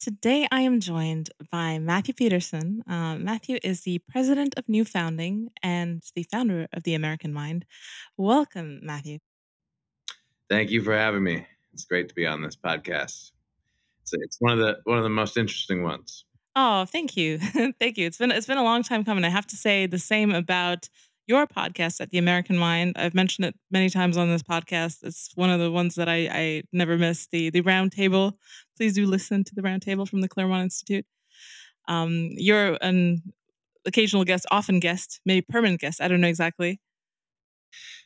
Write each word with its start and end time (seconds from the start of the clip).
Today, 0.00 0.48
I 0.50 0.62
am 0.62 0.80
joined 0.80 1.28
by 1.52 1.78
Matthew 1.78 2.14
Peterson. 2.14 2.82
Uh, 2.88 3.16
Matthew 3.16 3.58
is 3.62 3.82
the 3.82 3.98
president 4.08 4.54
of 4.56 4.66
New 4.66 4.82
Founding 4.86 5.50
and 5.62 6.02
the 6.14 6.22
founder 6.22 6.66
of 6.72 6.84
the 6.84 6.94
American 6.94 7.34
Mind. 7.34 7.66
Welcome, 8.16 8.80
Matthew. 8.82 9.18
Thank 10.48 10.70
you 10.70 10.82
for 10.82 10.96
having 10.96 11.22
me. 11.22 11.46
It's 11.74 11.84
great 11.84 12.08
to 12.08 12.14
be 12.14 12.26
on 12.26 12.40
this 12.40 12.56
podcast. 12.56 13.32
It's, 14.00 14.12
it's 14.14 14.38
one 14.40 14.54
of 14.54 14.58
the 14.60 14.78
one 14.84 14.96
of 14.96 15.04
the 15.04 15.10
most 15.10 15.36
interesting 15.36 15.82
ones. 15.82 16.24
Oh, 16.56 16.86
thank 16.86 17.14
you, 17.18 17.36
thank 17.78 17.98
you. 17.98 18.06
It's 18.06 18.16
been 18.16 18.30
it's 18.30 18.46
been 18.46 18.56
a 18.56 18.64
long 18.64 18.82
time 18.82 19.04
coming. 19.04 19.24
I 19.24 19.28
have 19.28 19.48
to 19.48 19.56
say 19.56 19.84
the 19.84 19.98
same 19.98 20.32
about 20.32 20.88
your 21.26 21.46
podcast 21.46 22.00
at 22.00 22.08
the 22.08 22.18
American 22.18 22.56
Mind. 22.56 22.96
I've 22.96 23.14
mentioned 23.14 23.44
it 23.44 23.54
many 23.70 23.90
times 23.90 24.16
on 24.16 24.30
this 24.30 24.42
podcast. 24.42 25.04
It's 25.04 25.30
one 25.34 25.50
of 25.50 25.60
the 25.60 25.70
ones 25.70 25.94
that 25.96 26.08
I, 26.08 26.28
I 26.32 26.62
never 26.72 26.96
miss. 26.96 27.28
The 27.30 27.50
the 27.50 27.60
roundtable. 27.60 28.32
Please 28.80 28.94
do 28.94 29.04
listen 29.04 29.44
to 29.44 29.54
the 29.54 29.60
roundtable 29.60 30.08
from 30.08 30.22
the 30.22 30.28
Claremont 30.28 30.62
Institute. 30.62 31.04
Um, 31.86 32.30
you're 32.32 32.78
an 32.80 33.22
occasional 33.84 34.24
guest, 34.24 34.46
often 34.50 34.80
guest, 34.80 35.20
maybe 35.26 35.42
permanent 35.46 35.82
guest. 35.82 36.00
I 36.00 36.08
don't 36.08 36.22
know 36.22 36.28
exactly. 36.28 36.80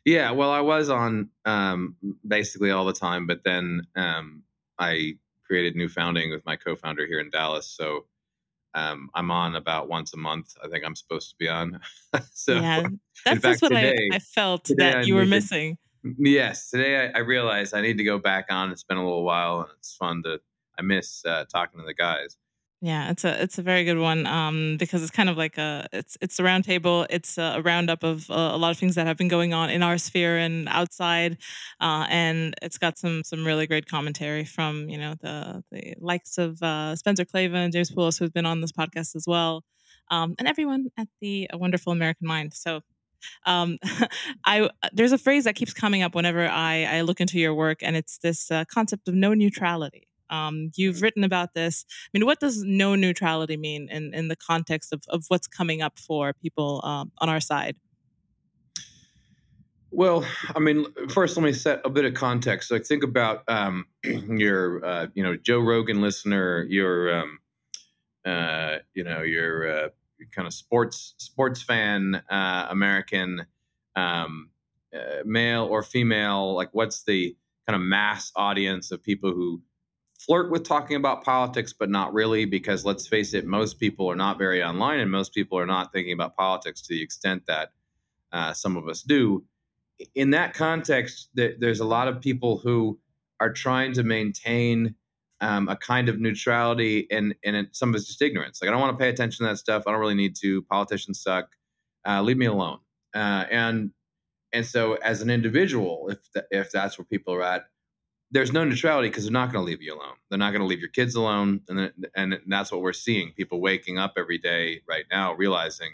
Yeah, 0.05 0.33
well, 0.33 0.51
I 0.51 0.63
was 0.63 0.91
on 0.91 1.31
um, 1.45 1.95
basically 2.27 2.73
all 2.73 2.85
the 2.85 2.93
time, 2.93 3.29
but 3.29 3.45
then 3.45 3.83
um, 3.95 4.43
I 4.77 5.13
created 5.47 5.77
New 5.77 5.89
Founding 5.89 6.33
with 6.33 6.45
my 6.45 6.57
co-founder 6.57 7.07
here 7.07 7.21
in 7.21 7.31
Dallas. 7.31 7.71
So 7.71 8.07
um, 8.75 9.11
I'm 9.15 9.31
on 9.31 9.55
about 9.55 9.89
once 9.89 10.13
a 10.13 10.17
month. 10.17 10.57
I 10.61 10.67
think 10.67 10.85
I'm 10.85 10.97
supposed 10.97 11.31
to 11.31 11.37
be 11.39 11.49
on. 11.49 11.79
so 12.33 12.55
yeah, 12.57 12.83
that's 13.25 13.41
fact, 13.41 13.63
what 13.63 13.69
today, 13.69 13.95
I, 14.13 14.17
I, 14.17 14.19
felt 14.19 14.69
that 14.79 14.97
I 14.97 15.01
you 15.03 15.15
were 15.15 15.25
missing. 15.25 15.79
To, 16.03 16.15
yes, 16.19 16.69
today 16.69 17.13
I, 17.15 17.19
I, 17.19 17.21
realized 17.21 17.75
I 17.75 17.81
need 17.81 17.99
to 17.99 18.05
go 18.05 18.19
back 18.19 18.47
on. 18.51 18.73
It's 18.73 18.83
been 18.83 18.97
a 18.97 19.05
little 19.05 19.23
while, 19.23 19.61
and 19.61 19.71
it's 19.79 19.95
fun 19.95 20.25
to. 20.25 20.41
I 20.79 20.83
miss 20.83 21.25
uh, 21.25 21.45
talking 21.45 21.81
to 21.81 21.87
the 21.87 21.95
guys. 21.95 22.37
Yeah, 22.85 23.11
it's 23.11 23.25
a 23.25 23.43
it's 23.43 23.57
a 23.57 23.63
very 23.63 23.85
good 23.85 23.97
one 23.97 24.27
um, 24.27 24.77
because 24.79 25.03
it's 25.03 25.11
kind 25.11 25.31
of 25.31 25.39
like 25.39 25.57
a 25.57 25.89
it's 25.91 26.19
it's 26.21 26.39
a 26.39 26.43
roundtable. 26.43 27.07
It's 27.09 27.39
a, 27.39 27.63
roundup 27.65 28.03
of 28.03 28.31
uh, 28.31 28.51
a 28.53 28.59
lot 28.59 28.73
of 28.73 28.79
things 28.79 28.97
that 28.97 29.07
have 29.07 29.17
been 29.17 29.29
going 29.29 29.55
on 29.55 29.71
in 29.71 29.83
our 29.83 29.97
sphere 29.97 30.37
and 30.37 30.69
outside, 30.69 31.39
uh, 31.81 32.07
and 32.11 32.55
it's 32.61 32.77
got 32.77 32.99
some 32.99 33.25
some 33.25 33.47
really 33.47 33.67
great 33.67 33.87
commentary 33.87 34.45
from 34.45 34.91
you 34.91 34.99
know 34.99 35.15
the 35.23 35.65
the 35.73 35.95
likes 35.99 36.37
of 36.37 36.63
uh, 36.63 36.95
Spencer 36.95 37.25
Klavan, 37.25 37.73
James 37.73 37.91
Poulos 37.91 38.19
who've 38.19 38.35
been 38.35 38.45
on 38.45 38.61
this 38.61 38.73
podcast 38.73 39.17
as 39.17 39.25
well, 39.27 39.65
um, 40.11 40.35
and 40.39 40.47
everyone 40.47 40.89
at 40.99 41.09
the 41.23 41.49
Wonderful 41.55 41.91
American 41.91 42.27
Mind. 42.27 42.53
So 42.53 42.83
um, 43.47 43.79
I 44.45 44.69
there's 44.93 45.13
a 45.13 45.19
phrase 45.19 45.45
that 45.45 45.55
keeps 45.55 45.73
coming 45.73 46.03
up 46.03 46.15
whenever 46.15 46.47
I, 46.47 46.85
I 46.85 47.01
look 47.01 47.23
into 47.23 47.39
your 47.39 47.55
work, 47.55 47.79
and 47.83 47.97
it's 47.97 48.19
this 48.19 48.51
uh, 48.51 48.67
concept 48.67 49.09
of 49.09 49.15
no 49.15 49.33
neutrality. 49.33 50.07
Um, 50.31 50.71
you've 50.77 50.97
mm-hmm. 50.97 51.05
written 51.05 51.25
about 51.25 51.55
this. 51.55 51.85
I 51.89 52.19
mean, 52.19 52.27
what 52.27 52.41
does 52.41 52.63
no 52.63 52.95
neutrality 52.95 53.57
mean 53.57 53.89
in, 53.91 54.15
in 54.15 54.29
the 54.29 54.37
context 54.37 54.93
of, 54.93 55.03
of 55.09 55.25
what's 55.29 55.47
coming 55.47 55.83
up 55.83 55.99
for 55.99 56.33
people 56.33 56.81
um, 56.85 57.13
on 57.19 57.29
our 57.29 57.41
side? 57.41 57.77
Well, 59.97 60.27
I 60.57 60.59
mean, 60.59 60.87
first 61.09 61.37
let 61.37 61.45
me 61.45 61.53
set 61.53 61.81
a 61.85 61.89
bit 61.89 62.05
of 62.05 62.15
context. 62.15 62.73
Like, 62.73 62.85
think 62.85 63.05
about 63.05 63.45
um, 63.47 63.87
your, 64.03 64.85
uh, 64.85 65.07
you 65.15 65.23
know, 65.23 65.37
Joe 65.37 65.61
Rogan 65.61 66.01
listener, 66.01 66.67
your, 66.69 67.21
um, 67.21 67.39
uh, 68.25 68.79
you 68.95 69.05
know, 69.05 69.23
your 69.23 69.71
uh, 69.71 69.89
kind 70.33 70.49
of 70.49 70.53
sports 70.53 71.15
sports 71.19 71.63
fan, 71.63 72.21
uh, 72.29 72.67
American, 72.71 73.47
um, 73.95 74.51
uh, 74.93 75.23
male 75.25 75.65
or 75.65 75.85
female. 75.85 76.55
Like, 76.55 76.71
what's 76.73 77.05
the 77.05 77.37
kind 77.69 77.77
of 77.77 77.83
mass 77.83 78.33
audience 78.35 78.91
of 78.91 79.01
people 79.01 79.33
who 79.33 79.63
flirt 80.27 80.51
with 80.51 80.65
talking 80.65 80.97
about 80.97 81.25
politics, 81.25 81.73
but 81.73 81.91
not 81.91 82.13
really, 82.15 82.45
because 82.45 82.85
let's 82.85 83.07
face 83.07 83.35
it, 83.35 83.47
most 83.47 83.79
people 83.79 84.11
are 84.11 84.17
not 84.17 84.39
very 84.39 84.63
online 84.63 85.01
and 85.01 85.11
most 85.11 85.35
people 85.35 85.59
are 85.59 85.67
not 85.67 85.93
thinking 85.93 86.13
about 86.13 86.37
politics 86.37 86.83
to 86.83 86.95
the 86.95 87.03
extent 87.03 87.43
that 87.47 87.73
uh, 88.33 88.53
some 88.53 88.77
of 88.77 88.89
us 88.89 89.03
do. 89.03 89.45
In 90.15 90.31
that 90.31 90.55
context, 90.55 91.29
th- 91.37 91.57
there's 91.59 91.81
a 91.81 91.85
lot 91.85 92.09
of 92.09 92.21
people 92.21 92.59
who 92.59 92.99
are 93.41 93.53
trying 93.53 93.93
to 93.95 94.03
maintain 94.03 94.95
um, 95.41 95.69
a 95.69 95.77
kind 95.77 96.09
of 96.09 96.21
neutrality 96.21 97.07
and, 97.11 97.35
and 97.45 97.57
it, 97.57 97.77
some 97.77 97.91
of 97.91 97.97
it's 97.97 98.07
just 98.07 98.23
ignorance. 98.23 98.61
Like, 98.61 98.69
I 98.69 98.73
don't 98.73 98.81
want 98.81 98.99
to 98.99 99.03
pay 99.03 99.11
attention 99.11 99.45
to 99.45 99.51
that 99.53 99.59
stuff. 99.59 99.85
I 99.87 99.93
don't 99.93 100.01
really 100.01 100.15
need 100.15 100.37
to. 100.37 100.63
Politicians 100.63 101.21
suck. 101.21 101.49
Uh, 102.07 102.23
leave 102.23 102.37
me 102.37 102.47
alone. 102.47 102.79
Uh, 103.15 103.45
and 103.51 103.91
and 104.53 104.65
so, 104.65 104.95
as 104.95 105.21
an 105.21 105.31
individual, 105.31 106.09
if 106.11 106.19
th- 106.33 106.47
if 106.51 106.71
that's 106.71 106.97
where 106.97 107.05
people 107.05 107.35
are 107.35 107.43
at, 107.43 107.65
there's 108.35 108.53
no 108.53 108.65
neutrality 108.65 109.09
because 109.09 109.25
they're 109.25 109.33
not 109.33 109.53
going 109.53 109.65
to 109.65 109.71
leave 109.71 109.81
you 109.81 109.95
alone. 109.95 110.17
They're 110.29 110.41
not 110.41 110.51
going 110.51 110.61
to 110.61 110.67
leave 110.67 110.81
your 110.81 110.91
kids 110.91 111.15
alone, 111.15 111.61
and 111.69 111.93
and 112.17 112.41
that's 112.49 112.73
what 112.73 112.83
we're 112.83 112.93
seeing. 112.93 113.33
People 113.33 113.61
waking 113.61 113.97
up 113.97 114.15
every 114.19 114.39
day 114.39 114.83
right 114.89 115.05
now, 115.11 115.35
realizing, 115.35 115.93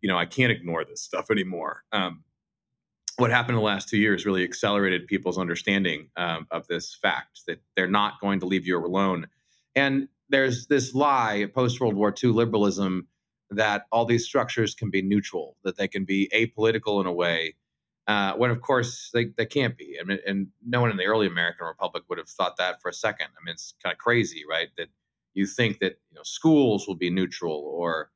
you 0.00 0.08
know, 0.08 0.16
I 0.16 0.24
can't 0.24 0.52
ignore 0.52 0.84
this 0.84 1.02
stuff 1.02 1.32
anymore. 1.32 1.82
Um, 1.90 2.22
what 3.16 3.32
happened 3.32 3.56
in 3.56 3.56
the 3.56 3.66
last 3.66 3.88
two 3.88 3.98
years 3.98 4.24
really 4.24 4.44
accelerated 4.44 5.08
people's 5.08 5.36
understanding 5.36 6.10
um, 6.16 6.46
of 6.52 6.66
this 6.68 6.94
fact 6.94 7.42
that 7.48 7.60
they're 7.76 7.88
not 7.88 8.20
going 8.20 8.38
to 8.40 8.46
leave 8.46 8.66
you 8.66 8.78
alone. 8.78 9.26
And 9.74 10.08
there's 10.28 10.68
this 10.68 10.94
lie, 10.94 11.46
post 11.54 11.80
World 11.80 11.94
War 11.94 12.14
II 12.22 12.30
liberalism, 12.30 13.08
that 13.50 13.86
all 13.90 14.04
these 14.04 14.24
structures 14.24 14.74
can 14.74 14.90
be 14.90 15.02
neutral, 15.02 15.56
that 15.64 15.76
they 15.76 15.88
can 15.88 16.04
be 16.04 16.30
apolitical 16.32 17.00
in 17.00 17.06
a 17.06 17.12
way 17.12 17.54
uh, 18.06 18.34
when 18.34 18.50
of 18.50 18.60
course 18.60 19.10
they, 19.14 19.26
they 19.36 19.46
can't 19.46 19.76
be. 19.76 19.96
I 20.00 20.04
mean, 20.04 20.18
and 20.26 20.48
no 20.66 20.80
one 20.80 20.90
in 20.90 20.96
the 20.96 21.06
early 21.06 21.26
American 21.26 21.66
Republic 21.66 22.04
would 22.08 22.18
have 22.18 22.28
thought 22.28 22.56
that 22.58 22.82
for 22.82 22.88
a 22.88 22.94
second. 22.94 23.28
I 23.28 23.44
mean, 23.44 23.54
it's 23.54 23.74
kind 23.82 23.92
of 23.92 23.98
crazy, 23.98 24.42
right? 24.48 24.68
That 24.76 24.88
you 25.32 25.46
think 25.46 25.80
that 25.80 25.98
you 26.10 26.16
know 26.16 26.22
schools 26.22 26.86
will 26.86 26.96
be 26.96 27.10
neutral, 27.10 27.62
or 27.74 28.10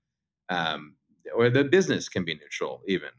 um, 0.49 0.94
or 1.34 1.50
the 1.50 1.65
business 1.65 2.09
can 2.09 2.25
be 2.25 2.34
neutral, 2.34 2.82
even. 2.87 3.10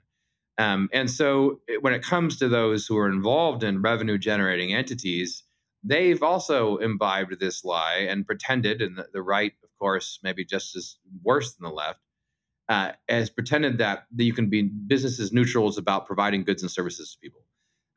Um, 0.57 0.89
and 0.91 1.09
so, 1.09 1.61
it, 1.67 1.81
when 1.81 1.93
it 1.93 2.03
comes 2.03 2.37
to 2.37 2.49
those 2.49 2.85
who 2.85 2.97
are 2.97 3.09
involved 3.09 3.63
in 3.63 3.81
revenue 3.81 4.17
generating 4.17 4.73
entities, 4.73 5.43
they've 5.83 6.21
also 6.21 6.77
imbibed 6.77 7.39
this 7.39 7.63
lie 7.63 8.05
and 8.09 8.25
pretended, 8.25 8.81
and 8.81 8.97
the, 8.97 9.07
the 9.13 9.21
right, 9.21 9.53
of 9.63 9.69
course, 9.79 10.19
maybe 10.21 10.43
just 10.43 10.75
as 10.75 10.97
worse 11.23 11.55
than 11.55 11.69
the 11.69 11.73
left, 11.73 12.01
uh, 12.69 12.91
has 13.09 13.29
pretended 13.29 13.79
that, 13.79 14.05
that 14.15 14.23
you 14.23 14.33
can 14.33 14.49
be 14.49 14.61
business 14.61 15.19
as 15.19 15.33
neutral 15.33 15.67
as 15.67 15.77
about 15.77 16.05
providing 16.05 16.43
goods 16.43 16.61
and 16.61 16.71
services 16.71 17.13
to 17.13 17.19
people. 17.19 17.41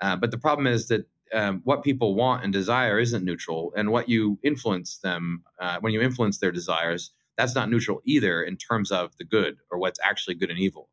Uh, 0.00 0.16
but 0.16 0.30
the 0.30 0.38
problem 0.38 0.66
is 0.66 0.88
that 0.88 1.06
um, 1.34 1.60
what 1.64 1.84
people 1.84 2.14
want 2.14 2.42
and 2.42 2.52
desire 2.52 2.98
isn't 2.98 3.24
neutral, 3.24 3.72
and 3.76 3.90
what 3.90 4.08
you 4.08 4.38
influence 4.42 4.98
them 4.98 5.44
uh, 5.60 5.78
when 5.80 5.92
you 5.92 6.00
influence 6.00 6.38
their 6.38 6.52
desires, 6.52 7.10
that's 7.38 7.54
not 7.54 7.70
neutral 7.70 8.02
either 8.04 8.42
in 8.42 8.56
terms 8.56 8.90
of 8.90 9.16
the 9.18 9.24
good 9.24 9.56
or 9.70 9.78
what's 9.78 10.00
actually 10.02 10.34
good 10.34 10.50
and 10.50 10.58
evil. 10.58 10.88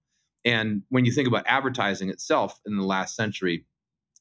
And 0.46 0.84
when 0.90 1.04
you 1.06 1.12
think 1.12 1.28
about 1.28 1.46
advertising 1.48 2.10
itself 2.10 2.60
in 2.66 2.78
the 2.78 2.86
last 2.86 3.16
century, 3.16 3.66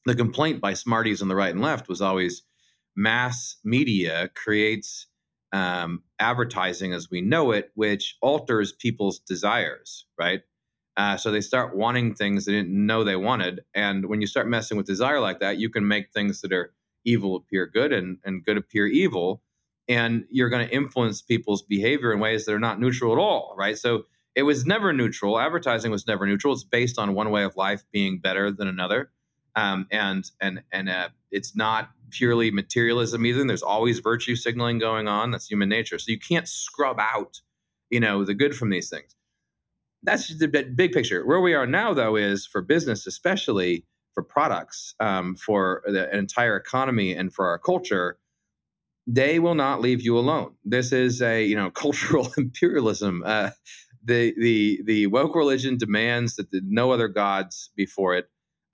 the 0.05 0.15
complaint 0.15 0.59
by 0.59 0.73
smarties 0.73 1.21
on 1.21 1.27
the 1.27 1.35
right 1.35 1.53
and 1.53 1.61
left 1.61 1.87
was 1.87 2.01
always 2.01 2.43
mass 2.95 3.57
media 3.63 4.29
creates 4.35 5.07
um, 5.51 6.03
advertising 6.19 6.93
as 6.93 7.09
we 7.09 7.21
know 7.21 7.51
it, 7.51 7.71
which 7.75 8.17
alters 8.21 8.71
people's 8.71 9.19
desires, 9.19 10.05
right? 10.17 10.41
Uh, 10.97 11.15
so 11.15 11.31
they 11.31 11.41
start 11.41 11.75
wanting 11.75 12.13
things 12.13 12.45
they 12.45 12.51
didn't 12.51 12.71
know 12.85 13.03
they 13.03 13.15
wanted. 13.15 13.61
And 13.73 14.05
when 14.07 14.21
you 14.21 14.27
start 14.27 14.47
messing 14.47 14.77
with 14.77 14.85
desire 14.85 15.19
like 15.19 15.39
that, 15.39 15.57
you 15.57 15.69
can 15.69 15.87
make 15.87 16.11
things 16.11 16.41
that 16.41 16.51
are 16.51 16.73
evil 17.05 17.35
appear 17.35 17.65
good 17.65 17.93
and, 17.93 18.17
and 18.25 18.43
good 18.43 18.57
appear 18.57 18.85
evil. 18.85 19.41
And 19.87 20.25
you're 20.29 20.49
going 20.49 20.67
to 20.67 20.73
influence 20.73 21.21
people's 21.21 21.61
behavior 21.61 22.11
in 22.11 22.19
ways 22.19 22.45
that 22.45 22.53
are 22.53 22.59
not 22.59 22.79
neutral 22.79 23.13
at 23.13 23.17
all, 23.17 23.55
right? 23.57 23.77
So 23.77 24.03
it 24.35 24.43
was 24.43 24.65
never 24.65 24.93
neutral. 24.93 25.39
Advertising 25.39 25.91
was 25.91 26.05
never 26.05 26.27
neutral. 26.27 26.53
It's 26.53 26.63
based 26.63 26.99
on 26.99 27.13
one 27.13 27.31
way 27.31 27.43
of 27.43 27.55
life 27.55 27.83
being 27.91 28.19
better 28.19 28.51
than 28.51 28.67
another. 28.67 29.09
Um, 29.55 29.87
and 29.91 30.29
and 30.39 30.61
and 30.71 30.89
uh, 30.89 31.09
it's 31.31 31.55
not 31.55 31.89
purely 32.11 32.51
materialism 32.51 33.25
either. 33.25 33.45
There's 33.45 33.63
always 33.63 33.99
virtue 33.99 34.35
signaling 34.35 34.79
going 34.79 35.07
on. 35.07 35.31
That's 35.31 35.47
human 35.49 35.69
nature. 35.69 35.99
So 35.99 36.11
you 36.11 36.19
can't 36.19 36.47
scrub 36.47 36.99
out, 36.99 37.41
you 37.89 37.99
know, 37.99 38.25
the 38.25 38.33
good 38.33 38.55
from 38.55 38.69
these 38.69 38.89
things. 38.89 39.15
that's 40.03 40.37
the 40.37 40.47
big 40.47 40.93
picture. 40.93 41.25
Where 41.25 41.41
we 41.41 41.53
are 41.53 41.67
now, 41.67 41.93
though, 41.93 42.15
is 42.15 42.45
for 42.45 42.61
business, 42.61 43.07
especially 43.07 43.85
for 44.13 44.23
products, 44.23 44.95
um, 44.99 45.35
for 45.35 45.83
the 45.85 46.15
entire 46.15 46.57
economy, 46.57 47.13
and 47.13 47.33
for 47.33 47.47
our 47.47 47.59
culture. 47.59 48.17
They 49.07 49.39
will 49.39 49.55
not 49.55 49.81
leave 49.81 50.01
you 50.01 50.17
alone. 50.17 50.53
This 50.65 50.91
is 50.93 51.21
a 51.21 51.43
you 51.43 51.55
know 51.55 51.71
cultural 51.85 52.31
imperialism. 52.37 53.23
Uh, 53.25 53.51
the 54.03 54.33
the 54.39 54.81
the 54.85 55.07
woke 55.07 55.35
religion 55.35 55.77
demands 55.77 56.35
that 56.35 56.51
the, 56.51 56.61
no 56.65 56.91
other 56.91 57.07
gods 57.07 57.71
before 57.75 58.15
it. 58.15 58.29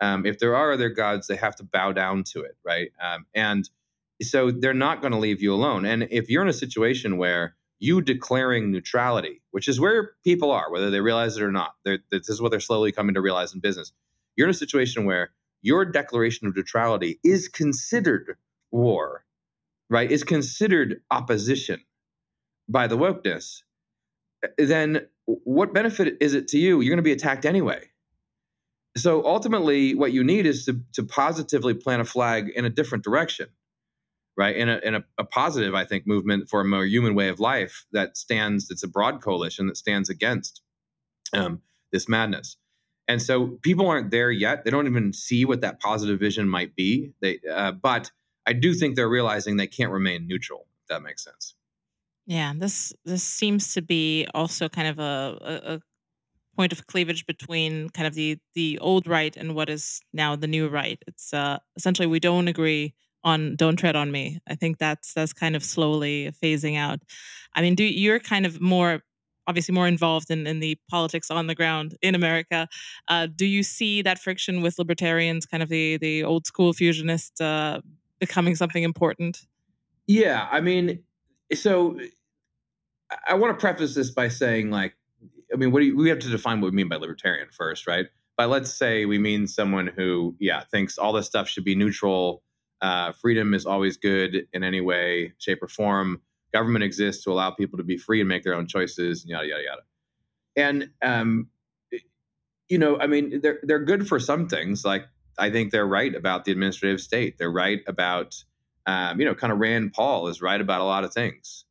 Um, 0.05 0.25
if 0.25 0.39
there 0.39 0.55
are 0.55 0.71
other 0.71 0.89
gods, 0.89 1.27
they 1.27 1.35
have 1.35 1.55
to 1.57 1.63
bow 1.63 1.91
down 1.91 2.23
to 2.31 2.41
it, 2.41 2.55
right? 2.63 2.91
Um, 3.01 3.25
and 3.33 3.69
so 4.21 4.51
they're 4.51 4.73
not 4.73 5.01
going 5.01 5.13
to 5.13 5.17
leave 5.19 5.41
you 5.41 5.53
alone. 5.53 5.85
And 5.85 6.07
if 6.11 6.29
you're 6.29 6.41
in 6.41 6.47
a 6.47 6.53
situation 6.53 7.17
where 7.17 7.55
you 7.79 8.01
declaring 8.01 8.71
neutrality, 8.71 9.41
which 9.51 9.67
is 9.67 9.79
where 9.79 10.11
people 10.23 10.51
are, 10.51 10.71
whether 10.71 10.89
they 10.89 11.01
realize 11.01 11.37
it 11.37 11.43
or 11.43 11.51
not, 11.51 11.73
this 11.83 12.29
is 12.29 12.41
what 12.41 12.51
they're 12.51 12.59
slowly 12.59 12.91
coming 12.91 13.15
to 13.15 13.21
realize 13.21 13.53
in 13.53 13.59
business. 13.59 13.91
You're 14.35 14.47
in 14.47 14.51
a 14.51 14.57
situation 14.65 15.05
where 15.05 15.31
your 15.61 15.85
declaration 15.85 16.47
of 16.47 16.55
neutrality 16.55 17.19
is 17.23 17.47
considered 17.47 18.37
war, 18.71 19.25
right? 19.89 20.09
Is 20.09 20.23
considered 20.23 21.01
opposition 21.11 21.81
by 22.69 22.87
the 22.87 22.97
wokeness. 22.97 23.63
Then 24.57 25.07
what 25.25 25.73
benefit 25.73 26.17
is 26.21 26.33
it 26.33 26.47
to 26.49 26.57
you? 26.59 26.81
You're 26.81 26.91
going 26.91 26.97
to 26.97 27.03
be 27.03 27.11
attacked 27.11 27.45
anyway. 27.45 27.89
So 28.97 29.25
ultimately, 29.25 29.93
what 29.93 30.13
you 30.13 30.23
need 30.23 30.45
is 30.45 30.65
to, 30.65 30.79
to 30.93 31.03
positively 31.03 31.73
plant 31.73 32.01
a 32.01 32.05
flag 32.05 32.49
in 32.55 32.63
a 32.63 32.69
different 32.69 33.03
direction, 33.03 33.47
right? 34.37 34.55
In, 34.55 34.69
a, 34.69 34.77
in 34.77 34.95
a, 34.95 35.03
a 35.17 35.25
positive, 35.25 35.73
I 35.73 35.83
think, 35.83 36.07
movement 36.07 36.49
for 36.49 36.61
a 36.61 36.65
more 36.65 36.85
human 36.85 37.13
way 37.13 37.27
of 37.27 37.39
life 37.39 37.85
that 37.91 38.15
stands, 38.15 38.71
it's 38.71 38.83
a 38.83 38.87
broad 38.87 39.21
coalition 39.21 39.67
that 39.67 39.77
stands 39.77 40.09
against 40.09 40.61
um, 41.33 41.61
this 41.91 42.07
madness. 42.07 42.57
And 43.07 43.21
so 43.21 43.59
people 43.61 43.87
aren't 43.87 44.11
there 44.11 44.31
yet. 44.31 44.63
They 44.63 44.71
don't 44.71 44.87
even 44.87 45.13
see 45.13 45.45
what 45.45 45.61
that 45.61 45.79
positive 45.79 46.19
vision 46.19 46.49
might 46.49 46.75
be. 46.75 47.11
They, 47.21 47.39
uh, 47.51 47.73
but 47.73 48.11
I 48.45 48.53
do 48.53 48.73
think 48.73 48.95
they're 48.95 49.09
realizing 49.09 49.57
they 49.57 49.67
can't 49.67 49.91
remain 49.91 50.27
neutral. 50.27 50.67
If 50.83 50.87
that 50.89 51.03
makes 51.03 51.23
sense. 51.23 51.55
Yeah, 52.27 52.53
this 52.55 52.93
this 53.03 53.23
seems 53.23 53.73
to 53.73 53.81
be 53.81 54.27
also 54.33 54.69
kind 54.69 54.87
of 54.87 54.99
a, 54.99 55.37
a, 55.41 55.73
a 55.75 55.81
point 56.55 56.71
of 56.71 56.87
cleavage 56.87 57.25
between 57.25 57.89
kind 57.89 58.07
of 58.07 58.13
the 58.13 58.37
the 58.53 58.79
old 58.79 59.07
right 59.07 59.35
and 59.35 59.55
what 59.55 59.69
is 59.69 60.01
now 60.13 60.35
the 60.35 60.47
new 60.47 60.67
right. 60.67 61.01
It's 61.07 61.33
uh, 61.33 61.59
essentially 61.75 62.07
we 62.07 62.19
don't 62.19 62.47
agree 62.47 62.93
on 63.23 63.55
"Don't 63.55 63.77
Tread 63.77 63.95
on 63.95 64.11
Me." 64.11 64.39
I 64.47 64.55
think 64.55 64.77
that's 64.77 65.13
that's 65.13 65.33
kind 65.33 65.55
of 65.55 65.63
slowly 65.63 66.31
phasing 66.43 66.77
out. 66.77 66.99
I 67.55 67.61
mean, 67.61 67.75
do 67.75 67.83
you're 67.83 68.19
kind 68.19 68.45
of 68.45 68.61
more 68.61 69.01
obviously 69.47 69.73
more 69.73 69.87
involved 69.87 70.31
in, 70.31 70.47
in 70.47 70.59
the 70.59 70.77
politics 70.89 71.29
on 71.29 71.47
the 71.47 71.55
ground 71.55 71.95
in 72.01 72.15
America. 72.15 72.67
Uh, 73.07 73.27
do 73.27 73.45
you 73.45 73.63
see 73.63 74.01
that 74.01 74.19
friction 74.19 74.61
with 74.61 74.79
libertarians, 74.79 75.45
kind 75.45 75.61
of 75.61 75.69
the 75.69 75.97
the 75.97 76.23
old 76.23 76.45
school 76.47 76.73
fusionist, 76.73 77.41
uh, 77.41 77.81
becoming 78.19 78.55
something 78.55 78.83
important? 78.83 79.45
Yeah, 80.07 80.47
I 80.51 80.61
mean, 80.61 81.03
so 81.53 81.99
I 83.27 83.33
want 83.35 83.57
to 83.57 83.61
preface 83.61 83.95
this 83.95 84.11
by 84.11 84.27
saying, 84.27 84.69
like, 84.71 84.95
I 85.55 85.57
mean, 85.57 85.71
what 85.71 85.79
do 85.79 85.85
you, 85.85 85.97
we 85.97 86.09
have 86.09 86.19
to 86.19 86.29
define 86.29 86.59
what 86.59 86.71
we 86.71 86.75
mean 86.75 86.89
by 86.89 86.97
libertarian 86.97 87.47
first, 87.51 87.87
right? 87.87 88.07
But 88.37 88.49
let's 88.49 88.71
say 88.71 89.05
we 89.05 89.17
mean 89.17 89.47
someone 89.47 89.87
who, 89.87 90.35
yeah, 90.39 90.63
thinks 90.65 90.97
all 90.97 91.13
this 91.13 91.25
stuff 91.25 91.47
should 91.47 91.63
be 91.63 91.75
neutral. 91.75 92.43
Uh, 92.81 93.13
freedom 93.13 93.53
is 93.53 93.65
always 93.65 93.95
good 93.95 94.47
in 94.51 94.63
any 94.63 94.81
way, 94.81 95.33
shape, 95.37 95.63
or 95.63 95.69
form. 95.69 96.21
Government 96.53 96.83
exists 96.83 97.23
to 97.23 97.31
allow 97.31 97.51
people 97.51 97.77
to 97.77 97.83
be 97.83 97.97
free 97.97 98.19
and 98.19 98.27
make 98.27 98.43
their 98.43 98.53
own 98.53 98.67
choices, 98.67 99.23
and 99.23 99.29
yada 99.29 99.47
yada 99.47 99.63
yada. 99.63 99.81
And 100.57 100.89
um, 101.01 101.49
you 102.67 102.77
know, 102.77 102.99
I 102.99 103.07
mean, 103.07 103.41
they're 103.41 103.59
they're 103.63 103.83
good 103.83 104.07
for 104.07 104.19
some 104.19 104.47
things. 104.47 104.83
Like 104.83 105.05
I 105.37 105.49
think 105.49 105.71
they're 105.71 105.87
right 105.87 106.13
about 106.13 106.45
the 106.45 106.51
administrative 106.51 106.99
state. 106.99 107.37
They're 107.37 107.51
right 107.51 107.81
about, 107.87 108.35
um, 108.85 109.19
you 109.19 109.25
know, 109.25 109.35
kind 109.35 109.53
of 109.53 109.59
Rand 109.59 109.93
Paul 109.93 110.27
is 110.27 110.41
right 110.41 110.59
about 110.59 110.81
a 110.81 110.85
lot 110.85 111.03
of 111.03 111.13
things. 111.13 111.65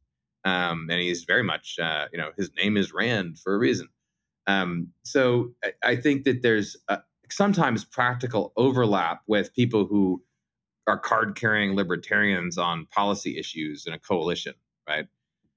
Um, 0.44 0.88
and 0.90 1.00
he's 1.00 1.24
very 1.24 1.42
much, 1.42 1.78
uh, 1.78 2.06
you 2.12 2.18
know, 2.18 2.30
his 2.36 2.50
name 2.56 2.76
is 2.76 2.92
Rand 2.92 3.38
for 3.38 3.54
a 3.54 3.58
reason. 3.58 3.88
Um, 4.46 4.88
so 5.04 5.52
I, 5.64 5.72
I, 5.82 5.96
think 5.96 6.24
that 6.24 6.42
there's 6.42 6.76
a, 6.88 6.98
sometimes 7.30 7.84
practical 7.84 8.52
overlap 8.56 9.22
with 9.26 9.54
people 9.54 9.86
who 9.86 10.22
are 10.86 10.98
card 10.98 11.34
carrying 11.34 11.74
libertarians 11.74 12.58
on 12.58 12.86
policy 12.86 13.38
issues 13.38 13.86
in 13.86 13.94
a 13.94 13.98
coalition, 13.98 14.52
right? 14.86 15.06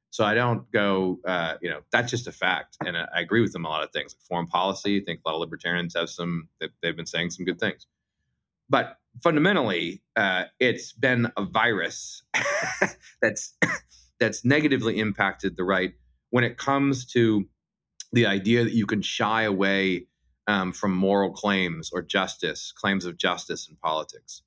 So 0.10 0.24
I 0.24 0.34
don't 0.34 0.72
go, 0.72 1.20
uh, 1.28 1.56
you 1.62 1.70
know, 1.70 1.82
that's 1.92 2.10
just 2.10 2.28
a 2.28 2.32
fact. 2.32 2.78
And 2.86 2.98
I 2.98 3.20
agree 3.20 3.42
with 3.42 3.52
them 3.52 3.66
a 3.66 3.70
lot 3.70 3.84
of 3.84 3.92
things. 3.92 4.16
Like 4.16 4.26
foreign 4.28 4.48
policy, 4.48 5.02
I 5.02 5.04
think 5.04 5.20
a 5.26 5.30
lot 5.30 5.36
of 5.36 5.42
libertarians 5.42 5.96
have 5.96 6.10
some, 6.10 6.48
they've 6.82 6.96
been 6.96 7.06
saying 7.06 7.32
some 7.32 7.46
good 7.46 7.60
things. 7.60 7.88
But 8.70 8.98
fundamentally, 9.22 10.02
uh, 10.16 10.46
it's 10.60 10.94
been 10.94 11.32
a 11.38 11.44
virus 11.44 12.24
that's 13.22 13.56
that's 14.20 14.44
negatively 14.44 15.00
impacted 15.00 15.58
the 15.58 15.64
right 15.64 15.94
when 16.30 16.44
it 16.44 16.58
comes 16.58 17.06
to 17.06 17.48
the 18.12 18.26
idea 18.26 18.64
that 18.64 18.74
you 18.74 18.86
can 18.86 19.02
shy 19.02 19.44
away 19.44 20.08
um, 20.48 20.72
from 20.72 20.94
moral 20.94 21.32
claims 21.32 21.90
or 21.92 22.02
justice, 22.02 22.72
claims 22.72 23.06
of 23.06 23.18
justice 23.18 23.68
in 23.70 23.76
politics. 23.78 24.42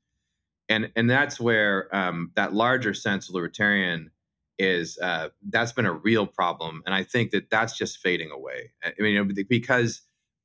And, 0.68 0.90
and 0.96 1.10
that's 1.10 1.38
where 1.38 1.94
um, 1.94 2.32
that 2.36 2.54
larger 2.54 2.94
sense 2.94 3.28
of 3.28 3.34
libertarian 3.34 4.10
is 4.58 4.98
uh, 4.98 5.30
that's 5.48 5.72
been 5.72 5.86
a 5.86 5.92
real 5.92 6.26
problem 6.26 6.82
and 6.84 6.94
i 6.94 7.02
think 7.02 7.30
that 7.30 7.48
that's 7.48 7.76
just 7.76 7.98
fading 7.98 8.30
away. 8.30 8.72
I 8.84 8.92
mean 9.00 9.32
because 9.48 10.02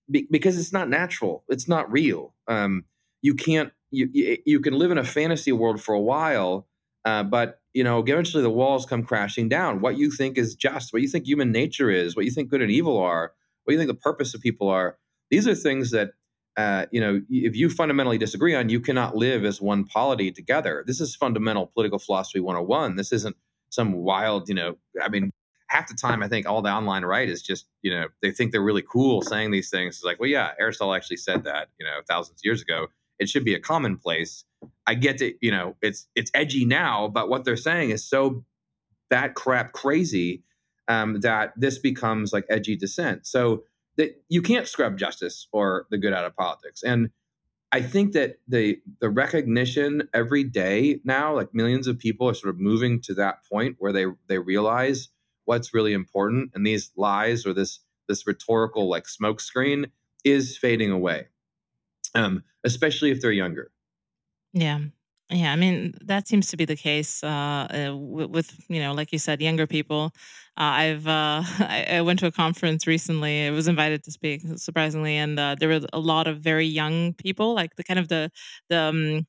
because 0.10 0.58
it's 0.58 0.72
not 0.72 0.90
natural. 0.90 1.44
It's 1.50 1.68
not 1.68 1.92
real. 1.92 2.34
Um, 2.48 2.86
you 3.22 3.34
can't 3.34 3.72
you, 3.92 4.38
you 4.46 4.60
can 4.60 4.74
live 4.74 4.92
in 4.92 4.98
a 4.98 5.04
fantasy 5.04 5.52
world 5.52 5.82
for 5.82 5.96
a 5.96 6.00
while 6.00 6.68
uh, 7.06 7.24
but 7.24 7.62
you 7.76 7.84
know, 7.84 8.00
eventually 8.00 8.42
the 8.42 8.50
walls 8.50 8.86
come 8.86 9.04
crashing 9.04 9.50
down. 9.50 9.82
What 9.82 9.98
you 9.98 10.10
think 10.10 10.38
is 10.38 10.56
just, 10.56 10.94
what 10.94 11.02
you 11.02 11.10
think 11.10 11.28
human 11.28 11.52
nature 11.52 11.92
is, 11.92 12.16
what 12.16 12.24
you 12.24 12.32
think 12.32 12.50
good 12.50 12.62
and 12.62 12.72
evil 12.72 12.98
are, 12.98 13.34
what 13.66 13.74
you 13.74 13.78
think 13.78 13.90
the 13.90 13.94
purpose 13.94 14.34
of 14.34 14.40
people 14.40 14.70
are. 14.70 14.98
These 15.30 15.46
are 15.46 15.54
things 15.54 15.92
that, 15.92 16.12
uh, 16.56 16.86
you 16.92 17.02
know, 17.02 17.22
if 17.30 17.54
you 17.54 17.70
fundamentally 17.70 18.18
disagree 18.18 18.56
on, 18.56 18.70
you 18.70 18.80
cannot 18.80 19.18
live 19.18 19.44
as 19.44 19.60
one 19.60 19.84
polity 19.84 20.32
together. 20.32 20.86
This 20.88 21.02
is 21.02 21.18
fundamental 21.18 21.68
political 21.68 22.00
philosophy 22.00 22.40
101. 22.40 22.96
This 22.96 23.12
isn't 23.12 23.36
some 23.72 23.92
wild, 23.92 24.48
you 24.48 24.56
know, 24.56 24.78
I 25.04 25.10
mean, 25.10 25.34
half 25.68 25.90
the 25.90 25.96
time 25.96 26.24
I 26.24 26.30
think 26.30 26.48
all 26.48 26.62
the 26.62 26.72
online 26.72 27.04
right 27.04 27.28
is 27.28 27.42
just, 27.42 27.68
you 27.82 27.92
know, 27.92 28.08
they 28.22 28.32
think 28.32 28.54
they're 28.54 28.62
really 28.62 28.84
cool 28.90 29.22
saying 29.22 29.52
these 29.52 29.70
things. 29.70 29.96
It's 29.98 30.06
like, 30.06 30.18
well, 30.18 30.30
yeah, 30.30 30.52
Aristotle 30.58 30.94
actually 30.94 31.18
said 31.18 31.44
that, 31.44 31.68
you 31.78 31.86
know, 31.86 32.00
thousands 32.08 32.40
of 32.40 32.46
years 32.46 32.62
ago. 32.62 32.88
It 33.20 33.28
should 33.28 33.44
be 33.44 33.54
a 33.54 33.60
commonplace 33.60 34.45
I 34.88 34.94
get 34.94 35.18
to, 35.20 35.34
you 35.42 35.52
know, 35.52 35.76
it's 35.82 36.08
it's 36.16 36.32
edgy 36.34 36.66
now, 36.66 37.08
but 37.08 37.30
what 37.30 37.44
they're 37.44 37.58
saying 37.58 37.90
is 37.90 38.08
so 38.08 38.44
that 39.10 39.36
crap 39.36 39.74
crazy 39.74 40.44
um, 40.88 41.20
that 41.22 41.54
this 41.58 41.80
becomes 41.80 42.34
like 42.34 42.46
edgy 42.50 42.76
dissent. 42.76 43.26
So 43.26 43.64
that 43.98 44.22
you 44.30 44.42
can't 44.42 44.68
scrub 44.68 44.98
justice 44.98 45.48
or 45.52 45.88
the 45.90 45.98
good 45.98 46.14
out 46.14 46.26
of 46.26 46.36
politics. 46.36 46.84
And 46.84 47.10
I 47.72 47.82
think 47.82 48.14
that 48.14 48.40
the 48.48 48.80
the 49.02 49.10
recognition 49.10 50.08
every 50.14 50.44
day 50.44 51.00
now, 51.04 51.36
like 51.36 51.54
millions 51.54 51.88
of 51.88 52.00
people 52.00 52.30
are 52.30 52.34
sort 52.34 52.54
of 52.54 52.60
moving 52.60 53.02
to 53.02 53.14
that 53.16 53.46
point 53.52 53.76
where 53.80 53.92
they 53.92 54.06
they 54.28 54.38
realize 54.38 55.10
what's 55.46 55.74
really 55.74 55.94
important, 55.94 56.52
and 56.54 56.66
these 56.66 56.92
lies 56.96 57.46
or 57.46 57.54
this 57.54 57.80
this 58.08 58.26
rhetorical 58.28 58.88
like 58.88 59.06
smokescreen 59.06 59.90
is 60.24 60.58
fading 60.58 60.92
away, 60.92 61.28
um, 62.14 62.44
especially 62.64 63.12
if 63.12 63.22
they're 63.22 63.32
younger. 63.32 63.72
Yeah. 64.56 64.80
Yeah, 65.32 65.52
I 65.52 65.56
mean 65.56 65.96
that 66.02 66.28
seems 66.28 66.48
to 66.52 66.58
be 66.58 66.66
the 66.66 66.76
case 66.76 67.24
uh, 67.24 67.28
uh, 67.28 67.96
with, 67.96 68.30
with, 68.30 68.56
you 68.70 68.80
know, 68.80 68.94
like 68.94 69.12
you 69.12 69.18
said, 69.18 69.42
younger 69.42 69.66
people. 69.66 70.14
Uh, 70.56 70.86
I've 70.86 71.08
uh, 71.08 71.42
I, 71.60 71.86
I, 71.94 72.02
went 72.02 72.20
to 72.20 72.28
a 72.28 72.32
conference 72.32 72.86
recently. 72.86 73.48
I 73.48 73.50
was 73.50 73.68
invited 73.68 74.04
to 74.04 74.12
speak, 74.12 74.42
surprisingly, 74.58 75.18
and 75.18 75.40
uh, 75.40 75.56
there 75.60 75.68
were 75.70 75.82
a 75.92 76.00
lot 76.00 76.28
of 76.28 76.42
very 76.42 76.68
young 76.68 77.14
people, 77.16 77.56
like 77.56 77.76
the 77.76 77.84
kind 77.84 78.00
of 78.00 78.08
the 78.08 78.30
the 78.70 78.78
um, 78.78 79.28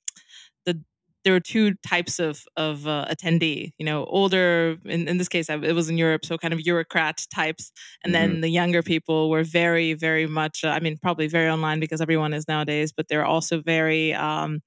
the 0.66 0.82
there 1.24 1.32
were 1.32 1.40
two 1.40 1.72
types 1.76 2.18
of 2.18 2.42
of 2.58 2.86
uh, 2.86 3.06
attendee. 3.08 3.72
You 3.78 3.86
know, 3.86 4.04
older 4.04 4.76
in, 4.84 5.08
in 5.08 5.16
this 5.16 5.28
case, 5.30 5.48
it 5.48 5.74
was 5.74 5.88
in 5.88 5.96
Europe, 5.96 6.26
so 6.26 6.36
kind 6.36 6.52
of 6.52 6.60
bureaucrat 6.60 7.24
types, 7.34 7.72
and 8.04 8.14
mm-hmm. 8.14 8.32
then 8.32 8.40
the 8.42 8.50
younger 8.50 8.82
people 8.82 9.30
were 9.30 9.44
very, 9.44 9.94
very 9.94 10.26
much. 10.26 10.62
I 10.62 10.78
mean, 10.80 10.98
probably 10.98 11.26
very 11.26 11.48
online 11.48 11.80
because 11.80 12.02
everyone 12.02 12.34
is 12.34 12.46
nowadays, 12.46 12.92
but 12.92 13.06
they're 13.08 13.24
also 13.24 13.62
very. 13.62 14.12
Um, 14.12 14.60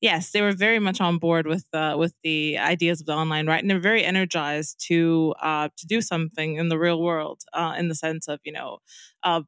yes, 0.00 0.30
they 0.30 0.42
were 0.42 0.52
very 0.52 0.78
much 0.78 1.00
on 1.00 1.18
board 1.18 1.46
with 1.46 1.66
uh, 1.72 1.96
with 1.98 2.14
the 2.22 2.58
ideas 2.58 3.00
of 3.00 3.06
the 3.06 3.14
online 3.14 3.46
right, 3.46 3.60
and 3.62 3.70
they're 3.70 3.80
very 3.80 4.04
energized 4.04 4.84
to 4.88 5.34
uh, 5.42 5.68
to 5.76 5.86
do 5.86 6.00
something 6.00 6.56
in 6.56 6.68
the 6.68 6.78
real 6.78 7.02
world, 7.02 7.42
uh, 7.52 7.74
in 7.78 7.88
the 7.88 7.94
sense 7.94 8.28
of 8.28 8.40
you 8.44 8.52
know, 8.52 8.78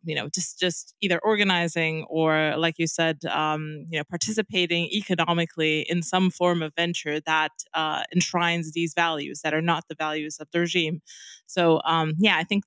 you 0.04 0.14
know, 0.14 0.28
just 0.28 0.58
just 0.58 0.94
either 1.00 1.18
organizing 1.20 2.04
or, 2.08 2.54
like 2.56 2.78
you 2.78 2.86
said, 2.86 3.24
um, 3.26 3.86
you 3.90 3.98
know, 3.98 4.04
participating 4.08 4.86
economically 4.86 5.80
in 5.88 6.02
some 6.02 6.30
form 6.30 6.62
of 6.62 6.72
venture 6.76 7.20
that 7.20 7.52
uh, 7.74 8.02
enshrines 8.14 8.72
these 8.72 8.94
values 8.94 9.40
that 9.42 9.54
are 9.54 9.62
not 9.62 9.84
the 9.88 9.94
values 9.94 10.38
of 10.40 10.48
the 10.52 10.60
regime. 10.60 11.00
So, 11.46 11.80
um, 11.84 12.14
yeah, 12.18 12.36
I 12.36 12.44
think 12.44 12.64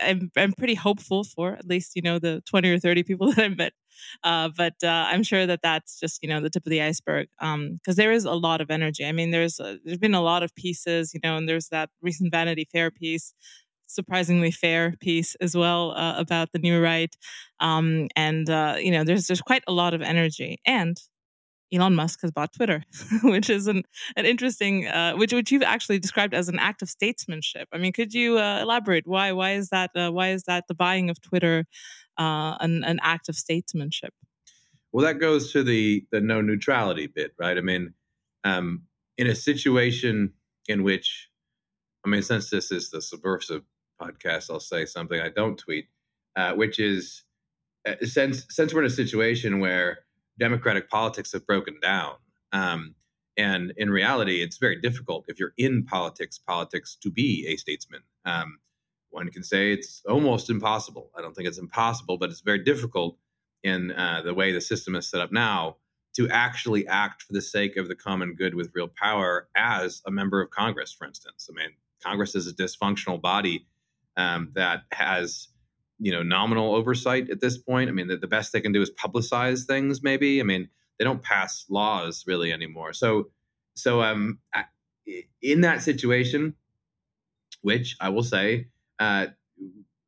I'm 0.00 0.30
I'm 0.36 0.52
pretty 0.52 0.74
hopeful 0.74 1.24
for 1.24 1.54
at 1.54 1.66
least 1.66 1.92
you 1.94 2.02
know 2.02 2.18
the 2.18 2.42
20 2.46 2.70
or 2.70 2.78
30 2.78 3.02
people 3.02 3.32
that 3.32 3.44
I 3.44 3.48
met. 3.48 3.72
Uh, 4.22 4.50
but 4.54 4.74
uh, 4.84 5.06
I'm 5.08 5.22
sure 5.22 5.46
that 5.46 5.60
that's 5.62 5.98
just 5.98 6.22
you 6.22 6.28
know 6.28 6.40
the 6.40 6.50
tip 6.50 6.66
of 6.66 6.70
the 6.70 6.82
iceberg 6.82 7.28
because 7.38 7.54
um, 7.54 7.80
there 7.96 8.12
is 8.12 8.24
a 8.24 8.34
lot 8.34 8.60
of 8.60 8.70
energy. 8.70 9.04
I 9.04 9.12
mean, 9.12 9.30
there's 9.30 9.58
a, 9.60 9.78
there's 9.84 9.98
been 9.98 10.14
a 10.14 10.22
lot 10.22 10.42
of 10.42 10.54
pieces, 10.54 11.12
you 11.14 11.20
know, 11.22 11.36
and 11.36 11.48
there's 11.48 11.68
that 11.68 11.90
recent 12.02 12.30
Vanity 12.32 12.66
Fair 12.70 12.90
piece 12.90 13.34
surprisingly 13.86 14.50
fair 14.50 14.94
piece 15.00 15.36
as 15.36 15.56
well 15.56 15.92
uh, 15.92 16.18
about 16.18 16.50
the 16.52 16.58
new 16.58 16.82
right. 16.82 17.14
Um, 17.60 18.08
and 18.16 18.48
uh, 18.50 18.76
you 18.78 18.90
know, 18.90 19.04
there's 19.04 19.26
there's 19.26 19.40
quite 19.40 19.62
a 19.66 19.72
lot 19.72 19.94
of 19.94 20.02
energy, 20.02 20.58
and 20.66 20.96
Elon 21.72 21.94
Musk 21.94 22.20
has 22.22 22.30
bought 22.30 22.52
Twitter, 22.52 22.82
which 23.22 23.50
is 23.50 23.66
an 23.66 23.82
an 24.16 24.24
interesting, 24.24 24.86
uh, 24.86 25.14
which 25.14 25.32
which 25.32 25.50
you've 25.50 25.62
actually 25.62 25.98
described 25.98 26.34
as 26.34 26.48
an 26.48 26.58
act 26.58 26.82
of 26.82 26.88
statesmanship. 26.88 27.68
I 27.72 27.78
mean, 27.78 27.92
could 27.92 28.14
you 28.14 28.38
uh, 28.38 28.60
elaborate 28.60 29.06
why 29.06 29.32
why 29.32 29.52
is 29.52 29.70
that 29.70 29.90
uh, 29.96 30.10
why 30.10 30.30
is 30.30 30.44
that 30.44 30.64
the 30.68 30.74
buying 30.74 31.10
of 31.10 31.20
Twitter 31.20 31.64
uh, 32.18 32.56
an 32.60 32.84
an 32.84 33.00
act 33.02 33.28
of 33.28 33.36
statesmanship? 33.36 34.14
Well, 34.92 35.04
that 35.04 35.18
goes 35.18 35.52
to 35.52 35.62
the 35.62 36.06
the 36.12 36.20
no 36.20 36.40
neutrality 36.40 37.06
bit, 37.06 37.32
right? 37.38 37.58
I 37.58 37.60
mean, 37.60 37.94
um, 38.44 38.82
in 39.18 39.26
a 39.26 39.34
situation 39.34 40.32
in 40.68 40.82
which, 40.82 41.28
I 42.04 42.08
mean, 42.08 42.22
since 42.22 42.50
this 42.50 42.70
is 42.70 42.90
the 42.90 43.02
subversive 43.02 43.62
podcast, 44.00 44.50
I'll 44.50 44.60
say 44.60 44.84
something 44.86 45.20
I 45.20 45.30
don't 45.30 45.58
tweet, 45.58 45.86
uh, 46.36 46.52
which 46.54 46.78
is 46.78 47.24
uh, 47.86 47.94
since 48.02 48.46
since 48.50 48.72
we're 48.72 48.82
in 48.82 48.86
a 48.86 48.90
situation 48.90 49.60
where 49.60 50.05
democratic 50.38 50.88
politics 50.90 51.32
have 51.32 51.46
broken 51.46 51.78
down, 51.80 52.14
um, 52.52 52.94
and 53.36 53.72
in 53.76 53.90
reality, 53.90 54.42
it's 54.42 54.56
very 54.58 54.80
difficult 54.80 55.26
if 55.28 55.38
you're 55.38 55.52
in 55.58 55.84
politics, 55.84 56.38
politics 56.38 56.96
to 57.02 57.10
be 57.10 57.46
a 57.48 57.56
statesman. 57.56 58.00
Um, 58.24 58.58
one 59.10 59.30
can 59.30 59.42
say 59.42 59.72
it's 59.72 60.02
almost 60.08 60.50
impossible. 60.50 61.10
I 61.16 61.22
don't 61.22 61.34
think 61.34 61.48
it's 61.48 61.58
impossible, 61.58 62.18
but 62.18 62.30
it's 62.30 62.40
very 62.40 62.62
difficult 62.62 63.18
in 63.62 63.92
uh, 63.92 64.22
the 64.24 64.34
way 64.34 64.52
the 64.52 64.60
system 64.60 64.94
is 64.94 65.08
set 65.08 65.20
up 65.20 65.32
now 65.32 65.76
to 66.14 66.28
actually 66.30 66.86
act 66.86 67.22
for 67.22 67.34
the 67.34 67.42
sake 67.42 67.76
of 67.76 67.88
the 67.88 67.94
common 67.94 68.34
good 68.34 68.54
with 68.54 68.70
real 68.74 68.88
power 68.88 69.48
as 69.54 70.02
a 70.06 70.10
member 70.10 70.40
of 70.40 70.50
Congress, 70.50 70.92
for 70.92 71.06
instance. 71.06 71.48
I 71.50 71.54
mean, 71.54 71.70
Congress 72.02 72.34
is 72.34 72.46
a 72.46 72.54
dysfunctional 72.54 73.20
body 73.20 73.66
um, 74.16 74.50
that 74.54 74.82
has 74.92 75.48
you 75.98 76.12
know 76.12 76.22
nominal 76.22 76.74
oversight 76.74 77.30
at 77.30 77.40
this 77.40 77.58
point. 77.58 77.88
I 77.88 77.92
mean, 77.92 78.08
the, 78.08 78.16
the 78.16 78.26
best 78.26 78.52
they 78.52 78.60
can 78.60 78.72
do 78.72 78.82
is 78.82 78.90
publicize 78.90 79.64
things. 79.66 80.02
Maybe 80.02 80.40
I 80.40 80.44
mean 80.44 80.68
they 80.98 81.04
don't 81.04 81.22
pass 81.22 81.64
laws 81.68 82.24
really 82.26 82.52
anymore. 82.52 82.92
So 82.92 83.30
so 83.74 84.02
um 84.02 84.38
in 85.42 85.60
that 85.62 85.82
situation, 85.82 86.54
which 87.62 87.96
I 88.00 88.08
will 88.08 88.22
say 88.22 88.68
uh, 88.98 89.26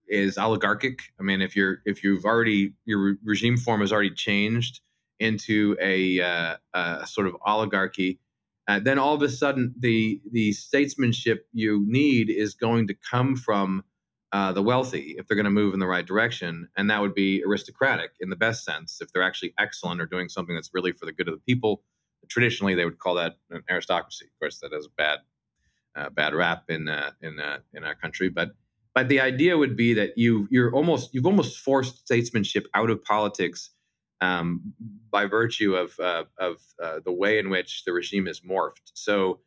is 0.08 0.38
oligarchic. 0.38 1.00
I 1.18 1.22
mean, 1.22 1.40
if 1.40 1.54
you're 1.56 1.78
if 1.84 2.02
you've 2.02 2.24
already 2.24 2.74
your 2.84 3.16
regime 3.24 3.56
form 3.56 3.80
has 3.80 3.92
already 3.92 4.10
changed 4.10 4.80
into 5.20 5.76
a, 5.80 6.20
uh, 6.20 6.56
a 6.74 7.06
sort 7.06 7.26
of 7.26 7.36
oligarchy, 7.44 8.20
uh, 8.68 8.78
then 8.78 8.98
all 8.98 9.14
of 9.14 9.22
a 9.22 9.28
sudden 9.28 9.74
the 9.78 10.20
the 10.30 10.52
statesmanship 10.52 11.46
you 11.52 11.84
need 11.86 12.30
is 12.30 12.54
going 12.54 12.86
to 12.88 12.94
come 12.94 13.36
from 13.36 13.84
uh, 14.32 14.52
the 14.52 14.62
wealthy 14.62 15.14
if 15.18 15.26
they're 15.26 15.36
going 15.36 15.44
to 15.44 15.50
move 15.50 15.74
in 15.74 15.80
the 15.80 15.86
right 15.86 16.06
direction. 16.06 16.68
And 16.76 16.90
that 16.90 17.00
would 17.00 17.14
be 17.14 17.42
aristocratic 17.46 18.10
in 18.20 18.30
the 18.30 18.36
best 18.36 18.64
sense. 18.64 19.00
If 19.00 19.12
they're 19.12 19.22
actually 19.22 19.54
excellent 19.58 20.00
or 20.00 20.06
doing 20.06 20.28
something 20.28 20.54
that's 20.54 20.70
really 20.74 20.92
for 20.92 21.06
the 21.06 21.12
good 21.12 21.28
of 21.28 21.34
the 21.34 21.40
people, 21.40 21.82
traditionally 22.28 22.74
they 22.74 22.84
would 22.84 22.98
call 22.98 23.14
that 23.14 23.36
an 23.50 23.62
aristocracy. 23.70 24.26
Of 24.26 24.38
course, 24.38 24.60
that 24.60 24.72
has 24.72 24.86
a 24.86 24.90
bad, 24.96 25.18
uh, 25.96 26.10
bad 26.10 26.34
rap 26.34 26.64
in 26.68 26.88
uh, 26.88 27.10
in 27.22 27.40
uh, 27.40 27.58
in 27.72 27.84
our 27.84 27.94
country. 27.94 28.28
But 28.28 28.50
but 28.94 29.08
the 29.08 29.20
idea 29.20 29.56
would 29.56 29.76
be 29.76 29.94
that 29.94 30.18
you 30.18 30.46
you're 30.50 30.74
almost 30.74 31.14
you've 31.14 31.26
almost 31.26 31.58
forced 31.58 32.00
statesmanship 32.00 32.66
out 32.74 32.90
of 32.90 33.02
politics 33.04 33.70
um, 34.20 34.74
by 35.10 35.24
virtue 35.26 35.74
of 35.74 35.98
uh, 36.00 36.24
of 36.38 36.60
uh, 36.82 37.00
the 37.04 37.12
way 37.12 37.38
in 37.38 37.48
which 37.48 37.84
the 37.84 37.92
regime 37.92 38.26
is 38.26 38.40
morphed. 38.40 38.90
So 38.94 39.40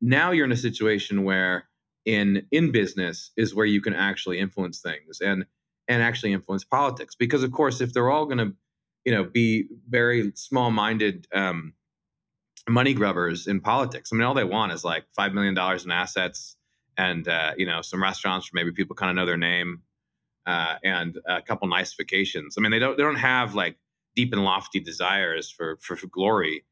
now 0.00 0.30
you're 0.30 0.44
in 0.44 0.52
a 0.52 0.56
situation 0.56 1.24
where 1.24 1.68
in 2.06 2.46
in 2.50 2.72
business 2.72 3.32
is 3.36 3.54
where 3.54 3.66
you 3.66 3.82
can 3.82 3.94
actually 3.94 4.38
influence 4.38 4.80
things 4.80 5.20
and 5.20 5.44
and 5.88 6.02
actually 6.02 6.32
influence 6.32 6.64
politics. 6.64 7.14
Because 7.14 7.42
of 7.42 7.52
course 7.52 7.80
if 7.80 7.92
they're 7.92 8.10
all 8.10 8.24
going 8.24 8.38
to 8.38 8.54
you 9.04 9.12
know 9.12 9.24
be 9.24 9.66
very 9.88 10.32
small 10.34 10.70
minded 10.70 11.26
um, 11.34 11.74
money 12.68 12.94
grubbers 12.94 13.46
in 13.46 13.60
politics 13.60 14.10
i 14.12 14.16
mean 14.16 14.24
all 14.24 14.34
they 14.34 14.42
want 14.42 14.72
is 14.72 14.82
like 14.82 15.04
five 15.14 15.32
million 15.32 15.54
dollars 15.54 15.84
in 15.84 15.92
assets 15.92 16.56
and 16.96 17.28
uh, 17.28 17.52
you 17.56 17.66
know 17.66 17.82
some 17.82 18.02
restaurants 18.02 18.52
where 18.52 18.62
maybe 18.62 18.74
people 18.74 18.96
kind 18.96 19.10
of 19.10 19.16
know 19.16 19.26
their 19.26 19.36
name 19.36 19.82
uh, 20.46 20.76
and 20.84 21.18
a 21.26 21.42
couple 21.42 21.66
nice 21.68 21.92
vacations. 21.94 22.56
I 22.56 22.60
mean 22.60 22.70
they 22.70 22.78
don't 22.78 22.96
they 22.96 23.02
don't 23.02 23.16
have 23.16 23.54
like 23.54 23.76
deep 24.14 24.32
and 24.32 24.44
lofty 24.44 24.80
desires 24.80 25.50
for 25.50 25.76
for, 25.80 25.96
for 25.96 26.06
glory. 26.06 26.64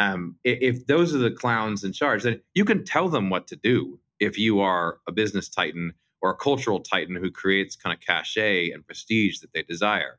Um, 0.00 0.36
if, 0.44 0.76
if 0.76 0.86
those 0.86 1.12
are 1.12 1.18
the 1.18 1.30
clowns 1.30 1.82
in 1.82 1.92
charge 1.92 2.22
then 2.22 2.40
you 2.54 2.64
can 2.64 2.84
tell 2.84 3.08
them 3.08 3.30
what 3.30 3.48
to 3.48 3.56
do 3.56 3.98
if 4.20 4.38
you 4.38 4.60
are 4.60 4.98
a 5.06 5.12
business 5.12 5.48
titan 5.48 5.94
or 6.20 6.30
a 6.30 6.36
cultural 6.36 6.80
titan 6.80 7.16
who 7.16 7.30
creates 7.30 7.76
kind 7.76 7.94
of 7.94 8.00
cachet 8.00 8.70
and 8.70 8.86
prestige 8.86 9.38
that 9.40 9.52
they 9.52 9.62
desire. 9.62 10.18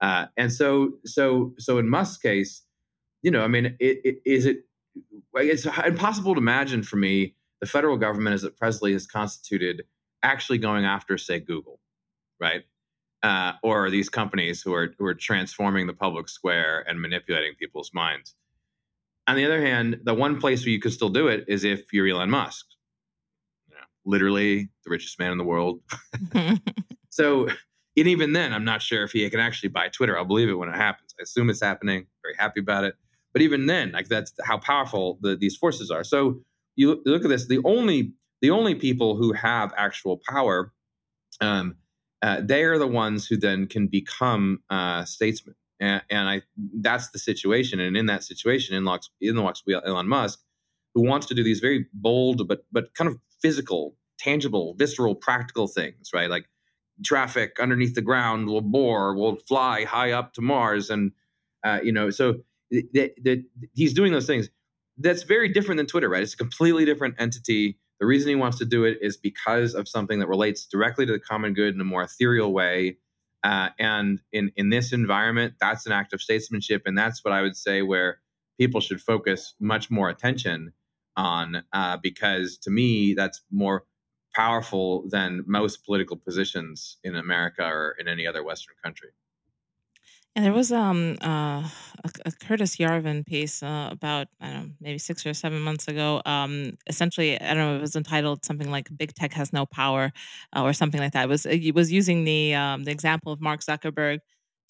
Uh, 0.00 0.26
and 0.36 0.52
so, 0.52 0.94
so, 1.04 1.54
so 1.58 1.78
in 1.78 1.88
Musk's 1.88 2.18
case, 2.18 2.62
you 3.22 3.30
know, 3.30 3.42
I 3.42 3.48
mean, 3.48 3.66
it, 3.78 4.00
it, 4.04 4.22
is 4.24 4.46
it? 4.46 4.64
It's 5.34 5.64
impossible 5.64 6.34
to 6.34 6.40
imagine 6.40 6.82
for 6.82 6.96
me 6.96 7.34
the 7.60 7.66
federal 7.66 7.96
government, 7.96 8.34
as 8.34 8.44
it 8.44 8.58
presently 8.58 8.92
is 8.92 9.06
constituted, 9.06 9.84
actually 10.22 10.58
going 10.58 10.84
after, 10.84 11.16
say, 11.16 11.38
Google, 11.38 11.80
right? 12.40 12.62
Uh, 13.22 13.52
or 13.62 13.88
these 13.88 14.08
companies 14.08 14.60
who 14.60 14.74
are 14.74 14.92
who 14.98 15.06
are 15.06 15.14
transforming 15.14 15.86
the 15.86 15.94
public 15.94 16.28
square 16.28 16.84
and 16.88 17.00
manipulating 17.00 17.54
people's 17.58 17.92
minds. 17.94 18.34
On 19.28 19.36
the 19.36 19.44
other 19.44 19.64
hand, 19.64 20.00
the 20.02 20.14
one 20.14 20.40
place 20.40 20.64
where 20.64 20.72
you 20.72 20.80
could 20.80 20.92
still 20.92 21.08
do 21.08 21.28
it 21.28 21.44
is 21.46 21.62
if 21.62 21.92
you're 21.92 22.08
Elon 22.08 22.30
Musk, 22.30 22.66
literally 24.04 24.68
the 24.84 24.90
richest 24.90 25.18
man 25.18 25.32
in 25.32 25.38
the 25.38 25.44
world. 25.44 25.80
so, 27.10 27.48
and 27.96 28.08
even 28.08 28.32
then, 28.32 28.52
I'm 28.52 28.64
not 28.64 28.82
sure 28.82 29.04
if 29.04 29.12
he 29.12 29.28
can 29.30 29.40
actually 29.40 29.68
buy 29.68 29.88
Twitter. 29.88 30.16
I'll 30.16 30.24
believe 30.24 30.48
it 30.48 30.54
when 30.54 30.68
it 30.68 30.76
happens. 30.76 31.14
I 31.18 31.22
assume 31.22 31.50
it's 31.50 31.62
happening. 31.62 32.06
Very 32.22 32.34
happy 32.38 32.60
about 32.60 32.84
it. 32.84 32.94
But 33.32 33.42
even 33.42 33.66
then, 33.66 33.92
like 33.92 34.08
that's 34.08 34.32
how 34.44 34.58
powerful 34.58 35.18
the, 35.22 35.36
these 35.36 35.56
forces 35.56 35.90
are. 35.90 36.04
So 36.04 36.40
you 36.76 37.02
look 37.04 37.24
at 37.24 37.28
this. 37.28 37.48
The 37.48 37.60
only 37.64 38.12
the 38.40 38.50
only 38.50 38.74
people 38.74 39.16
who 39.16 39.32
have 39.32 39.72
actual 39.76 40.20
power, 40.28 40.72
um, 41.40 41.76
uh, 42.22 42.40
they 42.42 42.64
are 42.64 42.78
the 42.78 42.86
ones 42.86 43.26
who 43.26 43.36
then 43.36 43.66
can 43.66 43.86
become 43.86 44.58
uh, 44.68 45.04
statesmen. 45.04 45.54
And, 45.80 46.02
and, 46.10 46.28
I 46.28 46.42
that's 46.74 47.10
the 47.10 47.18
situation. 47.18 47.80
And 47.80 47.96
in 47.96 48.06
that 48.06 48.22
situation, 48.22 48.76
in 48.76 48.84
Locke's, 48.84 49.10
in 49.20 49.34
the 49.34 49.42
Locke's 49.42 49.62
Elon 49.68 50.08
Musk, 50.08 50.40
who 50.94 51.02
wants 51.02 51.26
to 51.26 51.34
do 51.34 51.42
these 51.42 51.60
very 51.60 51.86
bold 51.92 52.46
but 52.46 52.64
but 52.70 52.94
kind 52.94 53.08
of 53.08 53.18
physical, 53.42 53.96
tangible, 54.18 54.74
visceral, 54.78 55.14
practical 55.14 55.66
things, 55.66 56.10
right? 56.14 56.30
Like 56.30 56.46
traffic 57.04 57.58
underneath 57.60 57.94
the 57.94 58.02
ground 58.02 58.46
will 58.46 58.60
bore, 58.60 59.14
will 59.14 59.36
fly 59.48 59.84
high 59.84 60.12
up 60.12 60.32
to 60.34 60.40
Mars, 60.40 60.90
and 60.90 61.12
uh, 61.64 61.80
you 61.82 61.92
know, 61.92 62.10
so 62.10 62.36
that 62.70 63.44
he's 63.74 63.92
doing 63.92 64.12
those 64.12 64.26
things. 64.26 64.48
That's 64.98 65.22
very 65.22 65.48
different 65.48 65.78
than 65.78 65.86
Twitter, 65.86 66.08
right? 66.08 66.22
It's 66.22 66.34
a 66.34 66.36
completely 66.36 66.84
different 66.84 67.16
entity. 67.18 67.78
The 68.00 68.06
reason 68.06 68.28
he 68.28 68.34
wants 68.34 68.58
to 68.58 68.64
do 68.64 68.84
it 68.84 68.98
is 69.00 69.16
because 69.16 69.74
of 69.74 69.88
something 69.88 70.18
that 70.18 70.28
relates 70.28 70.66
directly 70.66 71.06
to 71.06 71.12
the 71.12 71.18
common 71.18 71.54
good 71.54 71.74
in 71.74 71.80
a 71.80 71.84
more 71.84 72.02
ethereal 72.02 72.52
way. 72.52 72.98
Uh, 73.44 73.70
and 73.78 74.20
in 74.32 74.52
in 74.56 74.70
this 74.70 74.92
environment, 74.92 75.54
that's 75.60 75.86
an 75.86 75.92
act 75.92 76.12
of 76.12 76.22
statesmanship, 76.22 76.82
and 76.86 76.96
that's 76.96 77.24
what 77.24 77.32
I 77.32 77.42
would 77.42 77.56
say 77.56 77.82
where 77.82 78.20
people 78.58 78.80
should 78.80 79.00
focus 79.00 79.54
much 79.58 79.90
more 79.90 80.08
attention 80.08 80.72
on 81.16 81.62
uh, 81.72 81.96
because 82.02 82.58
to 82.58 82.70
me 82.70 83.14
that's 83.14 83.42
more 83.50 83.84
powerful 84.34 85.08
than 85.08 85.44
most 85.46 85.84
political 85.84 86.16
positions 86.16 86.98
in 87.04 87.14
America 87.16 87.64
or 87.64 87.94
in 87.98 88.08
any 88.08 88.26
other 88.26 88.42
Western 88.42 88.74
country. 88.82 89.10
And 90.34 90.46
there 90.46 90.52
was 90.54 90.72
um 90.72 91.18
uh, 91.20 91.68
a, 92.04 92.10
a 92.24 92.32
Curtis 92.32 92.76
Yarvin 92.76 93.26
piece 93.26 93.62
uh, 93.62 93.88
about 93.90 94.28
I 94.40 94.50
don't 94.50 94.62
know 94.62 94.72
maybe 94.80 94.96
six 94.98 95.26
or 95.26 95.34
seven 95.34 95.60
months 95.60 95.88
ago. 95.88 96.22
Um, 96.24 96.78
essentially, 96.86 97.38
I 97.38 97.48
don't 97.52 97.58
know 97.58 97.74
if 97.74 97.78
it 97.78 97.82
was 97.82 97.96
entitled 97.96 98.42
something 98.42 98.70
like 98.70 98.88
"Big 98.96 99.14
Tech 99.14 99.34
has 99.34 99.52
no 99.52 99.66
power" 99.66 100.10
uh, 100.56 100.62
or 100.62 100.72
something 100.72 101.00
like 101.00 101.12
that. 101.12 101.24
It 101.24 101.28
was 101.28 101.44
it 101.44 101.74
was 101.74 101.92
using 101.92 102.24
the 102.24 102.54
um, 102.54 102.84
the 102.84 102.90
example 102.92 103.30
of 103.30 103.42
Mark 103.42 103.60
Zuckerberg 103.60 104.20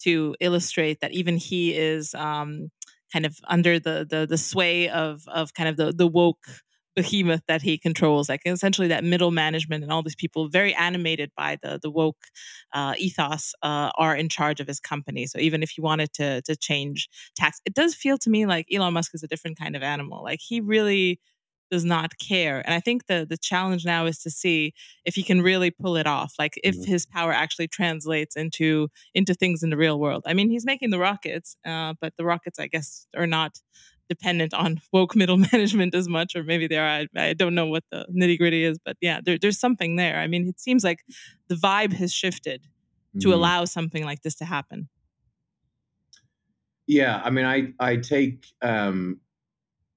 to 0.01 0.35
illustrate 0.41 0.99
that 0.99 1.13
even 1.13 1.37
he 1.37 1.73
is 1.73 2.13
um, 2.15 2.69
kind 3.13 3.25
of 3.27 3.37
under 3.47 3.79
the 3.79 4.07
the 4.09 4.25
the 4.29 4.37
sway 4.39 4.89
of 4.89 5.23
of 5.29 5.53
kind 5.53 5.69
of 5.69 5.77
the 5.77 5.93
the 5.93 6.07
woke 6.07 6.47
behemoth 6.95 7.41
that 7.47 7.63
he 7.63 7.77
controls 7.77 8.29
like 8.29 8.41
essentially 8.45 8.87
that 8.89 9.03
middle 9.03 9.31
management 9.31 9.83
and 9.83 9.91
all 9.91 10.03
these 10.03 10.15
people 10.15 10.47
very 10.49 10.75
animated 10.75 11.31
by 11.35 11.57
the 11.63 11.79
the 11.81 11.89
woke 11.89 12.25
uh, 12.73 12.93
ethos 12.99 13.53
uh, 13.63 13.89
are 13.97 14.15
in 14.15 14.29
charge 14.29 14.59
of 14.59 14.67
his 14.67 14.79
company. 14.79 15.25
So 15.25 15.39
even 15.39 15.63
if 15.63 15.77
you 15.77 15.83
wanted 15.83 16.13
to 16.13 16.41
to 16.43 16.55
change 16.55 17.09
tax 17.35 17.59
it 17.65 17.73
does 17.73 17.95
feel 17.95 18.17
to 18.19 18.29
me 18.29 18.45
like 18.45 18.67
elon 18.71 18.93
musk 18.93 19.15
is 19.15 19.23
a 19.23 19.27
different 19.27 19.57
kind 19.57 19.75
of 19.75 19.83
animal. 19.83 20.23
Like 20.23 20.39
he 20.41 20.61
really 20.61 21.19
does 21.73 21.83
not 21.83 22.19
care. 22.19 22.61
And 22.63 22.71
I 22.71 22.79
think 22.79 23.07
the 23.07 23.25
the 23.27 23.35
challenge 23.35 23.83
now 23.83 24.05
is 24.05 24.19
to 24.19 24.29
see 24.29 24.75
if 25.05 25.15
he 25.15 25.23
can 25.23 25.41
really 25.41 25.71
pull 25.71 25.97
it 25.97 26.05
off. 26.05 26.35
Like 26.37 26.53
if 26.63 26.75
mm-hmm. 26.75 26.91
his 26.91 27.07
power 27.07 27.33
actually 27.33 27.67
translates 27.67 28.35
into 28.35 28.89
into 29.15 29.33
things 29.33 29.63
in 29.63 29.71
the 29.71 29.77
real 29.77 29.99
world. 29.99 30.21
I 30.27 30.35
mean, 30.35 30.51
he's 30.51 30.67
making 30.67 30.91
the 30.91 30.99
rockets, 30.99 31.57
uh, 31.65 31.95
but 31.99 32.13
the 32.15 32.25
rockets, 32.25 32.59
I 32.59 32.67
guess, 32.67 33.07
are 33.17 33.25
not 33.25 33.57
dependent 34.07 34.53
on 34.53 34.81
woke 34.93 35.15
middle 35.15 35.37
management 35.51 35.95
as 35.95 36.07
much, 36.07 36.35
or 36.35 36.43
maybe 36.43 36.67
they 36.67 36.77
are. 36.77 36.87
I, 36.87 37.07
I 37.17 37.33
don't 37.33 37.55
know 37.55 37.65
what 37.65 37.85
the 37.91 38.05
nitty 38.15 38.37
gritty 38.37 38.63
is, 38.63 38.77
but 38.85 38.95
yeah, 39.01 39.19
there, 39.25 39.39
there's 39.39 39.59
something 39.59 39.95
there. 39.95 40.19
I 40.19 40.27
mean, 40.27 40.47
it 40.47 40.59
seems 40.59 40.83
like 40.83 40.99
the 41.47 41.55
vibe 41.55 41.93
has 41.93 42.13
shifted 42.13 42.67
to 43.19 43.29
mm. 43.29 43.33
allow 43.33 43.65
something 43.65 44.05
like 44.05 44.21
this 44.21 44.35
to 44.35 44.45
happen. 44.45 44.89
Yeah, 46.85 47.19
I 47.23 47.31
mean, 47.31 47.45
I 47.45 47.73
I 47.79 47.95
take 47.95 48.45
um, 48.61 49.21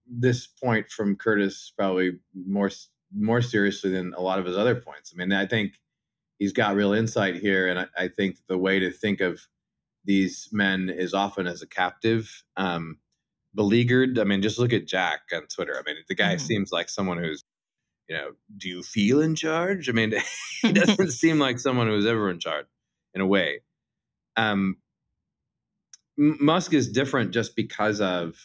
this 0.08 0.46
point 0.46 0.90
from 0.90 1.16
Curtis 1.16 1.72
probably 1.76 2.12
more 2.34 2.70
more 3.14 3.40
seriously 3.40 3.90
than 3.90 4.14
a 4.14 4.20
lot 4.20 4.38
of 4.38 4.44
his 4.44 4.56
other 4.56 4.74
points. 4.74 5.12
I 5.14 5.16
mean, 5.16 5.32
I 5.32 5.46
think 5.46 5.74
he's 6.38 6.52
got 6.52 6.74
real 6.74 6.92
insight 6.92 7.36
here, 7.36 7.68
and 7.68 7.78
I, 7.78 7.86
I 7.96 8.08
think 8.08 8.38
the 8.48 8.58
way 8.58 8.78
to 8.78 8.90
think 8.90 9.20
of 9.20 9.40
these 10.04 10.48
men 10.52 10.90
is 10.90 11.14
often 11.14 11.46
as 11.46 11.62
a 11.62 11.66
captive. 11.66 12.44
Um, 12.56 12.98
beleaguered. 13.56 14.18
I 14.20 14.24
mean, 14.24 14.42
just 14.42 14.58
look 14.58 14.72
at 14.72 14.86
Jack 14.86 15.20
on 15.32 15.46
Twitter. 15.46 15.74
I 15.76 15.82
mean, 15.84 15.96
the 16.08 16.14
guy 16.14 16.36
mm-hmm. 16.36 16.46
seems 16.46 16.70
like 16.70 16.88
someone 16.88 17.18
who's, 17.18 17.42
you 18.08 18.14
know, 18.14 18.32
do 18.56 18.68
you 18.68 18.82
feel 18.82 19.20
in 19.20 19.34
charge? 19.34 19.88
I 19.88 19.92
mean, 19.92 20.14
he 20.62 20.72
doesn't 20.72 21.10
seem 21.10 21.40
like 21.40 21.58
someone 21.58 21.88
who's 21.88 22.06
ever 22.06 22.30
in 22.30 22.38
charge 22.38 22.66
in 23.14 23.20
a 23.20 23.26
way. 23.26 23.62
Um, 24.36 24.76
Musk 26.16 26.72
is 26.72 26.88
different 26.88 27.32
just 27.32 27.56
because 27.56 28.00
of, 28.00 28.36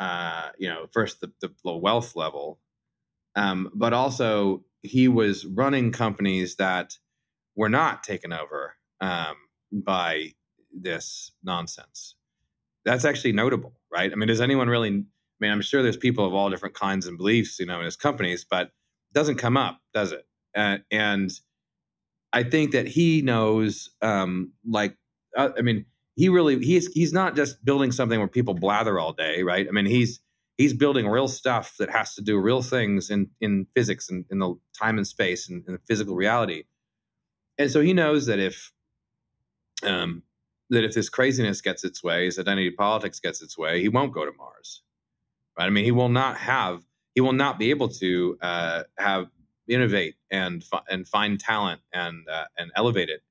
uh, 0.00 0.48
you 0.58 0.68
know, 0.68 0.86
first 0.92 1.20
the, 1.20 1.30
the, 1.40 1.76
wealth 1.76 2.16
level, 2.16 2.58
um, 3.36 3.70
but 3.74 3.92
also 3.92 4.64
he 4.82 5.06
was 5.06 5.46
running 5.46 5.92
companies 5.92 6.56
that 6.56 6.96
were 7.54 7.68
not 7.68 8.02
taken 8.02 8.32
over 8.32 8.74
um, 9.00 9.36
by 9.72 10.32
this 10.72 11.30
nonsense. 11.44 12.16
That's 12.84 13.04
actually 13.04 13.32
notable 13.32 13.74
right? 13.90 14.10
I 14.12 14.14
mean, 14.14 14.28
does 14.28 14.40
anyone 14.40 14.68
really? 14.68 14.88
I 14.88 15.02
mean, 15.40 15.50
I'm 15.50 15.62
sure 15.62 15.82
there's 15.82 15.96
people 15.96 16.26
of 16.26 16.34
all 16.34 16.50
different 16.50 16.74
kinds 16.74 17.06
and 17.06 17.16
beliefs, 17.16 17.58
you 17.58 17.66
know, 17.66 17.78
in 17.78 17.84
his 17.84 17.96
companies, 17.96 18.44
but 18.48 18.66
it 18.66 19.14
doesn't 19.14 19.36
come 19.36 19.56
up, 19.56 19.78
does 19.94 20.12
it? 20.12 20.26
Uh, 20.54 20.78
and 20.90 21.30
I 22.32 22.42
think 22.42 22.72
that 22.72 22.86
he 22.86 23.22
knows, 23.22 23.90
um, 24.02 24.52
like, 24.68 24.96
uh, 25.36 25.50
I 25.56 25.62
mean, 25.62 25.86
he 26.20 26.28
really 26.28 26.62
he's 26.62 26.86
he's 26.92 27.14
not 27.14 27.34
just 27.34 27.64
building 27.64 27.90
something 27.90 28.18
where 28.18 28.28
people 28.28 28.52
blather 28.52 28.98
all 28.98 29.14
day, 29.14 29.42
right? 29.42 29.66
I 29.66 29.70
mean, 29.70 29.86
he's 29.86 30.20
he's 30.58 30.74
building 30.74 31.08
real 31.08 31.28
stuff 31.28 31.76
that 31.78 31.88
has 31.88 32.14
to 32.16 32.20
do 32.20 32.38
real 32.38 32.60
things 32.60 33.08
in 33.08 33.30
in 33.40 33.66
physics 33.74 34.10
and 34.10 34.26
in 34.30 34.38
the 34.38 34.54
time 34.78 34.98
and 34.98 35.06
space 35.06 35.48
and 35.48 35.64
in 35.66 35.72
the 35.72 35.80
physical 35.88 36.14
reality. 36.14 36.64
And 37.56 37.70
so 37.70 37.80
he 37.80 37.94
knows 37.94 38.26
that 38.26 38.38
if 38.38 38.70
um, 39.82 40.22
that 40.68 40.84
if 40.84 40.92
this 40.92 41.08
craziness 41.08 41.62
gets 41.62 41.84
its 41.84 42.04
way, 42.04 42.26
his 42.26 42.38
identity 42.38 42.70
politics 42.70 43.18
gets 43.18 43.40
its 43.40 43.56
way, 43.56 43.80
he 43.80 43.88
won't 43.88 44.12
go 44.12 44.26
to 44.26 44.32
Mars. 44.36 44.82
Right? 45.58 45.64
I 45.64 45.70
mean, 45.70 45.84
he 45.84 45.90
will 45.90 46.10
not 46.10 46.36
have, 46.36 46.82
he 47.14 47.22
will 47.22 47.32
not 47.32 47.58
be 47.58 47.70
able 47.70 47.88
to 47.88 48.36
uh, 48.42 48.82
have 48.98 49.30
innovate 49.66 50.16
and 50.30 50.62
and 50.90 51.08
find 51.08 51.40
talent 51.40 51.80
and 51.94 52.28
uh, 52.28 52.44
and 52.58 52.70
elevate 52.76 53.08
it. 53.08 53.22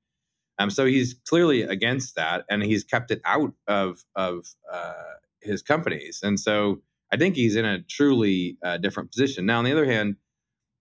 Um, 0.60 0.70
so 0.70 0.84
he's 0.84 1.14
clearly 1.28 1.62
against 1.62 2.14
that, 2.16 2.44
and 2.48 2.62
he's 2.62 2.84
kept 2.84 3.10
it 3.10 3.20
out 3.24 3.52
of 3.66 4.04
of 4.14 4.46
uh, 4.72 4.92
his 5.40 5.62
companies. 5.62 6.20
And 6.22 6.38
so 6.38 6.82
I 7.12 7.16
think 7.16 7.34
he's 7.34 7.56
in 7.56 7.64
a 7.64 7.82
truly 7.82 8.58
uh, 8.64 8.76
different 8.76 9.10
position. 9.10 9.46
Now, 9.46 9.58
on 9.58 9.64
the 9.64 9.72
other 9.72 9.86
hand, 9.86 10.16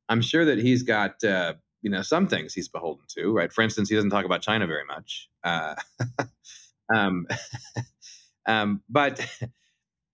I'm 0.10 0.22
sure 0.22 0.46
that 0.46 0.60
he's 0.60 0.84
got 0.84 1.24
uh, 1.24 1.54
you 1.82 1.90
know 1.90 2.02
some 2.02 2.28
things 2.28 2.54
he's 2.54 2.68
beholden 2.68 3.06
to 3.10 3.32
right 3.34 3.52
for 3.52 3.62
instance 3.62 3.90
he 3.90 3.96
doesn't 3.96 4.10
talk 4.10 4.26
about 4.26 4.42
china 4.42 4.68
very 4.68 4.86
much 4.86 5.30
uh, 5.44 5.76
um, 6.94 7.28
um, 8.48 8.82
but 8.90 9.26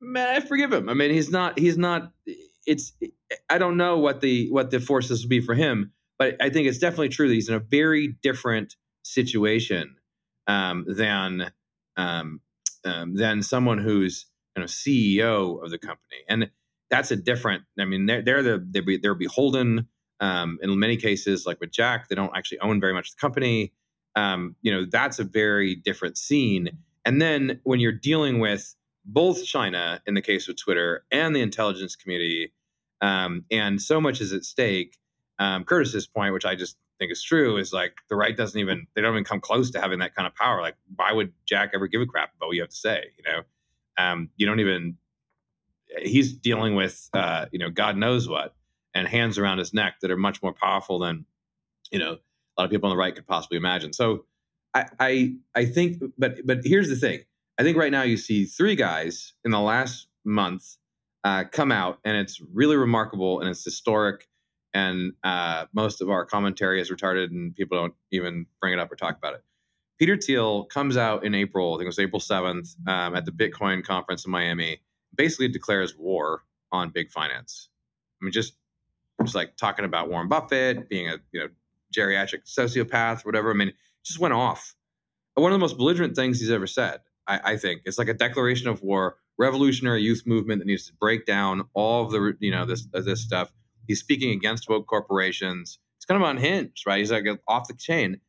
man 0.01 0.35
i 0.35 0.39
forgive 0.39 0.71
him 0.71 0.89
i 0.89 0.93
mean 0.93 1.11
he's 1.11 1.29
not 1.29 1.57
he's 1.57 1.77
not 1.77 2.11
it's 2.67 2.93
i 3.49 3.57
don't 3.57 3.77
know 3.77 3.97
what 3.97 4.21
the 4.21 4.49
what 4.51 4.71
the 4.71 4.79
forces 4.79 5.23
would 5.23 5.29
be 5.29 5.41
for 5.41 5.55
him 5.55 5.91
but 6.19 6.35
i 6.41 6.49
think 6.49 6.67
it's 6.67 6.77
definitely 6.77 7.09
true 7.09 7.27
that 7.27 7.33
he's 7.33 7.49
in 7.49 7.55
a 7.55 7.59
very 7.59 8.15
different 8.21 8.75
situation 9.05 9.95
um, 10.47 10.85
than 10.87 11.51
um, 11.97 12.41
um, 12.83 13.15
than 13.15 13.41
someone 13.41 13.77
who's 13.77 14.25
you 14.55 14.61
know 14.61 14.67
ceo 14.67 15.63
of 15.63 15.71
the 15.71 15.77
company 15.77 16.23
and 16.27 16.49
that's 16.89 17.11
a 17.11 17.15
different 17.15 17.63
i 17.79 17.85
mean 17.85 18.05
they're, 18.05 18.21
they're 18.21 18.43
the 18.43 18.67
they're, 18.71 18.97
they're 19.01 19.15
beholden 19.15 19.87
um, 20.19 20.59
in 20.61 20.77
many 20.79 20.97
cases, 20.97 21.45
like 21.45 21.59
with 21.59 21.71
Jack, 21.71 22.07
they 22.07 22.15
don't 22.15 22.35
actually 22.35 22.59
own 22.59 22.79
very 22.79 22.93
much 22.93 23.09
of 23.09 23.15
the 23.15 23.21
company. 23.21 23.73
Um, 24.15 24.55
you 24.61 24.71
know, 24.71 24.85
that's 24.89 25.19
a 25.19 25.23
very 25.23 25.75
different 25.75 26.17
scene. 26.17 26.69
And 27.03 27.21
then 27.21 27.59
when 27.63 27.79
you're 27.79 27.91
dealing 27.91 28.39
with 28.39 28.75
both 29.03 29.43
China, 29.43 30.01
in 30.07 30.13
the 30.13 30.21
case 30.21 30.47
of 30.47 30.55
Twitter, 30.55 31.05
and 31.11 31.35
the 31.35 31.41
intelligence 31.41 31.95
community, 31.95 32.53
um, 33.01 33.43
and 33.51 33.81
so 33.81 33.99
much 33.99 34.21
is 34.21 34.33
at 34.33 34.45
stake. 34.45 34.97
Curtis's 35.65 36.07
point, 36.07 36.33
which 36.33 36.45
I 36.45 36.55
just 36.55 36.77
think 36.99 37.11
is 37.11 37.23
true, 37.23 37.57
is 37.57 37.73
like 37.73 37.93
the 38.09 38.15
right 38.15 38.35
doesn't 38.35 38.59
even 38.59 38.87
they 38.95 39.01
don't 39.01 39.13
even 39.13 39.23
come 39.23 39.41
close 39.41 39.71
to 39.71 39.81
having 39.81 39.99
that 39.99 40.15
kind 40.15 40.27
of 40.27 40.35
power. 40.35 40.61
Like, 40.61 40.75
why 40.95 41.11
would 41.11 41.33
Jack 41.45 41.71
ever 41.73 41.87
give 41.87 42.01
a 42.01 42.05
crap 42.05 42.31
about 42.35 42.47
what 42.47 42.55
you 42.55 42.61
have 42.61 42.69
to 42.69 42.75
say? 42.75 43.05
You 43.17 43.31
know, 43.31 43.41
um, 43.97 44.29
you 44.37 44.45
don't 44.45 44.59
even. 44.59 44.97
He's 46.01 46.33
dealing 46.33 46.75
with 46.75 47.09
uh, 47.13 47.45
you 47.51 47.59
know 47.59 47.69
God 47.69 47.97
knows 47.97 48.27
what, 48.27 48.55
and 48.93 49.07
hands 49.07 49.37
around 49.37 49.59
his 49.59 49.73
neck 49.73 49.95
that 50.01 50.11
are 50.11 50.17
much 50.17 50.41
more 50.41 50.53
powerful 50.53 50.99
than 50.99 51.25
you 51.91 51.99
know 51.99 52.13
a 52.57 52.61
lot 52.61 52.65
of 52.65 52.71
people 52.71 52.89
on 52.89 52.95
the 52.95 52.99
right 52.99 53.15
could 53.15 53.27
possibly 53.27 53.57
imagine. 53.57 53.93
So 53.93 54.25
I 54.73 54.85
I, 54.99 55.33
I 55.55 55.65
think, 55.65 56.01
but 56.17 56.45
but 56.45 56.59
here's 56.63 56.89
the 56.89 56.95
thing. 56.95 57.21
I 57.57 57.63
think 57.63 57.77
right 57.77 57.91
now 57.91 58.03
you 58.03 58.17
see 58.17 58.45
three 58.45 58.75
guys 58.75 59.33
in 59.45 59.51
the 59.51 59.59
last 59.59 60.07
month 60.25 60.75
uh, 61.23 61.45
come 61.51 61.71
out, 61.71 61.99
and 62.03 62.17
it's 62.17 62.41
really 62.53 62.75
remarkable 62.75 63.39
and 63.39 63.49
it's 63.49 63.63
historic. 63.63 64.27
And 64.75 65.13
uh, 65.23 65.65
most 65.73 66.01
of 66.01 66.09
our 66.09 66.25
commentary 66.25 66.81
is 66.81 66.91
retarded, 66.91 67.31
and 67.31 67.55
people 67.55 67.77
don't 67.77 67.93
even 68.11 68.45
bring 68.59 68.73
it 68.73 68.79
up 68.79 68.91
or 68.91 68.95
talk 68.95 69.17
about 69.17 69.33
it. 69.33 69.43
Peter 69.97 70.17
Thiel 70.17 70.65
comes 70.65 70.97
out 70.97 71.25
in 71.25 71.33
April, 71.33 71.73
I 71.73 71.77
think 71.77 71.85
it 71.85 71.87
was 71.87 71.99
April 71.99 72.19
7th, 72.19 72.75
um, 72.85 73.15
at 73.15 73.23
the 73.23 73.31
Bitcoin 73.31 73.83
conference 73.85 74.25
in 74.25 74.31
Miami, 74.31 74.81
basically 75.15 75.47
declares 75.47 75.95
war 75.97 76.43
on 76.73 76.89
big 76.89 77.09
finance. 77.09 77.69
I 78.21 78.25
mean, 78.25 78.33
just 78.33 78.55
was 79.17 79.33
like 79.33 79.55
talking 79.55 79.85
about 79.85 80.09
Warren 80.09 80.27
Buffett 80.27 80.89
being 80.89 81.07
a 81.09 81.17
you 81.31 81.39
know 81.39 81.47
geriatric 81.95 82.43
sociopath, 82.45 83.25
or 83.25 83.29
whatever. 83.29 83.51
I 83.51 83.53
mean, 83.53 83.71
just 84.03 84.19
went 84.19 84.33
off. 84.33 84.75
One 85.35 85.51
of 85.51 85.55
the 85.55 85.59
most 85.59 85.77
belligerent 85.77 86.15
things 86.15 86.39
he's 86.39 86.51
ever 86.51 86.67
said. 86.67 86.99
I, 87.27 87.53
I 87.53 87.57
think 87.57 87.81
it's 87.85 87.97
like 87.97 88.07
a 88.07 88.13
declaration 88.13 88.67
of 88.67 88.81
war, 88.83 89.17
revolutionary 89.37 90.01
youth 90.01 90.23
movement 90.25 90.59
that 90.59 90.65
needs 90.65 90.87
to 90.87 90.93
break 90.93 91.25
down 91.25 91.63
all 91.73 92.03
of 92.03 92.11
the 92.11 92.35
you 92.39 92.51
know 92.51 92.65
this 92.65 92.87
this 92.91 93.21
stuff. 93.21 93.51
He's 93.87 93.99
speaking 93.99 94.31
against 94.31 94.69
woke 94.69 94.87
corporations. 94.87 95.79
It's 95.97 96.05
kind 96.05 96.21
of 96.21 96.29
unhinged, 96.29 96.83
right? 96.85 96.99
He's 96.99 97.11
like 97.11 97.25
off 97.47 97.67
the 97.67 97.73
chain. 97.73 98.19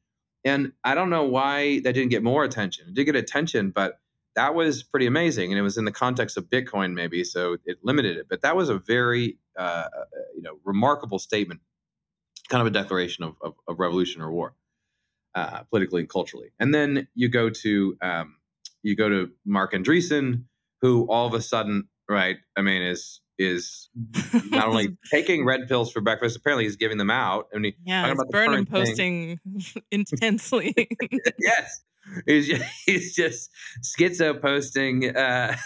And 0.45 0.73
I 0.85 0.95
don't 0.95 1.11
know 1.11 1.25
why 1.25 1.81
that 1.81 1.93
didn't 1.93 2.11
get 2.11 2.23
more 2.23 2.45
attention. 2.45 2.87
It 2.89 2.95
did 2.95 3.05
get 3.05 3.17
attention, 3.17 3.71
but 3.71 4.01
that 4.37 4.55
was 4.55 4.83
pretty 4.83 5.07
amazing. 5.07 5.51
And 5.51 5.59
it 5.59 5.63
was 5.63 5.77
in 5.77 5.85
the 5.85 5.93
context 5.93 6.37
of 6.37 6.45
Bitcoin, 6.45 6.93
maybe, 6.93 7.25
so 7.25 7.57
it 7.65 7.79
limited 7.83 8.17
it. 8.17 8.27
But 8.29 8.43
that 8.43 8.55
was 8.55 8.69
a 8.69 8.79
very 8.79 9.39
uh, 9.59 9.63
uh, 9.63 10.05
you 10.37 10.43
know, 10.43 10.59
remarkable 10.65 11.19
statement, 11.19 11.61
kind 12.49 12.61
of 12.61 12.67
a 12.67 12.71
declaration 12.71 13.25
of, 13.25 13.37
of, 13.43 13.55
of 13.67 13.79
revolution 13.81 14.21
or 14.21 14.31
war, 14.31 14.55
uh, 15.35 15.63
politically 15.71 16.01
and 16.03 16.09
culturally. 16.09 16.51
And 16.61 16.75
then 16.75 17.09
you 17.15 17.29
go 17.29 17.51
to 17.51 17.97
um, 18.03 18.37
you 18.83 18.95
go 18.95 19.09
to 19.09 19.31
Marc 19.45 19.73
Andreessen, 19.73 20.45
who 20.83 21.07
all 21.09 21.27
of 21.27 21.35
a 21.35 21.41
sudden, 21.41 21.89
right? 22.09 22.37
I 22.57 22.63
mean, 22.63 22.83
is 22.83 23.21
is 23.39 23.89
not 24.51 24.69
only 24.69 24.97
taking 25.11 25.45
red 25.45 25.69
pills 25.69 25.93
for 25.93 26.01
breakfast, 26.01 26.37
apparently 26.37 26.65
he's 26.65 26.77
giving 26.77 26.99
them 26.99 27.11
out. 27.11 27.49
I 27.55 27.59
mean, 27.59 27.75
yeah, 27.85 28.15
Burnham 28.31 28.67
posting 28.67 29.41
intensely. 29.91 30.75
yes, 31.41 31.81
he's 32.27 32.49
just, 32.49 32.65
he's 32.87 33.15
just 33.15 33.51
schizo 33.83 34.41
posting, 34.41 35.17
uh, 35.17 35.57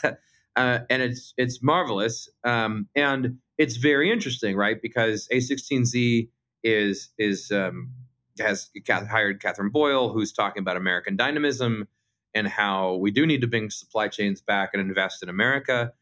uh, 0.56 0.78
and 0.88 1.02
it's 1.02 1.34
it's 1.36 1.62
marvelous. 1.62 2.28
Um, 2.44 2.88
and 2.94 3.38
it's 3.58 3.76
very 3.76 4.10
interesting, 4.10 4.56
right? 4.56 4.80
Because 4.80 5.28
A16Z 5.32 6.28
is 6.62 7.10
is 7.18 7.50
um, 7.50 7.90
has 8.40 8.70
hired 8.88 9.40
Katherine 9.40 9.70
Boyle, 9.70 10.12
who's 10.12 10.32
talking 10.32 10.60
about 10.60 10.76
American 10.76 11.16
dynamism 11.16 11.88
and 12.34 12.46
how 12.46 12.94
we 12.94 13.10
do 13.10 13.26
need 13.26 13.40
to 13.40 13.46
bring 13.46 13.70
supply 13.70 14.08
chains 14.08 14.40
back 14.40 14.70
and 14.72 14.80
invest 14.80 15.22
in 15.22 15.28
America. 15.28 15.92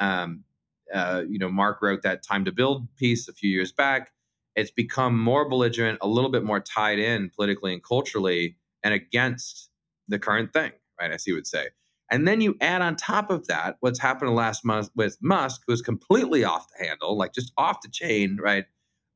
Um, 0.00 0.44
uh, 0.92 1.22
you 1.28 1.38
know, 1.38 1.48
Marc 1.48 1.82
wrote 1.82 2.02
that 2.02 2.22
time 2.22 2.44
to 2.44 2.52
build 2.52 2.88
piece 2.96 3.28
a 3.28 3.32
few 3.32 3.50
years 3.50 3.72
back. 3.72 4.12
It's 4.54 4.70
become 4.70 5.18
more 5.18 5.48
belligerent, 5.48 5.98
a 6.00 6.08
little 6.08 6.30
bit 6.30 6.44
more 6.44 6.60
tied 6.60 6.98
in 6.98 7.30
politically 7.34 7.72
and 7.72 7.82
culturally, 7.82 8.56
and 8.82 8.94
against 8.94 9.70
the 10.08 10.18
current 10.18 10.52
thing, 10.52 10.72
right? 11.00 11.10
As 11.10 11.24
he 11.24 11.32
would 11.32 11.46
say. 11.46 11.68
And 12.10 12.26
then 12.26 12.40
you 12.40 12.56
add 12.60 12.82
on 12.82 12.96
top 12.96 13.30
of 13.30 13.48
that 13.48 13.76
what's 13.80 13.98
happened 13.98 14.34
last 14.34 14.64
month 14.64 14.90
with 14.94 15.18
Musk, 15.20 15.62
who's 15.66 15.82
completely 15.82 16.44
off 16.44 16.66
the 16.78 16.86
handle, 16.86 17.16
like 17.16 17.32
just 17.34 17.52
off 17.58 17.80
the 17.82 17.88
chain, 17.90 18.38
right? 18.40 18.64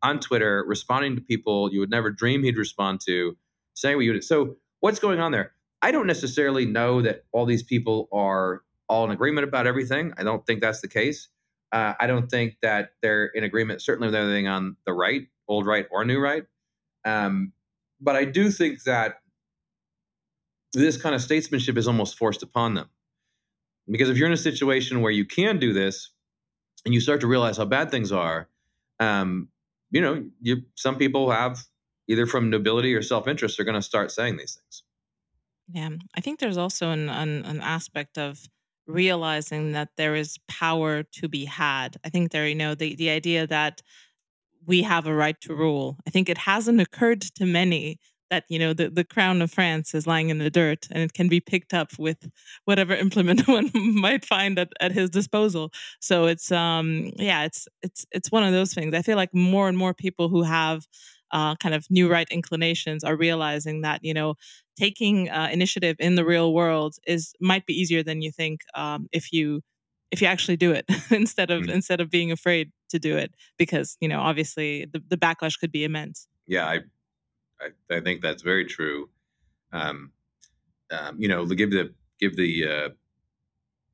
On 0.02 0.18
Twitter, 0.18 0.64
responding 0.66 1.14
to 1.14 1.22
people 1.22 1.72
you 1.72 1.80
would 1.80 1.90
never 1.90 2.10
dream 2.10 2.42
he'd 2.42 2.56
respond 2.56 3.00
to, 3.06 3.36
saying 3.74 3.96
what 3.96 4.04
you 4.04 4.12
would. 4.12 4.24
So, 4.24 4.56
what's 4.80 4.98
going 4.98 5.20
on 5.20 5.30
there? 5.30 5.52
I 5.82 5.92
don't 5.92 6.06
necessarily 6.06 6.66
know 6.66 7.00
that 7.02 7.24
all 7.32 7.46
these 7.46 7.62
people 7.62 8.08
are 8.12 8.62
all 8.88 9.04
in 9.04 9.10
agreement 9.10 9.46
about 9.46 9.66
everything. 9.66 10.12
I 10.18 10.24
don't 10.24 10.44
think 10.44 10.60
that's 10.60 10.80
the 10.80 10.88
case. 10.88 11.28
Uh, 11.72 11.94
I 12.00 12.06
don't 12.06 12.28
think 12.28 12.56
that 12.62 12.90
they're 13.02 13.26
in 13.26 13.44
agreement, 13.44 13.82
certainly 13.82 14.08
with 14.08 14.14
everything 14.14 14.48
on 14.48 14.76
the 14.86 14.92
right, 14.92 15.28
old 15.48 15.66
right 15.66 15.86
or 15.90 16.04
new 16.04 16.18
right. 16.18 16.44
Um, 17.04 17.52
but 18.00 18.16
I 18.16 18.24
do 18.24 18.50
think 18.50 18.82
that 18.84 19.20
this 20.72 21.00
kind 21.00 21.14
of 21.14 21.20
statesmanship 21.20 21.76
is 21.76 21.86
almost 21.86 22.16
forced 22.16 22.42
upon 22.42 22.74
them. 22.74 22.88
Because 23.90 24.08
if 24.08 24.16
you're 24.16 24.26
in 24.26 24.32
a 24.32 24.36
situation 24.36 25.00
where 25.00 25.12
you 25.12 25.24
can 25.24 25.58
do 25.58 25.72
this 25.72 26.10
and 26.84 26.94
you 26.94 27.00
start 27.00 27.20
to 27.20 27.26
realize 27.26 27.56
how 27.56 27.64
bad 27.64 27.90
things 27.90 28.12
are, 28.12 28.48
um, 29.00 29.48
you 29.90 30.00
know, 30.00 30.24
you, 30.40 30.62
some 30.76 30.96
people 30.96 31.30
have 31.30 31.64
either 32.08 32.26
from 32.26 32.50
nobility 32.50 32.94
or 32.94 33.02
self 33.02 33.26
interest 33.26 33.58
are 33.58 33.64
going 33.64 33.74
to 33.74 33.82
start 33.82 34.12
saying 34.12 34.36
these 34.36 34.54
things. 34.54 34.82
Yeah, 35.72 35.90
I 36.16 36.20
think 36.20 36.40
there's 36.40 36.56
also 36.56 36.90
an, 36.90 37.08
an, 37.08 37.44
an 37.44 37.60
aspect 37.60 38.18
of 38.18 38.48
realizing 38.90 39.72
that 39.72 39.90
there 39.96 40.14
is 40.14 40.38
power 40.48 41.02
to 41.02 41.28
be 41.28 41.44
had. 41.44 41.96
I 42.04 42.08
think 42.08 42.30
there, 42.30 42.46
you 42.46 42.54
know, 42.54 42.74
the, 42.74 42.94
the 42.94 43.10
idea 43.10 43.46
that 43.46 43.82
we 44.66 44.82
have 44.82 45.06
a 45.06 45.14
right 45.14 45.40
to 45.42 45.54
rule. 45.54 45.96
I 46.06 46.10
think 46.10 46.28
it 46.28 46.38
hasn't 46.38 46.80
occurred 46.80 47.22
to 47.22 47.46
many 47.46 47.98
that 48.30 48.44
you 48.48 48.58
know 48.58 48.72
the, 48.72 48.88
the 48.88 49.04
crown 49.04 49.42
of 49.42 49.50
france 49.50 49.92
is 49.94 50.06
lying 50.06 50.30
in 50.30 50.38
the 50.38 50.50
dirt 50.50 50.86
and 50.90 51.02
it 51.02 51.12
can 51.12 51.28
be 51.28 51.40
picked 51.40 51.74
up 51.74 51.90
with 51.98 52.30
whatever 52.64 52.94
implement 53.06 53.46
one 53.46 53.70
might 53.74 54.24
find 54.24 54.58
at, 54.58 54.68
at 54.80 54.92
his 54.92 55.10
disposal 55.10 55.70
so 56.00 56.26
it's 56.26 56.50
um 56.50 57.10
yeah 57.16 57.44
it's 57.44 57.68
it's 57.82 58.06
it's 58.12 58.30
one 58.30 58.44
of 58.44 58.52
those 58.52 58.72
things 58.72 58.94
i 58.94 59.02
feel 59.02 59.16
like 59.16 59.34
more 59.34 59.68
and 59.68 59.76
more 59.76 59.92
people 59.92 60.28
who 60.28 60.42
have 60.42 60.86
uh, 61.32 61.54
kind 61.56 61.74
of 61.74 61.86
new 61.90 62.10
right 62.10 62.28
inclinations 62.30 63.04
are 63.04 63.16
realizing 63.16 63.82
that 63.82 64.00
you 64.02 64.14
know 64.14 64.34
taking 64.78 65.28
uh, 65.30 65.48
initiative 65.52 65.96
in 65.98 66.14
the 66.14 66.24
real 66.24 66.52
world 66.52 66.96
is 67.06 67.34
might 67.40 67.66
be 67.66 67.74
easier 67.74 68.02
than 68.02 68.22
you 68.22 68.30
think 68.30 68.60
um, 68.74 69.08
if 69.12 69.32
you 69.32 69.62
if 70.10 70.20
you 70.20 70.26
actually 70.26 70.56
do 70.56 70.72
it 70.72 70.84
instead 71.10 71.50
of 71.50 71.62
mm-hmm. 71.62 71.70
instead 71.70 72.00
of 72.00 72.10
being 72.10 72.32
afraid 72.32 72.70
to 72.88 72.98
do 72.98 73.16
it 73.16 73.32
because 73.58 73.96
you 74.00 74.08
know 74.08 74.20
obviously 74.20 74.86
the, 74.92 75.02
the 75.08 75.16
backlash 75.16 75.58
could 75.58 75.72
be 75.72 75.84
immense 75.84 76.26
yeah 76.46 76.66
i 76.66 76.80
I, 77.60 77.96
I 77.96 78.00
think 78.00 78.22
that's 78.22 78.42
very 78.42 78.64
true. 78.64 79.08
Um, 79.72 80.12
um, 80.90 81.16
you 81.18 81.28
know, 81.28 81.44
give 81.46 81.70
the 81.70 81.92
give 82.18 82.36
the 82.36 82.66
uh, 82.66 82.88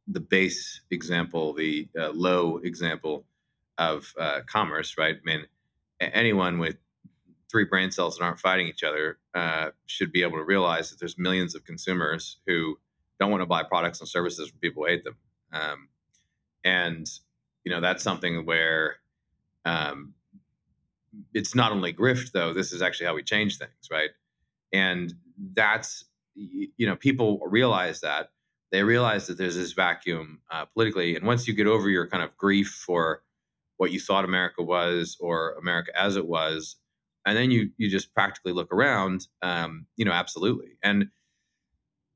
the 0.09 0.21
base 0.21 0.81
example, 0.91 1.53
the 1.53 1.89
uh, 1.99 2.11
low 2.11 2.59
example 2.59 3.27
of 3.79 4.13
uh, 4.19 4.41
commerce, 4.47 4.97
right? 4.97 5.17
I 5.17 5.25
mean, 5.25 5.47
anyone 6.01 6.59
with 6.59 6.77
three 7.51 7.65
brain 7.65 7.91
cells 7.91 8.19
that 8.19 8.25
aren't 8.25 8.41
fighting 8.41 8.67
each 8.69 8.83
other 8.83 9.19
uh, 9.35 9.71
should 9.87 10.13
be 10.13 10.23
able 10.23 10.39
to 10.39 10.45
realize 10.45 10.91
that 10.91 10.99
there's 10.99 11.19
millions 11.19 11.55
of 11.55 11.65
consumers 11.65 12.39
who 12.47 12.79
don't 13.21 13.31
want 13.31 13.41
to 13.41 13.47
buy 13.47 13.63
products 13.63 14.01
and 14.01 14.09
services 14.09 14.49
from 14.51 14.59
people 14.59 14.83
who 14.85 14.91
hate 14.91 15.05
them, 15.05 15.17
um, 15.53 15.89
and 16.65 17.09
you 17.65 17.73
know 17.73 17.81
that's 17.81 18.03
something 18.03 18.45
where 18.45 18.97
um, 19.65 20.15
it's 21.35 21.55
not 21.55 21.73
only 21.73 21.93
grift 21.93 22.33
though 22.33 22.53
this 22.53 22.73
is 22.73 22.83
actually 22.83 23.07
how 23.07 23.15
we 23.15 23.23
change 23.23 23.59
things 23.59 23.89
right? 23.91 24.11
And 24.73 25.15
that's 25.55 26.05
you 26.35 26.87
know 26.87 26.97
people 26.97 27.41
realize 27.47 28.01
that. 28.01 28.31
They 28.73 28.83
realize 28.83 29.29
that 29.29 29.39
there's 29.39 29.57
this 29.57 29.73
vacuum 29.73 30.41
uh, 30.51 30.67
politically 30.67 31.17
and 31.17 31.25
once 31.25 31.47
you 31.47 31.55
get 31.55 31.67
over 31.69 31.89
your 31.89 32.07
kind 32.09 32.23
of 32.23 32.37
grief 32.37 32.69
for 32.69 33.23
what 33.77 33.93
you 33.93 34.01
thought 34.01 34.25
america 34.25 34.63
was 34.63 35.17
or 35.21 35.53
america 35.55 35.93
as 35.99 36.17
it 36.17 36.27
was 36.27 36.77
and 37.27 37.37
then 37.37 37.51
you 37.51 37.71
you 37.77 37.91
just 37.91 38.15
practically 38.15 38.53
look 38.53 38.73
around 38.73 39.27
um, 39.43 39.87
you 39.97 40.05
know 40.05 40.13
absolutely 40.13 40.79
and 40.83 41.09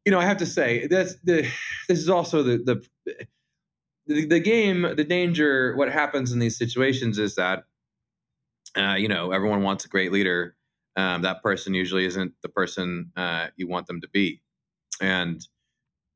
you 0.06 0.12
know 0.12 0.18
i 0.18 0.24
have 0.24 0.38
to 0.38 0.46
say 0.46 0.86
that's 0.86 1.16
the 1.24 1.42
this 1.88 1.98
is 1.98 2.08
also 2.08 2.42
the 2.42 2.56
the 2.58 4.26
the, 4.26 4.40
game 4.40 4.82
the 4.96 5.04
danger 5.04 5.76
what 5.76 5.92
happens 5.92 6.32
in 6.32 6.38
these 6.40 6.56
situations 6.56 7.18
is 7.18 7.36
that 7.36 7.64
uh, 8.76 8.94
you 8.94 9.08
know, 9.08 9.32
everyone 9.32 9.62
wants 9.62 9.84
a 9.84 9.88
great 9.88 10.12
leader. 10.12 10.56
Um, 10.96 11.22
that 11.22 11.42
person 11.42 11.74
usually 11.74 12.04
isn't 12.04 12.34
the 12.42 12.48
person 12.48 13.12
uh, 13.16 13.48
you 13.56 13.68
want 13.68 13.86
them 13.86 14.00
to 14.00 14.08
be. 14.08 14.42
And 15.00 15.46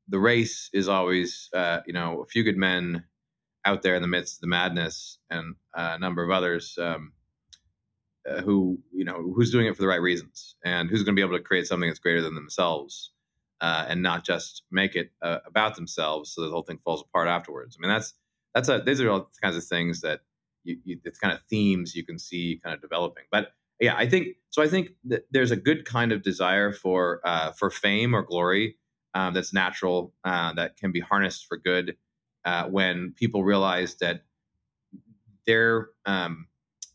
the 0.07 0.19
race 0.19 0.69
is 0.73 0.87
always, 0.87 1.49
uh, 1.53 1.79
you 1.87 1.93
know, 1.93 2.21
a 2.21 2.25
few 2.25 2.43
good 2.43 2.57
men 2.57 3.03
out 3.65 3.81
there 3.81 3.95
in 3.95 4.01
the 4.01 4.07
midst 4.07 4.35
of 4.35 4.41
the 4.41 4.47
madness 4.47 5.17
and 5.29 5.55
uh, 5.75 5.93
a 5.95 5.99
number 5.99 6.23
of 6.23 6.29
others 6.29 6.77
um, 6.79 7.13
uh, 8.29 8.41
who, 8.41 8.79
you 8.91 9.05
know, 9.05 9.31
who's 9.35 9.51
doing 9.51 9.67
it 9.67 9.75
for 9.75 9.81
the 9.81 9.87
right 9.87 10.01
reasons 10.01 10.55
and 10.63 10.89
who's 10.89 11.03
going 11.03 11.15
to 11.15 11.19
be 11.19 11.25
able 11.25 11.37
to 11.37 11.43
create 11.43 11.67
something 11.67 11.89
that's 11.89 11.99
greater 11.99 12.21
than 12.21 12.35
themselves 12.35 13.11
uh, 13.61 13.85
and 13.87 14.01
not 14.01 14.25
just 14.25 14.63
make 14.71 14.95
it 14.95 15.11
about 15.21 15.75
themselves 15.75 16.31
so 16.31 16.41
the 16.41 16.49
whole 16.49 16.63
thing 16.63 16.79
falls 16.83 17.01
apart 17.01 17.27
afterwards. 17.27 17.77
I 17.77 17.81
mean, 17.81 17.93
that's, 17.93 18.13
that's 18.53 18.69
a, 18.69 18.81
these 18.85 19.01
are 19.01 19.09
all 19.09 19.29
kinds 19.41 19.55
of 19.55 19.63
things 19.63 20.01
that 20.01 20.21
you, 20.63 20.77
you, 20.83 20.99
it's 21.05 21.19
kind 21.19 21.33
of 21.33 21.39
themes 21.49 21.95
you 21.95 22.05
can 22.05 22.19
see 22.19 22.59
kind 22.63 22.73
of 22.73 22.81
developing. 22.81 23.23
But 23.31 23.49
yeah, 23.79 23.95
I 23.95 24.07
think 24.07 24.37
so. 24.49 24.61
I 24.61 24.67
think 24.67 24.89
that 25.05 25.25
there's 25.31 25.51
a 25.51 25.55
good 25.55 25.85
kind 25.85 26.11
of 26.11 26.23
desire 26.23 26.71
for 26.71 27.21
uh, 27.25 27.51
for 27.51 27.69
fame 27.69 28.15
or 28.15 28.23
glory 28.23 28.77
um, 29.13 29.33
that's 29.33 29.53
natural 29.53 30.13
uh, 30.23 30.53
that 30.53 30.77
can 30.77 30.91
be 30.91 31.01
harnessed 31.01 31.45
for 31.47 31.57
good 31.57 31.97
uh, 32.45 32.65
when 32.65 33.13
people 33.15 33.43
realize 33.43 33.95
that 33.95 34.21
their 35.45 35.89
um, 36.05 36.47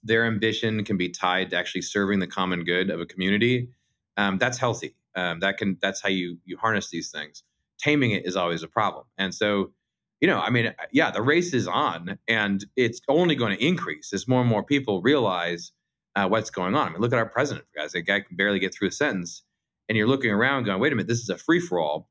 their 0.02 0.26
ambition 0.26 0.84
can 0.84 0.96
be 0.96 1.08
tied 1.08 1.50
to 1.50 1.56
actually 1.56 1.82
serving 1.82 2.18
the 2.18 2.26
common 2.26 2.64
good 2.64 2.90
of 2.90 3.00
a 3.00 3.06
community. 3.06 3.68
Um, 4.16 4.38
that's 4.38 4.58
healthy. 4.58 4.94
Um, 5.14 5.40
that 5.40 5.58
can 5.58 5.76
that's 5.80 6.00
how 6.00 6.08
you 6.08 6.38
you 6.44 6.56
harness 6.56 6.90
these 6.90 7.10
things. 7.10 7.42
Taming 7.78 8.12
it 8.12 8.26
is 8.26 8.36
always 8.36 8.62
a 8.62 8.68
problem, 8.68 9.06
and 9.18 9.34
so 9.34 9.72
you 10.20 10.28
know, 10.28 10.38
I 10.38 10.50
mean, 10.50 10.66
uh, 10.66 10.72
yeah, 10.92 11.10
the 11.10 11.22
race 11.22 11.54
is 11.54 11.66
on 11.66 12.18
and 12.28 12.64
it's 12.76 13.00
only 13.08 13.34
going 13.34 13.56
to 13.56 13.64
increase 13.64 14.12
as 14.12 14.28
more 14.28 14.40
and 14.40 14.48
more 14.48 14.62
people 14.62 15.00
realize 15.00 15.72
uh, 16.14 16.28
what's 16.28 16.50
going 16.50 16.74
on. 16.74 16.88
I 16.88 16.90
mean, 16.90 17.00
look 17.00 17.12
at 17.12 17.18
our 17.18 17.28
president, 17.28 17.66
guys. 17.74 17.92
The 17.92 18.02
guy 18.02 18.20
can 18.20 18.36
barely 18.36 18.58
get 18.58 18.74
through 18.74 18.88
a 18.88 18.92
sentence. 18.92 19.42
And 19.88 19.96
you're 19.96 20.06
looking 20.06 20.30
around 20.30 20.64
going, 20.64 20.80
wait 20.80 20.92
a 20.92 20.96
minute, 20.96 21.08
this 21.08 21.20
is 21.20 21.30
a 21.30 21.38
free 21.38 21.60
for 21.60 21.80
all. 21.80 22.08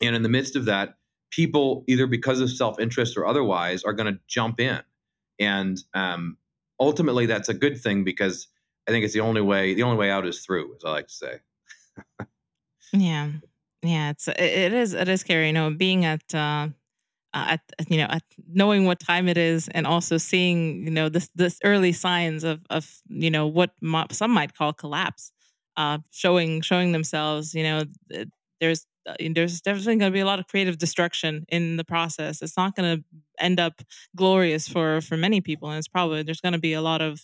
And 0.00 0.16
in 0.16 0.22
the 0.22 0.28
midst 0.28 0.56
of 0.56 0.64
that, 0.64 0.96
people, 1.30 1.84
either 1.86 2.06
because 2.06 2.40
of 2.40 2.50
self 2.50 2.80
interest 2.80 3.16
or 3.16 3.26
otherwise, 3.26 3.84
are 3.84 3.92
going 3.92 4.12
to 4.12 4.20
jump 4.26 4.58
in. 4.58 4.80
And 5.38 5.78
um, 5.92 6.38
ultimately, 6.80 7.26
that's 7.26 7.48
a 7.48 7.54
good 7.54 7.80
thing 7.80 8.04
because 8.04 8.48
I 8.88 8.90
think 8.90 9.04
it's 9.04 9.14
the 9.14 9.20
only 9.20 9.42
way, 9.42 9.74
the 9.74 9.82
only 9.82 9.96
way 9.96 10.10
out 10.10 10.26
is 10.26 10.40
through, 10.44 10.74
as 10.76 10.84
I 10.84 10.90
like 10.90 11.08
to 11.08 11.14
say. 11.14 11.34
yeah. 12.92 13.30
Yeah. 13.82 14.10
It's, 14.10 14.28
it 14.28 14.72
is, 14.72 14.94
it 14.94 15.08
is 15.08 15.20
scary. 15.20 15.48
You 15.48 15.52
know, 15.52 15.70
being 15.70 16.04
at, 16.04 16.34
uh, 16.34 16.68
at 17.34 17.60
you 17.88 17.98
know 17.98 18.06
at 18.08 18.22
knowing 18.52 18.84
what 18.84 19.00
time 19.00 19.28
it 19.28 19.36
is 19.36 19.68
and 19.68 19.86
also 19.86 20.16
seeing 20.16 20.84
you 20.84 20.90
know 20.90 21.08
this 21.08 21.28
this 21.34 21.58
early 21.64 21.92
signs 21.92 22.44
of 22.44 22.60
of 22.70 23.02
you 23.08 23.30
know 23.30 23.46
what 23.46 23.72
some 24.12 24.30
might 24.30 24.56
call 24.56 24.72
collapse 24.72 25.32
uh, 25.76 25.98
showing 26.10 26.60
showing 26.60 26.92
themselves 26.92 27.54
you 27.54 27.64
know 27.64 27.82
there's 28.60 28.86
there's 29.34 29.60
definitely 29.60 29.96
going 29.96 30.10
to 30.10 30.14
be 30.14 30.20
a 30.20 30.26
lot 30.26 30.38
of 30.38 30.46
creative 30.46 30.78
destruction 30.78 31.44
in 31.48 31.76
the 31.76 31.84
process 31.84 32.40
it's 32.42 32.56
not 32.56 32.74
going 32.74 32.98
to 32.98 33.04
end 33.40 33.58
up 33.60 33.82
glorious 34.16 34.68
for 34.68 35.00
for 35.00 35.16
many 35.16 35.40
people 35.40 35.68
and 35.68 35.78
it's 35.78 35.88
probably 35.88 36.22
there's 36.22 36.40
going 36.40 36.52
to 36.52 36.58
be 36.58 36.72
a 36.72 36.80
lot 36.82 37.02
of 37.02 37.20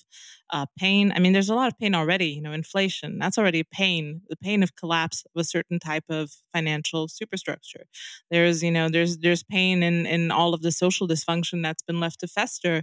uh, 0.52 0.66
pain. 0.78 1.12
I 1.14 1.20
mean, 1.20 1.32
there's 1.32 1.48
a 1.48 1.54
lot 1.54 1.68
of 1.68 1.78
pain 1.78 1.94
already. 1.94 2.26
You 2.26 2.42
know, 2.42 2.52
inflation 2.52 3.18
that's 3.18 3.38
already 3.38 3.62
pain. 3.62 4.22
The 4.28 4.36
pain 4.36 4.62
of 4.62 4.76
collapse 4.76 5.24
of 5.34 5.40
a 5.40 5.44
certain 5.44 5.78
type 5.78 6.04
of 6.08 6.30
financial 6.52 7.08
superstructure. 7.08 7.84
There's 8.30 8.62
you 8.62 8.70
know 8.70 8.88
there's 8.88 9.18
there's 9.18 9.42
pain 9.42 9.82
in 9.82 10.06
in 10.06 10.30
all 10.30 10.54
of 10.54 10.62
the 10.62 10.72
social 10.72 11.06
dysfunction 11.06 11.62
that's 11.62 11.82
been 11.82 12.00
left 12.00 12.20
to 12.20 12.26
fester 12.28 12.82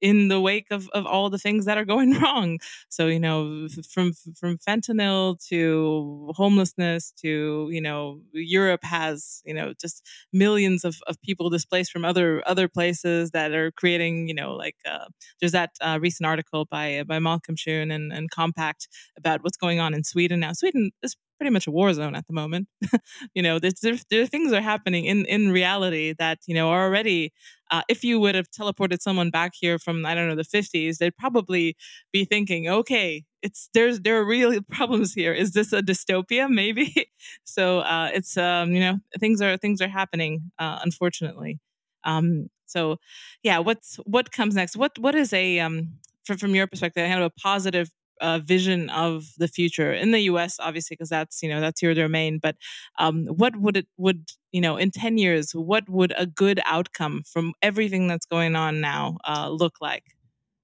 in 0.00 0.28
the 0.28 0.40
wake 0.40 0.66
of, 0.70 0.88
of 0.90 1.06
all 1.06 1.30
the 1.30 1.38
things 1.38 1.64
that 1.64 1.78
are 1.78 1.84
going 1.84 2.12
wrong. 2.20 2.58
So, 2.88 3.06
you 3.06 3.20
know, 3.20 3.68
from 3.90 4.12
from 4.38 4.58
fentanyl 4.58 5.38
to 5.48 6.32
homelessness 6.36 7.12
to, 7.22 7.68
you 7.70 7.80
know, 7.80 8.20
Europe 8.32 8.84
has, 8.84 9.42
you 9.44 9.54
know, 9.54 9.72
just 9.80 10.02
millions 10.32 10.84
of, 10.84 10.96
of 11.06 11.20
people 11.22 11.50
displaced 11.50 11.92
from 11.92 12.04
other 12.04 12.42
other 12.46 12.68
places 12.68 13.30
that 13.32 13.52
are 13.52 13.70
creating, 13.72 14.28
you 14.28 14.34
know, 14.34 14.54
like 14.54 14.76
uh, 14.88 15.06
there's 15.40 15.52
that 15.52 15.70
uh, 15.80 15.98
recent 16.00 16.26
article 16.26 16.66
by 16.66 17.02
by 17.06 17.18
Malcolm 17.18 17.56
Schoen 17.56 17.90
and, 17.90 18.12
and 18.12 18.30
Compact 18.30 18.88
about 19.16 19.42
what's 19.42 19.56
going 19.56 19.80
on 19.80 19.94
in 19.94 20.04
Sweden 20.04 20.40
now. 20.40 20.52
Sweden 20.52 20.90
is 21.02 21.16
pretty 21.38 21.50
much 21.50 21.66
a 21.66 21.70
war 21.70 21.92
zone 21.92 22.14
at 22.14 22.26
the 22.26 22.32
moment. 22.32 22.66
you 23.34 23.42
know, 23.42 23.58
there, 23.58 23.72
there 24.10 24.26
things 24.26 24.52
are 24.52 24.60
happening 24.60 25.04
in 25.04 25.24
in 25.26 25.50
reality 25.52 26.14
that 26.18 26.38
you 26.46 26.54
know 26.54 26.68
are 26.70 26.84
already 26.84 27.32
uh, 27.70 27.82
if 27.88 28.04
you 28.04 28.20
would 28.20 28.34
have 28.34 28.50
teleported 28.50 29.00
someone 29.00 29.30
back 29.30 29.52
here 29.54 29.78
from 29.78 30.06
I 30.06 30.14
don't 30.14 30.28
know 30.28 30.34
the 30.36 30.42
50s, 30.42 30.98
they'd 30.98 31.16
probably 31.16 31.76
be 32.12 32.24
thinking, 32.24 32.68
okay, 32.68 33.24
it's 33.42 33.68
there's 33.74 34.00
there 34.00 34.18
are 34.18 34.24
real 34.24 34.60
problems 34.70 35.14
here. 35.14 35.32
Is 35.32 35.52
this 35.52 35.72
a 35.72 35.82
dystopia? 35.82 36.48
Maybe. 36.50 37.10
so 37.44 37.80
uh, 37.80 38.10
it's 38.12 38.36
um, 38.36 38.72
you 38.72 38.80
know 38.80 38.98
things 39.18 39.40
are 39.42 39.56
things 39.56 39.80
are 39.80 39.88
happening, 39.88 40.50
uh, 40.58 40.78
unfortunately. 40.84 41.58
Um, 42.04 42.48
so 42.66 42.98
yeah, 43.42 43.58
what's 43.58 43.96
what 44.04 44.32
comes 44.32 44.54
next? 44.54 44.76
What 44.76 44.98
what 44.98 45.14
is 45.14 45.32
a 45.32 45.60
um, 45.60 45.94
from, 46.24 46.38
from 46.38 46.54
your 46.54 46.66
perspective, 46.66 47.08
kind 47.08 47.20
of 47.20 47.26
a 47.26 47.40
positive 47.40 47.90
uh, 48.20 48.38
vision 48.38 48.90
of 48.90 49.24
the 49.38 49.48
future 49.48 49.92
in 49.92 50.10
the 50.10 50.20
U.S. 50.20 50.56
Obviously, 50.58 50.94
because 50.94 51.08
that's 51.08 51.42
you 51.42 51.48
know 51.48 51.60
that's 51.60 51.82
your 51.82 51.94
domain. 51.94 52.38
But 52.42 52.56
um, 52.98 53.26
what 53.26 53.56
would 53.56 53.76
it 53.76 53.86
would 53.96 54.30
you 54.52 54.60
know 54.60 54.76
in 54.76 54.90
ten 54.90 55.18
years? 55.18 55.52
What 55.52 55.88
would 55.88 56.12
a 56.16 56.26
good 56.26 56.60
outcome 56.64 57.22
from 57.30 57.54
everything 57.62 58.08
that's 58.08 58.26
going 58.26 58.56
on 58.56 58.80
now 58.80 59.18
uh, 59.24 59.48
look 59.50 59.76
like? 59.80 60.04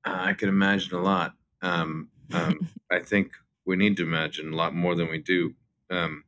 Uh, 0.04 0.16
I 0.18 0.32
can 0.34 0.48
imagine 0.48 0.96
a 0.96 1.02
lot. 1.02 1.34
Um, 1.62 2.08
um, 2.32 2.68
I 2.90 3.00
think 3.00 3.32
we 3.64 3.76
need 3.76 3.96
to 3.98 4.02
imagine 4.02 4.52
a 4.52 4.56
lot 4.56 4.74
more 4.74 4.94
than 4.94 5.08
we 5.08 5.18
do. 5.18 5.54
Um, 5.90 6.24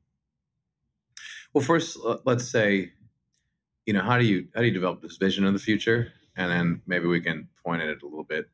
well, 1.52 1.64
first, 1.64 1.96
let's 2.24 2.48
say, 2.50 2.92
you 3.86 3.92
know, 3.92 4.02
how 4.02 4.18
do 4.18 4.24
you 4.24 4.48
how 4.54 4.60
do 4.60 4.66
you 4.66 4.72
develop 4.72 5.02
this 5.02 5.16
vision 5.16 5.44
of 5.44 5.52
the 5.52 5.58
future, 5.58 6.12
and 6.36 6.50
then 6.50 6.82
maybe 6.86 7.06
we 7.06 7.20
can 7.20 7.48
point 7.64 7.82
at 7.82 7.88
it 7.88 8.02
a 8.02 8.06
little 8.06 8.24
bit. 8.24 8.48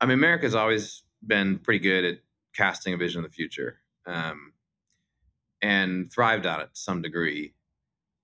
I 0.00 0.06
mean, 0.06 0.14
America's 0.14 0.54
always 0.54 1.02
been 1.24 1.58
pretty 1.58 1.80
good 1.80 2.04
at 2.04 2.18
casting 2.54 2.94
a 2.94 2.96
vision 2.96 3.24
of 3.24 3.30
the 3.30 3.34
future 3.34 3.80
um, 4.06 4.52
and 5.62 6.12
thrived 6.12 6.46
on 6.46 6.60
it 6.60 6.74
to 6.74 6.80
some 6.80 7.02
degree. 7.02 7.54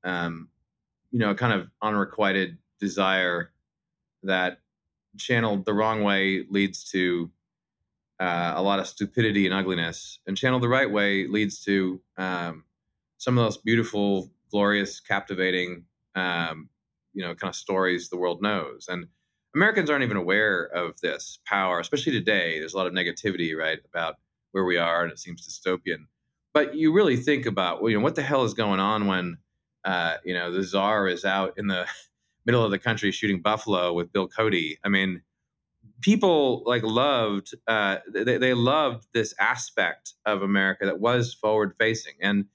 Um, 0.04 0.48
you 1.10 1.18
know, 1.18 1.30
a 1.30 1.34
kind 1.34 1.52
of 1.52 1.68
unrequited 1.82 2.58
desire 2.80 3.52
that 4.22 4.58
channeled 5.18 5.64
the 5.64 5.74
wrong 5.74 6.02
way 6.02 6.44
leads 6.48 6.84
to 6.90 7.30
uh, 8.20 8.54
a 8.56 8.62
lot 8.62 8.78
of 8.78 8.86
stupidity 8.86 9.46
and 9.46 9.54
ugliness, 9.54 10.20
and 10.26 10.36
channeled 10.36 10.62
the 10.62 10.68
right 10.68 10.90
way 10.90 11.26
leads 11.26 11.62
to 11.64 12.00
um, 12.18 12.64
some 13.18 13.36
of 13.36 13.44
those 13.44 13.56
beautiful, 13.58 14.30
glorious, 14.50 15.00
captivating, 15.00 15.84
um, 16.14 16.68
you 17.14 17.22
know, 17.22 17.34
kind 17.34 17.50
of 17.50 17.56
stories 17.56 18.08
the 18.08 18.16
world 18.16 18.40
knows. 18.40 18.86
And 18.88 19.06
Americans 19.54 19.90
aren't 19.90 20.04
even 20.04 20.16
aware 20.16 20.64
of 20.64 21.00
this 21.00 21.38
power, 21.46 21.78
especially 21.78 22.12
today. 22.12 22.58
There's 22.58 22.74
a 22.74 22.76
lot 22.76 22.86
of 22.86 22.92
negativity, 22.92 23.56
right, 23.56 23.78
about 23.84 24.16
where 24.52 24.64
we 24.64 24.78
are, 24.78 25.02
and 25.02 25.12
it 25.12 25.18
seems 25.18 25.46
dystopian. 25.46 26.06
But 26.54 26.74
you 26.74 26.92
really 26.92 27.16
think 27.16 27.46
about, 27.46 27.82
well, 27.82 27.90
you 27.90 27.98
know, 27.98 28.02
what 28.02 28.14
the 28.14 28.22
hell 28.22 28.44
is 28.44 28.54
going 28.54 28.80
on 28.80 29.06
when, 29.06 29.38
uh, 29.84 30.16
you 30.24 30.34
know, 30.34 30.52
the 30.52 30.62
czar 30.62 31.08
is 31.08 31.24
out 31.24 31.54
in 31.56 31.66
the 31.66 31.86
middle 32.46 32.64
of 32.64 32.70
the 32.70 32.78
country 32.78 33.10
shooting 33.10 33.40
buffalo 33.40 33.92
with 33.92 34.12
Bill 34.12 34.28
Cody. 34.28 34.78
I 34.84 34.88
mean, 34.88 35.22
people 36.00 36.62
like 36.66 36.82
loved, 36.82 37.54
uh, 37.66 37.98
they, 38.12 38.38
they 38.38 38.54
loved 38.54 39.06
this 39.12 39.34
aspect 39.38 40.14
of 40.24 40.42
America 40.42 40.86
that 40.86 41.00
was 41.00 41.34
forward 41.34 41.74
facing, 41.78 42.14
and 42.20 42.46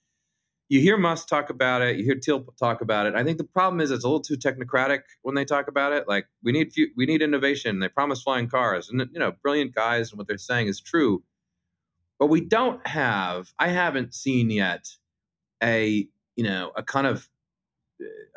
you 0.70 0.82
hear 0.82 0.98
Musk 0.98 1.28
talk 1.28 1.50
about 1.50 1.82
it, 1.82 1.98
you 1.98 2.04
hear 2.04 2.20
Thiel 2.22 2.46
talk 2.60 2.82
about 2.82 3.06
it. 3.06 3.16
I 3.16 3.24
think 3.24 3.38
the 3.38 3.44
problem 3.46 3.80
is 3.80 3.92
it's 3.92 4.04
a 4.04 4.08
little 4.08 4.22
too 4.22 4.38
technocratic 4.38 5.02
when 5.22 5.36
they 5.36 5.46
talk 5.46 5.68
about 5.68 5.94
it. 5.94 6.08
Like 6.08 6.28
we 6.44 6.52
need 6.52 6.74
we 6.96 7.06
need 7.06 7.22
innovation. 7.22 7.80
They 7.80 7.88
promise 7.90 8.22
flying 8.22 8.50
cars, 8.50 8.90
and 8.90 9.08
you 9.14 9.20
know, 9.20 9.34
brilliant 9.42 9.74
guys, 9.74 10.12
and 10.12 10.18
what 10.18 10.28
they're 10.28 10.38
saying 10.38 10.68
is 10.68 10.82
true. 10.82 11.24
But 12.20 12.28
we 12.28 12.42
don't 12.42 12.86
have. 12.88 13.54
I 13.60 13.70
haven't 13.70 14.14
seen 14.14 14.50
yet 14.50 14.88
a 15.64 16.08
you 16.36 16.44
know 16.44 16.72
a 16.76 16.84
kind 16.84 17.08
of 17.08 17.30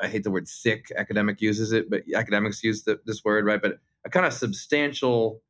I 0.01 0.09
hate 0.09 0.23
the 0.25 0.31
word 0.31 0.49
sick. 0.49 0.93
Academic 0.97 1.41
uses 1.41 1.73
it, 1.73 1.91
but 1.91 2.03
academics 2.15 2.63
use 2.63 2.85
the, 2.85 3.01
this 3.07 3.25
word, 3.25 3.45
right? 3.45 3.61
But 3.61 3.81
a 4.05 4.11
kind 4.11 4.25
of 4.25 4.33
substantial, 4.33 5.43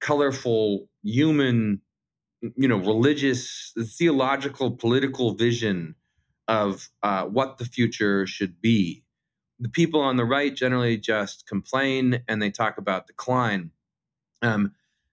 colorful, 0.00 0.88
human, 1.02 1.80
you 2.40 2.68
know, 2.68 2.76
religious, 2.76 3.72
theological, 3.98 4.72
political 4.72 5.34
vision 5.34 5.96
of 6.48 6.88
uh, 7.02 7.24
what 7.24 7.58
the 7.58 7.64
future 7.64 8.26
should 8.26 8.60
be. 8.60 9.04
The 9.60 9.68
people 9.68 10.00
on 10.00 10.16
the 10.16 10.24
right 10.24 10.54
generally 10.54 10.96
just 10.96 11.46
complain 11.46 12.22
and 12.26 12.40
they 12.40 12.50
talk 12.50 12.78
about 12.78 13.06
decline. 13.06 13.70
Um, 14.42 14.72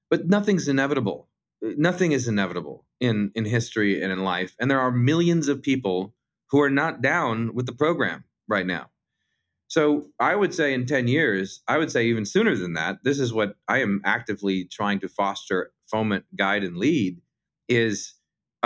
but 0.09 0.27
nothing's 0.27 0.67
inevitable. 0.67 1.27
Nothing 1.61 2.13
is 2.13 2.27
inevitable 2.27 2.85
in, 2.99 3.31
in 3.35 3.45
history 3.45 4.01
and 4.01 4.11
in 4.11 4.23
life. 4.23 4.55
And 4.59 4.71
there 4.71 4.79
are 4.79 4.91
millions 4.91 5.47
of 5.47 5.61
people 5.61 6.13
who 6.49 6.61
are 6.61 6.69
not 6.69 7.01
down 7.01 7.53
with 7.53 7.65
the 7.65 7.73
program 7.73 8.23
right 8.47 8.65
now. 8.65 8.89
So 9.67 10.07
I 10.19 10.35
would 10.35 10.53
say 10.53 10.73
in 10.73 10.85
10 10.85 11.07
years, 11.07 11.61
I 11.67 11.77
would 11.77 11.91
say 11.91 12.05
even 12.05 12.25
sooner 12.25 12.55
than 12.55 12.73
that, 12.73 12.99
this 13.03 13.19
is 13.19 13.33
what 13.33 13.55
I 13.67 13.79
am 13.79 14.01
actively 14.05 14.65
trying 14.65 14.99
to 14.99 15.09
foster, 15.09 15.71
foment, 15.89 16.25
guide, 16.37 16.63
and 16.63 16.77
lead 16.77 17.19
is 17.67 18.13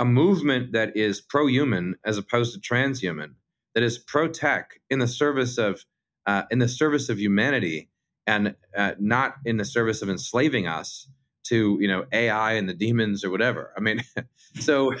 a 0.00 0.04
movement 0.04 0.72
that 0.72 0.96
is 0.96 1.20
pro 1.20 1.46
human 1.46 1.94
as 2.06 2.16
opposed 2.16 2.54
to 2.54 2.60
transhuman, 2.60 3.34
that 3.74 3.82
is 3.84 3.98
pro 3.98 4.26
tech 4.28 4.80
in 4.88 4.98
the 4.98 5.06
service 5.06 5.58
of 5.58 5.84
uh, 6.26 6.44
in 6.50 6.58
the 6.58 6.68
service 6.68 7.10
of 7.10 7.18
humanity 7.20 7.90
and 8.26 8.54
uh, 8.76 8.92
not 8.98 9.34
in 9.44 9.58
the 9.58 9.64
service 9.64 10.00
of 10.00 10.08
enslaving 10.08 10.66
us 10.66 11.06
to 11.44 11.76
you 11.82 11.86
know 11.86 12.06
AI 12.12 12.54
and 12.54 12.66
the 12.66 12.74
demons 12.74 13.22
or 13.22 13.30
whatever. 13.30 13.74
I 13.76 13.80
mean, 13.80 14.02
so 14.58 14.94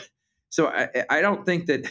so 0.50 0.68
I, 0.68 0.88
I 1.08 1.20
don't 1.22 1.46
think 1.46 1.66
that 1.66 1.90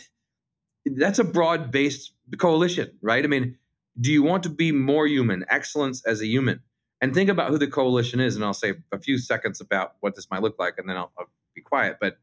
that's 0.86 1.18
a 1.18 1.24
broad 1.24 1.72
based 1.72 2.14
coalition, 2.38 2.92
right? 3.02 3.24
I 3.24 3.28
mean, 3.28 3.58
do 4.00 4.12
you 4.12 4.22
want 4.22 4.44
to 4.44 4.50
be 4.50 4.72
more 4.72 5.08
human, 5.08 5.46
excellence 5.50 6.06
as 6.06 6.22
a 6.22 6.28
human? 6.28 6.62
And 7.02 7.16
think 7.16 7.30
about 7.30 7.50
who 7.50 7.58
the 7.58 7.68
coalition 7.68 8.20
is, 8.20 8.36
and 8.36 8.46
I'll 8.46 8.54
say 8.54 8.76
a 8.92 9.00
few 9.00 9.18
seconds 9.18 9.62
about 9.62 9.96
what 10.02 10.16
this 10.16 10.28
might 10.30 10.44
look 10.44 10.60
like, 10.60 10.76
and 10.78 10.88
then 10.88 10.96
I'll, 10.96 11.12
I'll 11.18 11.30
be 11.56 11.62
quiet. 11.62 11.98
But 12.00 12.18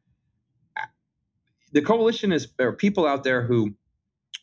the 1.73 1.83
coalition 1.83 2.33
is 2.33 2.49
there 2.59 2.69
are 2.69 2.73
people 2.73 3.07
out 3.07 3.25
there 3.25 3.43
who 3.43 3.75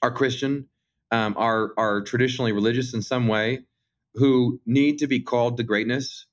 are 0.02 0.12
Christian, 0.12 0.68
um, 1.12 1.36
are 1.38 1.74
are 1.78 2.02
traditionally 2.02 2.52
religious 2.52 2.94
in 2.94 3.02
some 3.02 3.28
way, 3.28 3.62
who 4.16 4.60
need 4.66 5.00
to 5.00 5.08
be 5.08 5.20
called 5.20 5.58
to 5.58 5.64
greatness, 5.64 6.26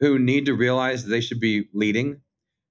who 0.00 0.18
need 0.18 0.46
to 0.46 0.54
realize 0.54 1.04
that 1.04 1.10
they 1.10 1.20
should 1.20 1.40
be 1.40 1.68
leading. 1.72 2.20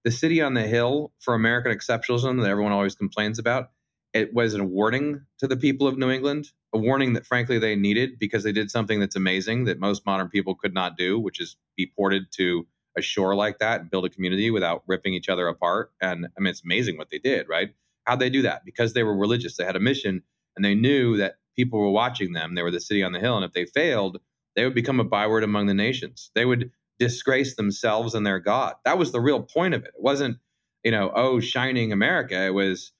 The 0.03 0.11
city 0.11 0.41
on 0.41 0.53
the 0.53 0.63
hill 0.63 1.13
for 1.19 1.33
American 1.33 1.71
exceptionalism 1.71 2.41
that 2.41 2.49
everyone 2.49 2.71
always 2.73 2.95
complains 2.95 3.39
about, 3.39 3.71
it 4.13 4.33
was 4.33 4.53
a 4.53 4.63
warning 4.63 5.25
to 5.39 5.47
the 5.47 5.57
people 5.57 5.87
of 5.87 5.97
New 5.97 6.11
England, 6.11 6.51
a 6.73 6.77
warning 6.77 7.13
that 7.13 7.25
frankly 7.25 7.59
they 7.59 7.75
needed 7.75 8.19
because 8.19 8.43
they 8.43 8.51
did 8.51 8.69
something 8.71 8.99
that's 8.99 9.15
amazing 9.15 9.65
that 9.65 9.79
most 9.79 10.05
modern 10.05 10.29
people 10.29 10.55
could 10.55 10.73
not 10.73 10.97
do, 10.97 11.19
which 11.19 11.41
is 11.41 11.57
be 11.75 11.91
ported 11.95 12.25
to 12.33 12.67
a 12.97 13.01
shore 13.01 13.35
like 13.35 13.59
that 13.59 13.81
and 13.81 13.89
build 13.89 14.05
a 14.05 14.09
community 14.09 14.51
without 14.51 14.83
ripping 14.87 15.13
each 15.13 15.29
other 15.29 15.47
apart. 15.47 15.91
And 16.01 16.27
I 16.37 16.41
mean, 16.41 16.51
it's 16.51 16.63
amazing 16.63 16.97
what 16.97 17.09
they 17.09 17.19
did, 17.19 17.47
right? 17.49 17.69
How'd 18.05 18.19
they 18.19 18.29
do 18.29 18.43
that? 18.43 18.63
Because 18.65 18.93
they 18.93 19.03
were 19.03 19.17
religious. 19.17 19.57
They 19.57 19.65
had 19.65 19.75
a 19.75 19.79
mission 19.81 20.23
and 20.55 20.63
they 20.63 20.75
knew 20.75 21.17
that 21.17 21.35
people 21.55 21.79
were 21.79 21.91
watching 21.91 22.33
them. 22.33 22.55
They 22.55 22.61
were 22.61 22.71
the 22.71 22.79
city 22.79 23.03
on 23.03 23.11
the 23.11 23.19
hill. 23.19 23.35
And 23.35 23.45
if 23.45 23.53
they 23.53 23.65
failed, 23.65 24.19
they 24.55 24.63
would 24.63 24.75
become 24.75 24.99
a 24.99 25.03
byword 25.03 25.43
among 25.43 25.67
the 25.67 25.73
nations. 25.73 26.31
They 26.35 26.45
would 26.45 26.71
disgrace 26.99 27.55
themselves 27.55 28.13
and 28.13 28.25
their 28.25 28.39
God. 28.39 28.75
That 28.85 28.97
was 28.97 29.11
the 29.11 29.19
real 29.19 29.41
point 29.41 29.73
of 29.73 29.83
it. 29.83 29.91
It 29.95 30.01
wasn't, 30.01 30.37
you 30.83 30.91
know, 30.91 31.11
oh, 31.15 31.39
shining 31.39 31.91
America. 31.91 32.45
It 32.45 32.53
was 32.53 32.93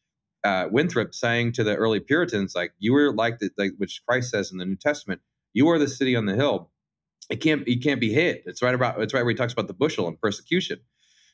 uh, 0.44 0.68
Winthrop 0.72 1.14
saying 1.14 1.54
to 1.54 1.64
the 1.64 1.76
early 1.76 2.00
Puritans, 2.00 2.56
like, 2.56 2.74
you 2.80 2.94
were 2.94 3.14
like 3.14 3.40
the, 3.40 3.50
like, 3.58 3.72
which 3.78 4.02
Christ 4.08 4.32
says 4.32 4.52
in 4.52 4.58
the 4.58 4.66
New 4.66 4.76
Testament, 4.76 5.22
you 5.54 5.70
are 5.70 5.80
the 5.80 5.88
city 5.88 6.16
on 6.16 6.26
the 6.26 6.36
hill 6.36 6.72
it 7.30 7.38
can't 7.38 7.68
it 7.68 7.84
can't 7.84 8.00
be 8.00 8.14
hid. 8.14 8.42
It's 8.46 8.62
right 8.62 8.76
about 8.76 9.02
it's 9.02 9.14
right 9.14 9.24
where 9.24 9.32
he 9.32 9.36
talks 9.36 9.54
about 9.54 9.68
the 9.68 9.74
bushel 9.74 10.08
and 10.08 10.20
persecution. 10.20 10.80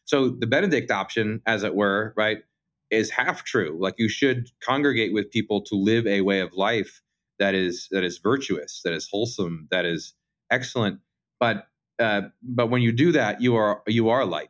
So 0.06 0.30
the 0.30 0.48
Benedict 0.48 0.92
option, 0.92 1.42
as 1.46 1.64
it 1.64 1.76
were, 1.76 2.14
right, 2.18 2.40
is 2.90 3.10
half 3.12 3.44
true. 3.44 3.78
Like 3.80 3.96
you 3.98 4.10
should 4.10 4.50
congregate 4.64 5.14
with 5.14 5.32
people 5.32 5.62
to 5.64 5.76
live 5.76 6.08
a 6.08 6.22
way 6.22 6.42
of 6.42 6.54
life 6.54 7.02
that 7.40 7.56
is 7.56 7.88
that 7.92 8.04
is 8.04 8.20
virtuous, 8.20 8.82
that 8.84 8.94
is 8.94 9.08
wholesome, 9.10 9.68
that 9.72 9.86
is 9.86 10.14
excellent. 10.52 11.00
But 11.40 11.68
uh, 12.00 12.24
but 12.44 12.70
when 12.70 12.82
you 12.82 12.92
do 12.92 13.12
that, 13.14 13.42
you 13.42 13.56
are 13.56 13.82
you 13.88 14.10
are 14.10 14.26
light. 14.26 14.50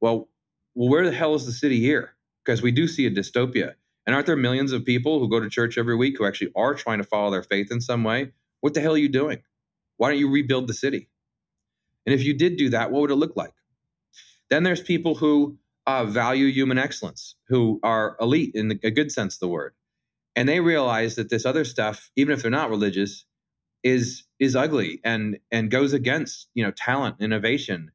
Well, 0.00 0.28
well, 0.74 0.88
where 0.88 1.04
the 1.04 1.12
hell 1.12 1.34
is 1.34 1.46
the 1.46 1.52
city 1.52 1.80
here? 1.80 2.14
Because 2.44 2.62
we 2.62 2.72
do 2.72 2.86
see 2.86 3.06
a 3.06 3.10
dystopia. 3.10 3.74
And 4.06 4.14
aren't 4.14 4.26
there 4.26 4.36
millions 4.36 4.72
of 4.72 4.84
people 4.84 5.18
who 5.18 5.30
go 5.30 5.40
to 5.40 5.48
church 5.48 5.78
every 5.78 5.96
week 5.96 6.18
who 6.18 6.26
actually 6.26 6.52
are 6.54 6.74
trying 6.74 6.98
to 6.98 7.04
follow 7.04 7.30
their 7.30 7.42
faith 7.42 7.72
in 7.72 7.80
some 7.80 8.04
way? 8.04 8.32
What 8.60 8.74
the 8.74 8.80
hell 8.80 8.94
are 8.94 8.98
you 8.98 9.08
doing? 9.08 9.42
Why 9.96 10.10
don't 10.10 10.18
you 10.18 10.30
rebuild 10.30 10.68
the 10.68 10.74
city? 10.74 11.08
And 12.06 12.14
if 12.14 12.24
you 12.24 12.34
did 12.34 12.56
do 12.56 12.70
that, 12.70 12.90
what 12.90 13.02
would 13.02 13.10
it 13.10 13.16
look 13.16 13.36
like? 13.36 13.54
Then 14.50 14.62
there's 14.62 14.82
people 14.82 15.14
who 15.14 15.58
uh, 15.86 16.04
value 16.04 16.48
human 16.48 16.78
excellence, 16.78 17.36
who 17.48 17.80
are 17.82 18.16
elite 18.20 18.52
in 18.54 18.68
the, 18.68 18.78
a 18.82 18.90
good 18.90 19.12
sense 19.12 19.36
of 19.36 19.40
the 19.40 19.48
word, 19.48 19.74
and 20.36 20.48
they 20.48 20.60
realize 20.60 21.16
that 21.16 21.30
this 21.30 21.46
other 21.46 21.64
stuff, 21.64 22.10
even 22.16 22.32
if 22.34 22.42
they're 22.42 22.50
not 22.50 22.70
religious, 22.70 23.24
is 23.82 24.24
is 24.38 24.56
ugly 24.56 25.00
and 25.04 25.38
and 25.52 25.70
goes 25.70 25.92
against 25.92 26.48
you 26.54 26.64
know 26.64 26.70
talent, 26.72 27.16
innovation, 27.20 27.90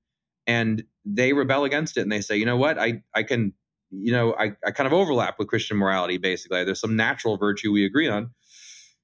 and 0.47 0.83
they 1.05 1.33
rebel 1.33 1.63
against 1.63 1.97
it 1.97 2.01
and 2.01 2.11
they 2.11 2.21
say, 2.21 2.37
you 2.37 2.45
know 2.45 2.57
what, 2.57 2.79
I 2.79 3.03
I 3.15 3.23
can, 3.23 3.53
you 3.91 4.11
know, 4.11 4.35
I, 4.39 4.53
I 4.65 4.71
kind 4.71 4.87
of 4.87 4.93
overlap 4.93 5.39
with 5.39 5.47
Christian 5.47 5.77
morality 5.77 6.17
basically. 6.17 6.63
There's 6.63 6.79
some 6.79 6.95
natural 6.95 7.37
virtue 7.37 7.71
we 7.71 7.85
agree 7.85 8.07
on, 8.07 8.31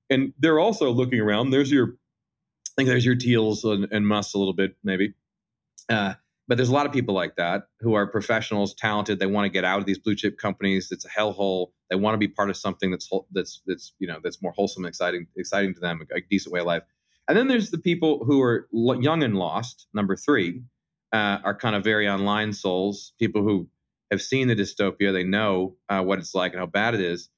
and 0.10 0.34
they're 0.40 0.60
also 0.60 0.92
looking 0.92 1.20
around. 1.20 1.50
There's 1.52 1.72
your, 1.72 1.96
I 2.76 2.82
think 2.82 2.90
there's 2.90 3.06
your 3.06 3.16
Thiels 3.16 3.64
and, 3.64 3.88
and 3.92 4.12
a 4.12 4.38
little 4.38 4.54
bit 4.54 4.76
maybe. 4.84 5.14
Uh, 5.90 6.16
but 6.48 6.58
there's 6.58 6.70
a 6.70 6.74
lot 6.74 6.86
of 6.86 6.92
people 6.92 7.16
like 7.16 7.38
that 7.38 7.70
who 7.80 7.94
are 7.94 8.06
professionals, 8.06 8.74
talented. 8.76 9.20
They 9.20 9.26
want 9.26 9.46
to 9.46 9.50
get 9.50 9.64
out 9.64 9.80
of 9.80 9.86
these 9.86 9.98
blue 9.98 10.16
chip 10.16 10.38
companies. 10.38 10.92
It's 10.92 11.06
a 11.06 11.10
hellhole. 11.10 11.72
They 11.90 11.96
want 11.96 12.14
to 12.14 12.20
be 12.20 12.28
part 12.28 12.50
of 12.50 12.58
something 12.58 12.92
that's 12.92 13.10
that's 13.32 13.62
that's 13.66 13.94
you 14.00 14.08
know 14.08 14.20
that's 14.24 14.42
more 14.42 14.52
wholesome, 14.52 14.86
exciting, 14.86 15.28
exciting 15.36 15.74
to 15.74 15.80
them, 15.80 16.06
a, 16.16 16.22
decent 16.30 16.54
way 16.54 16.60
of 16.60 16.68
life. 16.68 16.84
And 17.28 17.38
then 17.38 17.48
there's 17.48 17.72
the 17.72 17.80
people 17.80 18.24
who 18.26 18.42
are 18.44 18.68
young 18.72 19.24
and 19.24 19.36
lost. 19.36 19.88
Number 19.94 20.16
three 20.16 20.62
uh, 21.12 21.40
are 21.44 21.56
kind 21.56 21.76
of 21.76 21.84
very 21.84 22.08
online 22.08 22.54
souls, 22.54 23.14
people 23.18 23.42
who 23.42 23.68
have 24.12 24.22
seen 24.22 24.48
the 24.48 24.56
dystopia. 24.56 25.12
They 25.12 25.24
know 25.24 25.76
uh, 25.90 26.04
what 26.04 26.20
it's 26.20 26.36
like 26.36 26.52
and 26.52 26.60
how 26.60 26.68
bad 26.68 26.94
it 26.94 27.02
is. 27.02 27.30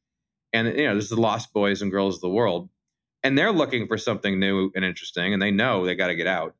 And 0.51 0.67
you 0.67 0.87
know, 0.87 0.95
this 0.95 1.05
is 1.05 1.11
the 1.11 1.21
lost 1.21 1.53
boys 1.53 1.81
and 1.81 1.91
girls 1.91 2.15
of 2.15 2.21
the 2.21 2.29
world, 2.29 2.69
and 3.23 3.37
they're 3.37 3.51
looking 3.51 3.87
for 3.87 3.97
something 3.97 4.39
new 4.39 4.71
and 4.75 4.85
interesting, 4.85 5.33
and 5.33 5.41
they 5.41 5.51
know 5.51 5.85
they 5.85 5.95
got 5.95 6.07
to 6.07 6.15
get 6.15 6.27
out. 6.27 6.55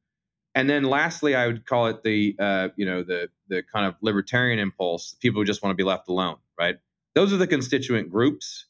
And 0.56 0.70
then 0.70 0.84
lastly, 0.84 1.36
I 1.36 1.48
would 1.48 1.66
call 1.66 1.88
it 1.88 2.04
the 2.04 2.36
uh, 2.40 2.70
you 2.76 2.86
know 2.86 3.04
the 3.04 3.30
the 3.48 3.64
kind 3.64 3.86
of 3.86 3.96
libertarian 4.02 4.60
impulse, 4.60 5.16
people 5.20 5.42
who 5.42 5.46
just 5.46 5.62
want 5.62 5.72
to 5.72 5.82
be 5.82 5.88
left 5.88 6.10
alone, 6.10 6.38
right? 6.60 6.78
Those 7.16 7.34
are 7.34 7.38
the 7.38 7.48
constituent 7.48 8.10
groups. 8.10 8.66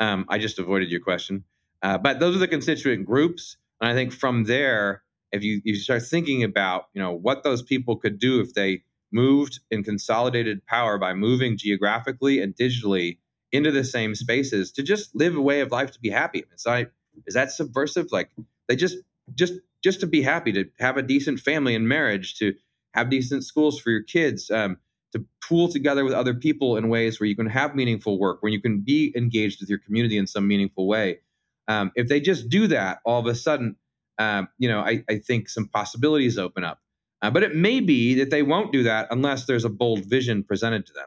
Um, 0.00 0.24
I 0.28 0.38
just 0.38 0.58
avoided 0.58 0.90
your 0.90 1.00
question, 1.00 1.44
uh, 1.82 1.98
but 1.98 2.20
those 2.20 2.34
are 2.36 2.38
the 2.38 2.48
constituent 2.48 3.06
groups, 3.06 3.56
and 3.80 3.90
I 3.90 3.94
think 3.94 4.12
from 4.12 4.44
there, 4.44 5.02
if 5.32 5.42
you 5.42 5.60
you 5.64 5.76
start 5.76 6.02
thinking 6.02 6.42
about 6.42 6.88
you 6.94 7.00
know 7.00 7.12
what 7.12 7.42
those 7.42 7.62
people 7.62 7.96
could 7.96 8.18
do 8.18 8.40
if 8.40 8.54
they 8.54 8.82
moved 9.12 9.60
and 9.70 9.84
consolidated 9.84 10.64
power 10.66 10.98
by 10.98 11.14
moving 11.14 11.56
geographically 11.56 12.40
and 12.40 12.54
digitally 12.54 13.18
into 13.52 13.72
the 13.72 13.84
same 13.84 14.14
spaces 14.14 14.70
to 14.72 14.82
just 14.82 15.14
live 15.14 15.36
a 15.36 15.40
way 15.40 15.60
of 15.60 15.72
life 15.72 15.90
to 15.90 16.00
be 16.00 16.10
happy. 16.10 16.44
It's 16.52 16.66
like, 16.66 16.92
is 17.26 17.34
that 17.34 17.52
subversive? 17.52 18.12
Like 18.12 18.30
they 18.68 18.76
just 18.76 18.98
just 19.34 19.54
just 19.82 20.00
to 20.00 20.06
be 20.06 20.22
happy, 20.22 20.52
to 20.52 20.64
have 20.78 20.96
a 20.96 21.02
decent 21.02 21.40
family 21.40 21.74
and 21.74 21.88
marriage, 21.88 22.36
to 22.36 22.54
have 22.94 23.10
decent 23.10 23.44
schools 23.44 23.80
for 23.80 23.90
your 23.90 24.02
kids, 24.02 24.50
um, 24.50 24.76
to 25.12 25.24
pool 25.42 25.68
together 25.68 26.04
with 26.04 26.12
other 26.12 26.34
people 26.34 26.76
in 26.76 26.88
ways 26.88 27.18
where 27.18 27.26
you 27.26 27.36
can 27.36 27.46
have 27.46 27.74
meaningful 27.74 28.18
work, 28.18 28.42
where 28.42 28.52
you 28.52 28.60
can 28.60 28.80
be 28.80 29.12
engaged 29.16 29.60
with 29.60 29.68
your 29.68 29.78
community 29.78 30.16
in 30.16 30.26
some 30.26 30.46
meaningful 30.46 30.86
way. 30.86 31.20
Um, 31.68 31.92
if 31.94 32.08
they 32.08 32.20
just 32.20 32.48
do 32.48 32.66
that, 32.68 32.98
all 33.04 33.20
of 33.20 33.26
a 33.26 33.34
sudden, 33.34 33.76
um, 34.18 34.48
you 34.58 34.68
know, 34.68 34.80
I, 34.80 35.04
I, 35.08 35.18
think 35.18 35.48
some 35.48 35.68
possibilities 35.68 36.36
open 36.36 36.64
up. 36.64 36.80
Uh, 37.22 37.30
but 37.30 37.42
it 37.42 37.54
may 37.54 37.80
be 37.80 38.14
that 38.14 38.30
they 38.30 38.42
won't 38.42 38.72
do 38.72 38.82
that 38.82 39.08
unless 39.10 39.46
there's 39.46 39.64
a 39.64 39.70
bold 39.70 40.04
vision 40.04 40.42
presented 40.42 40.84
to 40.86 40.92
them. 40.92 41.06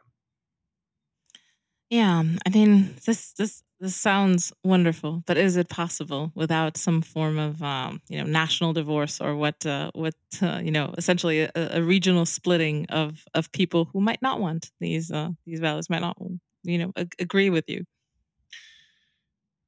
Yeah, 1.90 2.24
I 2.46 2.50
mean, 2.50 2.96
this 3.06 3.34
this 3.34 3.62
this 3.84 3.98
sounds 3.98 4.54
wonderful, 4.64 5.24
but 5.28 5.38
is 5.38 5.58
it 5.58 5.68
possible 5.68 6.32
without 6.36 6.78
some 6.78 7.02
form 7.02 7.38
of, 7.38 7.62
um, 7.62 8.02
you 8.08 8.18
know, 8.18 8.24
national 8.24 8.72
divorce 8.72 9.20
or 9.20 9.36
what, 9.36 9.66
uh, 9.66 9.92
what, 9.94 10.16
uh, 10.42 10.62
you 10.64 10.72
know, 10.72 10.96
essentially 10.98 11.42
a, 11.42 11.52
a, 11.56 11.82
regional 11.82 12.26
splitting 12.26 12.86
of 12.90 13.26
of 13.34 13.52
people 13.52 13.90
who 13.92 14.00
might 14.00 14.22
not 14.22 14.40
want 14.40 14.72
these 14.80 15.12
uh, 15.12 15.30
these 15.46 15.60
values, 15.60 15.90
might 15.90 16.00
not, 16.00 16.18
you 16.64 16.78
know, 16.78 16.94
ag- 16.96 17.14
agree 17.20 17.50
with 17.50 17.66
you? 17.68 17.84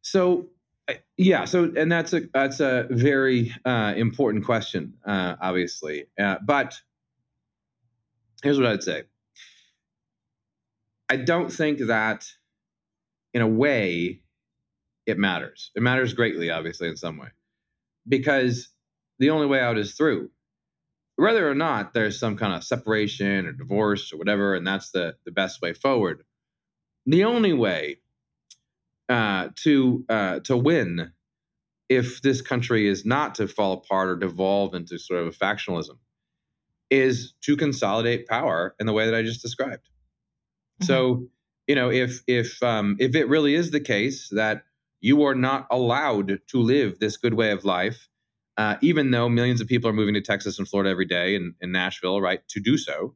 So, 0.01 0.47
yeah, 1.17 1.43
so 1.43 1.73
and 1.75 1.91
that's 1.91 2.13
a 2.13 2.21
that's 2.33 2.61
a 2.61 2.87
very 2.89 3.53
uh, 3.65 3.95
important 3.97 4.45
question, 4.45 4.93
uh, 5.05 5.35
obviously, 5.41 6.05
uh, 6.17 6.37
but 6.41 6.73
here's 8.43 8.57
what 8.57 8.67
I'd 8.67 8.83
say. 8.83 9.03
I 11.09 11.17
don't 11.17 11.51
think 11.51 11.79
that 11.79 12.25
in 13.35 13.41
a 13.41 13.47
way, 13.47 14.21
it 15.05 15.19
matters. 15.19 15.69
It 15.75 15.83
matters 15.83 16.13
greatly, 16.13 16.49
obviously, 16.49 16.87
in 16.87 16.95
some 16.95 17.17
way, 17.17 17.27
because 18.07 18.69
the 19.19 19.29
only 19.29 19.45
way 19.45 19.59
out 19.59 19.77
is 19.77 19.93
through. 19.93 20.31
Whether 21.17 21.49
or 21.49 21.53
not 21.53 21.93
there's 21.93 22.19
some 22.19 22.37
kind 22.37 22.53
of 22.53 22.63
separation 22.63 23.45
or 23.45 23.51
divorce 23.51 24.11
or 24.11 24.17
whatever, 24.17 24.55
and 24.55 24.65
that's 24.65 24.91
the, 24.91 25.15
the 25.25 25.31
best 25.31 25.61
way 25.61 25.73
forward. 25.73 26.23
The 27.05 27.25
only 27.25 27.53
way 27.53 27.97
uh, 29.09 29.49
to 29.63 30.05
uh, 30.09 30.39
to 30.39 30.57
win, 30.57 31.11
if 31.89 32.21
this 32.21 32.41
country 32.41 32.87
is 32.87 33.05
not 33.05 33.35
to 33.35 33.47
fall 33.47 33.73
apart 33.73 34.09
or 34.09 34.15
devolve 34.15 34.73
into 34.73 34.97
sort 34.97 35.19
of 35.19 35.27
a 35.27 35.31
factionalism, 35.31 35.97
is 36.89 37.33
to 37.41 37.57
consolidate 37.57 38.27
power 38.27 38.75
in 38.79 38.85
the 38.85 38.93
way 38.93 39.05
that 39.05 39.15
I 39.15 39.23
just 39.23 39.41
described. 39.41 39.89
Mm-hmm. 40.81 40.85
So 40.85 41.27
you 41.67 41.75
know, 41.75 41.91
if 41.91 42.21
if 42.27 42.61
um, 42.63 42.95
if 42.99 43.15
it 43.15 43.27
really 43.27 43.55
is 43.55 43.71
the 43.71 43.79
case 43.79 44.29
that 44.31 44.63
you 45.01 45.23
are 45.23 45.35
not 45.35 45.67
allowed 45.71 46.39
to 46.47 46.59
live 46.59 46.99
this 46.99 47.17
good 47.17 47.33
way 47.33 47.51
of 47.51 47.65
life, 47.65 48.07
uh, 48.57 48.75
even 48.81 49.11
though 49.11 49.29
millions 49.29 49.61
of 49.61 49.67
people 49.67 49.89
are 49.89 49.93
moving 49.93 50.13
to 50.13 50.21
Texas 50.21 50.57
and 50.57 50.67
Florida 50.67 50.89
every 50.89 51.05
day 51.05 51.35
and, 51.35 51.53
in 51.61 51.71
Nashville, 51.71 52.21
right, 52.21 52.41
to 52.49 52.59
do 52.59 52.77
so, 52.77 53.15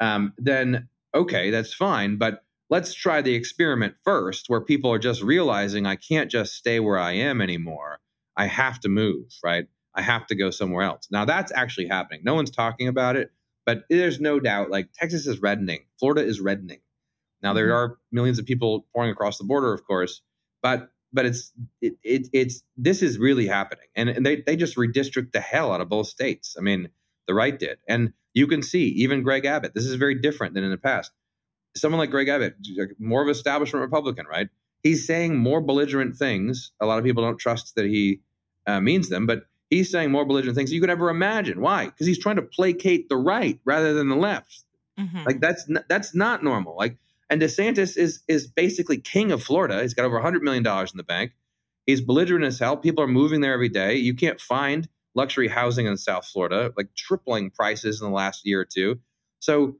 um, 0.00 0.32
then 0.38 0.88
okay, 1.14 1.50
that's 1.50 1.72
fine. 1.72 2.16
But 2.16 2.44
let's 2.70 2.94
try 2.94 3.22
the 3.22 3.34
experiment 3.34 3.94
first, 4.04 4.48
where 4.48 4.60
people 4.60 4.92
are 4.92 4.98
just 4.98 5.22
realizing 5.22 5.86
I 5.86 5.96
can't 5.96 6.30
just 6.30 6.54
stay 6.54 6.80
where 6.80 6.98
I 6.98 7.12
am 7.12 7.40
anymore. 7.40 8.00
I 8.36 8.46
have 8.46 8.80
to 8.80 8.88
move, 8.88 9.26
right? 9.44 9.66
I 9.94 10.02
have 10.02 10.26
to 10.26 10.34
go 10.34 10.50
somewhere 10.50 10.82
else. 10.82 11.06
Now 11.10 11.24
that's 11.24 11.52
actually 11.54 11.86
happening. 11.86 12.22
No 12.24 12.34
one's 12.34 12.50
talking 12.50 12.88
about 12.88 13.14
it, 13.16 13.30
but 13.64 13.84
there's 13.88 14.20
no 14.20 14.40
doubt. 14.40 14.70
Like 14.70 14.88
Texas 14.92 15.26
is 15.28 15.40
reddening, 15.40 15.84
Florida 16.00 16.24
is 16.24 16.40
reddening. 16.40 16.80
Now 17.44 17.52
there 17.52 17.66
mm-hmm. 17.66 17.92
are 17.92 17.98
millions 18.10 18.38
of 18.38 18.46
people 18.46 18.86
pouring 18.92 19.10
across 19.10 19.38
the 19.38 19.44
border, 19.44 19.72
of 19.72 19.86
course, 19.86 20.22
but 20.62 20.88
but 21.12 21.26
it's 21.26 21.52
it, 21.80 21.94
it 22.02 22.28
it's 22.32 22.62
this 22.76 23.02
is 23.02 23.18
really 23.18 23.46
happening, 23.46 23.86
and 23.94 24.08
and 24.08 24.26
they 24.26 24.40
they 24.40 24.56
just 24.56 24.76
redistrict 24.76 25.32
the 25.32 25.40
hell 25.40 25.72
out 25.72 25.80
of 25.80 25.88
both 25.88 26.08
states. 26.08 26.56
I 26.58 26.62
mean, 26.62 26.88
the 27.28 27.34
right 27.34 27.56
did, 27.56 27.78
and 27.86 28.14
you 28.32 28.46
can 28.46 28.62
see 28.62 28.88
even 28.88 29.22
Greg 29.22 29.44
Abbott. 29.44 29.74
This 29.74 29.84
is 29.84 29.94
very 29.94 30.16
different 30.16 30.54
than 30.54 30.64
in 30.64 30.70
the 30.70 30.78
past. 30.78 31.12
Someone 31.76 31.98
like 31.98 32.10
Greg 32.10 32.28
Abbott, 32.28 32.56
more 32.98 33.22
of 33.22 33.28
establishment 33.28 33.82
Republican, 33.82 34.26
right? 34.26 34.48
He's 34.82 35.06
saying 35.06 35.36
more 35.36 35.60
belligerent 35.60 36.16
things. 36.16 36.72
A 36.80 36.86
lot 36.86 36.98
of 36.98 37.04
people 37.04 37.22
don't 37.22 37.38
trust 37.38 37.74
that 37.76 37.84
he 37.84 38.20
uh, 38.66 38.80
means 38.80 39.08
them, 39.08 39.26
but 39.26 39.46
he's 39.70 39.90
saying 39.90 40.10
more 40.10 40.24
belligerent 40.24 40.56
things 40.56 40.72
you 40.72 40.80
could 40.80 40.90
ever 40.90 41.10
imagine. 41.10 41.60
Why? 41.60 41.86
Because 41.86 42.06
he's 42.06 42.18
trying 42.18 42.36
to 42.36 42.42
placate 42.42 43.08
the 43.08 43.16
right 43.16 43.58
rather 43.64 43.92
than 43.94 44.08
the 44.08 44.16
left. 44.16 44.64
Mm-hmm. 44.98 45.24
Like 45.24 45.40
that's 45.40 45.68
n- 45.68 45.84
that's 45.88 46.14
not 46.14 46.44
normal. 46.44 46.76
Like 46.76 46.96
and 47.34 47.42
DeSantis 47.42 47.96
is 47.96 48.22
is 48.28 48.46
basically 48.46 48.96
king 48.96 49.32
of 49.32 49.42
Florida. 49.42 49.82
He's 49.82 49.92
got 49.92 50.04
over 50.04 50.14
100 50.14 50.44
million 50.44 50.62
dollars 50.62 50.92
in 50.92 50.98
the 50.98 51.02
bank. 51.02 51.32
He's 51.84 52.00
belligerent 52.00 52.44
as 52.44 52.60
hell. 52.60 52.76
People 52.76 53.02
are 53.02 53.08
moving 53.08 53.40
there 53.40 53.52
every 53.52 53.68
day. 53.68 53.96
You 53.96 54.14
can't 54.14 54.40
find 54.40 54.88
luxury 55.16 55.48
housing 55.48 55.86
in 55.86 55.96
South 55.96 56.26
Florida, 56.26 56.72
like 56.76 56.94
tripling 56.96 57.50
prices 57.50 58.00
in 58.00 58.06
the 58.06 58.14
last 58.14 58.46
year 58.46 58.60
or 58.60 58.64
two. 58.64 59.00
So 59.40 59.78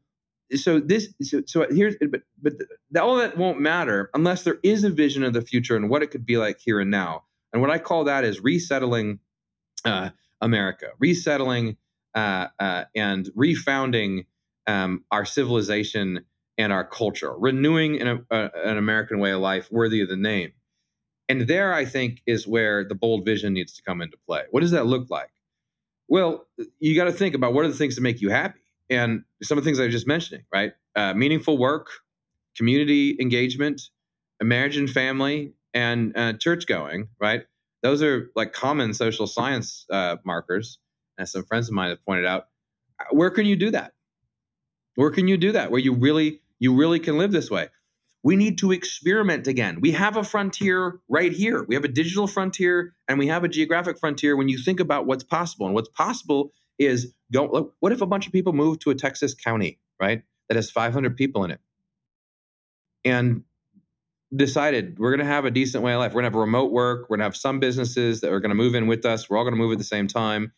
so 0.56 0.80
this 0.80 1.14
so, 1.22 1.42
so 1.46 1.64
here's 1.70 1.94
but 2.10 2.22
but 2.42 2.54
the, 2.90 3.00
all 3.00 3.14
that 3.18 3.38
won't 3.38 3.60
matter 3.60 4.10
unless 4.14 4.42
there 4.42 4.58
is 4.64 4.82
a 4.82 4.90
vision 4.90 5.22
of 5.22 5.32
the 5.32 5.42
future 5.42 5.76
and 5.76 5.88
what 5.88 6.02
it 6.02 6.10
could 6.10 6.26
be 6.26 6.38
like 6.38 6.58
here 6.58 6.80
and 6.80 6.90
now. 6.90 7.22
And 7.52 7.62
what 7.62 7.70
I 7.70 7.78
call 7.78 8.02
that 8.04 8.24
is 8.24 8.40
resettling 8.40 9.20
uh, 9.84 10.10
America, 10.40 10.88
resettling 10.98 11.76
uh, 12.16 12.48
uh, 12.58 12.86
and 12.96 13.30
refounding 13.38 14.26
um, 14.66 15.04
our 15.12 15.24
civilization 15.24 16.24
and 16.56 16.72
our 16.72 16.84
culture, 16.84 17.32
renewing 17.36 18.00
an, 18.00 18.26
a, 18.30 18.50
an 18.64 18.76
American 18.76 19.18
way 19.18 19.32
of 19.32 19.40
life 19.40 19.70
worthy 19.70 20.00
of 20.00 20.08
the 20.08 20.16
name. 20.16 20.52
And 21.28 21.42
there, 21.48 21.72
I 21.72 21.84
think, 21.84 22.22
is 22.26 22.46
where 22.46 22.84
the 22.84 22.94
bold 22.94 23.24
vision 23.24 23.54
needs 23.54 23.72
to 23.74 23.82
come 23.82 24.02
into 24.02 24.16
play. 24.26 24.42
What 24.50 24.60
does 24.60 24.72
that 24.72 24.86
look 24.86 25.08
like? 25.10 25.30
Well, 26.06 26.46
you 26.80 26.94
got 26.94 27.04
to 27.04 27.12
think 27.12 27.34
about 27.34 27.54
what 27.54 27.64
are 27.64 27.68
the 27.68 27.74
things 27.74 27.94
that 27.94 28.02
make 28.02 28.20
you 28.20 28.28
happy. 28.28 28.60
And 28.90 29.24
some 29.42 29.56
of 29.56 29.64
the 29.64 29.68
things 29.68 29.80
I 29.80 29.84
was 29.84 29.94
just 29.94 30.06
mentioning, 30.06 30.44
right? 30.52 30.72
Uh, 30.94 31.14
meaningful 31.14 31.56
work, 31.56 31.88
community 32.56 33.16
engagement, 33.18 33.80
marriage 34.42 34.76
and 34.76 34.88
family, 34.88 35.54
and 35.72 36.16
uh, 36.16 36.34
church 36.34 36.66
going, 36.66 37.08
right? 37.18 37.46
Those 37.82 38.02
are 38.02 38.30
like 38.36 38.52
common 38.52 38.94
social 38.94 39.26
science 39.26 39.86
uh, 39.90 40.16
markers. 40.24 40.78
As 41.18 41.32
some 41.32 41.44
friends 41.44 41.68
of 41.68 41.74
mine 41.74 41.90
have 41.90 42.04
pointed 42.04 42.26
out, 42.26 42.48
where 43.10 43.30
can 43.30 43.46
you 43.46 43.56
do 43.56 43.70
that? 43.70 43.92
Where 44.96 45.10
can 45.10 45.28
you 45.28 45.36
do 45.36 45.52
that? 45.52 45.70
Where 45.70 45.80
you 45.80 45.94
really 45.94 46.40
you 46.64 46.74
really 46.74 46.98
can 46.98 47.18
live 47.18 47.30
this 47.30 47.50
way. 47.50 47.68
We 48.22 48.36
need 48.36 48.56
to 48.58 48.72
experiment 48.72 49.46
again. 49.46 49.82
We 49.82 49.90
have 49.92 50.16
a 50.16 50.24
frontier 50.24 50.98
right 51.10 51.30
here. 51.30 51.62
We 51.68 51.74
have 51.74 51.84
a 51.84 51.88
digital 51.88 52.26
frontier 52.26 52.94
and 53.06 53.18
we 53.18 53.26
have 53.28 53.44
a 53.44 53.48
geographic 53.48 53.98
frontier 53.98 54.34
when 54.34 54.48
you 54.48 54.56
think 54.56 54.80
about 54.80 55.04
what's 55.04 55.22
possible. 55.22 55.66
And 55.66 55.74
what's 55.74 55.90
possible 55.90 56.50
is 56.78 57.12
go 57.30 57.72
what 57.80 57.92
if 57.92 58.00
a 58.00 58.06
bunch 58.06 58.26
of 58.26 58.32
people 58.32 58.54
move 58.54 58.78
to 58.80 58.90
a 58.90 58.94
Texas 58.94 59.34
county, 59.34 59.78
right? 60.00 60.22
That 60.48 60.56
has 60.56 60.70
500 60.70 61.18
people 61.18 61.44
in 61.44 61.50
it. 61.50 61.60
And 63.04 63.42
decided 64.34 64.98
we're 64.98 65.14
going 65.14 65.26
to 65.26 65.32
have 65.32 65.44
a 65.44 65.50
decent 65.50 65.84
way 65.84 65.92
of 65.92 65.98
life. 65.98 66.12
We're 66.12 66.22
going 66.22 66.32
to 66.32 66.36
have 66.36 66.40
remote 66.40 66.72
work. 66.72 67.02
We're 67.02 67.18
going 67.18 67.20
to 67.20 67.24
have 67.24 67.36
some 67.36 67.60
businesses 67.60 68.22
that 68.22 68.32
are 68.32 68.40
going 68.40 68.48
to 68.48 68.56
move 68.56 68.74
in 68.74 68.86
with 68.86 69.04
us. 69.04 69.28
We're 69.28 69.36
all 69.36 69.44
going 69.44 69.54
to 69.54 69.60
move 69.60 69.72
at 69.72 69.78
the 69.78 69.84
same 69.84 70.08
time. 70.08 70.52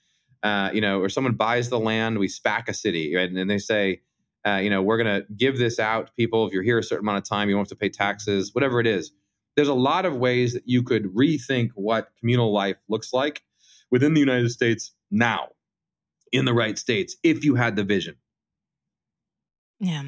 Uh, 0.45 0.71
you 0.73 0.81
know, 0.81 1.01
or 1.01 1.09
someone 1.09 1.35
buys 1.35 1.69
the 1.69 1.81
land, 1.81 2.19
we 2.21 2.29
SPAC 2.29 2.69
a 2.69 2.75
city, 2.75 3.17
right? 3.17 3.29
And 3.29 3.51
they 3.51 3.59
say, 3.59 4.03
uh, 4.47 4.57
you 4.57 4.71
know, 4.71 4.83
we're 4.83 4.97
going 5.03 5.21
to 5.23 5.27
give 5.35 5.59
this 5.59 5.79
out 5.79 6.07
to 6.07 6.13
people. 6.13 6.47
If 6.47 6.53
you're 6.53 6.63
here 6.63 6.79
a 6.79 6.83
certain 6.83 7.05
amount 7.05 7.19
of 7.19 7.25
time, 7.29 7.49
you 7.49 7.57
won't 7.57 7.69
have 7.69 7.77
to 7.77 7.81
pay 7.81 7.89
taxes, 7.89 8.55
whatever 8.55 8.79
it 8.81 8.87
is. 8.87 9.13
there's 9.57 9.69
a 9.69 9.75
lot 9.75 10.05
of 10.05 10.17
ways 10.17 10.53
that 10.53 10.63
you 10.67 10.83
could 10.83 11.05
rethink 11.15 11.71
what 11.75 12.11
communal 12.21 12.53
life 12.53 12.77
looks 12.89 13.13
like 13.13 13.43
within 13.91 14.15
the 14.15 14.21
United 14.21 14.51
States 14.51 14.93
now 15.11 15.49
in 16.33 16.45
the 16.45 16.55
right 16.55 16.79
states 16.79 17.17
if 17.23 17.45
you 17.45 17.55
had 17.55 17.77
the 17.77 17.85
vision. 17.85 18.17
Yeah. 19.81 20.03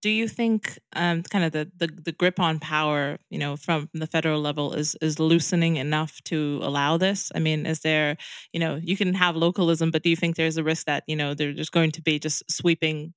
Do 0.00 0.10
you 0.10 0.28
think 0.28 0.78
um, 0.94 1.22
kind 1.22 1.44
of 1.44 1.52
the, 1.52 1.70
the 1.76 1.88
the 1.88 2.12
grip 2.12 2.38
on 2.38 2.58
power, 2.60 3.18
you 3.30 3.38
know, 3.38 3.56
from 3.56 3.88
the 3.94 4.06
federal 4.06 4.40
level 4.40 4.72
is 4.74 4.94
is 5.00 5.18
loosening 5.18 5.76
enough 5.76 6.20
to 6.24 6.60
allow 6.62 6.96
this? 6.96 7.32
I 7.34 7.40
mean, 7.40 7.66
is 7.66 7.80
there, 7.80 8.16
you 8.52 8.60
know, 8.60 8.76
you 8.76 8.96
can 8.96 9.14
have 9.14 9.36
localism, 9.36 9.90
but 9.90 10.02
do 10.02 10.10
you 10.10 10.16
think 10.16 10.36
there's 10.36 10.58
a 10.58 10.64
risk 10.64 10.86
that 10.86 11.02
you 11.06 11.16
know 11.16 11.34
they're 11.34 11.52
just 11.52 11.72
going 11.72 11.90
to 11.92 12.02
be 12.02 12.18
just 12.18 12.44
sweeping, 12.50 13.14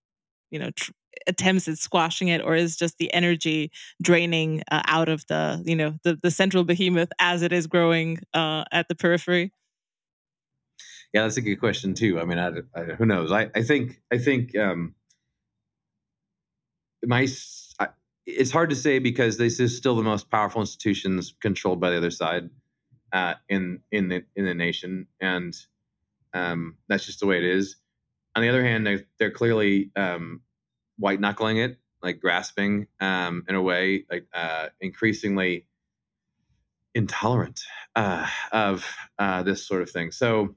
you 0.51 0.59
know, 0.59 0.71
tr- 0.71 0.91
attempts 1.27 1.67
at 1.67 1.77
squashing 1.77 2.27
it, 2.27 2.41
or 2.41 2.55
is 2.55 2.75
just 2.75 2.97
the 2.97 3.13
energy 3.13 3.71
draining 4.01 4.63
uh, 4.71 4.81
out 4.85 5.09
of 5.09 5.25
the 5.27 5.61
you 5.65 5.75
know 5.75 5.95
the 6.03 6.17
the 6.21 6.31
central 6.31 6.63
behemoth 6.63 7.11
as 7.19 7.41
it 7.41 7.51
is 7.51 7.67
growing 7.67 8.19
uh, 8.33 8.63
at 8.71 8.87
the 8.87 8.95
periphery? 8.95 9.51
Yeah, 11.13 11.23
that's 11.23 11.37
a 11.37 11.41
good 11.41 11.57
question 11.57 11.95
too. 11.95 12.19
I 12.19 12.25
mean, 12.25 12.37
I, 12.37 12.51
I, 12.75 12.83
who 12.83 13.05
knows? 13.05 13.31
I, 13.31 13.49
I 13.55 13.63
think 13.63 13.99
I 14.11 14.17
think 14.17 14.55
um, 14.55 14.95
my 17.05 17.27
it's 18.25 18.51
hard 18.51 18.69
to 18.69 18.75
say 18.75 18.99
because 18.99 19.37
this 19.37 19.59
is 19.59 19.75
still 19.75 19.95
the 19.95 20.03
most 20.03 20.29
powerful 20.29 20.61
institutions 20.61 21.33
controlled 21.41 21.79
by 21.79 21.89
the 21.89 21.97
other 21.97 22.11
side 22.11 22.49
uh, 23.11 23.33
in 23.47 23.79
in 23.91 24.09
the 24.09 24.23
in 24.35 24.45
the 24.45 24.53
nation, 24.53 25.07
and 25.19 25.55
um, 26.33 26.77
that's 26.87 27.05
just 27.05 27.19
the 27.19 27.25
way 27.25 27.37
it 27.37 27.43
is. 27.43 27.77
On 28.39 28.43
the 28.43 28.47
other 28.47 28.63
hand, 28.63 28.87
they're, 28.87 29.03
they're 29.19 29.31
clearly 29.31 29.91
um, 29.97 30.39
white 30.97 31.19
knuckling 31.19 31.57
it, 31.57 31.77
like 32.01 32.21
grasping 32.21 32.87
um, 33.01 33.43
in 33.49 33.55
a 33.55 33.61
way, 33.61 34.05
like 34.09 34.27
uh, 34.33 34.67
increasingly 34.79 35.65
intolerant 36.95 37.59
uh, 37.97 38.25
of 38.53 38.95
uh, 39.19 39.43
this 39.43 39.67
sort 39.67 39.81
of 39.81 39.89
thing. 39.89 40.11
So, 40.11 40.55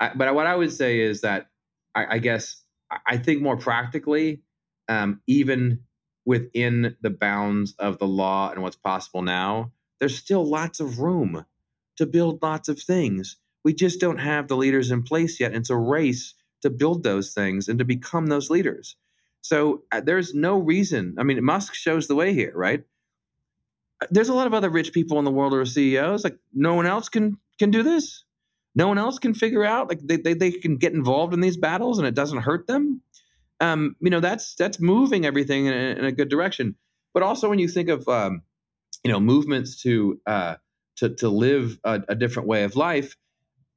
I, 0.00 0.10
but 0.16 0.34
what 0.34 0.48
I 0.48 0.56
would 0.56 0.72
say 0.72 0.98
is 0.98 1.20
that 1.20 1.46
I, 1.94 2.16
I 2.16 2.18
guess 2.18 2.60
I 3.06 3.18
think 3.18 3.40
more 3.40 3.56
practically, 3.56 4.42
um, 4.88 5.20
even 5.28 5.82
within 6.26 6.96
the 7.02 7.10
bounds 7.10 7.76
of 7.78 8.00
the 8.00 8.08
law 8.08 8.50
and 8.50 8.64
what's 8.64 8.74
possible 8.74 9.22
now, 9.22 9.70
there's 10.00 10.18
still 10.18 10.44
lots 10.44 10.80
of 10.80 10.98
room 10.98 11.46
to 11.98 12.06
build 12.06 12.42
lots 12.42 12.68
of 12.68 12.82
things. 12.82 13.36
We 13.64 13.74
just 13.74 14.00
don't 14.00 14.18
have 14.18 14.48
the 14.48 14.56
leaders 14.56 14.90
in 14.90 15.04
place 15.04 15.38
yet. 15.38 15.54
It's 15.54 15.70
a 15.70 15.76
race 15.76 16.34
to 16.62 16.70
build 16.70 17.02
those 17.02 17.32
things 17.32 17.68
and 17.68 17.78
to 17.78 17.84
become 17.84 18.26
those 18.26 18.50
leaders. 18.50 18.96
So 19.42 19.82
uh, 19.92 20.00
there's 20.00 20.34
no 20.34 20.58
reason. 20.58 21.16
I 21.18 21.22
mean, 21.22 21.42
Musk 21.44 21.74
shows 21.74 22.06
the 22.06 22.14
way 22.14 22.34
here, 22.34 22.52
right? 22.54 22.82
There's 24.10 24.28
a 24.28 24.34
lot 24.34 24.46
of 24.46 24.54
other 24.54 24.70
rich 24.70 24.92
people 24.92 25.18
in 25.18 25.24
the 25.24 25.30
world 25.30 25.52
who 25.52 25.58
are 25.58 25.66
CEOs. 25.66 26.24
Like 26.24 26.38
no 26.52 26.74
one 26.74 26.86
else 26.86 27.08
can 27.08 27.38
can 27.58 27.70
do 27.70 27.82
this. 27.82 28.24
No 28.74 28.88
one 28.88 28.98
else 28.98 29.18
can 29.18 29.34
figure 29.34 29.64
out. 29.64 29.88
Like 29.88 30.00
they 30.02 30.16
they, 30.16 30.34
they 30.34 30.52
can 30.52 30.76
get 30.76 30.92
involved 30.92 31.34
in 31.34 31.40
these 31.40 31.56
battles 31.56 31.98
and 31.98 32.06
it 32.06 32.14
doesn't 32.14 32.38
hurt 32.38 32.66
them. 32.66 33.02
Um, 33.60 33.96
you 34.00 34.10
know, 34.10 34.20
that's 34.20 34.54
that's 34.54 34.80
moving 34.80 35.26
everything 35.26 35.66
in 35.66 35.74
a, 35.74 35.98
in 35.98 36.04
a 36.04 36.12
good 36.12 36.30
direction. 36.30 36.76
But 37.12 37.22
also 37.22 37.48
when 37.48 37.58
you 37.58 37.68
think 37.68 37.88
of 37.88 38.08
um, 38.08 38.42
you 39.04 39.10
know 39.10 39.20
movements 39.20 39.82
to 39.82 40.20
uh, 40.26 40.56
to 40.96 41.14
to 41.16 41.28
live 41.28 41.78
a, 41.84 42.02
a 42.08 42.14
different 42.14 42.48
way 42.48 42.64
of 42.64 42.76
life, 42.76 43.16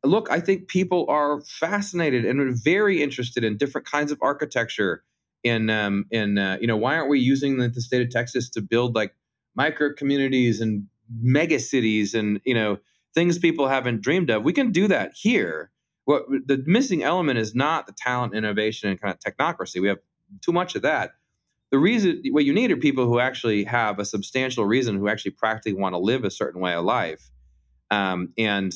look, 0.03 0.29
I 0.29 0.39
think 0.39 0.67
people 0.67 1.05
are 1.09 1.41
fascinated 1.41 2.25
and 2.25 2.55
very 2.61 3.01
interested 3.01 3.43
in 3.43 3.57
different 3.57 3.87
kinds 3.87 4.11
of 4.11 4.19
architecture 4.21 5.03
in 5.43 5.69
um, 5.69 6.05
in 6.11 6.37
uh, 6.37 6.57
you 6.59 6.67
know 6.67 6.77
why 6.77 6.95
aren't 6.95 7.09
we 7.09 7.19
using 7.19 7.57
the, 7.57 7.67
the, 7.69 7.81
state 7.81 8.01
of 8.01 8.09
Texas 8.09 8.49
to 8.51 8.61
build 8.61 8.95
like 8.95 9.13
micro 9.55 9.93
communities 9.93 10.61
and 10.61 10.85
mega 11.21 11.59
cities 11.59 12.13
and 12.13 12.39
you 12.45 12.53
know 12.53 12.77
things 13.13 13.37
people 13.37 13.67
haven't 13.67 14.01
dreamed 14.01 14.29
of? 14.29 14.43
We 14.43 14.53
can 14.53 14.71
do 14.71 14.87
that 14.87 15.11
here. 15.15 15.71
What 16.05 16.23
the 16.29 16.61
missing 16.65 17.03
element 17.03 17.39
is 17.39 17.55
not 17.55 17.87
the 17.87 17.93
talent, 17.93 18.35
innovation, 18.35 18.89
and 18.89 18.99
kind 18.99 19.13
of 19.13 19.19
technocracy. 19.19 19.81
We 19.81 19.87
have 19.87 19.99
too 20.41 20.51
much 20.51 20.75
of 20.75 20.81
that. 20.81 21.11
The 21.71 21.79
reason 21.79 22.21
what 22.31 22.45
you 22.45 22.53
need 22.53 22.71
are 22.71 22.77
people 22.77 23.05
who 23.05 23.19
actually 23.19 23.63
have 23.63 23.99
a 23.99 24.05
substantial 24.05 24.65
reason, 24.65 24.97
who 24.97 25.07
actually 25.07 25.31
practically 25.31 25.73
want 25.73 25.93
to 25.93 25.99
live 25.99 26.23
a 26.23 26.31
certain 26.31 26.61
way 26.61 26.73
of 26.73 26.85
life, 26.85 27.31
um, 27.89 28.33
and 28.37 28.73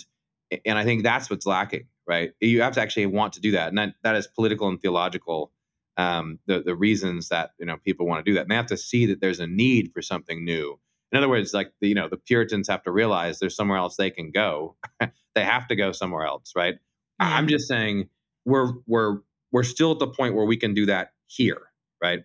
and 0.65 0.77
I 0.77 0.83
think 0.83 1.03
that's 1.03 1.29
what's 1.29 1.45
lacking. 1.45 1.87
Right? 2.07 2.31
You 2.39 2.61
have 2.61 2.73
to 2.73 2.81
actually 2.81 3.07
want 3.07 3.33
to 3.33 3.41
do 3.41 3.51
that, 3.51 3.69
and 3.69 3.77
that 3.77 3.93
that 4.03 4.15
is 4.15 4.27
political 4.27 4.67
and 4.69 4.81
theological 4.81 5.51
um, 5.97 6.39
the 6.45 6.61
the 6.61 6.75
reasons 6.75 7.29
that 7.29 7.51
you 7.59 7.65
know 7.65 7.77
people 7.83 8.05
want 8.05 8.23
to 8.23 8.29
do 8.29 8.35
that. 8.35 8.41
And 8.41 8.51
they 8.51 8.55
have 8.55 8.67
to 8.67 8.77
see 8.77 9.05
that 9.07 9.19
there's 9.19 9.39
a 9.39 9.47
need 9.47 9.91
for 9.93 10.01
something 10.01 10.45
new. 10.45 10.79
In 11.11 11.17
other 11.17 11.29
words, 11.29 11.53
like 11.53 11.71
the, 11.81 11.89
you 11.89 11.95
know 11.95 12.07
the 12.07 12.17
Puritans 12.17 12.67
have 12.69 12.83
to 12.83 12.91
realize 12.91 13.39
there's 13.39 13.55
somewhere 13.55 13.77
else 13.77 13.95
they 13.97 14.11
can 14.11 14.31
go. 14.31 14.75
they 15.35 15.43
have 15.43 15.67
to 15.67 15.75
go 15.75 15.91
somewhere 15.91 16.25
else, 16.25 16.53
right? 16.55 16.75
Mm-hmm. 17.21 17.33
I'm 17.33 17.47
just 17.47 17.67
saying 17.67 18.09
we're 18.45 18.73
we're 18.85 19.17
we're 19.51 19.63
still 19.63 19.91
at 19.91 19.99
the 19.99 20.07
point 20.07 20.35
where 20.35 20.45
we 20.45 20.57
can 20.57 20.73
do 20.73 20.85
that 20.85 21.13
here, 21.25 21.61
right? 22.01 22.23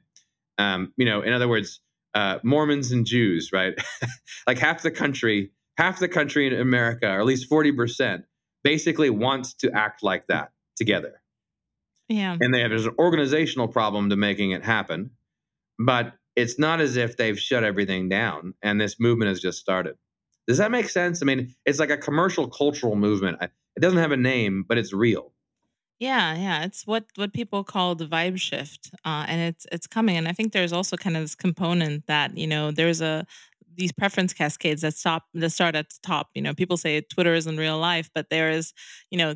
Um, 0.58 0.92
you 0.96 1.06
know, 1.06 1.22
in 1.22 1.32
other 1.32 1.48
words, 1.48 1.80
uh, 2.14 2.38
Mormons 2.42 2.92
and 2.92 3.06
Jews, 3.06 3.50
right? 3.52 3.74
like 4.46 4.58
half 4.58 4.82
the 4.82 4.90
country, 4.90 5.50
half 5.78 5.98
the 5.98 6.08
country 6.08 6.46
in 6.46 6.54
America, 6.54 7.06
or 7.06 7.20
at 7.20 7.26
least 7.26 7.48
forty 7.48 7.72
percent, 7.72 8.24
basically 8.64 9.10
wants 9.10 9.54
to 9.54 9.70
act 9.72 10.02
like 10.02 10.26
that 10.28 10.52
together 10.76 11.22
yeah. 12.12 12.36
And 12.40 12.52
they 12.52 12.60
have 12.60 12.70
there's 12.70 12.86
an 12.86 12.94
organizational 12.98 13.68
problem 13.68 14.10
to 14.10 14.16
making 14.16 14.50
it 14.52 14.62
happen. 14.62 15.10
But 15.78 16.12
it's 16.36 16.58
not 16.58 16.80
as 16.80 16.96
if 16.96 17.16
they've 17.16 17.38
shut 17.38 17.64
everything 17.64 18.08
down 18.08 18.54
and 18.62 18.80
this 18.80 19.00
movement 19.00 19.30
has 19.30 19.40
just 19.40 19.58
started. 19.58 19.96
Does 20.46 20.58
that 20.58 20.70
make 20.70 20.88
sense? 20.88 21.22
I 21.22 21.24
mean, 21.24 21.54
it's 21.64 21.78
like 21.78 21.90
a 21.90 21.96
commercial 21.96 22.48
cultural 22.48 22.96
movement. 22.96 23.38
It 23.40 23.80
doesn't 23.80 23.98
have 23.98 24.12
a 24.12 24.16
name, 24.16 24.64
but 24.66 24.76
it's 24.76 24.92
real. 24.92 25.32
Yeah, 25.98 26.34
yeah, 26.34 26.64
it's 26.64 26.84
what 26.84 27.04
what 27.14 27.32
people 27.32 27.62
call 27.62 27.94
the 27.94 28.06
vibe 28.06 28.36
shift, 28.40 28.90
uh, 29.04 29.24
and 29.28 29.40
it's 29.40 29.66
it's 29.70 29.86
coming. 29.86 30.16
And 30.16 30.26
I 30.26 30.32
think 30.32 30.52
there's 30.52 30.72
also 30.72 30.96
kind 30.96 31.16
of 31.16 31.22
this 31.22 31.36
component 31.36 32.08
that 32.08 32.36
you 32.36 32.48
know 32.48 32.72
there's 32.72 33.00
a 33.00 33.24
these 33.76 33.92
preference 33.92 34.32
cascades 34.32 34.82
that 34.82 34.94
stop 34.94 35.24
that 35.34 35.50
start 35.50 35.74
at 35.74 35.90
the 35.90 35.98
top. 36.02 36.28
You 36.34 36.42
know, 36.42 36.54
people 36.54 36.76
say 36.76 37.00
Twitter 37.00 37.34
isn't 37.34 37.56
real 37.56 37.78
life, 37.78 38.10
but 38.14 38.26
there 38.30 38.50
is 38.50 38.72
you 39.10 39.18
know 39.18 39.34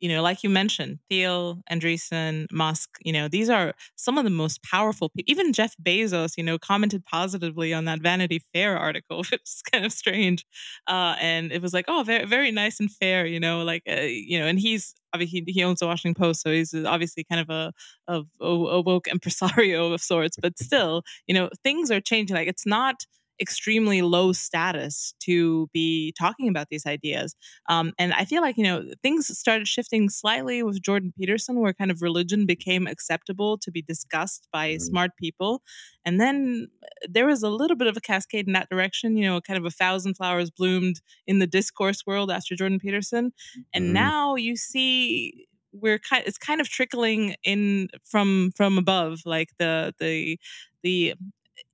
you 0.00 0.08
know, 0.10 0.22
like 0.22 0.42
you 0.42 0.50
mentioned, 0.50 0.98
Thiel, 1.08 1.62
Andreessen, 1.70 2.46
Musk, 2.52 2.90
you 3.00 3.12
know, 3.12 3.28
these 3.28 3.48
are 3.48 3.74
some 3.96 4.18
of 4.18 4.24
the 4.24 4.30
most 4.30 4.62
powerful 4.62 5.08
people. 5.08 5.30
Even 5.30 5.52
Jeff 5.52 5.74
Bezos, 5.82 6.36
you 6.36 6.44
know, 6.44 6.58
commented 6.58 7.04
positively 7.06 7.72
on 7.72 7.86
that 7.86 8.00
Vanity 8.00 8.42
Fair 8.52 8.76
article, 8.76 9.18
which 9.30 9.32
is 9.32 9.62
kind 9.72 9.86
of 9.86 9.92
strange. 9.92 10.44
Uh, 10.86 11.16
and 11.20 11.50
it 11.50 11.62
was 11.62 11.72
like, 11.72 11.86
oh, 11.88 12.02
very, 12.04 12.26
very 12.26 12.50
nice 12.50 12.78
and 12.78 12.90
fair, 12.90 13.26
you 13.26 13.40
know, 13.40 13.62
like, 13.62 13.82
uh, 13.90 14.02
you 14.02 14.38
know, 14.38 14.46
and 14.46 14.58
he's 14.60 14.94
obviously 15.14 15.42
he, 15.46 15.52
he 15.52 15.64
owns 15.64 15.80
the 15.80 15.86
Washington 15.86 16.20
Post, 16.20 16.42
so 16.42 16.50
he's 16.52 16.74
obviously 16.74 17.24
kind 17.24 17.40
of 17.40 17.48
a, 17.48 17.72
of 18.06 18.26
a 18.40 18.80
woke 18.80 19.08
impresario 19.12 19.92
of 19.92 20.02
sorts. 20.02 20.36
But 20.40 20.58
still, 20.58 21.02
you 21.26 21.34
know, 21.34 21.48
things 21.64 21.90
are 21.90 22.00
changing. 22.00 22.36
Like, 22.36 22.48
it's 22.48 22.66
not 22.66 23.06
extremely 23.40 24.02
low 24.02 24.32
status 24.32 25.14
to 25.20 25.68
be 25.72 26.12
talking 26.18 26.48
about 26.48 26.68
these 26.70 26.86
ideas. 26.86 27.34
Um, 27.68 27.92
and 27.98 28.12
I 28.12 28.24
feel 28.24 28.42
like, 28.42 28.56
you 28.56 28.64
know, 28.64 28.84
things 29.02 29.26
started 29.38 29.68
shifting 29.68 30.08
slightly 30.08 30.62
with 30.62 30.82
Jordan 30.82 31.12
Peterson, 31.18 31.60
where 31.60 31.72
kind 31.72 31.90
of 31.90 32.02
religion 32.02 32.46
became 32.46 32.86
acceptable 32.86 33.58
to 33.58 33.70
be 33.70 33.82
discussed 33.82 34.48
by 34.52 34.70
mm-hmm. 34.70 34.82
smart 34.82 35.10
people. 35.18 35.62
And 36.04 36.20
then 36.20 36.68
uh, 36.82 37.06
there 37.08 37.26
was 37.26 37.42
a 37.42 37.50
little 37.50 37.76
bit 37.76 37.88
of 37.88 37.96
a 37.96 38.00
cascade 38.00 38.46
in 38.46 38.52
that 38.54 38.70
direction, 38.70 39.16
you 39.16 39.26
know, 39.26 39.40
kind 39.40 39.58
of 39.58 39.64
a 39.64 39.70
thousand 39.70 40.14
flowers 40.14 40.50
bloomed 40.50 41.00
in 41.26 41.38
the 41.38 41.46
discourse 41.46 42.06
world 42.06 42.30
after 42.30 42.54
Jordan 42.54 42.78
Peterson. 42.78 43.32
And 43.74 43.86
mm-hmm. 43.86 43.94
now 43.94 44.34
you 44.36 44.56
see 44.56 45.46
we're 45.72 45.98
kind 45.98 46.24
it's 46.26 46.38
kind 46.38 46.60
of 46.60 46.68
trickling 46.68 47.34
in 47.44 47.88
from 48.04 48.50
from 48.56 48.78
above 48.78 49.20
like 49.26 49.50
the 49.58 49.94
the 49.98 50.38
the 50.82 51.14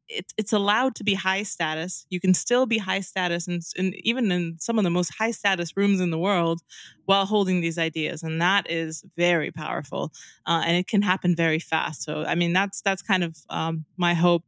it's 0.09 0.35
it's 0.37 0.53
allowed 0.53 0.95
to 0.97 1.05
be 1.05 1.15
high 1.15 1.43
status. 1.43 2.07
You 2.11 2.21
can 2.21 2.35
still 2.35 2.67
be 2.67 2.79
high 2.79 3.01
status, 3.01 3.47
and, 3.49 3.63
and 3.77 3.95
even 3.97 4.31
in 4.33 4.57
some 4.59 4.79
of 4.79 4.85
the 4.85 4.91
most 4.91 5.13
high 5.19 5.31
status 5.31 5.77
rooms 5.77 6.01
in 6.01 6.11
the 6.11 6.19
world, 6.19 6.61
while 7.07 7.27
holding 7.27 7.61
these 7.61 7.79
ideas, 7.79 8.23
and 8.23 8.41
that 8.41 8.71
is 8.71 9.05
very 9.17 9.51
powerful, 9.51 10.13
uh, 10.47 10.63
and 10.67 10.77
it 10.77 10.87
can 10.87 11.03
happen 11.03 11.35
very 11.37 11.59
fast. 11.59 12.03
So, 12.03 12.25
I 12.25 12.35
mean, 12.35 12.53
that's 12.53 12.83
that's 12.83 13.03
kind 13.03 13.25
of 13.25 13.37
um, 13.49 13.85
my 13.97 14.15
hope 14.15 14.45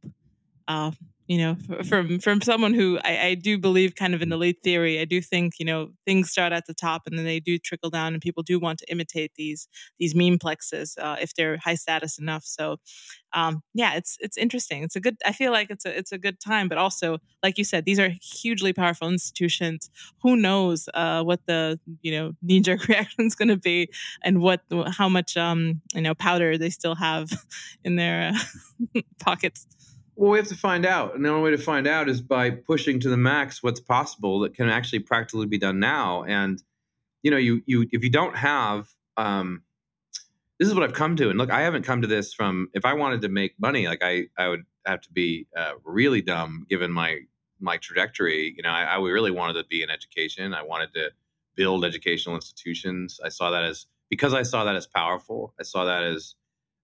uh, 0.67 0.91
you 1.27 1.37
know 1.39 1.55
from 1.85 2.19
from 2.19 2.41
someone 2.41 2.73
who 2.73 2.99
I, 3.03 3.19
I, 3.19 3.35
do 3.35 3.57
believe 3.57 3.95
kind 3.95 4.13
of 4.13 4.21
in 4.21 4.31
elite 4.31 4.59
theory. 4.63 4.99
I 4.99 5.05
do 5.05 5.21
think 5.21 5.53
you 5.59 5.65
know 5.65 5.89
things 6.05 6.29
start 6.29 6.53
at 6.53 6.67
the 6.67 6.73
top 6.73 7.03
and 7.07 7.17
then 7.17 7.25
they 7.25 7.39
do 7.39 7.57
trickle 7.57 7.89
down 7.89 8.13
and 8.13 8.21
people 8.21 8.43
do 8.43 8.59
want 8.59 8.79
to 8.79 8.91
imitate 8.91 9.31
these 9.35 9.67
these 9.99 10.13
meme 10.13 10.37
plexes 10.37 10.97
uh, 10.99 11.15
if 11.19 11.33
they're 11.33 11.57
high 11.57 11.75
status 11.75 12.19
enough. 12.19 12.43
So 12.43 12.77
um, 13.33 13.63
yeah 13.73 13.95
it's 13.95 14.17
it's 14.19 14.37
interesting. 14.37 14.83
It's 14.83 14.95
a 14.95 14.99
good 14.99 15.17
i 15.25 15.31
feel 15.31 15.51
like 15.51 15.69
it's 15.69 15.85
a 15.85 15.97
it's 15.97 16.11
a 16.11 16.17
good 16.17 16.39
time 16.39 16.67
but 16.67 16.77
also 16.77 17.17
like 17.41 17.57
you 17.57 17.63
said 17.63 17.85
these 17.85 17.99
are 17.99 18.11
hugely 18.21 18.73
powerful 18.73 19.09
institutions. 19.09 19.89
Who 20.21 20.35
knows 20.35 20.87
uh, 20.93 21.23
what 21.23 21.41
the 21.47 21.79
you 22.01 22.11
know 22.11 22.33
knee 22.43 22.59
jerk 22.59 22.87
reaction 22.87 23.25
is 23.25 23.35
going 23.35 23.49
to 23.49 23.57
be 23.57 23.89
and 24.23 24.41
what 24.41 24.61
how 24.91 25.09
much 25.09 25.37
um 25.37 25.81
you 25.95 26.01
know 26.01 26.13
powder 26.13 26.57
they 26.57 26.69
still 26.69 26.95
have 26.95 27.31
in 27.83 27.95
their 27.95 28.31
uh, 28.95 29.01
pockets 29.19 29.65
Well, 30.15 30.31
we 30.31 30.37
have 30.37 30.47
to 30.47 30.55
find 30.55 30.85
out, 30.85 31.15
and 31.15 31.25
the 31.25 31.29
only 31.29 31.43
way 31.43 31.51
to 31.51 31.61
find 31.61 31.87
out 31.87 32.07
is 32.09 32.21
by 32.21 32.49
pushing 32.51 32.99
to 33.01 33.09
the 33.09 33.17
max 33.17 33.61
what's 33.61 33.81
possible 33.81 34.39
that 34.41 34.53
can 34.53 34.69
actually 34.69 34.99
practically 34.99 35.47
be 35.47 35.57
done 35.57 35.79
now. 35.79 36.23
And 36.23 36.61
you 37.23 37.31
know, 37.31 37.37
you 37.37 37.61
you 37.65 37.87
if 37.91 38.03
you 38.03 38.09
don't 38.09 38.37
have 38.37 38.89
um, 39.17 39.63
this 40.59 40.67
is 40.67 40.73
what 40.73 40.83
I've 40.83 40.93
come 40.93 41.15
to. 41.17 41.29
And 41.29 41.37
look, 41.37 41.51
I 41.51 41.61
haven't 41.61 41.83
come 41.83 42.01
to 42.01 42.07
this 42.07 42.33
from 42.33 42.69
if 42.73 42.85
I 42.85 42.93
wanted 42.93 43.21
to 43.21 43.29
make 43.29 43.55
money, 43.59 43.87
like 43.87 44.01
I 44.03 44.25
I 44.37 44.47
would 44.47 44.63
have 44.85 45.01
to 45.01 45.11
be 45.11 45.47
uh, 45.57 45.73
really 45.83 46.21
dumb 46.21 46.65
given 46.69 46.91
my 46.91 47.19
my 47.59 47.77
trajectory. 47.77 48.53
You 48.55 48.63
know, 48.63 48.69
I, 48.69 48.83
I 48.83 48.97
really 48.97 49.31
wanted 49.31 49.53
to 49.53 49.65
be 49.65 49.81
in 49.83 49.89
education. 49.89 50.53
I 50.53 50.63
wanted 50.63 50.93
to 50.93 51.11
build 51.55 51.83
educational 51.85 52.35
institutions. 52.35 53.19
I 53.23 53.29
saw 53.29 53.51
that 53.51 53.63
as 53.63 53.87
because 54.09 54.33
I 54.33 54.43
saw 54.43 54.63
that 54.63 54.75
as 54.75 54.87
powerful. 54.87 55.53
I 55.59 55.63
saw 55.63 55.85
that 55.85 56.03
as 56.03 56.35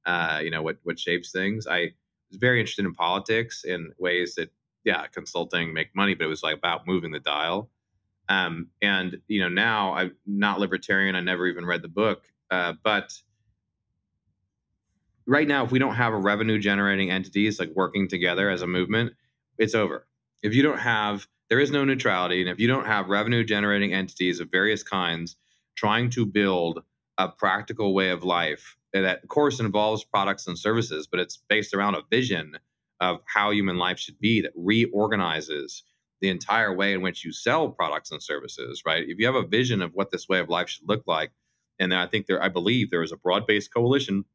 uh, 0.05 0.41
you 0.43 0.51
know 0.51 0.63
what 0.63 0.77
what 0.83 0.99
shapes 0.99 1.31
things. 1.31 1.65
I 1.67 1.91
was 2.31 2.39
very 2.39 2.59
interested 2.59 2.85
in 2.85 2.93
politics 2.93 3.63
in 3.63 3.91
ways 3.97 4.35
that 4.35 4.51
yeah, 4.83 5.05
consulting 5.07 5.73
make 5.73 5.95
money, 5.95 6.15
but 6.15 6.25
it 6.25 6.29
was 6.29 6.41
like 6.41 6.57
about 6.57 6.87
moving 6.87 7.11
the 7.11 7.19
dial. 7.19 7.69
Um, 8.29 8.69
and 8.81 9.17
you 9.27 9.41
know 9.41 9.49
now 9.49 9.93
I'm 9.93 10.15
not 10.25 10.59
libertarian. 10.59 11.15
I 11.15 11.21
never 11.21 11.47
even 11.47 11.65
read 11.65 11.81
the 11.81 11.87
book, 11.87 12.23
uh, 12.49 12.73
but 12.83 13.13
right 15.27 15.47
now, 15.47 15.63
if 15.63 15.71
we 15.71 15.79
don't 15.79 15.95
have 15.95 16.13
a 16.13 16.17
revenue 16.17 16.59
generating 16.59 17.11
entities 17.11 17.59
like 17.59 17.71
working 17.75 18.07
together 18.07 18.49
as 18.49 18.61
a 18.61 18.67
movement, 18.67 19.13
it's 19.57 19.75
over. 19.75 20.07
If 20.41 20.53
you 20.53 20.63
don't 20.63 20.79
have, 20.79 21.27
there 21.49 21.59
is 21.59 21.71
no 21.71 21.83
neutrality. 21.85 22.41
And 22.41 22.49
if 22.49 22.59
you 22.59 22.67
don't 22.67 22.85
have 22.85 23.09
revenue 23.09 23.43
generating 23.43 23.93
entities 23.93 24.39
of 24.39 24.49
various 24.51 24.83
kinds 24.83 25.35
trying 25.75 26.09
to 26.11 26.25
build 26.25 26.83
a 27.17 27.29
practical 27.29 27.93
way 27.93 28.09
of 28.09 28.23
life 28.23 28.75
that, 28.93 29.27
course, 29.27 29.59
involves 29.59 30.03
products 30.03 30.47
and 30.47 30.57
services, 30.57 31.07
but 31.07 31.19
it's 31.19 31.37
based 31.49 31.73
around 31.73 31.95
a 31.95 32.01
vision 32.09 32.57
of 32.99 33.21
how 33.25 33.51
human 33.51 33.77
life 33.77 33.99
should 33.99 34.19
be 34.19 34.41
that 34.41 34.51
reorganizes 34.55 35.83
the 36.19 36.29
entire 36.29 36.73
way 36.75 36.93
in 36.93 37.01
which 37.01 37.25
you 37.25 37.31
sell 37.31 37.69
products 37.69 38.11
and 38.11 38.21
services, 38.21 38.83
right? 38.85 39.03
If 39.07 39.17
you 39.17 39.25
have 39.25 39.35
a 39.35 39.47
vision 39.47 39.81
of 39.81 39.93
what 39.93 40.11
this 40.11 40.29
way 40.29 40.39
of 40.39 40.49
life 40.49 40.69
should 40.69 40.87
look 40.87 41.03
like, 41.07 41.31
and 41.79 41.93
I 41.93 42.05
think 42.05 42.27
there, 42.27 42.41
I 42.41 42.49
believe 42.49 42.91
there 42.91 43.01
is 43.01 43.11
a 43.11 43.17
broad 43.17 43.47
based 43.47 43.73
coalition 43.73 44.25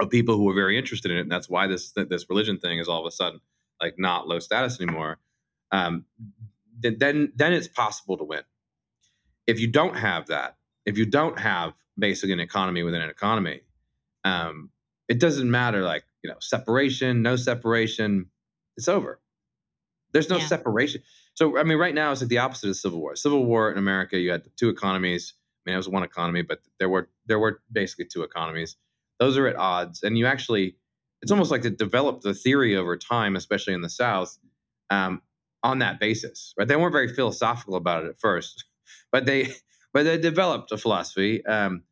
of 0.00 0.10
people 0.10 0.36
who 0.36 0.48
are 0.48 0.54
very 0.54 0.76
interested 0.76 1.10
in 1.12 1.18
it, 1.18 1.20
and 1.20 1.30
that's 1.30 1.48
why 1.48 1.68
this 1.68 1.92
this 1.92 2.28
religion 2.28 2.58
thing 2.58 2.78
is 2.78 2.88
all 2.88 3.00
of 3.00 3.06
a 3.06 3.10
sudden 3.12 3.40
like 3.80 3.98
not 3.98 4.26
low 4.26 4.38
status 4.38 4.80
anymore. 4.80 5.18
Um, 5.70 6.06
then 6.80 7.32
then 7.36 7.52
it's 7.52 7.68
possible 7.68 8.16
to 8.16 8.24
win. 8.24 8.42
If 9.46 9.60
you 9.60 9.68
don't 9.68 9.96
have 9.96 10.26
that, 10.26 10.56
if 10.86 10.98
you 10.98 11.06
don't 11.06 11.38
have 11.38 11.74
basically 11.98 12.32
an 12.32 12.40
economy 12.40 12.82
within 12.82 13.02
an 13.02 13.10
economy, 13.10 13.60
um, 14.24 14.70
it 15.08 15.20
doesn't 15.20 15.50
matter 15.50 15.82
like 15.82 16.04
you 16.22 16.30
know 16.30 16.36
separation, 16.40 17.22
no 17.22 17.36
separation, 17.36 18.26
it's 18.76 18.88
over. 18.88 19.20
There's 20.12 20.28
no 20.28 20.36
yeah. 20.36 20.46
separation. 20.46 21.02
So 21.34 21.58
I 21.58 21.64
mean, 21.64 21.78
right 21.78 21.94
now 21.94 22.12
it's 22.12 22.20
like 22.20 22.28
the 22.28 22.38
opposite 22.38 22.66
of 22.66 22.70
the 22.70 22.74
Civil 22.74 23.00
War. 23.00 23.16
Civil 23.16 23.44
War 23.44 23.70
in 23.70 23.78
America, 23.78 24.18
you 24.18 24.30
had 24.30 24.42
two 24.56 24.68
economies. 24.68 25.34
I 25.64 25.70
mean, 25.70 25.74
it 25.74 25.78
was 25.78 25.88
one 25.88 26.02
economy, 26.02 26.42
but 26.42 26.60
there 26.78 26.88
were 26.88 27.08
there 27.26 27.38
were 27.38 27.60
basically 27.72 28.06
two 28.06 28.22
economies 28.22 28.76
those 29.22 29.38
are 29.38 29.46
at 29.46 29.54
odds 29.54 30.02
and 30.02 30.18
you 30.18 30.26
actually 30.26 30.74
it's 31.20 31.30
almost 31.30 31.52
like 31.52 31.62
to 31.62 31.70
develop 31.70 32.22
the 32.22 32.34
theory 32.34 32.76
over 32.76 32.96
time 32.96 33.36
especially 33.36 33.72
in 33.72 33.80
the 33.80 33.88
south 33.88 34.36
um, 34.90 35.22
on 35.62 35.78
that 35.78 36.00
basis 36.00 36.52
right 36.58 36.66
they 36.66 36.74
weren't 36.74 36.92
very 36.92 37.06
philosophical 37.06 37.76
about 37.76 38.02
it 38.02 38.08
at 38.08 38.18
first 38.18 38.64
but 39.12 39.24
they 39.24 39.48
but 39.92 40.02
they 40.02 40.18
developed 40.18 40.72
a 40.72 40.76
philosophy 40.76 41.44
um, 41.46 41.84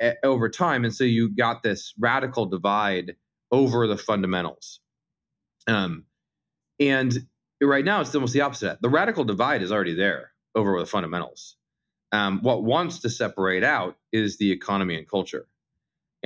a, 0.00 0.14
over 0.24 0.48
time 0.48 0.84
and 0.84 0.94
so 0.94 1.04
you 1.04 1.28
got 1.28 1.62
this 1.62 1.94
radical 1.98 2.46
divide 2.46 3.16
over 3.50 3.86
the 3.86 3.96
fundamentals 3.96 4.80
um, 5.66 6.04
and 6.80 7.26
right 7.60 7.84
now 7.84 8.00
it's 8.00 8.14
almost 8.14 8.32
the 8.32 8.40
opposite 8.40 8.80
the 8.82 8.88
radical 8.88 9.24
divide 9.24 9.62
is 9.62 9.72
already 9.72 9.94
there 9.94 10.32
over 10.54 10.78
the 10.78 10.86
fundamentals 10.86 11.56
um, 12.12 12.40
what 12.42 12.62
wants 12.64 13.00
to 13.00 13.10
separate 13.10 13.64
out 13.64 13.96
is 14.12 14.38
the 14.38 14.50
economy 14.50 14.96
and 14.96 15.08
culture 15.08 15.46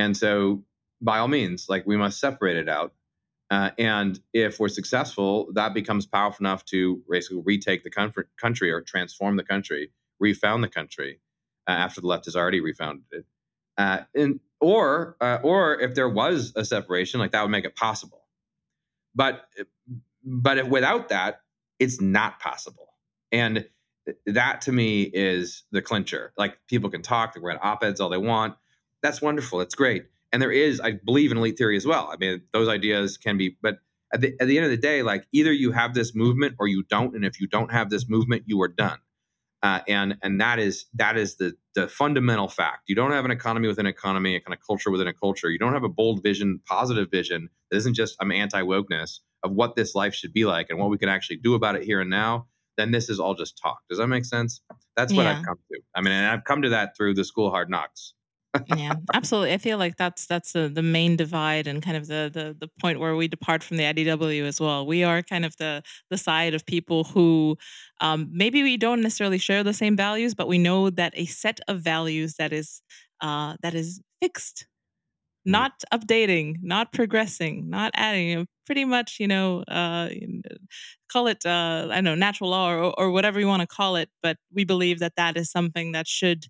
and 0.01 0.17
so, 0.17 0.63
by 1.03 1.19
all 1.19 1.29
means, 1.29 1.69
like 1.69 1.87
we 1.87 1.97
must 1.97 2.21
separate 2.21 2.57
it 2.57 2.69
out. 2.69 2.95
Uh, 3.51 3.71
and 3.79 4.21
if 4.33 4.61
we're 4.61 4.69
successful, 4.69 5.49
that 5.55 5.75
becomes 5.75 6.07
powerful 6.07 6.47
enough 6.47 6.65
to 6.67 7.03
basically 7.11 7.43
retake 7.45 7.83
the 7.83 7.91
country 8.39 8.71
or 8.71 8.81
transform 8.81 9.37
the 9.37 9.43
country, 9.43 9.91
refound 10.21 10.63
the 10.63 10.69
country 10.69 11.21
uh, 11.69 11.73
after 11.73 12.01
the 12.01 12.07
left 12.07 12.27
has 12.27 12.37
already 12.37 12.61
refounded 12.61 13.05
it. 13.11 13.27
Uh, 13.79 14.01
and 14.15 14.41
or 14.61 15.17
uh, 15.21 15.39
or 15.43 15.81
if 15.81 15.95
there 15.95 16.09
was 16.09 16.53
a 16.57 16.65
separation, 16.65 17.21
like 17.21 17.33
that 17.33 17.43
would 17.43 17.51
make 17.51 17.65
it 17.65 17.77
possible. 17.77 18.27
But 19.15 19.47
but 20.25 20.59
if 20.59 20.69
without 20.69 21.09
that, 21.09 21.43
it's 21.79 22.01
not 22.01 22.41
possible. 22.41 22.95
And 23.33 23.67
that 24.27 24.63
to 24.63 24.73
me 24.73 25.03
is 25.03 25.65
the 25.73 25.83
clincher. 25.83 26.33
Like 26.37 26.59
people 26.69 26.91
can 26.91 27.03
talk, 27.03 27.35
they 27.35 27.41
write 27.41 27.59
op 27.63 27.85
eds 27.85 28.01
all 28.01 28.09
they 28.09 28.19
want 28.19 28.55
that's 29.03 29.23
wonderful. 29.23 29.59
That's 29.59 29.75
great. 29.75 30.07
And 30.33 30.41
there 30.41 30.53
is, 30.53 30.81
I 30.81 30.93
believe 30.93 31.33
in 31.33 31.39
elite 31.39 31.59
theory 31.59 31.77
as 31.77 31.87
well. 31.87 32.11
I 32.13 32.17
mean, 32.19 32.43
those 32.53 32.69
ideas 32.69 33.17
can 33.17 33.37
be, 33.37 33.57
but 33.63 33.79
at 34.13 34.21
the, 34.21 34.35
at 34.41 34.47
the 34.47 34.57
end 34.59 34.65
of 34.65 34.71
the 34.71 34.77
day, 34.77 35.03
like 35.03 35.27
either 35.33 35.53
you 35.53 35.73
have 35.73 35.95
this 35.95 36.15
movement 36.15 36.57
or 36.59 36.69
you 36.69 36.85
don't. 36.89 37.15
And 37.15 37.25
if 37.25 37.41
you 37.41 37.49
don't 37.49 37.73
have 37.73 37.91
this 37.91 38.09
movement, 38.09 38.45
you 38.47 38.61
are 38.63 38.69
done. 38.69 38.99
Uh, 39.63 39.81
and 39.87 40.17
and 40.23 40.41
that 40.41 40.59
is 40.59 40.87
that 40.95 41.17
is 41.19 41.37
the 41.37 41.53
the 41.75 41.87
fundamental 41.89 42.49
fact. 42.49 42.85
You 42.87 42.95
don't 42.95 43.13
have 43.13 43.25
an 43.25 43.31
economy 43.31 43.69
within 43.69 43.87
an 43.87 43.91
economy, 43.91 44.35
a 44.35 44.41
kind 44.41 44.55
of 44.55 44.61
culture 44.67 44.91
within 44.91 45.07
a 45.07 45.13
culture. 45.13 45.51
You 45.51 45.59
don't 45.59 45.75
have 45.75 45.85
a 45.85 45.89
bold 45.89 46.23
vision, 46.23 46.61
positive 46.67 47.11
vision 47.11 47.49
that 47.71 47.77
isn't 47.77 47.95
just 47.95 48.17
I'm 48.21 48.33
anti 48.33 48.63
wokeness 48.63 49.19
of 49.43 49.53
what 49.53 49.77
this 49.77 49.95
life 49.95 50.15
should 50.15 50.33
be 50.33 50.45
like 50.45 50.69
and 50.71 50.79
what 50.79 50.91
we 50.91 50.99
can 50.99 51.09
actually 51.09 51.37
do 51.37 51.55
about 51.55 51.77
it 51.77 51.83
here 51.83 52.01
and 52.01 52.11
now. 52.11 52.47
Then 52.77 52.93
this 52.93 53.11
is 53.11 53.21
all 53.21 53.35
just 53.35 53.59
talk. 53.63 53.81
Does 53.91 53.99
that 53.99 54.07
make 54.07 54.25
sense? 54.25 54.63
That's 54.97 55.13
what 55.13 55.25
yeah. 55.25 55.39
I've 55.39 55.45
come 55.45 55.59
to. 55.73 55.81
I 55.95 56.01
mean, 56.01 56.13
and 56.13 56.27
I've 56.27 56.45
come 56.45 56.63
to 56.63 56.71
that 56.71 56.97
through 56.97 57.15
the 57.15 57.25
school 57.25 57.51
hard 57.51 57.69
knocks 57.69 58.15
yeah, 58.77 58.95
absolutely. 59.15 59.53
I 59.53 59.59
feel 59.59 59.79
like 59.79 59.97
that's 59.97 60.27
that's 60.27 60.53
the, 60.53 60.69
the 60.69 60.83
main 60.83 61.17
divide 61.17 61.69
and 61.69 61.83
kind 61.83 61.97
of 61.97 62.09
the, 62.09 62.31
the 62.33 62.57
the 62.59 62.69
point 62.81 62.99
where 62.99 63.15
we 63.15 63.29
depart 63.29 63.63
from 63.63 63.77
the 63.77 63.85
IDW 63.85 64.45
as 64.45 64.61
well. 64.61 64.85
We 64.87 65.05
are 65.05 65.23
kind 65.23 65.45
of 65.45 65.57
the 65.59 65.83
the 66.11 66.19
side 66.19 66.55
of 66.55 66.67
people 66.67 67.05
who 67.05 67.57
um, 68.01 68.29
maybe 68.33 68.63
we 68.63 68.77
don't 68.77 69.03
necessarily 69.03 69.39
share 69.39 69.63
the 69.63 69.73
same 69.73 69.97
values, 69.97 70.35
but 70.35 70.49
we 70.49 70.59
know 70.59 70.91
that 70.91 71.13
a 71.17 71.27
set 71.27 71.61
of 71.69 71.81
values 71.81 72.35
that 72.39 72.53
is 72.53 72.83
uh, 73.21 73.55
that 73.63 73.75
is 73.75 74.01
fixed, 74.21 74.67
mm. 75.47 75.53
not 75.53 75.85
updating, 75.93 76.57
not 76.63 76.93
progressing, 76.93 77.71
not 77.71 77.93
adding. 77.95 78.47
Pretty 78.67 78.85
much, 78.85 79.17
you 79.21 79.27
know, 79.29 79.63
uh, 79.65 80.09
call 81.13 81.27
it 81.27 81.45
uh, 81.47 81.89
I 81.91 81.97
don't 81.97 82.05
know 82.05 82.15
natural 82.15 82.51
law 82.51 82.71
or, 82.73 82.95
or 82.99 83.11
whatever 83.11 83.41
you 83.41 83.47
want 83.47 83.63
to 83.63 83.67
call 83.67 83.97
it, 83.97 84.09
but 84.23 84.37
we 84.53 84.65
believe 84.65 84.99
that 85.01 85.15
that 85.17 85.37
is 85.37 85.51
something 85.51 85.93
that 85.93 86.07
should 86.07 86.47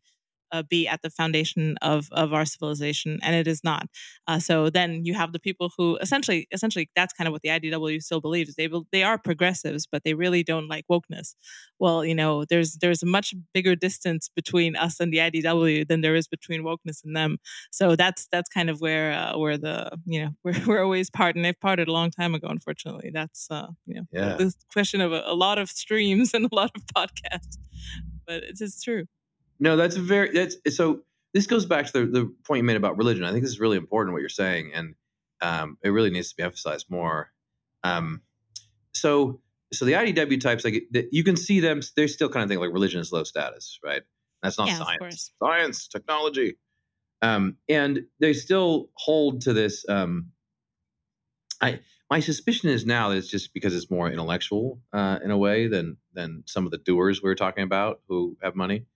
uh, 0.53 0.62
be 0.62 0.86
at 0.88 1.03
the 1.03 1.11
foundation 1.11 1.76
of 1.82 2.09
of 2.12 2.32
our 2.32 2.44
civilization, 2.44 3.18
and 3.22 3.34
it 3.34 3.46
is 3.46 3.62
not. 3.64 3.86
Uh, 4.26 4.38
so 4.38 4.70
then 4.70 5.05
you 5.05 5.14
have 5.14 5.32
the 5.32 5.38
people 5.38 5.70
who 5.76 5.96
essentially, 6.01 6.46
essentially, 6.53 6.90
that's 6.94 7.12
kind 7.12 7.26
of 7.28 7.32
what 7.32 7.42
the 7.42 7.48
IDW 7.48 8.03
still 8.03 8.20
believes. 8.20 8.55
They 8.55 8.68
they 8.92 9.03
are 9.03 9.18
progressives, 9.18 9.86
but 9.86 10.05
they 10.05 10.14
really 10.14 10.42
don't 10.42 10.68
like 10.68 10.84
wokeness. 10.90 11.34
Well, 11.78 12.05
you 12.05 12.14
know, 12.14 12.44
there's 12.44 12.76
there's 12.80 13.03
a 13.03 13.07
much 13.07 13.34
bigger 13.55 13.74
distance 13.74 14.30
between 14.34 14.76
us 14.76 15.01
and 15.01 15.12
the 15.12 15.18
IDW 15.18 15.88
than 15.88 16.01
there 16.01 16.14
is 16.14 16.28
between 16.28 16.62
wokeness 16.62 17.05
and 17.05 17.16
them. 17.16 17.38
So 17.70 17.96
that's 17.96 18.28
that's 18.30 18.48
kind 18.48 18.70
of 18.70 18.80
where 18.80 19.12
uh, 19.12 19.38
where 19.38 19.59
the 19.59 19.90
you 20.05 20.22
know 20.22 20.30
we're, 20.44 20.66
we're 20.66 20.84
always 20.84 21.11
part, 21.11 21.36
and 21.36 21.44
they've 21.44 21.61
parted 21.61 21.88
a 21.88 21.92
long 21.92 22.11
time 22.11 22.34
ago. 22.34 22.48
Unfortunately, 22.48 23.11
that's 23.12 23.46
uh, 23.51 23.68
you 23.86 23.94
know 23.94 24.03
yeah. 24.12 24.36
the 24.36 24.53
question 24.72 25.01
of 25.01 25.12
a, 25.12 25.22
a 25.26 25.34
lot 25.34 25.59
of 25.59 25.70
streams 25.70 26.34
and 26.34 26.46
a 26.51 26.55
lot 26.55 26.70
of 26.74 26.82
podcasts, 26.86 27.59
but 28.26 28.42
it's, 28.42 28.61
it's 28.61 28.82
true. 28.82 29.07
No, 29.61 29.77
that's 29.77 29.97
a 29.97 30.01
very 30.01 30.33
that's 30.33 30.57
so. 30.75 31.03
This 31.33 31.47
goes 31.47 31.65
back 31.65 31.87
to 31.87 31.93
the, 31.93 32.07
the 32.07 32.35
point 32.45 32.59
you 32.59 32.65
made 32.65 32.77
about 32.77 32.97
religion. 32.97 33.23
I 33.23 33.31
think 33.31 33.45
this 33.45 33.53
is 33.53 33.61
really 33.61 33.77
important 33.77 34.15
what 34.15 34.21
you're 34.21 34.29
saying, 34.29 34.73
and 34.75 34.95
um, 35.43 35.77
it 35.85 35.91
really 35.91 36.11
needs 36.11 36.31
to 36.31 36.37
be 36.37 36.43
emphasized 36.43 36.87
more. 36.91 37.31
Um, 37.85 38.23
so, 38.93 39.41
so 39.73 39.85
the 39.85 39.93
IDW 39.93 40.41
types, 40.41 40.65
like 40.65 40.83
you 41.13 41.23
can 41.23 41.37
see 41.37 41.61
them, 41.61 41.83
they're 41.95 42.09
still 42.09 42.29
kind 42.29 42.43
of 42.43 42.49
think 42.49 42.61
like 42.61 42.73
religion 42.73 43.01
is 43.01 43.13
low 43.13 43.23
status, 43.23 43.79
right? 43.85 44.03
That's 44.43 44.59
not 44.59 44.69
yeah, 44.69 44.79
science. 44.79 45.33
Science, 45.41 45.87
technology, 45.87 46.57
um, 47.23 47.57
and 47.69 48.07
they 48.19 48.33
still 48.33 48.89
hold 48.95 49.43
to 49.43 49.53
this. 49.53 49.85
Um, 49.89 50.31
I 51.61 51.81
my 52.11 52.21
suspicion 52.21 52.71
is 52.71 52.87
now 52.87 53.11
that 53.11 53.19
it's 53.19 53.29
just 53.29 53.55
because 53.55 53.77
it's 53.77 53.91
more 53.91 54.11
intellectual 54.11 54.81
uh, 54.93 55.19
in 55.23 55.31
a 55.31 55.39
way 55.39 55.69
than 55.69 55.99
than 56.15 56.43
some 56.47 56.65
of 56.65 56.73
the 56.73 56.79
doers 56.79 57.23
we 57.23 57.29
were 57.29 57.37
talking 57.37 57.63
about 57.63 58.01
who 58.09 58.37
have 58.43 58.57
money 58.57 58.87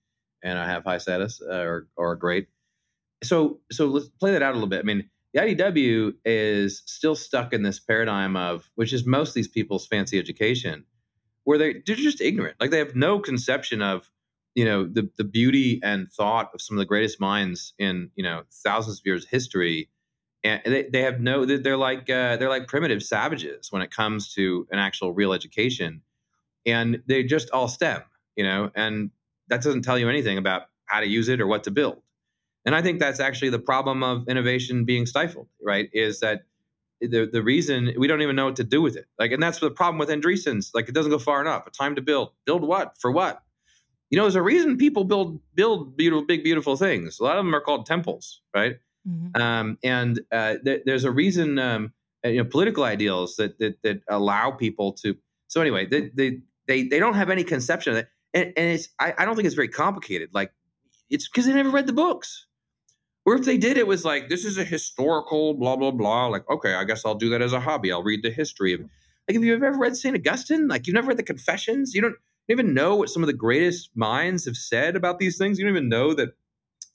and 0.44 0.58
I 0.58 0.66
have 0.66 0.84
high 0.84 0.98
status 0.98 1.42
uh, 1.42 1.62
or 1.62 1.88
or 1.96 2.14
great. 2.14 2.46
So 3.24 3.60
so 3.72 3.86
let's 3.86 4.08
play 4.08 4.30
that 4.32 4.42
out 4.42 4.52
a 4.52 4.54
little 4.54 4.68
bit. 4.68 4.80
I 4.80 4.82
mean, 4.82 5.08
the 5.32 5.40
IDW 5.40 6.14
is 6.24 6.82
still 6.86 7.16
stuck 7.16 7.52
in 7.52 7.62
this 7.62 7.80
paradigm 7.80 8.36
of 8.36 8.70
which 8.76 8.92
is 8.92 9.04
most 9.06 9.30
of 9.30 9.34
these 9.34 9.48
people's 9.48 9.86
fancy 9.86 10.18
education, 10.18 10.84
where 11.42 11.58
they 11.58 11.82
they're 11.86 11.96
just 11.96 12.20
ignorant. 12.20 12.56
Like 12.60 12.70
they 12.70 12.78
have 12.78 12.94
no 12.94 13.18
conception 13.18 13.82
of 13.82 14.10
you 14.54 14.64
know 14.64 14.86
the 14.86 15.10
the 15.16 15.24
beauty 15.24 15.80
and 15.82 16.12
thought 16.12 16.50
of 16.54 16.60
some 16.60 16.76
of 16.76 16.78
the 16.78 16.86
greatest 16.86 17.18
minds 17.18 17.72
in 17.78 18.10
you 18.14 18.22
know 18.22 18.42
thousands 18.52 19.00
of 19.00 19.06
years 19.06 19.24
of 19.24 19.30
history 19.30 19.88
and 20.44 20.60
they, 20.64 20.82
they 20.84 21.00
have 21.00 21.20
no 21.20 21.44
they're 21.44 21.76
like 21.76 22.08
uh, 22.10 22.36
they're 22.36 22.48
like 22.48 22.68
primitive 22.68 23.02
savages 23.02 23.72
when 23.72 23.82
it 23.82 23.90
comes 23.90 24.32
to 24.34 24.68
an 24.70 24.78
actual 24.78 25.12
real 25.12 25.32
education 25.32 26.02
and 26.66 27.02
they 27.06 27.24
just 27.24 27.50
all 27.50 27.66
stem 27.66 28.02
you 28.36 28.44
know 28.44 28.70
and 28.74 29.10
that 29.48 29.62
doesn't 29.62 29.82
tell 29.82 29.98
you 29.98 30.08
anything 30.08 30.38
about 30.38 30.62
how 30.86 31.00
to 31.00 31.06
use 31.06 31.28
it 31.28 31.40
or 31.40 31.46
what 31.46 31.64
to 31.64 31.70
build. 31.70 32.00
And 32.66 32.74
i 32.74 32.80
think 32.80 32.98
that's 32.98 33.20
actually 33.20 33.50
the 33.50 33.58
problem 33.58 34.02
of 34.02 34.26
innovation 34.28 34.84
being 34.84 35.06
stifled 35.06 35.48
right 35.62 35.88
is 35.92 36.20
that 36.20 36.42
the 37.00 37.28
the 37.30 37.42
reason 37.42 37.92
we 37.98 38.06
don't 38.06 38.22
even 38.22 38.36
know 38.36 38.46
what 38.46 38.56
to 38.56 38.64
do 38.64 38.80
with 38.80 38.96
it. 38.96 39.06
Like 39.18 39.32
and 39.32 39.42
that's 39.42 39.58
the 39.58 39.70
problem 39.70 39.98
with 39.98 40.08
andreessens. 40.08 40.70
Like 40.74 40.88
it 40.88 40.94
doesn't 40.94 41.10
go 41.10 41.18
far 41.18 41.40
enough. 41.40 41.66
A 41.66 41.70
time 41.70 41.94
to 41.96 42.02
build. 42.02 42.30
Build 42.46 42.62
what? 42.62 42.96
For 42.98 43.10
what? 43.10 43.42
You 44.10 44.16
know 44.16 44.24
there's 44.24 44.36
a 44.36 44.42
reason 44.42 44.78
people 44.78 45.04
build 45.04 45.40
build 45.54 45.96
beautiful 45.96 46.24
big 46.24 46.42
beautiful 46.42 46.76
things. 46.76 47.20
A 47.20 47.24
lot 47.24 47.36
of 47.36 47.44
them 47.44 47.54
are 47.54 47.60
called 47.60 47.84
temples 47.84 48.40
right? 48.54 48.76
Mm-hmm. 49.08 49.40
Um, 49.40 49.78
and 49.82 50.20
uh, 50.32 50.54
th- 50.64 50.82
there's 50.86 51.04
a 51.04 51.10
reason, 51.10 51.58
um, 51.58 51.92
uh, 52.24 52.28
you 52.28 52.42
know, 52.42 52.48
political 52.48 52.84
ideals 52.84 53.36
that, 53.36 53.58
that, 53.58 53.82
that 53.82 54.00
allow 54.08 54.50
people 54.50 54.92
to. 55.04 55.16
So 55.48 55.60
anyway, 55.60 55.86
they, 55.86 56.10
they, 56.14 56.40
they, 56.66 56.88
they 56.88 56.98
don't 56.98 57.14
have 57.14 57.30
any 57.30 57.44
conception 57.44 57.92
of 57.92 57.96
that. 57.96 58.08
And, 58.34 58.52
and 58.56 58.70
it's, 58.72 58.88
I, 58.98 59.14
I 59.16 59.24
don't 59.24 59.36
think 59.36 59.46
it's 59.46 59.54
very 59.54 59.68
complicated. 59.68 60.30
Like 60.34 60.52
it's 61.08 61.28
because 61.28 61.46
they 61.46 61.52
never 61.52 61.70
read 61.70 61.86
the 61.86 61.92
books. 61.92 62.46
Or 63.26 63.34
if 63.34 63.46
they 63.46 63.56
did, 63.56 63.78
it 63.78 63.86
was 63.86 64.04
like, 64.04 64.28
this 64.28 64.44
is 64.44 64.58
a 64.58 64.64
historical 64.64 65.54
blah, 65.54 65.76
blah, 65.76 65.92
blah. 65.92 66.26
Like, 66.26 66.48
okay, 66.50 66.74
I 66.74 66.84
guess 66.84 67.06
I'll 67.06 67.14
do 67.14 67.30
that 67.30 67.40
as 67.40 67.54
a 67.54 67.60
hobby. 67.60 67.90
I'll 67.90 68.02
read 68.02 68.22
the 68.22 68.30
history 68.30 68.74
of 68.74 68.80
like, 68.80 69.36
if 69.36 69.42
you've 69.42 69.62
ever 69.62 69.78
read 69.78 69.96
St. 69.96 70.14
Augustine, 70.14 70.68
like 70.68 70.86
you've 70.86 70.94
never 70.94 71.08
read 71.08 71.16
the 71.16 71.22
Confessions, 71.22 71.94
you 71.94 72.02
don't 72.02 72.16
even 72.48 72.74
know 72.74 72.94
what 72.94 73.08
some 73.08 73.22
of 73.22 73.26
the 73.26 73.32
greatest 73.32 73.90
minds 73.94 74.44
have 74.44 74.56
said 74.56 74.96
about 74.96 75.18
these 75.18 75.38
things. 75.38 75.58
You 75.58 75.64
don't 75.64 75.76
even 75.76 75.88
know 75.88 76.12
that 76.14 76.34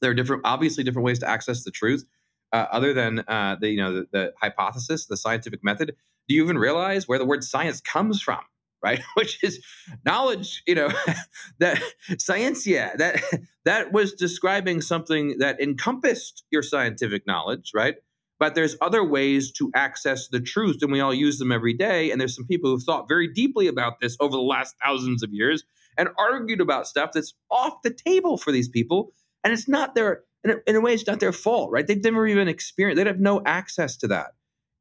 there 0.01 0.11
are 0.11 0.13
different, 0.13 0.43
obviously, 0.45 0.83
different 0.83 1.05
ways 1.05 1.19
to 1.19 1.29
access 1.29 1.63
the 1.63 1.71
truth, 1.71 2.05
uh, 2.53 2.65
other 2.71 2.93
than 2.93 3.19
uh, 3.27 3.57
the 3.59 3.69
you 3.69 3.77
know 3.77 3.93
the, 3.93 4.07
the, 4.11 4.33
hypothesis, 4.39 5.07
the 5.07 5.17
scientific 5.17 5.63
method. 5.63 5.95
Do 6.27 6.35
you 6.35 6.43
even 6.43 6.57
realize 6.57 7.07
where 7.07 7.17
the 7.17 7.25
word 7.25 7.43
science 7.43 7.81
comes 7.81 8.21
from? 8.21 8.41
Right, 8.81 9.01
which 9.15 9.43
is 9.43 9.63
knowledge. 10.05 10.63
You 10.67 10.75
know 10.75 10.89
that 11.59 11.81
scientia 12.17 12.97
that 12.97 13.21
that 13.65 13.91
was 13.91 14.13
describing 14.13 14.81
something 14.81 15.37
that 15.39 15.61
encompassed 15.61 16.43
your 16.51 16.63
scientific 16.63 17.27
knowledge, 17.27 17.71
right? 17.73 17.95
But 18.39 18.55
there's 18.55 18.77
other 18.79 19.03
ways 19.03 19.51
to 19.53 19.69
access 19.75 20.29
the 20.29 20.39
truth, 20.39 20.77
and 20.81 20.93
we 20.93 21.01
all 21.01 21.13
use 21.13 21.39
them 21.39 21.51
every 21.51 21.73
day. 21.73 22.09
And 22.09 22.21
there's 22.21 22.35
some 22.35 22.47
people 22.47 22.69
who've 22.69 22.81
thought 22.81 23.09
very 23.09 23.27
deeply 23.27 23.67
about 23.67 23.99
this 23.99 24.15
over 24.21 24.31
the 24.31 24.41
last 24.41 24.75
thousands 24.81 25.23
of 25.23 25.33
years 25.33 25.65
and 25.97 26.07
argued 26.17 26.61
about 26.61 26.87
stuff 26.87 27.11
that's 27.13 27.33
off 27.51 27.81
the 27.83 27.93
table 27.93 28.37
for 28.37 28.51
these 28.51 28.69
people 28.69 29.11
and 29.43 29.53
it's 29.53 29.67
not 29.67 29.93
their 29.95 30.23
in 30.43 30.75
a, 30.75 30.81
way 30.81 30.93
it's 30.93 31.05
not 31.05 31.19
their 31.19 31.33
fault 31.33 31.69
right 31.71 31.85
they've 31.85 32.03
never 32.03 32.25
even 32.25 32.47
experienced 32.47 32.97
they 32.97 33.07
have 33.07 33.19
no 33.19 33.41
access 33.45 33.97
to 33.97 34.07
that 34.07 34.31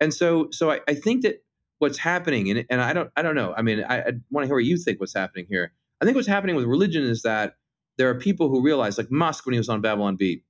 and 0.01 0.15
so 0.15 0.49
so 0.53 0.71
i, 0.71 0.81
I 0.89 0.95
think 0.95 1.23
that 1.23 1.43
what's 1.79 1.99
happening 1.99 2.51
and, 2.51 2.65
and 2.71 2.81
i 2.81 2.93
don't 2.93 3.11
i 3.17 3.23
don't 3.23 3.35
know 3.35 3.55
i 3.57 3.63
mean 3.63 3.85
i, 3.85 4.01
I 4.01 4.13
want 4.31 4.45
to 4.45 4.47
hear 4.47 4.57
what 4.57 4.65
you 4.65 4.77
think 4.77 5.01
what's 5.01 5.15
happening 5.15 5.47
here 5.49 5.73
i 6.01 6.05
think 6.05 6.15
what's 6.15 6.29
happening 6.29 6.57
with 6.57 6.65
religion 6.65 7.05
is 7.05 7.23
that 7.23 7.57
there 7.97 8.09
are 8.09 8.15
people 8.15 8.49
who 8.49 8.63
realize 8.63 8.99
like 8.99 9.11
musk 9.11 9.47
when 9.47 9.53
he 9.53 9.59
was 9.59 9.69
on 9.69 9.81
babylon 9.81 10.17
bee 10.17 10.43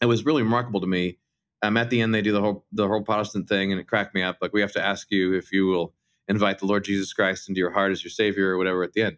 it 0.00 0.06
was 0.06 0.24
really 0.24 0.42
remarkable 0.42 0.80
to 0.80 0.86
me 0.86 1.18
um, 1.62 1.76
at 1.76 1.90
the 1.90 2.00
end 2.00 2.14
they 2.14 2.22
do 2.22 2.32
the 2.32 2.40
whole 2.40 2.64
the 2.72 2.86
whole 2.86 3.02
protestant 3.02 3.48
thing 3.48 3.72
and 3.72 3.80
it 3.80 3.86
cracked 3.86 4.14
me 4.14 4.22
up 4.22 4.38
like 4.40 4.52
we 4.52 4.60
have 4.60 4.72
to 4.72 4.84
ask 4.84 5.08
you 5.10 5.34
if 5.34 5.52
you 5.52 5.66
will 5.66 5.94
invite 6.28 6.58
the 6.58 6.66
lord 6.66 6.84
jesus 6.84 7.12
christ 7.12 7.48
into 7.48 7.58
your 7.58 7.70
heart 7.70 7.92
as 7.92 8.02
your 8.02 8.10
savior 8.10 8.50
or 8.50 8.58
whatever 8.58 8.82
at 8.82 8.92
the 8.92 9.02
end 9.02 9.16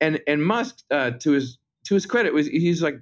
and 0.00 0.20
and 0.26 0.44
musk 0.44 0.78
uh, 0.90 1.10
to 1.12 1.32
his 1.32 1.58
to 1.84 1.94
his 1.94 2.06
credit 2.06 2.34
was 2.34 2.46
he's 2.46 2.82
like 2.82 3.00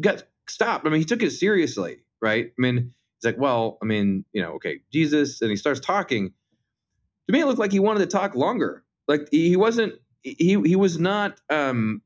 got 0.00 0.24
stopped. 0.48 0.86
I 0.86 0.90
mean, 0.90 1.00
he 1.00 1.04
took 1.04 1.22
it 1.22 1.30
seriously, 1.30 1.98
right? 2.20 2.46
I 2.46 2.60
mean, 2.60 2.76
he's 2.76 3.24
like, 3.24 3.38
well, 3.38 3.78
I 3.82 3.84
mean, 3.84 4.24
you 4.32 4.42
know, 4.42 4.52
okay, 4.52 4.80
Jesus, 4.92 5.40
and 5.40 5.50
he 5.50 5.56
starts 5.56 5.80
talking. 5.80 6.32
To 7.28 7.32
me, 7.32 7.40
it 7.40 7.46
looked 7.46 7.58
like 7.58 7.72
he 7.72 7.80
wanted 7.80 8.00
to 8.00 8.06
talk 8.06 8.34
longer. 8.34 8.84
Like 9.06 9.28
he 9.30 9.56
wasn't. 9.56 9.94
He 10.22 10.60
he 10.64 10.76
was 10.76 10.98
not. 10.98 11.40
um 11.50 12.02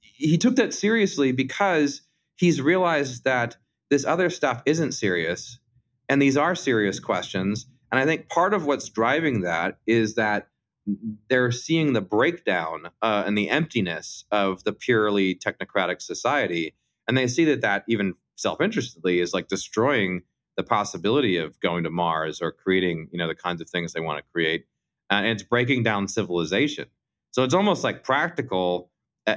He 0.00 0.38
took 0.38 0.56
that 0.56 0.72
seriously 0.72 1.32
because 1.32 2.02
he's 2.36 2.60
realized 2.62 3.24
that 3.24 3.56
this 3.90 4.04
other 4.04 4.30
stuff 4.30 4.62
isn't 4.64 4.92
serious, 4.92 5.58
and 6.08 6.22
these 6.22 6.36
are 6.36 6.54
serious 6.54 7.00
questions. 7.00 7.66
And 7.90 8.00
I 8.00 8.06
think 8.06 8.28
part 8.28 8.54
of 8.54 8.64
what's 8.66 8.88
driving 8.88 9.40
that 9.40 9.78
is 9.86 10.14
that 10.14 10.48
they're 11.28 11.50
seeing 11.50 11.92
the 11.92 12.00
breakdown 12.00 12.90
uh, 13.02 13.24
and 13.26 13.36
the 13.36 13.50
emptiness 13.50 14.24
of 14.30 14.62
the 14.64 14.72
purely 14.72 15.34
technocratic 15.34 16.00
society, 16.00 16.74
and 17.08 17.18
they 17.18 17.26
see 17.26 17.44
that 17.46 17.62
that 17.62 17.84
even 17.88 18.14
self-interestedly 18.36 19.20
is 19.20 19.34
like 19.34 19.48
destroying 19.48 20.22
the 20.56 20.62
possibility 20.62 21.36
of 21.36 21.58
going 21.60 21.84
to 21.84 21.90
Mars 21.90 22.40
or 22.40 22.52
creating 22.52 23.08
you 23.12 23.18
know 23.18 23.28
the 23.28 23.34
kinds 23.34 23.60
of 23.60 23.68
things 23.68 23.92
they 23.92 24.00
want 24.00 24.18
to 24.18 24.24
create, 24.32 24.66
uh, 25.10 25.14
and 25.14 25.28
it's 25.28 25.42
breaking 25.42 25.82
down 25.82 26.08
civilization. 26.08 26.86
So 27.32 27.44
it's 27.44 27.54
almost 27.54 27.84
like 27.84 28.02
practical 28.02 28.90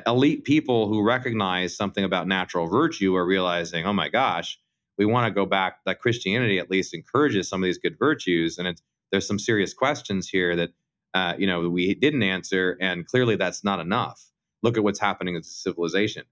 elite 0.08 0.44
people 0.44 0.88
who 0.88 1.04
recognize 1.04 1.76
something 1.76 2.04
about 2.04 2.28
natural 2.28 2.68
virtue 2.68 3.16
are 3.16 3.26
realizing, 3.26 3.86
oh 3.86 3.94
my 3.94 4.10
gosh, 4.10 4.58
we 4.98 5.06
want 5.06 5.28
to 5.28 5.32
go 5.32 5.46
back. 5.46 5.80
That 5.86 6.00
Christianity 6.00 6.58
at 6.58 6.72
least 6.72 6.94
encourages 6.94 7.48
some 7.48 7.62
of 7.62 7.68
these 7.68 7.78
good 7.78 7.98
virtues, 8.00 8.58
and 8.58 8.68
it's 8.68 8.82
there's 9.12 9.28
some 9.28 9.40
serious 9.40 9.74
questions 9.74 10.28
here 10.30 10.56
that 10.56 10.70
uh, 11.14 11.34
you 11.38 11.46
know, 11.46 11.70
we 11.70 11.94
didn't 11.94 12.24
answer, 12.24 12.78
and 12.82 13.06
clearly 13.06 13.36
that's 13.36 13.64
not 13.64 13.80
enough. 13.80 14.32
Look 14.64 14.78
at 14.78 14.84
what's 14.84 15.00
happening 15.00 15.36
in 15.36 15.44
civilization. 15.44 16.24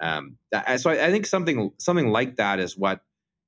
Um, 0.00 0.36
so 0.76 0.90
I, 0.90 1.06
I, 1.06 1.10
think 1.10 1.26
something 1.26 1.72
something 1.78 2.08
like 2.08 2.36
that 2.36 2.58
is 2.58 2.76
what 2.76 3.00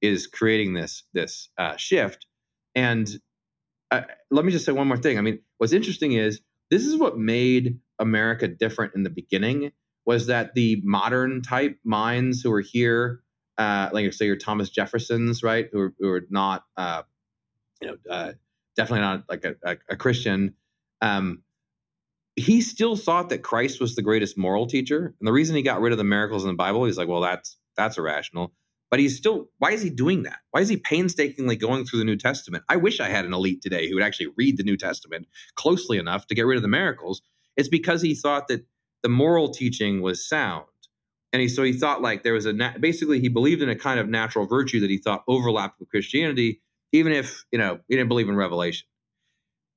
is 0.03 0.27
creating 0.27 0.75
this 0.75 1.05
this 1.15 1.49
uh, 1.57 1.77
shift. 1.77 2.27
And 2.75 3.09
uh, 3.91 4.03
let 4.31 4.45
me 4.45 4.53
just 4.53 4.65
say 4.65 4.73
one 4.73 4.89
more 4.89 4.97
thing. 4.97 5.19
I 5.19 5.21
mean, 5.21 5.39
what's 5.59 5.73
interesting 5.73 6.13
is 6.13 6.41
this 6.71 6.87
is 6.87 6.97
what 6.97 7.17
made 7.17 7.79
America 7.99 8.49
different 8.49 8.95
in 8.95 9.03
the 9.03 9.11
beginning 9.11 9.73
was 10.05 10.27
that 10.27 10.55
the 10.55 10.81
modern 10.85 11.43
type 11.43 11.79
minds 11.85 12.43
who 12.43 12.51
were 12.51 12.61
here, 12.63 13.21
uh, 13.59 13.89
like 13.93 14.13
say 14.13 14.27
your 14.27 14.37
Thomas 14.37 14.71
Jeffersons, 14.71 15.43
right, 15.43 15.69
who 15.71 15.79
were, 15.79 15.95
who 15.99 16.09
are 16.11 16.23
not, 16.31 16.65
uh, 16.77 17.03
you 17.81 17.89
know, 17.89 17.97
uh, 18.11 18.33
definitely 18.77 19.03
not 19.03 19.25
like 19.29 19.45
a, 19.45 19.55
a, 19.63 19.77
a 19.91 19.97
Christian, 19.97 20.55
um, 21.03 21.43
he 22.35 22.63
still 22.63 22.97
thought 22.97 23.29
that 23.29 23.43
Christ 23.43 23.81
was 23.81 23.95
the 23.95 24.03
greatest 24.03 24.39
moral 24.39 24.67
teacher. 24.67 25.15
And 25.21 25.29
the 25.29 25.33
reason 25.33 25.55
he 25.55 25.63
got 25.63 25.81
rid 25.81 25.93
of 25.93 25.99
the 25.99 26.05
miracles 26.05 26.45
in 26.45 26.49
the 26.49 26.57
Bible, 26.57 26.85
he's 26.85 26.97
like, 26.97 27.09
well, 27.09 27.21
that's 27.21 27.59
that's 27.77 27.99
irrational. 27.99 28.53
But 28.93 29.01
he's 29.01 29.17
still, 29.17 29.51
why 29.59 29.73
is 29.73 29.83
he 29.83 29.91
doing 29.91 30.23
that? 30.25 30.39
Why 30.53 30.61
is 30.61 30.69
he 30.69 30.77
painstakingly 30.77 31.57
going 31.57 31.85
through 31.87 31.99
the 32.01 32.05
New 32.05 32.17
Testament? 32.17 32.63
I 32.69 32.77
wish 32.77 33.01
I 33.01 33.09
had 33.09 33.25
an 33.25 33.35
elite 33.35 33.63
today 33.63 33.89
who 33.89 33.97
would 33.97 34.05
actually 34.05 34.29
read 34.37 34.59
the 34.59 34.63
New 34.63 34.77
Testament 34.77 35.27
closely 35.57 35.99
enough 35.99 36.29
to 36.29 36.37
get 36.37 36.47
rid 36.47 36.57
of 36.57 36.63
the 36.63 36.69
miracles. 36.69 37.23
It's 37.57 37.71
because 37.71 38.03
he 38.03 38.15
thought 38.15 38.49
that 38.49 38.67
the 39.03 39.09
moral 39.09 39.51
teaching 39.51 40.03
was 40.03 40.29
sound. 40.29 40.67
And 41.33 41.43
he, 41.43 41.49
so 41.49 41.65
he 41.65 41.73
thought 41.73 42.03
like 42.03 42.23
there 42.23 42.35
was 42.35 42.47
a, 42.47 42.55
basically, 42.81 43.21
he 43.21 43.29
believed 43.29 43.63
in 43.63 43.71
a 43.71 43.77
kind 43.77 44.01
of 44.01 44.09
natural 44.09 44.47
virtue 44.47 44.81
that 44.81 44.91
he 44.91 44.99
thought 44.99 45.25
overlapped 45.29 45.81
with 45.81 45.91
Christianity, 45.91 46.63
even 46.93 47.13
if, 47.13 47.45
you 47.51 47.59
know, 47.59 47.81
he 47.89 47.97
didn't 47.97 48.09
believe 48.09 48.29
in 48.29 48.37
revelation 48.37 48.87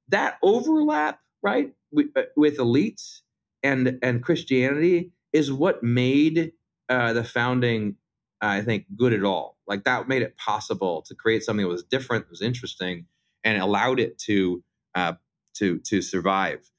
that 0.10 0.38
overlap, 0.44 1.20
right, 1.44 1.74
with, 1.92 2.08
uh, 2.16 2.24
with 2.36 2.58
elites 2.58 3.22
and 3.64 4.00
and 4.04 4.24
Christianity 4.24 5.12
is 5.34 5.52
what 5.52 5.84
made 5.84 6.54
uh, 6.90 7.14
the 7.14 7.24
founding, 7.24 7.96
I 8.42 8.62
think, 8.62 8.86
good 8.96 9.14
at 9.14 9.24
all. 9.24 9.58
Like 9.68 9.84
that 9.86 10.08
made 10.08 10.22
it 10.22 10.38
possible 10.38 11.04
to 11.08 11.16
create 11.16 11.44
something 11.44 11.66
that 11.66 11.72
was 11.72 11.84
different, 11.84 12.30
was 12.30 12.42
interesting, 12.42 13.06
and 13.44 13.62
allowed 13.62 14.00
it 14.00 14.18
to 14.20 14.64
uh, 14.96 15.14
to 15.56 15.80
to 15.80 16.02
survive. 16.02 16.70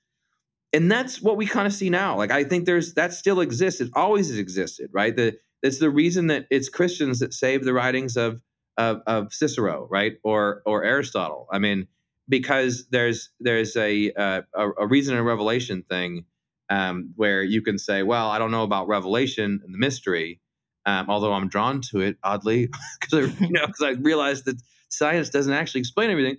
And 0.72 0.90
that's 0.90 1.22
what 1.22 1.36
we 1.36 1.46
kind 1.46 1.66
of 1.66 1.72
see 1.72 1.90
now. 1.90 2.16
Like 2.16 2.30
I 2.30 2.44
think 2.44 2.66
there's 2.66 2.94
that 2.94 3.12
still 3.12 3.40
exists. 3.40 3.80
It 3.80 3.90
always 3.94 4.28
has 4.28 4.38
existed, 4.38 4.90
right? 4.92 5.14
The 5.14 5.38
that's 5.62 5.78
the 5.78 5.90
reason 5.90 6.26
that 6.28 6.46
it's 6.50 6.68
Christians 6.68 7.18
that 7.20 7.32
save 7.32 7.64
the 7.64 7.72
writings 7.72 8.16
of 8.16 8.40
of, 8.76 9.00
of 9.07 9.32
Cicero, 9.32 9.88
right, 9.90 10.16
or 10.22 10.62
or 10.66 10.84
Aristotle. 10.84 11.48
I 11.50 11.59
mean, 11.59 11.86
because 12.28 12.86
there's 12.90 13.30
there's 13.40 13.76
a 13.76 14.12
uh, 14.12 14.42
a, 14.54 14.70
a, 14.80 14.86
reason 14.86 15.16
in 15.16 15.24
Revelation 15.24 15.82
thing 15.88 16.24
um, 16.68 17.12
where 17.16 17.42
you 17.42 17.62
can 17.62 17.78
say, 17.78 18.02
well, 18.02 18.28
I 18.28 18.38
don't 18.38 18.50
know 18.50 18.64
about 18.64 18.88
Revelation 18.88 19.61
and 19.64 19.72
the 19.72 19.78
mystery, 19.78 20.40
um, 20.87 21.11
although 21.11 21.32
I'm 21.32 21.49
drawn 21.49 21.80
to 21.93 22.01
it 22.01 22.16
oddly 22.22 22.68
because 23.01 23.41
you 23.41 23.51
know 23.51 23.66
because 23.66 23.82
I 23.82 23.91
realized 23.91 24.47
that 24.47 24.61
science 24.89 25.28
doesn't 25.28 25.53
actually 25.53 25.80
explain 25.80 26.11
everything. 26.11 26.39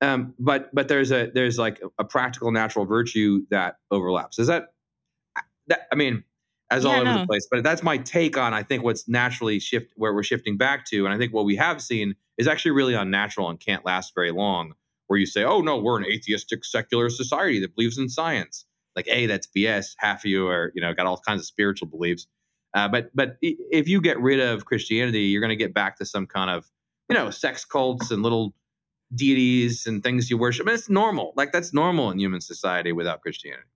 Um, 0.00 0.34
but 0.38 0.74
but 0.74 0.88
there's 0.88 1.12
a 1.12 1.30
there's 1.32 1.58
like 1.58 1.80
a 1.98 2.04
practical 2.04 2.50
natural 2.50 2.84
virtue 2.84 3.46
that 3.50 3.76
overlaps. 3.90 4.38
Is 4.38 4.48
that 4.48 4.74
that 5.68 5.86
I 5.90 5.94
mean 5.94 6.24
as 6.70 6.84
yeah, 6.84 6.90
all 6.90 6.96
over 6.96 7.04
no. 7.04 7.18
the 7.20 7.26
place. 7.26 7.46
But 7.50 7.62
that's 7.62 7.82
my 7.82 7.98
take 7.98 8.36
on 8.36 8.52
I 8.52 8.62
think 8.62 8.82
what's 8.82 9.08
naturally 9.08 9.58
shift 9.60 9.92
where 9.96 10.12
we're 10.12 10.22
shifting 10.22 10.56
back 10.56 10.84
to, 10.86 11.04
and 11.04 11.14
I 11.14 11.18
think 11.18 11.32
what 11.32 11.44
we 11.44 11.56
have 11.56 11.80
seen 11.80 12.14
is 12.36 12.48
actually 12.48 12.72
really 12.72 12.94
unnatural 12.94 13.48
and 13.48 13.60
can't 13.60 13.84
last 13.84 14.12
very 14.14 14.32
long 14.32 14.74
where 15.06 15.18
you 15.18 15.26
say, 15.26 15.44
oh, 15.44 15.60
no, 15.60 15.78
we're 15.78 15.98
an 15.98 16.06
atheistic 16.06 16.64
secular 16.64 17.08
society 17.10 17.60
that 17.60 17.74
believes 17.74 17.98
in 17.98 18.08
science. 18.08 18.64
Like, 18.96 19.06
A, 19.08 19.26
that's 19.26 19.46
BS. 19.46 19.94
Half 19.98 20.20
of 20.20 20.30
you 20.30 20.48
are, 20.48 20.72
you 20.74 20.80
know, 20.80 20.94
got 20.94 21.06
all 21.06 21.18
kinds 21.18 21.40
of 21.40 21.46
spiritual 21.46 21.88
beliefs. 21.88 22.26
Uh, 22.74 22.88
but 22.88 23.10
but 23.14 23.36
if 23.40 23.88
you 23.88 24.00
get 24.00 24.18
rid 24.20 24.40
of 24.40 24.64
Christianity, 24.64 25.22
you're 25.22 25.40
going 25.40 25.50
to 25.50 25.56
get 25.56 25.72
back 25.72 25.96
to 25.98 26.04
some 26.04 26.26
kind 26.26 26.50
of 26.50 26.68
you 27.08 27.14
know, 27.14 27.30
sex 27.30 27.64
cults 27.64 28.10
and 28.10 28.22
little 28.22 28.54
deities 29.14 29.86
and 29.86 30.02
things 30.02 30.30
you 30.30 30.38
worship. 30.38 30.66
Mean, 30.66 30.74
it's 30.74 30.88
normal. 30.88 31.32
Like 31.36 31.52
that's 31.52 31.72
normal 31.72 32.10
in 32.10 32.18
human 32.18 32.40
society 32.40 32.92
without 32.92 33.20
Christianity. 33.20 33.68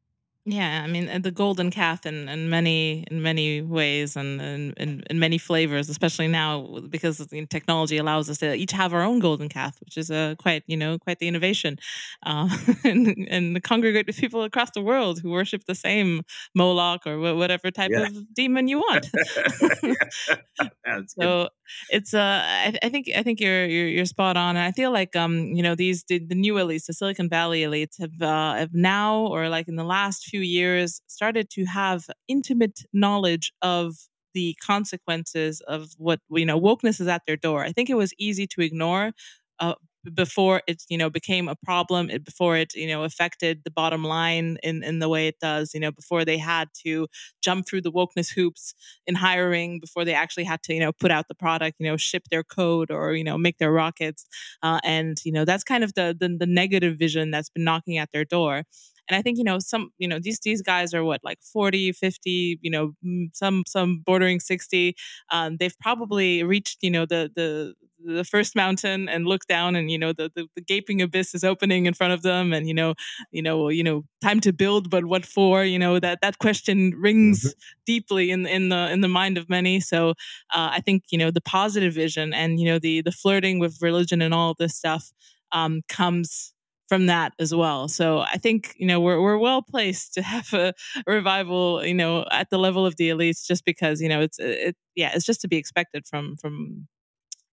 Yeah, 0.51 0.81
I 0.83 0.87
mean 0.87 1.21
the 1.21 1.31
golden 1.31 1.71
calf 1.71 2.07
in, 2.07 2.27
in 2.27 2.49
many 2.49 3.05
in 3.11 3.21
many 3.21 3.61
ways 3.61 4.17
and 4.17 4.41
in, 4.41 5.05
in, 5.11 5.19
many 5.19 5.37
flavors, 5.37 5.91
especially 5.91 6.27
now 6.27 6.81
because 6.89 7.19
technology 7.51 7.99
allows 7.99 8.31
us 8.31 8.39
to 8.39 8.55
each 8.55 8.73
have 8.73 8.95
our 8.95 9.03
own 9.03 9.19
golden 9.19 9.51
calf, 9.51 9.79
which 9.81 9.99
is 9.99 10.11
a 10.11 10.37
quite 10.39 10.63
you 10.67 10.77
know 10.77 10.99
quite 10.99 11.19
the 11.19 11.29
innovation, 11.29 11.77
uh, 12.25 12.49
and 12.85 13.29
and 13.29 13.63
congregate 13.63 14.07
with 14.07 14.17
people 14.17 14.43
across 14.43 14.71
the 14.71 14.81
world 14.81 15.21
who 15.21 15.29
worship 15.29 15.65
the 15.67 15.75
same 15.75 16.23
Moloch 16.55 17.07
or 17.07 17.19
whatever 17.35 17.71
type 17.71 17.91
yeah. 17.93 18.07
of 18.07 18.35
demon 18.35 18.69
you 18.69 18.79
want. 18.79 19.07
so 21.09 21.51
it's 21.91 22.15
uh 22.15 22.43
I, 22.45 22.79
I, 22.83 22.89
think 22.89 23.09
I 23.17 23.23
think 23.23 23.41
you're, 23.41 23.67
you're 23.67 23.89
you're 23.89 24.05
spot 24.07 24.37
on, 24.37 24.57
and 24.57 24.65
I 24.65 24.73
feel 24.73 24.93
like 24.93 25.17
um 25.17 25.53
you 25.55 25.63
know 25.63 25.75
these 25.75 26.05
the, 26.09 26.19
the 26.19 26.35
new 26.35 26.55
elites, 26.55 26.87
the 26.87 26.93
Silicon 26.93 27.29
Valley 27.29 27.63
elites 27.63 28.01
have 28.01 28.21
uh, 28.23 28.55
have 28.55 28.75
now 28.75 29.27
or 29.27 29.49
like 29.49 29.69
in 29.69 29.77
the 29.77 29.85
last 29.85 30.25
few 30.25 30.41
years 30.41 31.01
started 31.07 31.51
to 31.51 31.65
have 31.65 32.05
intimate 32.29 32.81
knowledge 32.93 33.53
of 33.63 33.95
the 34.35 34.57
consequences 34.65 35.61
of 35.63 35.91
what 35.99 36.21
you 36.31 36.47
know 36.47 36.61
wokeness 36.61 37.01
is 37.01 37.09
at 37.09 37.23
their 37.27 37.37
door. 37.37 37.65
I 37.65 37.73
think 37.73 37.91
it 37.91 37.95
was 37.97 38.13
easy 38.19 38.47
to 38.49 38.61
ignore 38.61 39.13
uh, 39.61 39.75
before 40.15 40.63
it 40.67 40.83
you 40.89 40.99
know 40.99 41.11
became 41.11 41.49
a 41.49 41.57
problem 41.65 42.11
it, 42.11 42.25
before 42.25 42.57
it 42.57 42.75
you 42.75 42.87
know 42.89 43.05
affected 43.05 43.63
the 43.65 43.71
bottom 43.71 44.05
line 44.05 44.59
in 44.63 44.83
in 44.83 44.99
the 44.99 45.09
way 45.09 45.29
it 45.29 45.37
does 45.41 45.73
you 45.75 45.81
know 45.81 45.91
before 45.93 46.25
they 46.25 46.39
had 46.39 46.69
to 46.85 47.07
jump 47.43 47.67
through 47.67 47.81
the 47.81 47.93
wokeness 47.93 48.31
hoops 48.33 48.75
in 49.07 49.15
hiring 49.15 49.81
before 49.81 50.05
they 50.05 50.15
actually 50.15 50.45
had 50.45 50.63
to 50.63 50.75
you 50.75 50.81
know 50.81 50.93
put 50.93 51.11
out 51.11 51.29
the 51.29 51.35
product 51.35 51.77
you 51.79 51.87
know 51.87 51.97
ship 51.97 52.23
their 52.31 52.45
code 52.45 52.91
or 52.91 53.15
you 53.15 53.25
know 53.25 53.39
make 53.39 53.59
their 53.59 53.73
rockets 53.73 54.27
uh, 54.63 54.81
and 54.85 55.19
you 55.25 55.33
know 55.33 55.45
that's 55.45 55.65
kind 55.65 55.85
of 55.85 55.95
the, 55.95 56.17
the 56.19 56.29
the 56.39 56.47
negative 56.47 56.99
vision 56.99 57.31
that's 57.31 57.51
been 57.51 57.65
knocking 57.65 57.99
at 57.99 58.11
their 58.13 58.25
door 58.25 58.63
and 59.09 59.17
i 59.17 59.23
think 59.23 59.39
you 59.39 59.45
know 59.45 59.59
some 59.59 59.91
you 59.99 60.09
know 60.09 60.19
these 60.21 60.39
these 60.41 60.63
guys 60.63 60.95
are 60.95 61.05
what 61.05 61.21
like 61.25 61.39
40 61.43 61.93
50 61.93 62.59
you 62.63 62.71
know 62.71 62.93
some 63.33 63.65
some 63.67 64.03
bordering 64.05 64.41
60 64.41 64.95
um, 65.31 65.57
they've 65.59 65.79
probably 65.81 66.43
reached 66.43 66.79
you 66.83 66.91
know 66.91 67.07
the 67.07 67.31
the 67.35 67.75
the 68.05 68.25
first 68.25 68.55
mountain 68.55 69.09
and 69.09 69.27
look 69.27 69.45
down 69.47 69.75
and 69.75 69.91
you 69.91 69.99
know 69.99 70.13
the, 70.13 70.31
the, 70.35 70.47
the 70.55 70.61
gaping 70.61 71.03
abyss 71.03 71.35
is 71.35 71.45
opening 71.45 71.87
in 71.87 71.95
front 71.95 72.13
of 72.13 72.23
them 72.23 72.53
and 72.53 72.69
you 72.69 72.75
know 72.75 72.95
you 73.33 73.43
know 73.43 73.69
you 73.69 73.83
know 73.83 74.05
time 74.23 74.41
to 74.41 74.53
build 74.53 74.89
but 74.89 75.05
what 75.05 75.27
for 75.27 75.65
you 75.65 75.79
know 75.79 75.99
that 75.99 76.21
that 76.23 76.39
question 76.39 76.93
rings 76.97 77.41
mm-hmm. 77.41 77.59
deeply 77.87 78.31
in 78.31 78.47
in 78.47 78.69
the 78.69 78.91
in 78.91 79.01
the 79.01 79.09
mind 79.09 79.37
of 79.37 79.49
many 79.49 79.81
so 79.81 80.11
uh, 80.55 80.71
i 80.73 80.81
think 80.81 81.05
you 81.11 81.19
know 81.19 81.31
the 81.31 81.41
positive 81.41 81.93
vision 81.93 82.33
and 82.33 82.61
you 82.61 82.67
know 82.67 82.79
the 82.79 83.03
the 83.03 83.13
flirting 83.13 83.59
with 83.59 83.79
religion 83.83 84.23
and 84.23 84.33
all 84.33 84.55
this 84.59 84.77
stuff 84.77 85.13
um, 85.53 85.83
comes 85.89 86.53
from 86.89 87.07
that 87.07 87.33
as 87.39 87.55
well. 87.55 87.89
So 87.89 88.21
I 88.21 88.39
think 88.39 88.75
you 88.79 88.87
know 88.87 89.01
we're 89.01 89.21
we're 89.21 89.39
well 89.39 89.63
placed 89.63 90.15
to 90.15 90.23
have 90.35 90.53
a, 90.53 90.75
revival, 91.07 91.85
you 91.85 91.95
know, 91.95 92.25
at 92.31 92.51
the 92.51 92.59
level 92.59 92.87
of 92.87 92.97
the 92.97 93.11
elites, 93.11 93.47
just 93.47 93.65
because 93.65 94.01
you 94.01 94.09
know 94.09 94.21
it's 94.21 94.39
it 94.39 94.77
yeah 94.95 95.13
it's 95.15 95.27
just 95.27 95.41
to 95.43 95.49
be 95.49 95.57
expected 95.57 96.07
from 96.07 96.37
from 96.37 96.89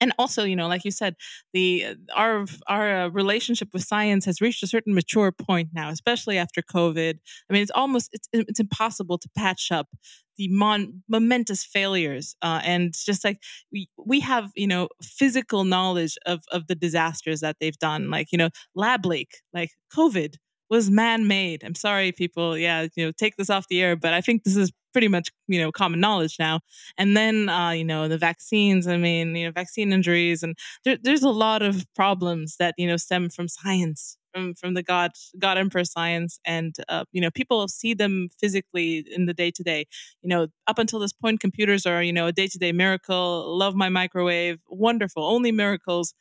and 0.02 0.14
also 0.20 0.44
you 0.44 0.56
know 0.56 0.68
like 0.68 0.86
you 0.86 0.92
said 0.92 1.16
the 1.54 1.96
our 2.16 2.46
our 2.68 3.04
uh, 3.04 3.08
relationship 3.10 3.70
with 3.74 3.84
science 3.84 4.26
has 4.26 4.42
reached 4.42 4.64
a 4.64 4.68
certain 4.68 4.94
mature 4.94 5.32
point 5.32 5.70
now 5.74 5.90
especially 5.90 6.38
after 6.38 6.62
covid. 6.62 7.16
I 7.50 7.54
mean 7.54 7.62
it's 7.62 7.72
almost 7.72 8.10
it's 8.14 8.28
it's 8.34 8.60
impossible 8.60 9.18
to 9.18 9.30
patch 9.38 9.72
up 9.72 9.88
the 10.38 10.48
mon- 10.50 11.02
momentous 11.08 11.64
failures 11.64 12.36
uh, 12.42 12.60
and 12.64 12.94
just 12.94 13.24
like 13.24 13.40
we 13.72 13.90
we 14.06 14.20
have 14.20 14.52
you 14.56 14.68
know 14.68 14.90
physical 15.02 15.64
knowledge 15.64 16.18
of 16.26 16.42
of 16.52 16.68
the 16.68 16.76
disasters 16.76 17.40
that 17.42 17.58
they've 17.60 17.78
done 17.78 18.10
like 18.10 18.32
you 18.32 18.38
know 18.38 18.50
lab 18.76 19.06
leak 19.06 19.30
like 19.54 19.72
covid 19.96 20.36
was 20.70 20.90
man-made. 20.90 21.64
I'm 21.64 21.76
sorry 21.76 22.12
people. 22.12 22.58
Yeah 22.58 22.88
you 22.96 23.06
know 23.06 23.12
take 23.12 23.36
this 23.38 23.50
off 23.50 23.68
the 23.70 23.82
air 23.82 23.96
but 23.96 24.14
i 24.14 24.22
think 24.22 24.44
this 24.44 24.56
is 24.56 24.72
pretty 24.94 25.08
much 25.10 25.30
you 25.48 25.60
know 25.60 25.72
common 25.72 26.00
knowledge 26.00 26.38
now. 26.40 26.62
And 26.98 27.16
then 27.18 27.50
uh, 27.50 27.72
you 27.72 27.84
know 27.86 28.08
the 28.08 28.18
vaccines 28.18 28.88
i 28.88 28.98
mean 28.98 29.36
you 29.36 29.46
know 29.46 29.52
vaccine 29.52 29.92
injuries 29.92 30.44
and 30.44 30.56
there, 30.86 30.98
there's 31.02 31.24
a 31.24 31.30
lot 31.30 31.62
of 31.62 31.86
problems 31.96 32.56
that 32.60 32.76
you 32.78 32.88
know 32.88 32.98
stem 32.98 33.30
from 33.30 33.48
science 33.48 34.18
from 34.34 34.54
from 34.56 34.74
the 34.74 34.84
god 34.84 35.12
god 35.40 35.58
emperor 35.58 35.84
science 35.86 36.40
and 36.46 36.76
uh, 36.90 37.04
you 37.12 37.22
know 37.22 37.32
people 37.32 37.68
see 37.68 37.94
them 37.94 38.30
physically 38.40 39.06
in 39.12 39.26
the 39.26 39.34
day 39.34 39.52
to 39.52 39.64
day 39.64 39.86
you 40.22 40.30
know 40.30 40.48
up 40.68 40.80
until 40.80 41.00
this 41.00 41.14
point 41.14 41.40
computers 41.40 41.86
are 41.86 42.02
you 42.04 42.14
know 42.14 42.28
a 42.28 42.32
day 42.32 42.48
to 42.48 42.58
day 42.58 42.72
miracle. 42.72 43.58
Love 43.58 43.76
my 43.76 43.90
microwave. 43.90 44.60
Wonderful. 44.68 45.24
Only 45.24 45.52
miracles 45.52 46.14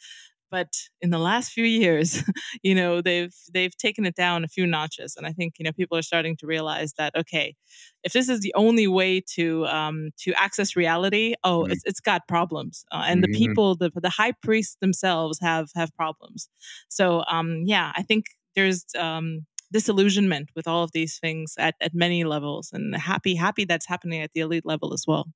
but 0.54 0.72
in 1.00 1.10
the 1.10 1.18
last 1.18 1.50
few 1.50 1.64
years 1.64 2.22
you 2.62 2.76
know 2.76 3.02
they've 3.02 3.34
they've 3.52 3.76
taken 3.76 4.06
it 4.06 4.14
down 4.14 4.44
a 4.44 4.48
few 4.56 4.64
notches 4.64 5.16
and 5.16 5.26
i 5.26 5.32
think 5.32 5.54
you 5.58 5.64
know 5.64 5.72
people 5.72 5.98
are 5.98 6.08
starting 6.10 6.36
to 6.36 6.46
realize 6.46 6.92
that 6.96 7.12
okay 7.16 7.56
if 8.04 8.12
this 8.12 8.28
is 8.28 8.38
the 8.40 8.54
only 8.54 8.86
way 8.86 9.20
to 9.20 9.66
um, 9.66 10.10
to 10.16 10.32
access 10.34 10.76
reality 10.76 11.34
oh 11.42 11.62
mm-hmm. 11.62 11.72
it's, 11.72 11.82
it's 11.86 12.00
got 12.00 12.28
problems 12.28 12.84
uh, 12.92 13.02
and 13.08 13.20
mm-hmm. 13.20 13.32
the 13.32 13.38
people 13.38 13.74
the, 13.74 13.90
the 13.96 14.14
high 14.20 14.32
priests 14.46 14.76
themselves 14.80 15.40
have 15.42 15.66
have 15.74 15.92
problems 15.96 16.48
so 16.88 17.24
um, 17.28 17.62
yeah 17.64 17.90
i 17.96 18.02
think 18.02 18.26
there's 18.54 18.84
um, 18.96 19.40
disillusionment 19.72 20.50
with 20.54 20.68
all 20.68 20.84
of 20.84 20.92
these 20.92 21.18
things 21.18 21.54
at, 21.58 21.74
at 21.80 21.92
many 21.94 22.22
levels 22.22 22.70
and 22.72 22.94
happy 22.94 23.34
happy 23.34 23.64
that's 23.64 23.88
happening 23.88 24.20
at 24.22 24.30
the 24.34 24.40
elite 24.40 24.64
level 24.64 24.92
as 24.92 25.04
well 25.04 25.26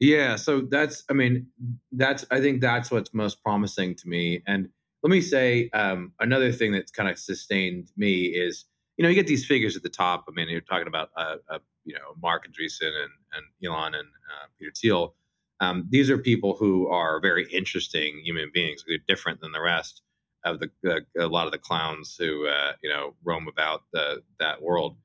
yeah, 0.00 0.36
so 0.36 0.60
that's 0.60 1.04
I 1.10 1.12
mean 1.12 1.46
that's 1.92 2.24
I 2.30 2.40
think 2.40 2.60
that's 2.60 2.90
what's 2.90 3.12
most 3.12 3.42
promising 3.42 3.94
to 3.96 4.08
me. 4.08 4.42
And 4.46 4.68
let 5.02 5.10
me 5.10 5.20
say 5.20 5.70
um, 5.70 6.12
another 6.20 6.52
thing 6.52 6.72
that's 6.72 6.92
kind 6.92 7.08
of 7.08 7.18
sustained 7.18 7.90
me 7.96 8.26
is 8.26 8.64
you 8.96 9.02
know 9.02 9.08
you 9.08 9.14
get 9.14 9.26
these 9.26 9.46
figures 9.46 9.76
at 9.76 9.82
the 9.82 9.88
top. 9.88 10.24
I 10.28 10.32
mean 10.32 10.48
you're 10.48 10.60
talking 10.60 10.86
about 10.86 11.10
uh, 11.16 11.36
uh, 11.50 11.58
you 11.84 11.94
know 11.94 12.14
Marc 12.20 12.46
Andreessen 12.46 12.86
and, 12.86 13.12
and 13.34 13.44
Elon 13.66 13.94
and 13.94 14.08
uh, 14.08 14.46
Peter 14.58 14.72
Thiel. 14.74 15.14
Um, 15.60 15.88
these 15.90 16.08
are 16.10 16.18
people 16.18 16.54
who 16.56 16.86
are 16.88 17.20
very 17.20 17.50
interesting 17.52 18.20
human 18.24 18.50
beings. 18.54 18.84
They're 18.86 18.98
different 19.08 19.40
than 19.40 19.50
the 19.50 19.60
rest 19.60 20.02
of 20.44 20.60
the 20.60 21.04
a 21.18 21.26
lot 21.26 21.46
of 21.46 21.52
the 21.52 21.58
clowns 21.58 22.16
who 22.16 22.46
uh, 22.46 22.72
you 22.82 22.90
know 22.90 23.14
roam 23.24 23.48
about 23.48 23.82
the, 23.92 24.22
that 24.38 24.62
world. 24.62 24.96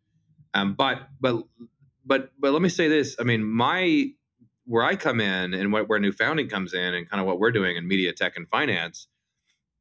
Um, 0.53 0.75
but 0.75 1.07
but 1.19 1.43
but 2.05 2.31
but 2.39 2.53
let 2.53 2.61
me 2.61 2.69
say 2.69 2.87
this. 2.87 3.15
I 3.19 3.23
mean 3.23 3.43
my 3.43 4.11
where 4.66 4.84
I 4.84 4.95
come 4.95 5.20
in 5.20 5.53
and 5.53 5.72
what, 5.74 5.89
where 5.89 5.99
new 5.99 6.11
founding 6.11 6.47
comes 6.47 6.74
in 6.74 6.93
and 6.93 7.09
kind 7.09 7.20
of 7.22 7.28
what 7.28 7.39
we're 7.39 7.51
doing 7.51 7.76
in 7.76 7.88
media 7.88 8.14
tech 8.14 8.38
and 8.38 8.47
finance 8.49 9.07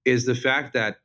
is 0.05 0.27
the 0.27 0.35
fact 0.35 0.73
that 0.75 0.97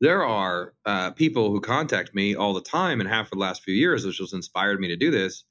there 0.00 0.24
are 0.24 0.74
uh, 0.84 1.12
people 1.12 1.50
who 1.50 1.60
contact 1.60 2.14
me 2.14 2.34
all 2.34 2.52
the 2.52 2.60
time 2.60 3.00
and 3.00 3.08
have 3.08 3.28
for 3.28 3.36
the 3.36 3.40
last 3.40 3.62
few 3.62 3.74
years, 3.74 4.04
which 4.04 4.18
has 4.18 4.32
inspired 4.32 4.80
me 4.80 4.88
to 4.88 4.96
do 4.96 5.10
this, 5.10 5.44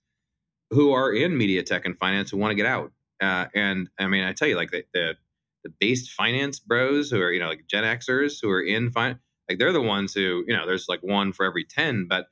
who 0.70 0.92
are 0.92 1.14
in 1.14 1.38
media 1.38 1.64
tech 1.64 1.86
and 1.86 1.98
finance 1.98 2.30
who 2.30 2.38
want 2.38 2.52
to 2.52 2.56
get 2.56 2.66
out. 2.66 2.92
Uh, 3.22 3.46
and 3.56 3.90
I 4.00 4.08
mean, 4.08 4.24
I 4.24 4.34
tell 4.34 4.48
you, 4.48 4.58
like 4.58 4.72
the, 4.72 4.84
the, 4.94 5.16
the 5.64 5.72
based 5.80 6.12
finance 6.12 6.60
bros 6.60 7.10
who 7.10 7.22
are 7.22 7.32
you 7.32 7.40
know 7.40 7.48
like 7.48 7.68
Gen 7.68 7.84
Xers 7.84 8.40
who 8.42 8.50
are 8.50 8.62
in 8.62 8.92
finance, 8.92 9.20
like 9.50 9.60
they're 9.60 9.72
the 9.72 9.82
ones 9.82 10.14
who 10.14 10.44
you 10.46 10.56
know 10.56 10.66
there's 10.66 10.90
like 10.90 11.02
one 11.02 11.32
for 11.32 11.46
every 11.46 11.64
ten, 11.64 12.06
but 12.08 12.28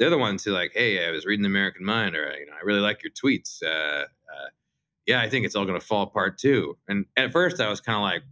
they're 0.00 0.10
the 0.10 0.18
ones 0.18 0.42
who 0.42 0.52
like, 0.52 0.72
hey, 0.74 1.06
I 1.06 1.10
was 1.10 1.26
reading 1.26 1.42
the 1.42 1.48
American 1.48 1.84
Mind, 1.84 2.16
or 2.16 2.32
you 2.32 2.46
know, 2.46 2.54
I 2.54 2.64
really 2.64 2.80
like 2.80 3.02
your 3.04 3.12
tweets. 3.12 3.62
Uh, 3.62 4.04
uh, 4.06 4.48
yeah, 5.06 5.20
I 5.20 5.28
think 5.28 5.44
it's 5.44 5.54
all 5.54 5.66
going 5.66 5.78
to 5.78 5.86
fall 5.86 6.02
apart 6.02 6.38
too. 6.38 6.78
And 6.88 7.04
at 7.18 7.32
first, 7.32 7.60
I 7.60 7.68
was 7.68 7.82
kind 7.82 7.96
of 7.96 8.02
like, 8.02 8.22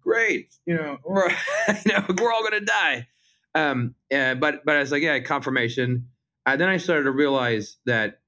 great, 0.00 0.54
you 0.66 0.76
know, 0.76 0.98
we're, 1.04 1.28
you 1.30 1.92
know, 1.92 2.04
we're 2.16 2.32
all 2.32 2.42
going 2.48 2.60
to 2.60 2.64
die. 2.64 3.08
Um, 3.56 3.96
uh, 4.14 4.36
but 4.36 4.64
but 4.64 4.76
I 4.76 4.78
was 4.78 4.92
like, 4.92 5.02
yeah, 5.02 5.18
confirmation. 5.18 6.06
And 6.46 6.60
then 6.60 6.68
I 6.68 6.76
started 6.76 7.04
to 7.04 7.10
realize 7.10 7.76
that, 7.84 8.20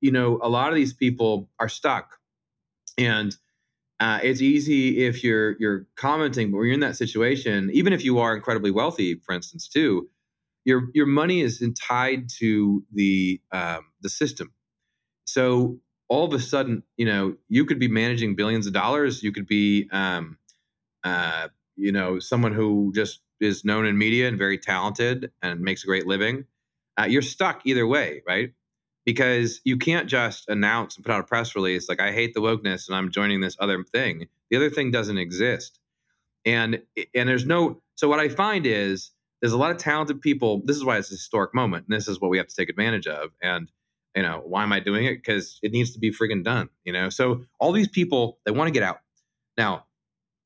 you 0.00 0.12
know, 0.12 0.38
a 0.40 0.48
lot 0.48 0.68
of 0.68 0.76
these 0.76 0.92
people 0.92 1.50
are 1.58 1.68
stuck, 1.68 2.12
and 2.96 3.34
uh, 3.98 4.20
it's 4.22 4.40
easy 4.40 5.04
if 5.04 5.24
you're 5.24 5.56
you're 5.58 5.88
commenting, 5.96 6.52
but 6.52 6.58
when 6.58 6.66
you're 6.66 6.74
in 6.74 6.80
that 6.80 6.96
situation, 6.96 7.70
even 7.72 7.92
if 7.92 8.04
you 8.04 8.20
are 8.20 8.36
incredibly 8.36 8.70
wealthy, 8.70 9.16
for 9.16 9.34
instance, 9.34 9.66
too 9.66 10.08
your 10.64 10.88
your 10.94 11.06
money 11.06 11.40
is 11.40 11.62
tied 11.80 12.28
to 12.38 12.84
the 12.92 13.40
um, 13.52 13.86
the 14.02 14.08
system. 14.08 14.52
So 15.24 15.80
all 16.08 16.24
of 16.24 16.32
a 16.32 16.40
sudden, 16.40 16.82
you 16.96 17.06
know, 17.06 17.36
you 17.48 17.64
could 17.64 17.78
be 17.78 17.88
managing 17.88 18.34
billions 18.34 18.66
of 18.66 18.72
dollars. 18.72 19.22
You 19.22 19.32
could 19.32 19.46
be, 19.46 19.88
um, 19.92 20.38
uh, 21.04 21.48
you 21.76 21.92
know, 21.92 22.18
someone 22.18 22.54
who 22.54 22.92
just 22.94 23.20
is 23.40 23.64
known 23.64 23.86
in 23.86 23.98
media 23.98 24.26
and 24.26 24.38
very 24.38 24.58
talented 24.58 25.30
and 25.42 25.60
makes 25.60 25.84
a 25.84 25.86
great 25.86 26.06
living. 26.06 26.44
Uh, 26.98 27.04
you're 27.04 27.22
stuck 27.22 27.60
either 27.64 27.86
way, 27.86 28.22
right? 28.26 28.52
Because 29.04 29.60
you 29.64 29.76
can't 29.76 30.08
just 30.08 30.48
announce 30.48 30.96
and 30.96 31.04
put 31.04 31.12
out 31.12 31.20
a 31.20 31.24
press 31.24 31.54
release 31.54 31.88
like 31.88 32.00
I 32.00 32.12
hate 32.12 32.34
the 32.34 32.40
wokeness 32.40 32.88
and 32.88 32.96
I'm 32.96 33.10
joining 33.10 33.40
this 33.40 33.56
other 33.60 33.82
thing. 33.84 34.26
The 34.50 34.56
other 34.56 34.70
thing 34.70 34.90
doesn't 34.90 35.18
exist, 35.18 35.78
and 36.44 36.82
and 37.14 37.28
there's 37.28 37.46
no. 37.46 37.82
So 37.96 38.08
what 38.08 38.18
I 38.18 38.28
find 38.28 38.66
is 38.66 39.10
there's 39.40 39.52
a 39.52 39.58
lot 39.58 39.70
of 39.70 39.76
talented 39.76 40.20
people. 40.20 40.62
This 40.64 40.76
is 40.76 40.84
why 40.84 40.98
it's 40.98 41.10
a 41.10 41.14
historic 41.14 41.54
moment, 41.54 41.86
and 41.88 41.96
this 41.96 42.08
is 42.08 42.20
what 42.20 42.30
we 42.30 42.38
have 42.38 42.48
to 42.48 42.54
take 42.54 42.68
advantage 42.68 43.06
of. 43.06 43.30
And 43.42 43.70
you 44.16 44.22
know, 44.22 44.42
why 44.44 44.62
am 44.62 44.72
I 44.72 44.80
doing 44.80 45.04
it? 45.04 45.16
Because 45.16 45.58
it 45.62 45.72
needs 45.72 45.92
to 45.92 45.98
be 45.98 46.10
friggin' 46.10 46.42
done. 46.42 46.68
You 46.84 46.92
know, 46.92 47.08
so 47.08 47.44
all 47.60 47.72
these 47.72 47.88
people 47.88 48.38
they 48.44 48.50
want 48.50 48.68
to 48.68 48.72
get 48.72 48.82
out. 48.82 48.98
Now, 49.56 49.86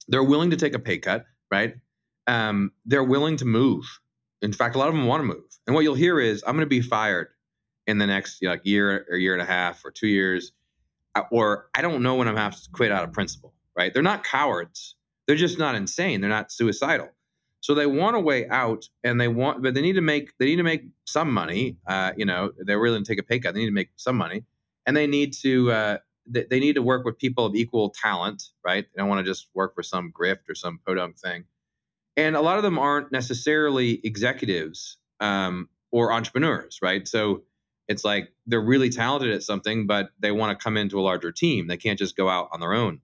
they're 0.09 0.23
willing 0.23 0.51
to 0.51 0.57
take 0.57 0.75
a 0.75 0.79
pay 0.79 0.99
cut, 0.99 1.25
right? 1.51 1.75
Um, 2.27 2.73
they're 2.85 3.05
willing 3.05 3.37
to 3.39 3.45
move. 3.45 3.85
In 4.41 4.53
fact, 4.53 4.75
a 4.75 4.79
lot 4.79 4.89
of 4.89 4.95
them 4.95 5.07
want 5.07 5.21
to 5.21 5.27
move. 5.27 5.45
And 5.67 5.75
what 5.75 5.85
you'll 5.85 5.95
hear 5.95 6.19
is, 6.19 6.43
I'm 6.47 6.55
going 6.55 6.67
to 6.67 6.71
be 6.71 6.81
fired 6.81 7.29
in 7.87 7.99
the 7.99 8.07
next 8.07 8.43
you 8.43 8.49
know, 8.49 8.55
like 8.55 8.65
year 8.65 9.07
or 9.11 9.17
year 9.17 9.33
and 9.33 9.43
a 9.43 9.47
half 9.47 9.85
or 9.85 9.91
two 9.91 10.09
years, 10.09 10.53
uh, 11.15 11.23
or 11.31 11.69
I 11.75 11.83
don't 11.83 12.03
know 12.03 12.17
when 12.17 12.29
I'm 12.29 12.35
going 12.35 12.51
to 12.51 12.57
have 12.57 12.63
to 12.63 12.71
quit 12.73 12.93
out 12.93 13.05
of 13.05 13.13
principle. 13.13 13.55
Right? 13.77 13.93
They're 13.95 14.03
not 14.03 14.25
cowards. 14.25 14.97
They're 15.27 15.37
just 15.37 15.59
not 15.59 15.75
insane. 15.75 16.21
They're 16.21 16.29
not 16.29 16.53
suicidal. 16.53 17.09
So 17.63 17.75
they 17.75 17.87
want 17.87 18.17
a 18.17 18.21
way 18.21 18.49
out, 18.49 18.89
and 19.05 19.21
they 19.21 19.29
want, 19.29 19.63
but 19.63 19.73
they 19.75 19.83
need 19.83 19.93
to 19.93 20.01
make 20.01 20.37
they 20.39 20.47
need 20.47 20.57
to 20.57 20.65
make 20.65 20.83
some 21.05 21.33
money. 21.33 21.77
Uh, 21.87 22.11
you 22.17 22.27
know, 22.27 22.51
they're 22.59 22.81
willing 22.81 23.05
to 23.05 23.09
take 23.09 23.21
a 23.21 23.23
pay 23.23 23.39
cut. 23.39 23.55
They 23.55 23.61
need 23.61 23.67
to 23.67 23.73
make 23.73 23.91
some 23.95 24.17
money, 24.17 24.45
and 24.85 24.97
they 24.97 25.07
need 25.07 25.33
to 25.43 25.71
uh, 25.71 25.99
they, 26.27 26.45
they 26.51 26.59
need 26.59 26.75
to 26.75 26.83
work 26.83 27.05
with 27.05 27.19
people 27.19 27.47
of 27.47 27.55
equal 27.55 27.91
talent. 27.91 28.43
Right? 28.65 28.85
They 28.93 29.01
don't 29.01 29.09
want 29.09 29.25
to 29.25 29.31
just 29.31 29.47
work 29.55 29.77
for 29.77 29.85
some 29.85 30.13
grift 30.13 30.49
or 30.49 30.57
some 30.57 30.81
podunk 30.85 31.21
thing. 31.21 31.45
And 32.17 32.35
a 32.35 32.41
lot 32.41 32.57
of 32.57 32.65
them 32.65 32.81
aren't 32.81 33.13
necessarily 33.13 34.01
executives 34.05 34.99
um, 35.21 35.69
or 35.93 36.13
entrepreneurs. 36.13 36.81
Right? 36.83 37.07
So 37.07 37.45
it's 37.87 38.05
like 38.05 38.33
they're 38.45 38.61
really 38.61 38.91
talented 38.91 39.31
at 39.31 39.45
something, 39.45 39.87
but 39.87 40.11
they 40.19 40.33
want 40.33 40.59
to 40.59 40.61
come 40.61 40.77
into 40.77 40.99
a 40.99 41.03
larger 41.03 41.31
team. 41.31 41.69
They 41.69 41.77
can't 41.77 41.99
just 41.99 42.17
go 42.17 42.29
out 42.29 42.49
on 42.53 42.59
their 42.59 42.75
own. 42.75 43.03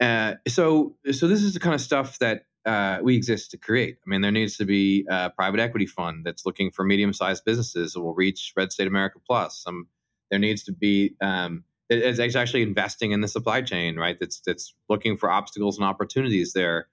Uh, 0.00 0.34
so, 0.48 0.96
so 1.12 1.28
this 1.28 1.42
is 1.42 1.54
the 1.54 1.60
kind 1.60 1.74
of 1.74 1.80
stuff 1.80 2.18
that 2.18 2.46
uh, 2.68 3.00
we 3.02 3.16
exist 3.16 3.50
to 3.52 3.56
create. 3.56 3.96
I 4.04 4.10
mean, 4.10 4.20
there 4.20 4.30
needs 4.30 4.58
to 4.58 4.66
be 4.66 5.06
a 5.08 5.30
private 5.30 5.58
equity 5.58 5.86
fund 5.86 6.24
that's 6.26 6.44
looking 6.44 6.70
for 6.70 6.84
medium-sized 6.84 7.44
businesses 7.44 7.94
that 7.94 8.00
will 8.02 8.14
reach 8.14 8.52
Red 8.56 8.72
State 8.72 8.86
America 8.86 9.18
Plus. 9.26 9.58
Some 9.62 9.88
there 10.30 10.38
needs 10.38 10.62
to 10.64 10.72
be 10.72 11.16
um, 11.22 11.64
it, 11.88 12.18
it's 12.20 12.36
actually 12.36 12.62
investing 12.62 13.12
in 13.12 13.22
the 13.22 13.28
supply 13.28 13.62
chain, 13.62 13.96
right? 13.96 14.18
That's 14.20 14.40
that's 14.40 14.74
looking 14.90 15.16
for 15.16 15.30
obstacles 15.30 15.78
and 15.78 15.86
opportunities 15.86 16.52
there. 16.52 16.88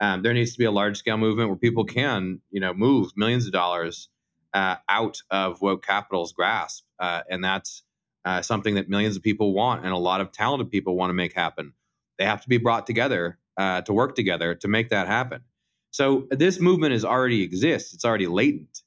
Um, 0.00 0.22
there 0.22 0.34
needs 0.34 0.52
to 0.52 0.58
be 0.58 0.64
a 0.64 0.70
large-scale 0.70 1.18
movement 1.18 1.50
where 1.50 1.58
people 1.58 1.84
can, 1.84 2.40
you 2.50 2.60
know, 2.60 2.72
move 2.72 3.12
millions 3.16 3.46
of 3.46 3.52
dollars 3.52 4.08
uh, 4.54 4.76
out 4.88 5.18
of 5.30 5.60
woke 5.60 5.84
capital's 5.86 6.32
grasp, 6.32 6.84
uh, 6.98 7.20
and 7.30 7.44
that's 7.44 7.82
uh, 8.24 8.42
something 8.42 8.74
that 8.74 8.88
millions 8.88 9.16
of 9.16 9.22
people 9.22 9.52
want, 9.52 9.84
and 9.84 9.92
a 9.92 9.98
lot 9.98 10.20
of 10.20 10.32
talented 10.32 10.70
people 10.70 10.96
want 10.96 11.10
to 11.10 11.14
make 11.14 11.34
happen. 11.34 11.74
They 12.18 12.24
have 12.24 12.42
to 12.42 12.48
be 12.48 12.58
brought 12.58 12.86
together 12.86 13.38
uh, 13.56 13.82
to 13.82 13.92
work 13.92 14.14
together 14.14 14.54
to 14.54 14.68
make 14.68 14.90
that 14.90 15.06
happen. 15.06 15.42
So 15.90 16.26
this 16.30 16.60
movement 16.60 16.94
is 16.94 17.04
already 17.04 17.42
exists. 17.42 17.94
It's 17.94 18.04
already 18.04 18.26
latent, 18.26 18.82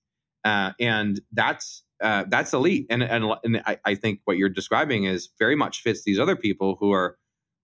uh, 0.45 0.72
and 0.80 1.20
that's 1.32 1.84
uh, 2.01 2.26
that's 2.28 2.53
elite. 2.53 2.88
And 2.89 3.03
and, 3.03 3.26
and 3.43 3.61
I, 3.66 3.78
I, 3.86 3.95
think 3.95 4.22
what 4.26 4.38
you're 4.38 4.49
describing 4.49 5.05
is 5.05 5.30
very 5.38 5.55
much 5.55 5.82
fits 5.82 6.03
these 6.03 6.20
other 6.20 6.36
people 6.36 6.78
who 6.80 6.91
are, 6.91 7.18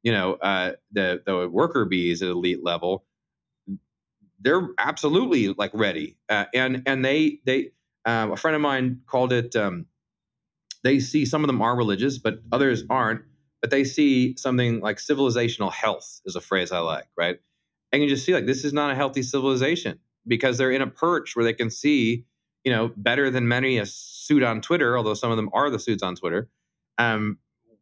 you 0.03 0.11
know, 0.11 0.33
uh, 0.33 0.73
the 0.91 1.21
the 1.25 1.47
worker 1.47 1.85
bees 1.85 2.21
at 2.21 2.29
elite 2.29 2.63
level. 2.63 3.05
They're 4.41 4.67
absolutely 4.77 5.49
like 5.49 5.71
ready, 5.73 6.17
uh, 6.27 6.45
and 6.53 6.83
and 6.85 7.03
they 7.03 7.39
they 7.45 7.71
uh, 8.05 8.29
a 8.31 8.37
friend 8.37 8.55
of 8.55 8.61
mine 8.61 9.01
called 9.05 9.31
it. 9.31 9.55
Um, 9.55 9.85
they 10.83 10.99
see 10.99 11.25
some 11.25 11.43
of 11.43 11.47
them 11.47 11.61
are 11.61 11.75
religious, 11.75 12.17
but 12.17 12.39
others 12.51 12.83
aren't 12.89 13.21
but 13.61 13.71
they 13.71 13.83
see 13.83 14.35
something 14.37 14.79
like 14.79 14.97
civilizational 14.97 15.71
health 15.71 16.21
is 16.25 16.35
a 16.35 16.41
phrase 16.41 16.71
I 16.71 16.79
like, 16.79 17.07
right? 17.17 17.39
And 17.91 18.01
you 18.01 18.09
just 18.09 18.25
see 18.25 18.33
like 18.33 18.45
this 18.45 18.63
is 18.63 18.73
not 18.73 18.91
a 18.91 18.95
healthy 18.95 19.23
civilization 19.23 19.99
because 20.27 20.57
they're 20.57 20.71
in 20.71 20.81
a 20.81 20.87
perch 20.87 21.35
where 21.35 21.43
they 21.43 21.53
can 21.53 21.69
see, 21.69 22.25
you 22.63 22.71
know, 22.71 22.91
better 22.95 23.29
than 23.29 23.47
many 23.47 23.77
a 23.77 23.85
suit 23.85 24.43
on 24.43 24.61
Twitter, 24.61 24.97
although 24.97 25.13
some 25.13 25.31
of 25.31 25.37
them 25.37 25.49
are 25.53 25.69
the 25.69 25.79
suits 25.79 26.03
on 26.03 26.15
Twitter, 26.15 26.49
um, 26.97 27.37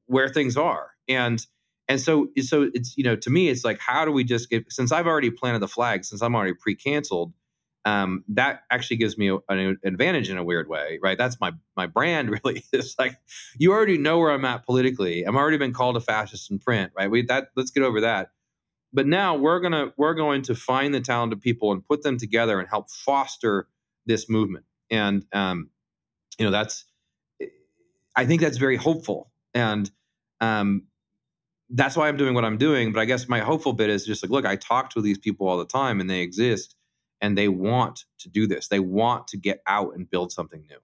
where 0.06 0.30
things 0.30 0.56
are. 0.58 0.92
And 1.08 1.46
and 1.88 2.02
so 2.02 2.30
so 2.42 2.70
it's 2.74 2.98
you 2.98 3.04
know 3.04 3.16
to 3.16 3.30
me 3.30 3.50
it's 3.50 3.64
like 3.64 3.80
how 3.80 4.06
do 4.06 4.12
we 4.12 4.24
just 4.24 4.50
get 4.50 4.72
since 4.72 4.92
I've 4.92 5.08
already 5.08 5.30
planted 5.30 5.60
the 5.60 5.68
flag 5.68 6.06
since 6.06 6.22
I'm 6.22 6.36
already 6.36 6.54
pre-canceled 6.54 7.34
um, 7.86 8.24
that 8.30 8.64
actually 8.70 8.98
gives 8.98 9.18
me 9.18 9.38
an 9.50 9.80
advantage 9.84 10.30
in 10.30 10.38
a 10.38 10.44
weird 10.44 10.68
way, 10.68 11.00
right? 11.02 11.18
That's 11.18 11.40
my 11.40 11.54
my 11.76 11.88
brand 11.88 12.30
really. 12.44 12.64
It's 12.74 12.96
like 13.00 13.18
you 13.58 13.72
already 13.72 13.98
know 13.98 14.20
where 14.20 14.32
I'm 14.32 14.46
at 14.46 14.66
politically. 14.66 15.24
I'm 15.24 15.38
already 15.38 15.58
been 15.58 15.74
called 15.74 15.98
a 15.98 16.02
fascist 16.02 16.52
in 16.52 16.60
print, 16.60 16.92
right? 16.96 17.10
We 17.10 17.24
that 17.24 17.50
let's 17.56 17.72
get 17.72 17.84
over 17.84 18.02
that. 18.02 18.32
But 18.94 19.08
now 19.08 19.36
we're 19.36 19.60
gonna 19.60 19.94
we're 19.98 20.16
going 20.16 20.42
to 20.44 20.56
find 20.56 20.94
the 20.94 21.00
talented 21.02 21.42
people 21.42 21.72
and 21.72 21.86
put 21.86 22.04
them 22.04 22.18
together 22.18 22.60
and 22.60 22.68
help 22.68 22.90
foster 22.90 23.68
this 24.06 24.30
movement. 24.30 24.66
And 24.90 25.26
um, 25.34 25.70
you 26.38 26.46
know 26.46 26.52
that's 26.52 26.86
I 28.16 28.26
think 28.26 28.42
that's 28.42 28.58
very 28.58 28.78
hopeful, 28.78 29.32
and 29.54 29.90
um, 30.42 30.88
that's 31.70 31.96
why 31.96 32.08
I'm 32.08 32.18
doing 32.18 32.34
what 32.34 32.46
I'm 32.46 32.58
doing. 32.58 32.92
But 32.92 33.00
I 33.02 33.06
guess 33.06 33.30
my 33.30 33.40
hopeful 33.40 33.74
bit 33.74 33.90
is 33.90 34.06
just 34.06 34.24
like, 34.24 34.32
look, 34.32 34.46
I 34.46 34.56
talk 34.56 34.90
to 34.92 35.02
these 35.02 35.18
people 35.20 35.48
all 35.48 35.58
the 35.58 35.66
time, 35.66 36.02
and 36.02 36.10
they 36.10 36.22
exist 36.22 36.76
and 37.22 37.38
they 37.38 37.48
want 37.48 38.06
to 38.20 38.30
do 38.30 38.48
this. 38.48 38.68
They 38.68 38.80
want 38.80 39.28
to 39.30 39.38
get 39.38 39.62
out 39.68 39.96
and 39.96 40.10
build 40.10 40.32
something 40.32 40.66
new. 40.68 40.80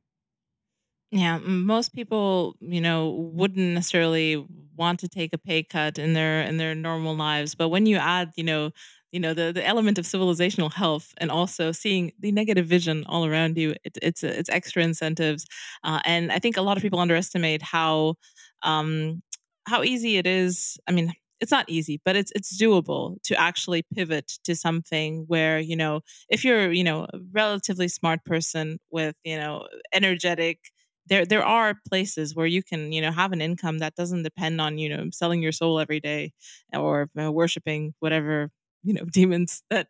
Yeah, 1.11 1.37
most 1.37 1.93
people, 1.93 2.55
you 2.59 2.81
know, 2.81 3.11
wouldn't 3.11 3.73
necessarily 3.75 4.37
want 4.75 4.99
to 5.01 5.07
take 5.07 5.31
a 5.33 5.37
pay 5.37 5.61
cut 5.61 5.99
in 5.99 6.13
their 6.13 6.41
in 6.41 6.57
their 6.57 6.73
normal 6.73 7.15
lives, 7.15 7.53
but 7.53 7.69
when 7.69 7.85
you 7.85 7.97
add, 7.97 8.31
you 8.35 8.43
know, 8.43 8.71
you 9.11 9.19
know 9.19 9.35
the, 9.35 9.51
the 9.53 9.63
element 9.65 9.99
of 9.99 10.05
civilizational 10.05 10.73
health 10.73 11.13
and 11.17 11.29
also 11.29 11.71
seeing 11.71 12.11
the 12.19 12.31
negative 12.31 12.65
vision 12.65 13.03
all 13.05 13.25
around 13.27 13.57
you 13.59 13.75
it, 13.83 13.95
it's 14.01 14.23
it's 14.23 14.49
extra 14.49 14.81
incentives 14.83 15.45
uh, 15.83 16.01
and 16.03 16.31
i 16.31 16.39
think 16.39 16.57
a 16.57 16.63
lot 16.63 16.77
of 16.77 16.81
people 16.81 16.97
underestimate 16.97 17.61
how 17.61 18.15
um, 18.63 19.21
how 19.67 19.83
easy 19.83 20.17
it 20.17 20.25
is 20.25 20.79
i 20.87 20.91
mean 20.91 21.13
it's 21.39 21.51
not 21.51 21.69
easy, 21.69 22.01
but 22.05 22.15
it's 22.15 22.31
it's 22.35 22.59
doable 22.61 23.21
to 23.23 23.39
actually 23.39 23.83
pivot 23.95 24.31
to 24.45 24.55
something 24.55 25.25
where 25.27 25.59
you 25.59 25.75
know 25.75 26.01
if 26.29 26.43
you're 26.45 26.71
you 26.71 26.83
know 26.83 27.05
a 27.13 27.19
relatively 27.31 27.87
smart 27.87 28.23
person 28.25 28.79
with 28.91 29.15
you 29.23 29.37
know 29.37 29.67
energetic 29.93 30.59
there 31.07 31.25
there 31.25 31.43
are 31.45 31.75
places 31.87 32.35
where 32.35 32.45
you 32.45 32.63
can 32.63 32.91
you 32.91 33.01
know 33.01 33.11
have 33.11 33.31
an 33.31 33.41
income 33.41 33.79
that 33.79 33.95
doesn't 33.95 34.23
depend 34.23 34.61
on 34.61 34.77
you 34.77 34.89
know 34.89 35.09
selling 35.11 35.41
your 35.41 35.51
soul 35.51 35.79
every 35.79 35.99
day 35.99 36.31
or 36.73 37.09
uh, 37.21 37.31
worshiping 37.31 37.93
whatever 37.99 38.49
you 38.83 38.93
know 38.93 39.03
demons 39.11 39.63
that 39.69 39.87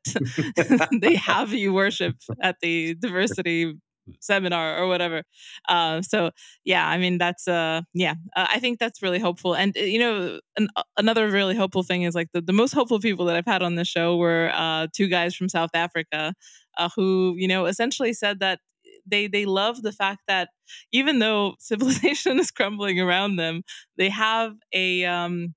they 1.02 1.16
have 1.16 1.54
you 1.54 1.74
worship 1.74 2.16
at 2.41 2.58
the 2.62 2.96
diversity 2.96 3.74
seminar 4.20 4.78
or 4.78 4.88
whatever. 4.88 5.24
Uh, 5.68 6.01
so 6.01 6.32
yeah, 6.64 6.88
I 6.88 6.97
mean 6.97 7.18
that's 7.18 7.47
uh 7.47 7.82
yeah, 7.93 8.16
uh, 8.36 8.47
I 8.49 8.60
think 8.60 8.80
that's 8.80 9.01
really 9.01 9.20
hopeful. 9.20 9.56
And 9.56 9.76
uh, 9.78 9.82
you 9.82 9.99
know, 9.99 10.39
an, 10.58 10.68
uh, 10.76 10.84
another 10.97 11.30
really 11.30 11.56
hopeful 11.56 11.84
thing 11.84 12.04
is 12.04 12.16
like 12.16 12.30
the, 12.34 12.41
the 12.41 12.54
most 12.54 12.74
hopeful 12.74 12.99
people 12.99 13.26
that 13.26 13.36
I've 13.36 13.45
had 13.45 13.64
on 13.64 13.76
the 13.76 13.86
show 13.86 14.18
were 14.18 14.51
uh, 14.54 14.88
two 14.93 15.08
guys 15.08 15.36
from 15.36 15.49
South 15.49 15.72
Africa 15.74 16.34
uh, 16.78 16.89
who 16.95 17.36
you 17.38 17.47
know 17.47 17.66
essentially 17.66 18.14
said 18.14 18.39
that 18.39 18.60
they 19.06 19.28
they 19.28 19.45
love 19.45 19.82
the 19.82 19.91
fact 19.91 20.22
that 20.28 20.49
even 20.91 21.20
though 21.20 21.56
civilization 21.60 22.39
is 22.39 22.51
crumbling 22.51 22.99
around 22.99 23.36
them, 23.36 23.64
they 23.97 24.10
have 24.10 24.56
a 24.74 25.06
um, 25.06 25.54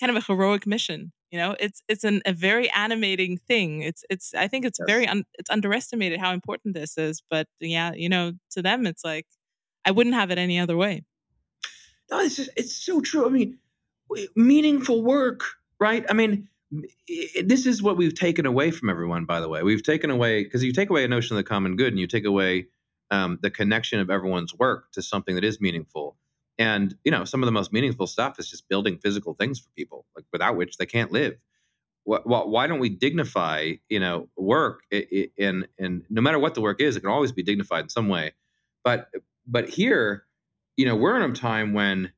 kind 0.00 0.10
of 0.10 0.16
a 0.16 0.26
heroic 0.26 0.66
mission 0.66 1.12
you 1.34 1.40
know 1.40 1.56
it's 1.58 1.82
it's 1.88 2.04
an, 2.04 2.22
a 2.26 2.32
very 2.32 2.70
animating 2.70 3.38
thing. 3.38 3.82
It's 3.82 4.04
it's 4.08 4.34
i 4.34 4.46
think 4.46 4.64
it's 4.64 4.78
yes. 4.78 4.86
very 4.86 5.08
un, 5.08 5.24
it's 5.34 5.50
underestimated 5.50 6.20
how 6.20 6.32
important 6.32 6.74
this 6.76 6.96
is 6.96 7.24
but 7.28 7.48
yeah 7.58 7.92
you 7.92 8.08
know 8.08 8.34
to 8.52 8.62
them 8.62 8.86
it's 8.86 9.04
like 9.04 9.26
i 9.84 9.90
wouldn't 9.90 10.14
have 10.14 10.30
it 10.30 10.38
any 10.38 10.60
other 10.60 10.76
way. 10.76 11.02
No 12.08 12.20
it's 12.20 12.36
just, 12.36 12.50
it's 12.56 12.72
so 12.72 13.00
true. 13.00 13.26
I 13.26 13.30
mean 13.30 13.58
meaningful 14.36 15.02
work 15.02 15.42
right? 15.80 16.06
I 16.08 16.12
mean 16.12 16.46
this 17.44 17.66
is 17.66 17.82
what 17.82 17.96
we've 17.96 18.14
taken 18.14 18.46
away 18.46 18.70
from 18.70 18.88
everyone 18.88 19.24
by 19.24 19.40
the 19.40 19.48
way. 19.48 19.64
We've 19.64 19.82
taken 19.82 20.10
away 20.10 20.44
because 20.44 20.62
you 20.62 20.72
take 20.72 20.88
away 20.88 21.02
a 21.02 21.08
notion 21.08 21.36
of 21.36 21.38
the 21.38 21.48
common 21.48 21.74
good 21.74 21.92
and 21.92 21.98
you 21.98 22.06
take 22.06 22.26
away 22.26 22.68
um, 23.10 23.40
the 23.42 23.50
connection 23.50 23.98
of 23.98 24.08
everyone's 24.08 24.54
work 24.54 24.92
to 24.92 25.02
something 25.02 25.34
that 25.34 25.42
is 25.42 25.60
meaningful 25.60 26.16
and 26.58 26.94
you 27.04 27.10
know, 27.10 27.24
some 27.24 27.42
of 27.42 27.46
the 27.46 27.52
most 27.52 27.72
meaningful 27.72 28.06
stuff 28.06 28.38
is 28.38 28.48
just 28.48 28.68
building 28.68 28.98
physical 28.98 29.34
things 29.34 29.58
for 29.58 29.68
people, 29.76 30.06
like 30.16 30.24
without 30.32 30.56
which 30.56 30.76
they 30.76 30.86
can't 30.86 31.12
live. 31.12 31.34
Why 32.04 32.66
don't 32.66 32.80
we 32.80 32.90
dignify, 32.90 33.72
you 33.88 33.98
know, 33.98 34.28
work? 34.36 34.82
And 35.38 35.66
and 35.78 36.02
no 36.10 36.20
matter 36.20 36.38
what 36.38 36.54
the 36.54 36.60
work 36.60 36.80
is, 36.80 36.96
it 36.96 37.00
can 37.00 37.10
always 37.10 37.32
be 37.32 37.42
dignified 37.42 37.84
in 37.84 37.88
some 37.88 38.08
way. 38.08 38.32
But 38.84 39.08
but 39.46 39.68
here, 39.68 40.24
you 40.76 40.86
know, 40.86 40.96
we're 40.96 41.16
in 41.16 41.30
a 41.30 41.34
time 41.34 41.72
when, 41.72 42.12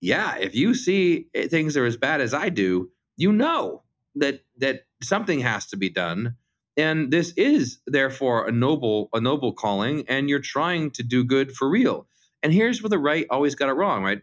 yeah, 0.00 0.36
if 0.36 0.54
you 0.54 0.74
see 0.74 1.28
eh, 1.34 1.48
things 1.48 1.76
are 1.76 1.86
as 1.86 1.96
bad 1.96 2.20
as 2.20 2.34
I 2.34 2.50
do, 2.50 2.90
you 3.16 3.32
know 3.32 3.82
that 4.16 4.44
that 4.58 4.82
something 5.02 5.40
has 5.40 5.66
to 5.66 5.76
be 5.76 5.88
done 5.88 6.36
and 6.76 7.10
this 7.10 7.32
is 7.36 7.78
therefore 7.86 8.48
a 8.48 8.52
noble 8.52 9.08
a 9.12 9.20
noble 9.20 9.52
calling 9.52 10.04
and 10.08 10.28
you're 10.28 10.40
trying 10.40 10.90
to 10.92 11.02
do 11.02 11.24
good 11.24 11.52
for 11.52 11.68
real 11.68 12.06
and 12.42 12.52
here's 12.52 12.82
where 12.82 12.90
the 12.90 12.98
right 12.98 13.26
always 13.30 13.54
got 13.54 13.68
it 13.68 13.72
wrong, 13.74 14.02
right? 14.04 14.22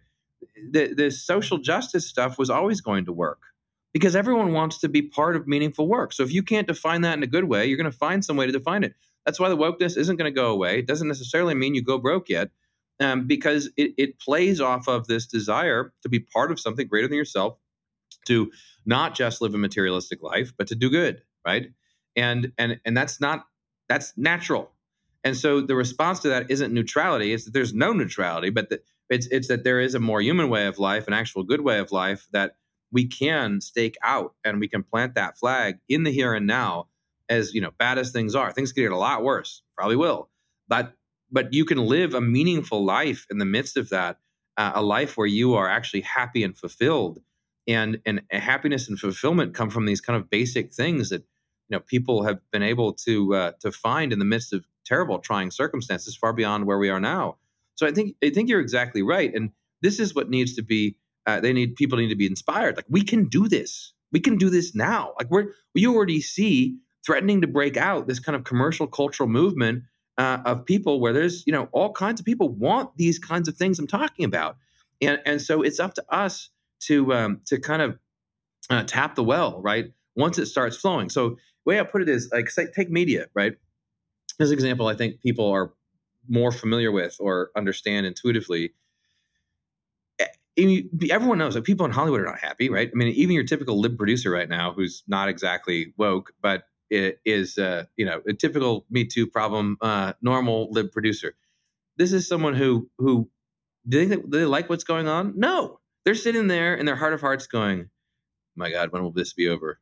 The, 0.71 0.93
the 0.93 1.11
social 1.11 1.57
justice 1.59 2.07
stuff 2.07 2.37
was 2.39 2.49
always 2.49 2.81
going 2.81 3.05
to 3.05 3.13
work 3.13 3.41
because 3.93 4.15
everyone 4.15 4.53
wants 4.53 4.79
to 4.79 4.89
be 4.89 5.01
part 5.03 5.35
of 5.35 5.47
meaningful 5.47 5.87
work. 5.87 6.13
So 6.13 6.23
if 6.23 6.31
you 6.33 6.43
can't 6.43 6.67
define 6.67 7.01
that 7.01 7.17
in 7.17 7.23
a 7.23 7.27
good 7.27 7.45
way, 7.45 7.65
you're 7.67 7.77
going 7.77 7.91
to 7.91 7.97
find 7.97 8.23
some 8.25 8.37
way 8.37 8.45
to 8.45 8.51
define 8.51 8.83
it. 8.83 8.93
That's 9.25 9.39
why 9.39 9.49
the 9.49 9.57
wokeness 9.57 9.97
isn't 9.97 10.17
going 10.17 10.31
to 10.33 10.35
go 10.35 10.51
away. 10.51 10.79
It 10.79 10.87
doesn't 10.87 11.07
necessarily 11.07 11.55
mean 11.55 11.75
you 11.75 11.83
go 11.83 11.97
broke 11.97 12.29
yet. 12.29 12.49
um, 12.99 13.27
because 13.27 13.69
it, 13.77 13.93
it 13.97 14.19
plays 14.19 14.61
off 14.61 14.87
of 14.89 15.07
this 15.07 15.27
desire 15.27 15.93
to 16.03 16.09
be 16.09 16.19
part 16.19 16.51
of 16.51 16.59
something 16.59 16.87
greater 16.87 17.07
than 17.09 17.17
yourself, 17.17 17.57
to 18.27 18.51
not 18.85 19.15
just 19.15 19.41
live 19.41 19.53
a 19.53 19.57
materialistic 19.57 20.23
life, 20.23 20.53
but 20.57 20.67
to 20.67 20.75
do 20.75 20.89
good, 20.89 21.23
right? 21.45 21.67
And 22.15 22.51
and 22.57 22.79
and 22.85 22.97
that's 22.97 23.21
not 23.21 23.45
that's 23.89 24.13
natural. 24.17 24.71
And 25.23 25.35
so 25.35 25.61
the 25.61 25.75
response 25.75 26.19
to 26.19 26.29
that 26.29 26.49
isn't 26.49 26.73
neutrality; 26.73 27.33
it's 27.33 27.45
that 27.45 27.53
there's 27.53 27.73
no 27.73 27.93
neutrality, 27.93 28.49
but 28.49 28.69
it's 29.09 29.27
it's 29.27 29.47
that 29.49 29.63
there 29.63 29.79
is 29.79 29.95
a 29.95 29.99
more 29.99 30.21
human 30.21 30.49
way 30.49 30.67
of 30.67 30.79
life, 30.79 31.07
an 31.07 31.13
actual 31.13 31.43
good 31.43 31.61
way 31.61 31.79
of 31.79 31.91
life 31.91 32.27
that 32.31 32.55
we 32.91 33.07
can 33.07 33.61
stake 33.61 33.97
out 34.03 34.33
and 34.43 34.59
we 34.59 34.67
can 34.67 34.83
plant 34.83 35.15
that 35.15 35.37
flag 35.37 35.77
in 35.89 36.03
the 36.03 36.11
here 36.11 36.33
and 36.33 36.47
now. 36.47 36.87
As 37.29 37.53
you 37.53 37.61
know, 37.61 37.71
bad 37.77 37.99
as 37.99 38.11
things 38.11 38.33
are, 38.33 38.51
things 38.51 38.71
could 38.71 38.81
get 38.81 38.91
a 38.91 38.97
lot 38.97 39.23
worse. 39.23 39.61
Probably 39.77 39.95
will, 39.95 40.29
but 40.67 40.93
but 41.31 41.53
you 41.53 41.65
can 41.65 41.77
live 41.77 42.13
a 42.15 42.21
meaningful 42.21 42.83
life 42.83 43.27
in 43.29 43.37
the 43.37 43.45
midst 43.45 43.77
of 43.77 43.89
that, 43.89 44.17
uh, 44.57 44.71
a 44.73 44.81
life 44.81 45.15
where 45.15 45.27
you 45.27 45.53
are 45.53 45.69
actually 45.69 46.01
happy 46.01 46.43
and 46.43 46.57
fulfilled. 46.57 47.19
And 47.67 47.99
and 48.05 48.21
happiness 48.31 48.89
and 48.89 48.97
fulfillment 48.97 49.53
come 49.53 49.69
from 49.69 49.85
these 49.85 50.01
kind 50.01 50.17
of 50.19 50.29
basic 50.29 50.73
things 50.73 51.09
that 51.09 51.21
you 51.67 51.77
know 51.77 51.81
people 51.81 52.23
have 52.23 52.39
been 52.51 52.63
able 52.63 52.93
to 53.05 53.35
uh, 53.35 53.51
to 53.59 53.71
find 53.71 54.11
in 54.11 54.17
the 54.17 54.25
midst 54.25 54.53
of 54.53 54.65
terrible, 54.89 55.19
trying 55.19 55.51
circumstances, 55.51 56.17
far 56.17 56.33
beyond 56.33 56.65
where 56.65 56.79
we 56.79 56.89
are 56.89 56.99
now. 56.99 57.37
So 57.75 57.87
I 57.87 57.91
think 57.91 58.15
I 58.23 58.29
think 58.29 58.49
you're 58.49 58.59
exactly 58.59 59.01
right, 59.03 59.33
and 59.33 59.51
this 59.81 59.99
is 59.99 60.13
what 60.13 60.29
needs 60.29 60.55
to 60.55 60.63
be. 60.63 60.97
Uh, 61.25 61.39
they 61.39 61.53
need 61.53 61.75
people 61.75 61.97
need 61.97 62.09
to 62.09 62.15
be 62.15 62.25
inspired. 62.25 62.75
Like 62.75 62.87
we 62.89 63.03
can 63.03 63.25
do 63.25 63.47
this. 63.47 63.93
We 64.11 64.19
can 64.19 64.37
do 64.37 64.49
this 64.49 64.75
now. 64.75 65.13
Like 65.17 65.29
we're 65.29 65.53
we 65.75 65.87
already 65.87 66.19
see 66.19 66.77
threatening 67.05 67.41
to 67.41 67.47
break 67.47 67.77
out 67.77 68.07
this 68.07 68.19
kind 68.19 68.35
of 68.35 68.43
commercial 68.43 68.87
cultural 68.87 69.29
movement 69.29 69.83
uh, 70.17 70.39
of 70.45 70.65
people 70.65 70.99
where 70.99 71.13
there's 71.13 71.43
you 71.45 71.53
know 71.53 71.69
all 71.71 71.93
kinds 71.93 72.19
of 72.19 72.25
people 72.25 72.49
want 72.49 72.89
these 72.97 73.19
kinds 73.19 73.47
of 73.47 73.55
things 73.55 73.79
I'm 73.79 73.87
talking 73.87 74.25
about, 74.25 74.57
and 75.01 75.19
and 75.25 75.41
so 75.41 75.61
it's 75.61 75.79
up 75.79 75.93
to 75.93 76.03
us 76.09 76.49
to 76.81 77.13
um, 77.13 77.41
to 77.45 77.59
kind 77.59 77.81
of 77.81 77.99
uh, 78.69 78.83
tap 78.83 79.15
the 79.15 79.23
well 79.23 79.61
right 79.61 79.85
once 80.15 80.37
it 80.37 80.47
starts 80.47 80.75
flowing. 80.75 81.09
So 81.09 81.37
way 81.65 81.79
I 81.79 81.83
put 81.83 82.01
it 82.01 82.09
is 82.09 82.29
like 82.33 82.49
say, 82.49 82.67
take 82.75 82.89
media 82.89 83.27
right. 83.33 83.53
This 84.39 84.51
example 84.51 84.87
I 84.87 84.95
think 84.95 85.21
people 85.21 85.51
are 85.51 85.73
more 86.27 86.51
familiar 86.51 86.91
with 86.91 87.17
or 87.19 87.51
understand 87.55 88.05
intuitively. 88.05 88.71
Everyone 90.57 91.37
knows 91.37 91.53
that 91.53 91.63
people 91.63 91.85
in 91.85 91.91
Hollywood 91.91 92.21
are 92.21 92.25
not 92.25 92.39
happy, 92.39 92.69
right? 92.69 92.89
I 92.93 92.95
mean, 92.95 93.09
even 93.09 93.35
your 93.35 93.45
typical 93.45 93.79
lib 93.79 93.97
producer 93.97 94.31
right 94.31 94.49
now, 94.49 94.73
who's 94.73 95.03
not 95.07 95.29
exactly 95.29 95.93
woke, 95.97 96.33
but 96.41 96.63
is 96.89 97.57
uh, 97.57 97.85
you 97.97 98.05
know 98.05 98.21
a 98.27 98.33
typical 98.33 98.85
Me 98.89 99.05
Too 99.05 99.27
problem, 99.27 99.77
uh, 99.81 100.13
normal 100.21 100.69
lib 100.71 100.91
producer. 100.91 101.35
This 101.97 102.13
is 102.13 102.27
someone 102.27 102.55
who 102.55 102.89
who 102.97 103.29
do 103.87 104.05
they, 104.05 104.15
do 104.15 104.27
they 104.27 104.45
like 104.45 104.69
what's 104.69 104.83
going 104.83 105.07
on? 105.07 105.33
No, 105.37 105.79
they're 106.03 106.15
sitting 106.15 106.47
there 106.47 106.75
in 106.75 106.85
their 106.85 106.95
heart 106.95 107.13
of 107.13 107.21
hearts 107.21 107.47
going, 107.47 107.89
"My 108.55 108.71
God, 108.71 108.91
when 108.91 109.03
will 109.03 109.11
this 109.11 109.33
be 109.33 109.47
over? 109.47 109.79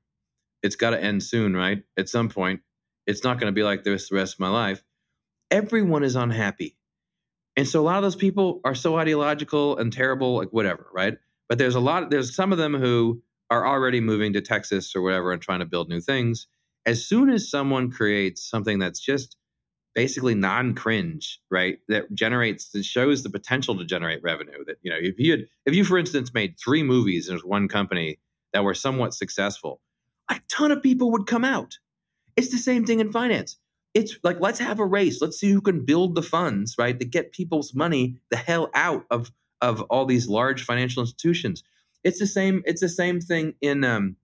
It's 0.63 0.75
got 0.75 0.91
to 0.91 1.01
end 1.01 1.23
soon, 1.23 1.55
right? 1.55 1.83
At 1.97 2.09
some 2.09 2.29
point, 2.29 2.61
it's 3.07 3.23
not 3.23 3.39
going 3.39 3.51
to 3.51 3.55
be 3.55 3.63
like 3.63 3.83
this 3.83 4.09
the 4.09 4.15
rest 4.15 4.35
of 4.35 4.39
my 4.39 4.49
life." 4.49 4.83
Everyone 5.49 6.03
is 6.03 6.15
unhappy, 6.15 6.77
and 7.55 7.67
so 7.67 7.81
a 7.81 7.83
lot 7.83 7.97
of 7.97 8.03
those 8.03 8.15
people 8.15 8.61
are 8.63 8.75
so 8.75 8.97
ideological 8.97 9.77
and 9.77 9.91
terrible, 9.91 10.35
like 10.35 10.49
whatever, 10.49 10.87
right? 10.93 11.17
But 11.49 11.57
there's 11.57 11.75
a 11.75 11.79
lot. 11.79 12.11
There's 12.11 12.35
some 12.35 12.51
of 12.51 12.57
them 12.57 12.75
who 12.75 13.23
are 13.49 13.65
already 13.65 14.01
moving 14.01 14.33
to 14.33 14.41
Texas 14.41 14.95
or 14.95 15.01
whatever 15.01 15.31
and 15.31 15.41
trying 15.41 15.59
to 15.59 15.65
build 15.65 15.89
new 15.89 16.01
things 16.01 16.47
as 16.87 17.05
soon 17.05 17.29
as 17.29 17.49
someone 17.49 17.91
creates 17.91 18.49
something 18.49 18.79
that's 18.79 18.99
just 18.99 19.35
basically 19.93 20.35
non-cringe, 20.35 21.39
right? 21.51 21.79
That 21.89 22.13
generates 22.13 22.69
that 22.69 22.85
shows 22.85 23.23
the 23.23 23.29
potential 23.29 23.77
to 23.77 23.85
generate 23.85 24.23
revenue. 24.23 24.63
That 24.65 24.77
you 24.81 24.91
know, 24.91 24.97
if 24.99 25.19
you 25.19 25.31
had, 25.31 25.47
if 25.65 25.75
you 25.75 25.83
for 25.83 25.97
instance 25.97 26.33
made 26.33 26.55
three 26.57 26.83
movies 26.83 27.29
in 27.29 27.37
one 27.39 27.67
company 27.67 28.19
that 28.53 28.63
were 28.63 28.73
somewhat 28.73 29.13
successful, 29.13 29.81
a 30.29 30.39
ton 30.49 30.71
of 30.71 30.81
people 30.81 31.11
would 31.11 31.27
come 31.27 31.43
out. 31.43 31.77
It's 32.37 32.51
the 32.51 32.57
same 32.57 32.85
thing 32.85 32.99
in 32.99 33.11
finance. 33.11 33.57
It's 33.93 34.17
like 34.23 34.39
let's 34.39 34.59
have 34.59 34.79
a 34.79 34.85
race. 34.85 35.21
Let's 35.21 35.39
see 35.39 35.51
who 35.51 35.61
can 35.61 35.83
build 35.83 36.15
the 36.15 36.21
funds, 36.21 36.75
right, 36.77 36.97
to 36.99 37.05
get 37.05 37.33
people's 37.33 37.73
money 37.73 38.17
the 38.29 38.37
hell 38.37 38.69
out 38.73 39.05
of 39.09 39.31
of 39.59 39.81
all 39.83 40.05
these 40.05 40.27
large 40.27 40.63
financial 40.63 41.01
institutions. 41.01 41.63
It's 42.03 42.19
the 42.19 42.27
same. 42.27 42.61
It's 42.65 42.81
the 42.81 42.89
same 42.89 43.19
thing 43.19 43.55
in 43.59 43.83
um, 43.83 44.15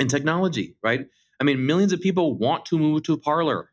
in 0.00 0.08
technology, 0.08 0.76
right? 0.82 1.06
I 1.40 1.44
mean, 1.44 1.66
millions 1.66 1.92
of 1.92 2.00
people 2.00 2.36
want 2.36 2.66
to 2.66 2.78
move 2.78 3.04
to 3.04 3.16
Parler, 3.16 3.70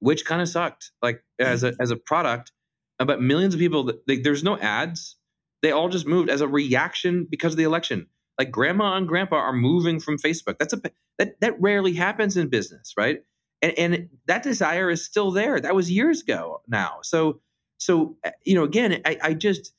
which 0.00 0.24
kind 0.24 0.40
of 0.40 0.48
sucked, 0.48 0.90
like 1.02 1.22
as 1.38 1.62
a 1.62 1.74
as 1.78 1.90
a 1.90 1.96
product. 1.96 2.52
Uh, 2.98 3.04
but 3.04 3.20
millions 3.20 3.54
of 3.54 3.60
people, 3.60 3.92
they, 4.06 4.18
there's 4.18 4.42
no 4.44 4.58
ads. 4.58 5.16
They 5.62 5.72
all 5.72 5.88
just 5.88 6.06
moved 6.06 6.30
as 6.30 6.40
a 6.40 6.48
reaction 6.48 7.26
because 7.30 7.52
of 7.52 7.56
the 7.58 7.64
election. 7.64 8.06
Like 8.38 8.50
grandma 8.50 8.96
and 8.96 9.06
grandpa 9.08 9.36
are 9.36 9.52
moving 9.52 10.00
from 10.00 10.18
Facebook. 10.18 10.58
That's 10.58 10.72
a 10.72 10.80
that 11.18 11.40
that 11.40 11.60
rarely 11.60 11.94
happens 11.94 12.36
in 12.36 12.48
business, 12.48 12.94
right? 12.96 13.22
And 13.62 13.72
and 13.78 14.08
that 14.26 14.42
desire 14.42 14.90
is 14.90 15.04
still 15.04 15.30
there. 15.30 15.60
That 15.60 15.74
was 15.74 15.90
years 15.90 16.22
ago 16.22 16.62
now. 16.68 16.98
So 17.02 17.40
so 17.78 18.16
uh, 18.24 18.30
you 18.44 18.54
know, 18.54 18.64
again, 18.64 19.02
I, 19.04 19.18
I 19.22 19.34
just 19.34 19.74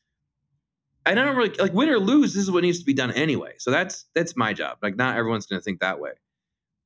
I 1.05 1.15
don't 1.15 1.35
really 1.35 1.55
like 1.57 1.73
win 1.73 1.89
or 1.89 1.99
lose. 1.99 2.33
This 2.33 2.43
is 2.43 2.51
what 2.51 2.63
needs 2.63 2.79
to 2.79 2.85
be 2.85 2.93
done 2.93 3.11
anyway. 3.11 3.53
So 3.57 3.71
that's 3.71 4.05
that's 4.15 4.35
my 4.37 4.53
job. 4.53 4.77
Like 4.83 4.95
not 4.95 5.17
everyone's 5.17 5.47
going 5.47 5.59
to 5.59 5.63
think 5.63 5.79
that 5.81 5.99
way 5.99 6.11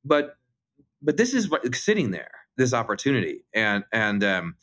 but 0.06 0.36
but 1.02 1.16
this 1.16 1.34
is 1.34 1.50
what 1.50 1.74
sitting 1.74 2.10
there 2.10 2.30
this 2.56 2.72
opportunity 2.72 3.44
and 3.54 3.84
and 3.92 4.24
um, 4.24 4.56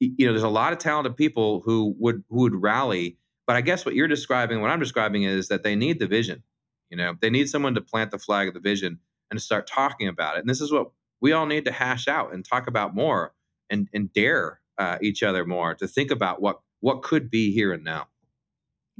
you 0.00 0.26
know 0.26 0.32
there's 0.32 0.42
a 0.42 0.48
lot 0.48 0.72
of 0.72 0.78
talented 0.78 1.16
people 1.16 1.62
who 1.64 1.94
would 1.98 2.24
who 2.28 2.42
would 2.42 2.54
rally 2.62 3.16
but 3.46 3.56
i 3.56 3.60
guess 3.60 3.84
what 3.86 3.94
you're 3.94 4.08
describing 4.08 4.60
what 4.60 4.70
i'm 4.70 4.80
describing 4.80 5.22
is 5.22 5.48
that 5.48 5.62
they 5.62 5.76
need 5.76 5.98
the 5.98 6.06
vision 6.06 6.42
you 6.90 6.96
know 6.96 7.14
they 7.20 7.30
need 7.30 7.48
someone 7.48 7.74
to 7.74 7.80
plant 7.80 8.10
the 8.10 8.18
flag 8.18 8.48
of 8.48 8.54
the 8.54 8.60
vision 8.60 8.98
and 9.30 9.38
to 9.38 9.44
start 9.44 9.66
talking 9.66 10.08
about 10.08 10.36
it 10.36 10.40
and 10.40 10.48
this 10.48 10.60
is 10.60 10.72
what 10.72 10.90
we 11.20 11.32
all 11.32 11.46
need 11.46 11.64
to 11.64 11.72
hash 11.72 12.08
out 12.08 12.32
and 12.32 12.44
talk 12.44 12.66
about 12.66 12.94
more 12.94 13.34
and 13.70 13.88
and 13.92 14.12
dare 14.12 14.60
uh, 14.78 14.96
each 15.02 15.22
other 15.22 15.44
more 15.44 15.74
to 15.74 15.88
think 15.88 16.10
about 16.10 16.40
what 16.40 16.60
what 16.80 17.02
could 17.02 17.30
be 17.30 17.52
here 17.52 17.72
and 17.72 17.84
now 17.84 18.06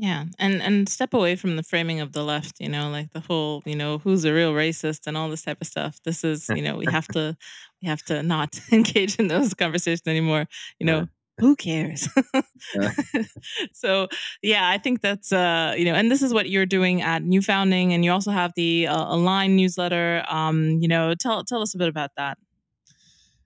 yeah, 0.01 0.27
and 0.39 0.63
and 0.63 0.89
step 0.89 1.13
away 1.13 1.35
from 1.35 1.57
the 1.57 1.65
framing 1.65 1.99
of 1.99 2.13
the 2.13 2.23
left, 2.23 2.61
you 2.61 2.69
know, 2.69 2.89
like 2.89 3.13
the 3.13 3.19
whole, 3.19 3.65
you 3.67 3.75
know, 3.75 3.99
who's 3.99 4.25
a 4.25 4.33
real 4.33 4.53
racist 4.53 5.09
and 5.09 5.17
all 5.17 5.29
this 5.29 5.43
type 5.43 5.59
of 5.61 5.67
stuff. 5.67 5.99
This 6.05 6.23
is, 6.23 6.49
you 6.49 6.63
know, 6.63 6.77
we 6.77 6.87
have 6.89 7.09
to 7.09 7.37
we 7.83 7.89
have 7.89 8.05
to 8.05 8.23
not 8.23 8.61
engage 8.73 9.17
in 9.17 9.27
those 9.27 9.55
conversations 9.55 10.07
anymore. 10.07 10.47
You 10.79 10.87
know, 10.87 11.09
who 11.39 11.57
cares? 11.57 12.09
so 13.73 14.09
yeah, 14.43 14.69
I 14.69 14.79
think 14.79 15.01
that's 15.01 15.33
uh, 15.33 15.75
you 15.77 15.85
know, 15.85 15.95
and 15.95 16.11
this 16.11 16.23
is 16.23 16.35
what 16.35 16.51
you're 16.51 16.67
doing 16.67 17.03
at 17.03 17.23
New 17.23 17.43
Founding, 17.43 17.93
and 17.93 18.05
you 18.05 18.13
also 18.13 18.31
have 18.31 18.53
the 18.57 18.87
uh, 18.87 19.15
Align 19.15 19.57
newsletter. 19.57 20.25
Um, 20.29 20.79
you 20.81 20.89
know, 20.89 21.15
tell 21.15 21.45
tell 21.45 21.63
us 21.63 21.75
a 21.75 21.79
bit 21.79 21.89
about 21.89 22.11
that. 22.17 22.39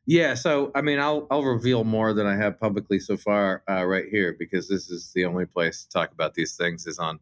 Yeah, 0.06 0.34
so 0.34 0.72
I 0.74 0.82
mean, 0.82 0.98
I'll 0.98 1.26
I'll 1.30 1.44
reveal 1.44 1.84
more 1.84 2.12
than 2.12 2.26
I 2.26 2.36
have 2.36 2.58
publicly 2.58 2.98
so 2.98 3.16
far 3.16 3.62
uh, 3.70 3.84
right 3.84 4.06
here 4.10 4.34
because 4.36 4.68
this 4.68 4.90
is 4.90 5.12
the 5.14 5.24
only 5.24 5.46
place 5.46 5.84
to 5.84 5.88
talk 5.88 6.12
about 6.12 6.34
these 6.34 6.56
things 6.56 6.86
is 6.86 6.98
on 6.98 7.20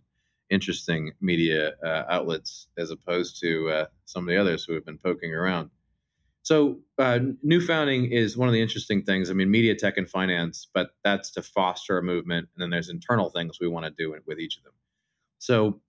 interesting 0.50 1.12
media 1.20 1.72
uh, 1.84 2.04
outlets 2.08 2.68
as 2.76 2.90
opposed 2.90 3.40
to 3.40 3.68
uh, 3.70 3.86
some 4.04 4.24
of 4.24 4.28
the 4.28 4.36
others 4.36 4.64
who 4.64 4.74
have 4.74 4.84
been 4.84 4.98
poking 4.98 5.32
around. 5.34 5.70
So, 6.42 6.80
uh, 6.98 7.18
new 7.42 7.60
founding 7.60 8.10
is 8.10 8.36
one 8.36 8.48
of 8.48 8.54
the 8.54 8.62
interesting 8.62 9.02
things. 9.02 9.30
I 9.30 9.34
mean, 9.34 9.50
media, 9.50 9.74
tech, 9.74 9.98
and 9.98 10.08
finance, 10.08 10.68
but 10.72 10.90
that's 11.04 11.30
to 11.32 11.42
foster 11.42 11.98
a 11.98 12.02
movement, 12.02 12.48
and 12.54 12.62
then 12.62 12.70
there's 12.70 12.88
internal 12.88 13.30
things 13.30 13.58
we 13.60 13.68
want 13.68 13.84
to 13.84 13.92
do 13.96 14.14
with 14.26 14.38
each 14.38 14.56
of 14.56 14.64
them. 14.64 14.72
So, 15.38 15.80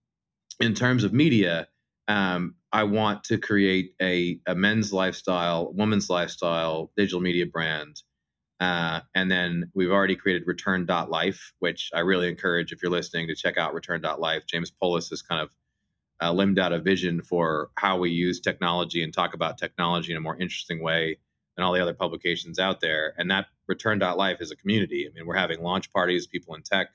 in 0.60 0.74
terms 0.74 1.04
of 1.04 1.14
media, 1.14 1.68
um, 2.08 2.56
I 2.72 2.84
want 2.84 3.24
to 3.26 3.38
create 3.38 3.95
a, 4.02 4.39
a 4.47 4.56
men's 4.56 4.93
lifestyle, 4.93 5.74
women's 5.74 6.10
lifestyle 6.10 6.91
digital 6.95 7.22
media 7.22 7.45
brand. 7.45 8.02
Uh, 8.60 9.02
and 9.16 9.32
then 9.32 9.72
we've 9.74 9.91
already 9.91 10.16
created 10.16 10.43
return.life, 10.45 11.54
which 11.60 11.89
I 11.95 12.02
really 12.02 12.30
encourage 12.30 12.72
if 12.72 12.84
you're 12.84 12.91
listening 12.91 13.28
to 13.28 13.36
check 13.36 13.58
out 13.58 13.74
return.life. 13.74 14.45
James 14.45 14.72
Poulos 14.72 15.12
is 15.12 15.22
kind 15.22 15.41
of 15.41 15.49
uh, 16.22 16.32
limbed 16.32 16.59
out 16.59 16.74
a 16.74 16.80
vision 16.80 17.22
for 17.22 17.69
how 17.76 17.97
we 17.97 18.09
use 18.11 18.39
technology 18.39 19.03
and 19.03 19.13
talk 19.13 19.34
about 19.34 19.57
technology 19.57 20.11
in 20.11 20.17
a 20.17 20.22
more 20.22 20.39
interesting 20.39 20.82
way 20.82 21.17
than 21.55 21.65
all 21.65 21.74
the 21.74 21.82
other 21.82 21.93
publications 21.93 22.59
out 22.59 22.80
there. 22.82 23.13
And 23.17 23.30
that 23.32 23.47
return.life 23.67 24.39
is 24.39 24.51
a 24.51 24.55
community. 24.55 25.07
I 25.07 25.13
mean, 25.13 25.26
we're 25.26 25.36
having 25.36 25.61
launch 25.61 25.91
parties, 25.91 26.28
people 26.28 26.55
in 26.55 26.63
tech. 26.63 26.89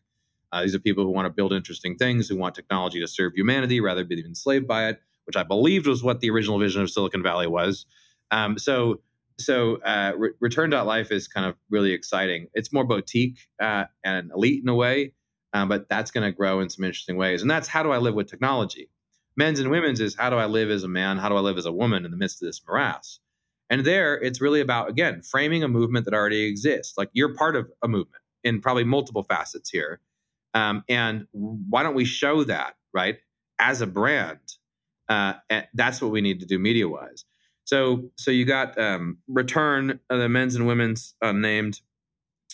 Uh, 0.52 0.62
these 0.62 0.74
are 0.74 0.78
people 0.78 1.04
who 1.04 1.10
want 1.10 1.26
to 1.26 1.30
build 1.30 1.52
interesting 1.52 1.96
things, 1.96 2.28
who 2.28 2.36
want 2.36 2.54
technology 2.54 3.00
to 3.00 3.08
serve 3.08 3.32
humanity 3.34 3.80
rather 3.80 4.02
than 4.02 4.08
be 4.08 4.24
enslaved 4.24 4.66
by 4.66 4.88
it 4.88 5.00
which 5.26 5.36
I 5.36 5.42
believed 5.42 5.86
was 5.86 6.02
what 6.02 6.20
the 6.20 6.30
original 6.30 6.58
vision 6.58 6.82
of 6.82 6.90
Silicon 6.90 7.22
Valley 7.22 7.46
was. 7.46 7.84
Um, 8.30 8.58
so 8.58 9.00
so 9.38 9.76
uh, 9.82 10.12
Re- 10.16 10.30
Return.life 10.40 11.12
is 11.12 11.28
kind 11.28 11.46
of 11.46 11.56
really 11.68 11.92
exciting. 11.92 12.46
It's 12.54 12.72
more 12.72 12.84
boutique 12.84 13.36
uh, 13.60 13.84
and 14.02 14.30
elite 14.34 14.62
in 14.62 14.68
a 14.68 14.74
way, 14.74 15.12
uh, 15.52 15.66
but 15.66 15.90
that's 15.90 16.10
going 16.10 16.24
to 16.24 16.34
grow 16.34 16.60
in 16.60 16.70
some 16.70 16.84
interesting 16.84 17.18
ways. 17.18 17.42
And 17.42 17.50
that's 17.50 17.68
how 17.68 17.82
do 17.82 17.90
I 17.90 17.98
live 17.98 18.14
with 18.14 18.30
technology? 18.30 18.88
Men's 19.36 19.60
and 19.60 19.70
women's 19.70 20.00
is 20.00 20.14
how 20.14 20.30
do 20.30 20.36
I 20.36 20.46
live 20.46 20.70
as 20.70 20.82
a 20.82 20.88
man? 20.88 21.18
How 21.18 21.28
do 21.28 21.36
I 21.36 21.40
live 21.40 21.58
as 21.58 21.66
a 21.66 21.72
woman 21.72 22.04
in 22.04 22.10
the 22.10 22.16
midst 22.16 22.42
of 22.42 22.46
this 22.46 22.62
morass? 22.66 23.20
And 23.68 23.84
there, 23.84 24.14
it's 24.14 24.40
really 24.40 24.60
about 24.60 24.88
again 24.88 25.22
framing 25.22 25.62
a 25.62 25.68
movement 25.68 26.04
that 26.04 26.14
already 26.14 26.44
exists. 26.44 26.96
Like 26.96 27.10
you're 27.12 27.34
part 27.34 27.56
of 27.56 27.68
a 27.82 27.88
movement 27.88 28.22
in 28.44 28.60
probably 28.60 28.84
multiple 28.84 29.24
facets 29.24 29.70
here. 29.70 30.00
Um, 30.54 30.84
and 30.88 31.26
why 31.32 31.82
don't 31.82 31.94
we 31.94 32.04
show 32.04 32.44
that, 32.44 32.76
right, 32.94 33.16
as 33.58 33.82
a 33.82 33.86
brand? 33.86 34.38
Uh, 35.08 35.34
that's 35.74 36.00
what 36.00 36.10
we 36.10 36.20
need 36.20 36.40
to 36.40 36.46
do 36.46 36.58
media 36.58 36.88
wise. 36.88 37.24
So, 37.64 38.10
so 38.16 38.30
you 38.30 38.44
got 38.44 38.78
um, 38.78 39.18
Return, 39.28 40.00
uh, 40.08 40.16
the 40.16 40.28
men's 40.28 40.54
and 40.54 40.66
women's 40.66 41.14
unnamed, 41.20 41.80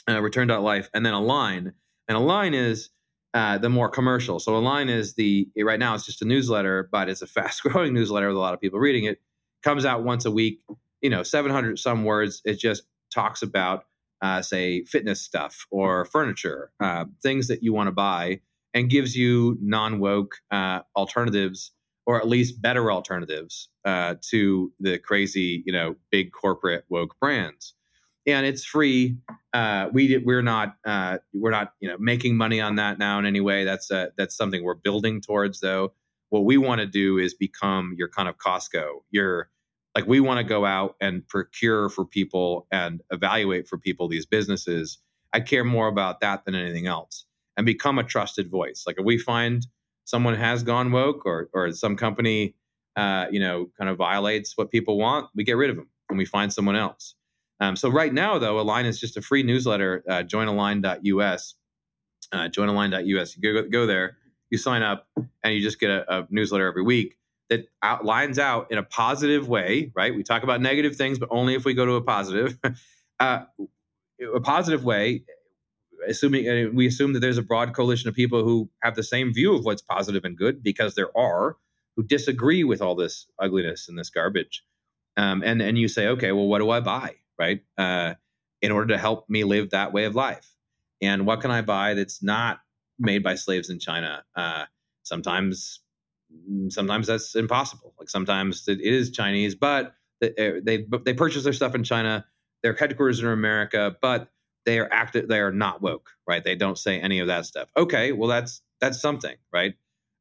uh, 0.08 0.20
Return.life, 0.20 0.88
and 0.94 1.04
then 1.04 1.12
Align. 1.12 1.74
And 2.08 2.16
Align 2.16 2.54
is 2.54 2.88
uh, 3.34 3.58
the 3.58 3.68
more 3.68 3.88
commercial. 3.88 4.38
So 4.38 4.56
Align 4.56 4.88
is 4.88 5.14
the 5.14 5.48
right 5.62 5.78
now 5.78 5.94
it's 5.94 6.04
just 6.04 6.22
a 6.22 6.24
newsletter, 6.24 6.88
but 6.90 7.08
it's 7.08 7.22
a 7.22 7.26
fast 7.28 7.62
growing 7.62 7.94
newsletter 7.94 8.28
with 8.28 8.36
a 8.36 8.40
lot 8.40 8.54
of 8.54 8.60
people 8.60 8.78
reading 8.78 9.04
it. 9.04 9.20
Comes 9.62 9.84
out 9.84 10.04
once 10.04 10.24
a 10.24 10.30
week. 10.30 10.60
You 11.00 11.10
know, 11.10 11.22
700 11.22 11.78
some 11.78 12.04
words. 12.04 12.42
It 12.44 12.58
just 12.58 12.82
talks 13.12 13.42
about 13.42 13.84
uh, 14.22 14.40
say 14.40 14.84
fitness 14.84 15.20
stuff 15.20 15.66
or 15.70 16.04
furniture, 16.04 16.70
uh, 16.80 17.06
things 17.22 17.48
that 17.48 17.62
you 17.62 17.72
want 17.72 17.88
to 17.88 17.92
buy, 17.92 18.40
and 18.72 18.88
gives 18.88 19.16
you 19.16 19.58
non 19.60 19.98
woke 19.98 20.36
uh, 20.50 20.80
alternatives 20.96 21.72
or 22.06 22.20
at 22.20 22.28
least 22.28 22.60
better 22.60 22.90
alternatives 22.90 23.68
uh, 23.84 24.14
to 24.20 24.72
the 24.80 24.98
crazy, 24.98 25.62
you 25.66 25.72
know, 25.72 25.94
big 26.10 26.32
corporate 26.32 26.84
woke 26.88 27.14
brands. 27.20 27.74
And 28.26 28.46
it's 28.46 28.64
free. 28.64 29.16
Uh, 29.52 29.88
we 29.92 30.18
we're 30.18 30.42
not 30.42 30.76
uh, 30.84 31.18
we're 31.34 31.50
not 31.50 31.72
you 31.80 31.88
know 31.88 31.96
making 31.98 32.36
money 32.36 32.60
on 32.60 32.76
that 32.76 32.98
now 32.98 33.18
in 33.18 33.26
any 33.26 33.40
way. 33.40 33.64
That's 33.64 33.88
that's 33.88 34.36
something 34.36 34.62
we're 34.62 34.74
building 34.74 35.20
towards 35.20 35.60
though. 35.60 35.92
What 36.30 36.44
we 36.44 36.56
want 36.56 36.80
to 36.80 36.86
do 36.86 37.18
is 37.18 37.34
become 37.34 37.94
your 37.98 38.08
kind 38.08 38.28
of 38.28 38.38
Costco, 38.38 39.02
your 39.10 39.50
like 39.94 40.06
we 40.06 40.20
want 40.20 40.38
to 40.38 40.44
go 40.44 40.64
out 40.64 40.96
and 41.00 41.26
procure 41.28 41.88
for 41.88 42.04
people 42.04 42.66
and 42.70 43.02
evaluate 43.10 43.68
for 43.68 43.78
people 43.78 44.08
these 44.08 44.26
businesses 44.26 44.98
i 45.32 45.40
care 45.40 45.64
more 45.64 45.88
about 45.88 46.20
that 46.20 46.44
than 46.44 46.54
anything 46.54 46.86
else 46.86 47.24
and 47.56 47.66
become 47.66 47.98
a 47.98 48.04
trusted 48.04 48.50
voice 48.50 48.84
like 48.86 48.98
if 48.98 49.04
we 49.04 49.18
find 49.18 49.66
someone 50.04 50.34
has 50.34 50.62
gone 50.62 50.92
woke 50.92 51.24
or 51.26 51.48
or 51.52 51.70
some 51.72 51.96
company 51.96 52.54
uh, 52.96 53.26
you 53.30 53.40
know 53.40 53.70
kind 53.78 53.88
of 53.88 53.96
violates 53.96 54.56
what 54.56 54.70
people 54.70 54.98
want 54.98 55.26
we 55.34 55.44
get 55.44 55.56
rid 55.56 55.70
of 55.70 55.76
them 55.76 55.88
and 56.10 56.18
we 56.18 56.26
find 56.26 56.52
someone 56.52 56.76
else 56.76 57.14
um, 57.61 57.76
so 57.76 57.88
right 57.88 58.12
now 58.12 58.38
though 58.38 58.59
align 58.59 58.86
is 58.86 58.98
just 59.00 59.16
a 59.16 59.22
free 59.22 59.42
newsletter 59.42 60.03
uh, 60.09 60.22
joinalign.us 60.22 61.55
uh, 62.32 62.48
joinalign.us 62.48 63.36
you 63.36 63.53
go, 63.53 63.68
go 63.68 63.86
there 63.86 64.16
you 64.50 64.59
sign 64.59 64.82
up 64.82 65.09
and 65.42 65.55
you 65.55 65.62
just 65.62 65.80
get 65.80 65.90
a, 65.90 66.18
a 66.18 66.26
newsletter 66.30 66.66
every 66.66 66.82
week 66.82 67.16
that 67.53 67.68
outlines 67.82 68.38
out 68.38 68.70
in 68.70 68.78
a 68.78 68.82
positive 68.82 69.48
way, 69.48 69.92
right? 69.94 70.14
We 70.14 70.22
talk 70.22 70.42
about 70.42 70.61
negative 70.62 70.96
things, 70.96 71.18
but 71.18 71.28
only 71.30 71.55
if 71.55 71.64
we 71.64 71.74
go 71.74 71.84
to 71.84 71.92
a 71.94 72.03
positive, 72.03 72.59
uh, 73.20 73.40
a 74.34 74.40
positive 74.40 74.84
way. 74.84 75.24
Assuming 76.09 76.48
uh, 76.48 76.70
we 76.72 76.86
assume 76.86 77.12
that 77.12 77.20
there's 77.20 77.38
a 77.38 77.42
broad 77.42 77.74
coalition 77.74 78.09
of 78.09 78.14
people 78.14 78.42
who 78.42 78.68
have 78.82 78.96
the 78.96 79.05
same 79.05 79.32
view 79.32 79.55
of 79.55 79.64
what's 79.64 79.82
positive 79.82 80.24
and 80.24 80.36
good, 80.36 80.62
because 80.62 80.94
there 80.94 81.16
are 81.16 81.57
who 81.96 82.03
disagree 82.03 82.64
with 82.64 82.82
all 82.82 82.94
this 82.96 83.26
ugliness 83.38 83.88
and 83.88 83.98
this 83.98 84.11
garbage. 84.11 84.64
Um, 85.16 85.42
and 85.44 85.62
and 85.62 85.78
you 85.78 85.88
say, 85.88 86.09
okay, 86.09 86.32
well, 86.32 86.46
what 86.46 86.59
do 86.59 86.70
I 86.70 86.80
buy, 86.80 87.16
right? 87.38 87.60
Uh, 87.76 88.14
in 88.60 88.70
order 88.70 88.94
to 88.94 88.98
help 88.98 89.28
me 89.28 89.44
live 89.44 89.70
that 89.70 89.92
way 89.92 90.04
of 90.04 90.14
life, 90.14 90.54
and 91.00 91.26
what 91.26 91.40
can 91.40 91.50
I 91.50 91.62
buy 91.62 91.94
that's 91.94 92.22
not 92.22 92.60
made 92.98 93.22
by 93.22 93.34
slaves 93.34 93.70
in 93.70 93.78
China? 93.78 94.24
Uh, 94.36 94.66
sometimes 95.02 95.80
sometimes 96.68 97.06
that's 97.06 97.34
impossible. 97.34 97.94
Like 97.98 98.08
sometimes 98.08 98.66
it 98.68 98.80
is 98.80 99.10
Chinese, 99.10 99.54
but 99.54 99.94
they 100.20 100.32
eh, 100.38 100.52
they, 100.62 100.86
they 101.04 101.14
purchase 101.14 101.44
their 101.44 101.52
stuff 101.52 101.74
in 101.74 101.84
China. 101.84 102.24
Their 102.62 102.74
headquarters 102.74 103.22
are 103.22 103.32
in 103.32 103.38
America, 103.38 103.96
but 104.00 104.30
they 104.64 104.78
are 104.78 104.88
active. 104.92 105.28
They 105.28 105.40
are 105.40 105.52
not 105.52 105.82
woke, 105.82 106.10
right? 106.26 106.42
They 106.42 106.54
don't 106.54 106.78
say 106.78 107.00
any 107.00 107.18
of 107.18 107.26
that 107.26 107.46
stuff. 107.46 107.68
Okay, 107.76 108.12
well 108.12 108.28
that's 108.28 108.62
that's 108.80 109.00
something, 109.00 109.36
right? 109.52 109.74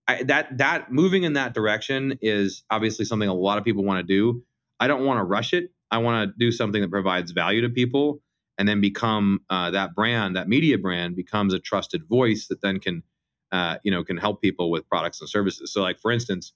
I, 0.08 0.24
that 0.24 0.58
that 0.58 0.92
moving 0.92 1.24
in 1.24 1.34
that 1.34 1.54
direction 1.54 2.18
is 2.22 2.64
obviously 2.70 3.06
something 3.06 3.30
a 3.30 3.34
lot 3.34 3.58
of 3.58 3.64
people 3.64 3.84
want 3.84 4.06
to 4.06 4.14
do. 4.14 4.44
I 4.80 4.88
don't 4.88 5.06
want 5.06 5.20
to 5.20 5.24
rush 5.24 5.54
it. 5.54 5.72
I 5.92 5.98
want 5.98 6.30
to 6.30 6.34
do 6.38 6.52
something 6.52 6.82
that 6.82 6.90
provides 6.90 7.32
value 7.32 7.62
to 7.62 7.70
people, 7.70 8.22
and 8.58 8.68
then 8.68 8.82
become 8.82 9.42
uh, 9.50 9.72
that 9.72 9.94
brand, 9.96 10.36
that 10.36 10.48
media 10.48 10.78
brand, 10.78 11.16
becomes 11.16 11.54
a 11.54 11.60
trusted 11.60 12.08
voice 12.08 12.48
that 12.48 12.62
then 12.62 12.80
can 12.80 13.04
uh, 13.52 13.78
you 13.84 13.92
know, 13.92 14.04
can 14.04 14.18
help 14.18 14.42
people 14.42 14.72
with 14.72 14.88
products 14.88 15.20
and 15.20 15.30
services. 15.30 15.74
So, 15.74 15.82
like 15.82 16.00
for 16.00 16.12
instance, 16.12 16.54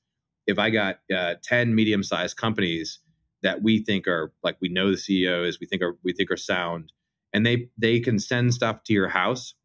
if 0.48 0.58
I 0.58 0.70
got 0.70 1.00
uh, 1.14 1.36
ten 1.44 1.76
medium-sized 1.76 2.38
companies 2.38 3.00
that 3.44 3.62
we 3.62 3.84
think 3.84 4.08
are 4.08 4.32
like 4.44 4.58
we 4.62 4.70
know 4.70 4.92
the 4.92 4.98
CEOs, 4.98 5.60
we 5.60 5.68
think 5.68 5.82
are 5.82 5.98
we 6.04 6.14
think 6.14 6.32
are 6.32 6.38
sound, 6.38 6.92
and 7.34 7.46
they 7.46 7.70
they 7.78 8.00
can 8.00 8.20
send 8.20 8.54
stuff 8.54 8.84
to 8.84 8.94
your 8.94 9.10
house 9.10 9.56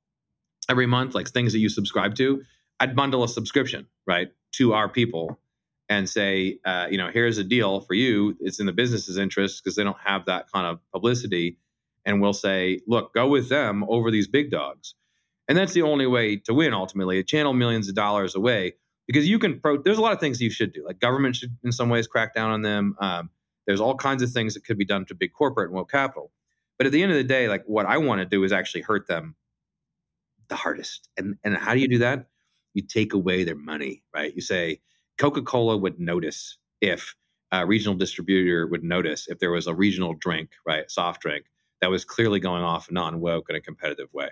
every 0.68 0.86
month, 0.86 1.14
like 1.14 1.28
things 1.28 1.52
that 1.52 1.58
you 1.58 1.68
subscribe 1.68 2.14
to, 2.16 2.42
I'd 2.78 2.96
bundle 2.96 3.24
a 3.24 3.28
subscription 3.28 3.86
right 4.06 4.28
to 4.52 4.72
our 4.72 4.88
people 4.88 5.38
and 5.90 6.08
say, 6.08 6.58
uh, 6.64 6.86
you 6.88 6.96
know, 6.96 7.10
here's 7.12 7.36
a 7.36 7.44
deal 7.44 7.80
for 7.80 7.94
you. 7.94 8.36
It's 8.40 8.60
in 8.60 8.66
the 8.66 8.72
business's 8.72 9.18
interest 9.18 9.62
because 9.62 9.74
they 9.74 9.82
don't 9.82 9.98
have 10.02 10.24
that 10.26 10.50
kind 10.50 10.64
of 10.64 10.78
publicity. 10.92 11.58
And 12.06 12.22
we'll 12.22 12.32
say, 12.32 12.80
look, 12.86 13.12
go 13.12 13.26
with 13.26 13.48
them 13.48 13.84
over 13.88 14.10
these 14.10 14.28
big 14.28 14.52
dogs. 14.52 14.94
And 15.48 15.58
that's 15.58 15.72
the 15.74 15.82
only 15.82 16.06
way 16.06 16.36
to 16.36 16.54
win 16.54 16.72
ultimately. 16.72 17.18
A 17.18 17.24
channel 17.24 17.52
millions 17.52 17.88
of 17.88 17.96
dollars 17.96 18.36
away 18.36 18.74
because 19.08 19.28
you 19.28 19.40
can. 19.40 19.58
Pro- 19.60 19.82
there's 19.82 19.98
a 19.98 20.00
lot 20.00 20.12
of 20.12 20.20
things 20.20 20.40
you 20.40 20.48
should 20.48 20.72
do. 20.72 20.84
Like 20.86 21.00
government 21.00 21.34
should, 21.34 21.56
in 21.64 21.72
some 21.72 21.88
ways, 21.88 22.06
crack 22.06 22.34
down 22.34 22.52
on 22.52 22.62
them. 22.62 22.94
Um, 23.00 23.28
there's 23.66 23.80
all 23.80 23.96
kinds 23.96 24.22
of 24.22 24.30
things 24.30 24.54
that 24.54 24.64
could 24.64 24.78
be 24.78 24.84
done 24.84 25.04
to 25.06 25.14
big 25.14 25.32
corporate 25.32 25.70
and 25.70 25.74
woke 25.76 25.90
capital. 25.90 26.30
But 26.78 26.86
at 26.86 26.92
the 26.92 27.02
end 27.02 27.10
of 27.10 27.18
the 27.18 27.24
day, 27.24 27.48
like 27.48 27.64
what 27.66 27.84
I 27.86 27.98
want 27.98 28.20
to 28.20 28.24
do 28.24 28.44
is 28.44 28.52
actually 28.52 28.82
hurt 28.82 29.08
them 29.08 29.34
the 30.48 30.54
hardest. 30.54 31.08
And 31.16 31.36
and 31.42 31.56
how 31.56 31.74
do 31.74 31.80
you 31.80 31.88
do 31.88 31.98
that? 31.98 32.26
You 32.74 32.82
take 32.82 33.12
away 33.12 33.42
their 33.42 33.56
money, 33.56 34.04
right? 34.14 34.32
You 34.32 34.40
say 34.40 34.80
Coca 35.20 35.42
Cola 35.42 35.76
would 35.76 36.00
notice 36.00 36.56
if 36.80 37.14
a 37.52 37.66
regional 37.66 37.94
distributor 37.94 38.66
would 38.66 38.82
notice 38.82 39.28
if 39.28 39.38
there 39.38 39.50
was 39.50 39.66
a 39.66 39.74
regional 39.74 40.14
drink, 40.14 40.52
right, 40.66 40.90
soft 40.90 41.20
drink 41.20 41.44
that 41.82 41.90
was 41.90 42.06
clearly 42.06 42.40
going 42.40 42.62
off 42.62 42.90
non 42.90 43.20
woke 43.20 43.50
in 43.50 43.56
a 43.56 43.60
competitive 43.60 44.08
way. 44.14 44.30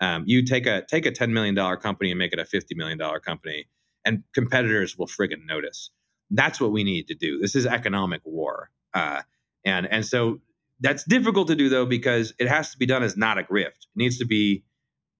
Um, 0.00 0.24
you 0.26 0.42
take 0.42 0.66
a 0.66 0.86
take 0.88 1.04
a 1.04 1.10
ten 1.10 1.34
million 1.34 1.54
dollar 1.54 1.76
company 1.76 2.10
and 2.10 2.18
make 2.18 2.32
it 2.32 2.38
a 2.38 2.46
fifty 2.46 2.74
million 2.74 2.96
dollar 2.96 3.20
company, 3.20 3.66
and 4.06 4.22
competitors 4.34 4.96
will 4.96 5.06
friggin' 5.06 5.44
notice. 5.46 5.90
That's 6.30 6.58
what 6.58 6.72
we 6.72 6.82
need 6.82 7.08
to 7.08 7.14
do. 7.14 7.38
This 7.38 7.54
is 7.54 7.66
economic 7.66 8.22
war, 8.24 8.70
uh, 8.94 9.20
and 9.66 9.86
and 9.86 10.06
so 10.06 10.40
that's 10.80 11.04
difficult 11.04 11.48
to 11.48 11.54
do 11.54 11.68
though 11.68 11.84
because 11.84 12.32
it 12.38 12.48
has 12.48 12.70
to 12.70 12.78
be 12.78 12.86
done 12.86 13.02
as 13.02 13.18
not 13.18 13.38
a 13.38 13.42
grift. 13.42 13.66
It 13.66 13.96
needs 13.96 14.16
to 14.16 14.24
be, 14.24 14.64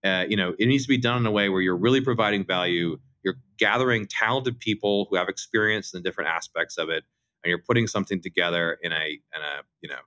uh, 0.04 0.24
you 0.26 0.38
know, 0.38 0.54
it 0.58 0.66
needs 0.66 0.84
to 0.84 0.88
be 0.88 0.96
done 0.98 1.18
in 1.18 1.26
a 1.26 1.30
way 1.30 1.50
where 1.50 1.60
you're 1.60 1.76
really 1.76 2.00
providing 2.00 2.46
value. 2.46 2.98
You're 3.24 3.36
gathering 3.58 4.06
talented 4.06 4.58
people 4.58 5.06
who 5.10 5.16
have 5.16 5.28
experience 5.28 5.92
in 5.92 6.02
the 6.02 6.08
different 6.08 6.30
aspects 6.30 6.78
of 6.78 6.88
it, 6.88 7.04
and 7.42 7.48
you're 7.50 7.58
putting 7.58 7.86
something 7.86 8.20
together 8.20 8.78
in 8.82 8.92
a 8.92 9.20
in 9.34 9.40
a 9.40 9.62
you 9.80 9.88
know 9.88 10.00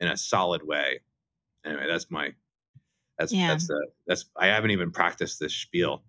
in 0.00 0.08
a 0.08 0.16
solid 0.16 0.66
way. 0.66 1.00
Anyway, 1.64 1.86
that's 1.88 2.10
my 2.10 2.32
that's 3.18 3.32
yeah. 3.32 3.48
that's 3.48 3.70
uh, 3.70 3.76
that's 4.12 4.26
I 4.36 4.46
haven't 4.46 4.70
even 4.70 4.90
practiced 4.90 5.40
this 5.40 5.54
spiel. 5.54 6.02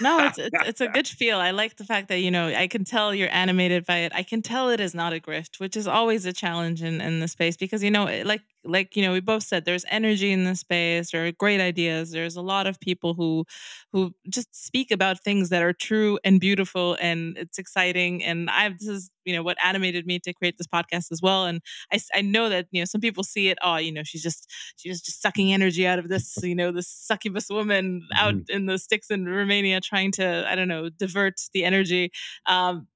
No, 0.00 0.26
it's, 0.26 0.38
it's 0.38 0.68
it's 0.68 0.80
a 0.80 0.88
good 0.88 1.08
feel. 1.08 1.38
I 1.38 1.50
like 1.50 1.76
the 1.76 1.84
fact 1.84 2.08
that 2.08 2.20
you 2.20 2.30
know 2.30 2.48
I 2.48 2.66
can 2.66 2.84
tell 2.84 3.14
you're 3.14 3.32
animated 3.32 3.86
by 3.86 3.98
it. 3.98 4.12
I 4.14 4.22
can 4.22 4.42
tell 4.42 4.68
it 4.68 4.80
is 4.80 4.94
not 4.94 5.12
a 5.12 5.20
grift, 5.20 5.58
which 5.58 5.76
is 5.76 5.86
always 5.86 6.26
a 6.26 6.32
challenge 6.32 6.82
in 6.82 7.00
in 7.00 7.20
the 7.20 7.28
space 7.28 7.56
because 7.56 7.82
you 7.82 7.90
know 7.90 8.04
like 8.24 8.42
like 8.64 8.94
you 8.94 9.02
know 9.02 9.12
we 9.12 9.20
both 9.20 9.42
said 9.42 9.64
there's 9.64 9.84
energy 9.88 10.32
in 10.32 10.44
the 10.44 10.54
space 10.54 11.12
there 11.12 11.26
are 11.26 11.32
great 11.32 11.60
ideas 11.60 12.10
there's 12.10 12.36
a 12.36 12.42
lot 12.42 12.66
of 12.66 12.78
people 12.80 13.14
who 13.14 13.44
who 13.92 14.14
just 14.28 14.48
speak 14.54 14.90
about 14.90 15.22
things 15.24 15.48
that 15.48 15.62
are 15.62 15.72
true 15.72 16.18
and 16.24 16.40
beautiful 16.40 16.96
and 17.00 17.38
it's 17.38 17.58
exciting 17.58 18.22
and 18.22 18.50
i 18.50 18.68
this 18.68 18.86
is 18.86 19.10
you 19.24 19.34
know 19.34 19.42
what 19.42 19.56
animated 19.64 20.06
me 20.06 20.18
to 20.18 20.32
create 20.34 20.58
this 20.58 20.66
podcast 20.66 21.10
as 21.10 21.20
well 21.22 21.46
and 21.46 21.62
i, 21.92 21.98
I 22.14 22.20
know 22.20 22.48
that 22.50 22.66
you 22.70 22.82
know 22.82 22.84
some 22.84 23.00
people 23.00 23.24
see 23.24 23.48
it 23.48 23.56
oh 23.62 23.76
you 23.76 23.92
know 23.92 24.02
she's 24.02 24.22
just 24.22 24.50
she's 24.76 25.00
just 25.00 25.22
sucking 25.22 25.52
energy 25.52 25.86
out 25.86 25.98
of 25.98 26.08
this 26.08 26.38
you 26.42 26.54
know 26.54 26.70
this 26.70 26.88
succubus 27.30 27.48
woman 27.50 28.06
out 28.14 28.34
mm-hmm. 28.34 28.56
in 28.56 28.66
the 28.66 28.78
sticks 28.78 29.10
in 29.10 29.26
romania 29.26 29.80
trying 29.80 30.10
to 30.12 30.44
i 30.48 30.54
don't 30.54 30.68
know 30.68 30.88
divert 30.88 31.40
the 31.52 31.64
energy 31.64 32.10
um 32.46 32.86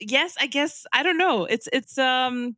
yes 0.00 0.34
i 0.40 0.46
guess 0.46 0.86
i 0.92 1.02
don't 1.02 1.18
know 1.18 1.44
it's 1.44 1.68
it's 1.72 1.98
um 1.98 2.56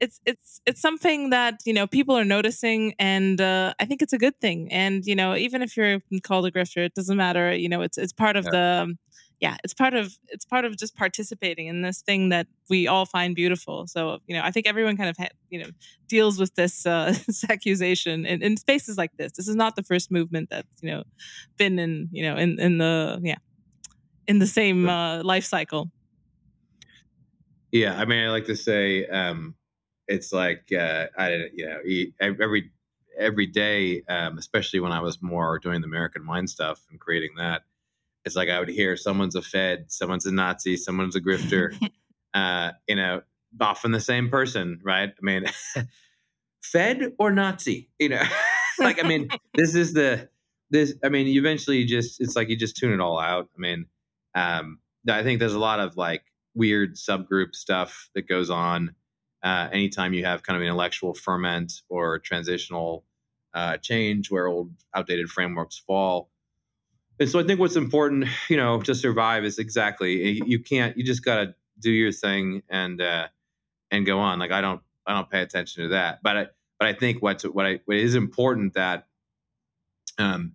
it's 0.00 0.20
it's 0.26 0.60
it's 0.66 0.80
something 0.80 1.30
that 1.30 1.60
you 1.64 1.72
know 1.72 1.86
people 1.86 2.16
are 2.16 2.24
noticing 2.24 2.94
and 2.98 3.40
uh, 3.40 3.72
i 3.78 3.84
think 3.84 4.02
it's 4.02 4.12
a 4.12 4.18
good 4.18 4.38
thing 4.40 4.70
and 4.72 5.06
you 5.06 5.14
know 5.14 5.36
even 5.36 5.62
if 5.62 5.76
you're 5.76 6.00
called 6.22 6.46
a 6.46 6.50
grifter 6.50 6.84
it 6.84 6.94
doesn't 6.94 7.16
matter 7.16 7.54
you 7.54 7.68
know 7.68 7.80
it's 7.80 7.96
it's 7.96 8.12
part 8.12 8.36
of 8.36 8.44
yeah. 8.46 8.50
the 8.50 8.94
yeah 9.40 9.56
it's 9.64 9.74
part 9.74 9.94
of 9.94 10.16
it's 10.28 10.44
part 10.44 10.64
of 10.64 10.76
just 10.76 10.96
participating 10.96 11.66
in 11.66 11.82
this 11.82 12.02
thing 12.02 12.28
that 12.30 12.46
we 12.70 12.86
all 12.86 13.06
find 13.06 13.34
beautiful. 13.34 13.86
So 13.86 14.18
you 14.26 14.36
know 14.36 14.42
i 14.42 14.50
think 14.50 14.66
everyone 14.66 14.96
kind 14.96 15.10
of 15.10 15.16
ha- 15.18 15.36
you 15.50 15.60
know 15.60 15.70
deals 16.08 16.38
with 16.38 16.54
this 16.54 16.86
uh 16.86 17.14
this 17.26 17.44
accusation 17.48 18.26
in, 18.26 18.42
in 18.42 18.56
spaces 18.56 18.96
like 18.96 19.12
this. 19.16 19.32
This 19.32 19.48
is 19.48 19.56
not 19.56 19.76
the 19.76 19.82
first 19.82 20.10
movement 20.10 20.48
that's 20.50 20.68
you 20.80 20.90
know 20.90 21.02
been 21.58 21.78
in 21.78 22.08
you 22.12 22.22
know 22.22 22.36
in 22.36 22.60
in 22.60 22.78
the 22.78 23.20
yeah 23.22 23.38
in 24.26 24.38
the 24.38 24.46
same 24.46 24.88
uh 24.88 25.22
life 25.22 25.44
cycle. 25.44 25.90
Yeah 27.72 27.98
i 28.00 28.04
mean 28.04 28.24
i 28.24 28.30
like 28.30 28.46
to 28.46 28.56
say 28.56 29.06
um 29.06 29.54
it's 30.08 30.32
like 30.32 30.72
uh, 30.72 31.06
I 31.16 31.30
didn't 31.30 31.52
you 31.54 31.66
know 31.66 32.34
every 32.40 32.70
every 33.18 33.46
day, 33.46 34.02
um, 34.08 34.38
especially 34.38 34.80
when 34.80 34.92
I 34.92 35.00
was 35.00 35.22
more 35.22 35.58
doing 35.58 35.80
the 35.80 35.86
American 35.86 36.24
Mind 36.24 36.50
stuff 36.50 36.80
and 36.90 37.00
creating 37.00 37.30
that. 37.38 37.62
It's 38.24 38.36
like 38.36 38.48
I 38.48 38.58
would 38.58 38.68
hear 38.68 38.96
someone's 38.96 39.34
a 39.34 39.42
Fed, 39.42 39.86
someone's 39.88 40.26
a 40.26 40.32
Nazi, 40.32 40.76
someone's 40.76 41.16
a 41.16 41.20
grifter. 41.20 41.74
uh, 42.34 42.72
you 42.88 42.96
know, 42.96 43.22
often 43.60 43.92
the 43.92 44.00
same 44.00 44.30
person, 44.30 44.80
right? 44.82 45.10
I 45.10 45.22
mean, 45.22 45.44
Fed 46.62 47.12
or 47.18 47.30
Nazi, 47.30 47.90
you 47.98 48.08
know, 48.08 48.22
like 48.78 49.02
I 49.02 49.06
mean, 49.06 49.28
this 49.54 49.74
is 49.74 49.92
the 49.92 50.28
this. 50.70 50.94
I 51.04 51.08
mean, 51.08 51.26
eventually, 51.28 51.84
just 51.84 52.20
it's 52.20 52.36
like 52.36 52.48
you 52.48 52.56
just 52.56 52.76
tune 52.76 52.92
it 52.92 53.00
all 53.00 53.18
out. 53.18 53.48
I 53.56 53.60
mean, 53.60 53.86
um, 54.34 54.78
I 55.08 55.22
think 55.22 55.38
there's 55.38 55.54
a 55.54 55.58
lot 55.58 55.80
of 55.80 55.96
like 55.96 56.22
weird 56.54 56.96
subgroup 56.96 57.54
stuff 57.54 58.08
that 58.14 58.28
goes 58.28 58.48
on 58.48 58.94
uh, 59.42 59.68
anytime 59.72 60.14
you 60.14 60.24
have 60.24 60.42
kind 60.42 60.56
of 60.56 60.62
intellectual 60.62 61.14
ferment 61.14 61.82
or 61.88 62.18
transitional 62.18 63.04
uh, 63.52 63.76
change 63.76 64.30
where 64.30 64.46
old 64.46 64.72
outdated 64.94 65.28
frameworks 65.28 65.78
fall. 65.78 66.30
And 67.20 67.28
so 67.28 67.38
I 67.38 67.44
think 67.44 67.60
what's 67.60 67.76
important, 67.76 68.26
you 68.48 68.56
know, 68.56 68.80
to 68.82 68.94
survive 68.94 69.44
is 69.44 69.58
exactly 69.58 70.42
you 70.46 70.60
can't 70.60 70.96
you 70.96 71.04
just 71.04 71.24
got 71.24 71.36
to 71.36 71.54
do 71.78 71.90
your 71.90 72.12
thing 72.12 72.62
and 72.68 73.00
uh, 73.00 73.28
and 73.90 74.06
go 74.06 74.18
on. 74.18 74.38
Like 74.38 74.50
I 74.50 74.60
don't 74.60 74.80
I 75.06 75.14
don't 75.14 75.30
pay 75.30 75.40
attention 75.42 75.84
to 75.84 75.88
that, 75.90 76.20
but 76.22 76.36
I 76.36 76.46
but 76.78 76.88
I 76.88 76.92
think 76.92 77.22
what's 77.22 77.44
what 77.44 77.66
I 77.66 77.80
what 77.84 77.96
is 77.96 78.14
important 78.14 78.74
that 78.74 79.06
um 80.18 80.52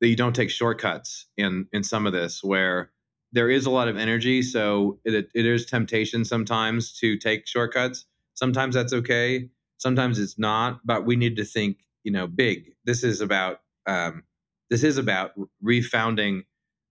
that 0.00 0.08
you 0.08 0.16
don't 0.16 0.34
take 0.34 0.50
shortcuts 0.50 1.26
in 1.36 1.66
in 1.72 1.82
some 1.82 2.06
of 2.06 2.12
this 2.12 2.42
where 2.42 2.90
there 3.32 3.50
is 3.50 3.66
a 3.66 3.70
lot 3.70 3.88
of 3.88 3.96
energy, 3.96 4.40
so 4.40 4.98
it, 5.04 5.28
it 5.34 5.46
is 5.46 5.66
temptation 5.66 6.24
sometimes 6.24 6.92
to 7.00 7.18
take 7.18 7.46
shortcuts. 7.46 8.06
Sometimes 8.34 8.74
that's 8.74 8.92
okay. 8.92 9.50
Sometimes 9.78 10.18
it's 10.18 10.38
not, 10.38 10.80
but 10.86 11.04
we 11.04 11.16
need 11.16 11.36
to 11.36 11.44
think, 11.44 11.78
you 12.04 12.12
know, 12.12 12.26
big. 12.26 12.72
This 12.84 13.02
is 13.04 13.20
about 13.20 13.60
um, 13.86 14.22
this 14.70 14.82
is 14.82 14.98
about 14.98 15.32
refounding 15.64 16.42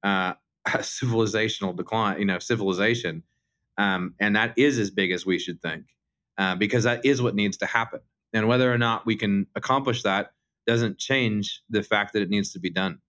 uh, 0.03 0.34
civilizational 0.68 1.76
decline, 1.76 2.19
you 2.19 2.26
know, 2.26 2.39
civilization, 2.39 3.23
um, 3.77 4.15
and 4.19 4.35
that 4.35 4.53
is 4.57 4.80
as 4.80 4.89
big 4.89 5.11
as 5.11 5.26
we 5.26 5.39
should 5.39 5.61
think, 5.61 5.85
uh, 6.38 6.56
because 6.56 6.84
that 6.84 7.06
is 7.06 7.22
what 7.22 7.35
needs 7.35 7.57
to 7.57 7.65
happen. 7.65 7.99
And 8.34 8.47
whether 8.47 8.72
or 8.72 8.77
not 8.77 9.06
we 9.06 9.15
can 9.15 9.47
accomplish 9.56 10.03
that 10.03 10.31
doesn't 10.68 10.97
change 10.97 11.61
the 11.69 11.84
fact 11.84 12.14
that 12.14 12.22
it 12.22 12.30
needs 12.30 12.52
to 12.53 12.60
be 12.60 12.69
done. 12.69 12.99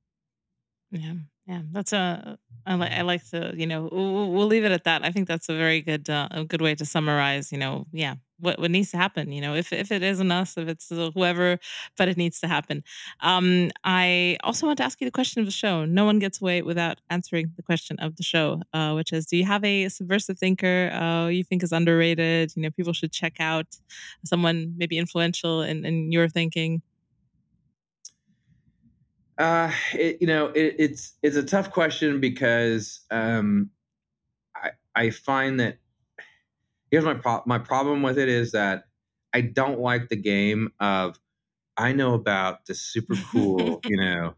Yeah, 0.90 1.14
yeah, 1.46 1.62
that's 1.72 1.92
a. 1.92 2.38
I 2.64 2.74
like. 2.74 2.92
I 2.92 3.02
like 3.02 3.28
to. 3.30 3.52
You 3.56 3.66
know, 3.66 3.88
we'll, 3.90 4.32
we'll 4.32 4.46
leave 4.46 4.64
it 4.64 4.72
at 4.72 4.84
that. 4.84 5.04
I 5.04 5.10
think 5.10 5.28
that's 5.28 5.48
a 5.48 5.56
very 5.56 5.80
good, 5.80 6.08
uh, 6.08 6.28
a 6.30 6.44
good 6.44 6.60
way 6.60 6.74
to 6.74 6.84
summarize. 6.84 7.50
You 7.50 7.58
know, 7.58 7.86
yeah, 7.92 8.16
what 8.38 8.58
what 8.58 8.70
needs 8.70 8.90
to 8.90 8.96
happen. 8.96 9.32
You 9.32 9.40
know, 9.40 9.54
if 9.54 9.72
if 9.72 9.90
it 9.90 10.02
isn't 10.02 10.30
us, 10.30 10.56
if 10.56 10.68
it's 10.68 10.88
whoever, 10.88 11.58
but 11.96 12.08
it 12.08 12.16
needs 12.16 12.40
to 12.40 12.48
happen. 12.48 12.82
Um, 13.20 13.70
I 13.84 14.36
also 14.42 14.66
want 14.66 14.78
to 14.78 14.84
ask 14.84 15.00
you 15.00 15.06
the 15.06 15.12
question 15.12 15.40
of 15.40 15.46
the 15.46 15.52
show. 15.52 15.84
No 15.84 16.04
one 16.04 16.18
gets 16.18 16.40
away 16.40 16.62
without 16.62 17.00
answering 17.10 17.52
the 17.56 17.62
question 17.62 17.98
of 17.98 18.16
the 18.16 18.22
show, 18.22 18.62
uh, 18.72 18.92
which 18.92 19.12
is: 19.12 19.26
Do 19.26 19.36
you 19.36 19.44
have 19.44 19.64
a 19.64 19.88
subversive 19.88 20.38
thinker 20.38 20.90
uh, 20.92 21.28
you 21.28 21.44
think 21.44 21.62
is 21.62 21.72
underrated? 21.72 22.52
You 22.56 22.62
know, 22.62 22.70
people 22.70 22.92
should 22.92 23.12
check 23.12 23.36
out. 23.40 23.66
Someone 24.24 24.74
maybe 24.76 24.98
influential 24.98 25.62
in 25.62 25.84
in 25.84 26.12
your 26.12 26.28
thinking. 26.28 26.82
Uh, 29.38 29.70
it, 29.92 30.16
you 30.20 30.26
know, 30.26 30.46
it, 30.48 30.76
it's 30.78 31.12
it's 31.22 31.36
a 31.36 31.42
tough 31.42 31.70
question 31.70 32.20
because 32.20 33.00
um, 33.10 33.70
I 34.54 34.70
I 34.94 35.10
find 35.10 35.60
that 35.60 35.78
here's 36.90 37.04
my 37.04 37.14
pro- 37.14 37.42
my 37.46 37.58
problem 37.58 38.02
with 38.02 38.18
it 38.18 38.28
is 38.28 38.52
that 38.52 38.84
I 39.32 39.40
don't 39.42 39.80
like 39.80 40.08
the 40.08 40.16
game 40.16 40.72
of 40.80 41.18
I 41.76 41.92
know 41.92 42.14
about 42.14 42.66
the 42.66 42.74
super 42.74 43.16
cool, 43.32 43.82
you 43.86 43.96
know. 43.96 44.34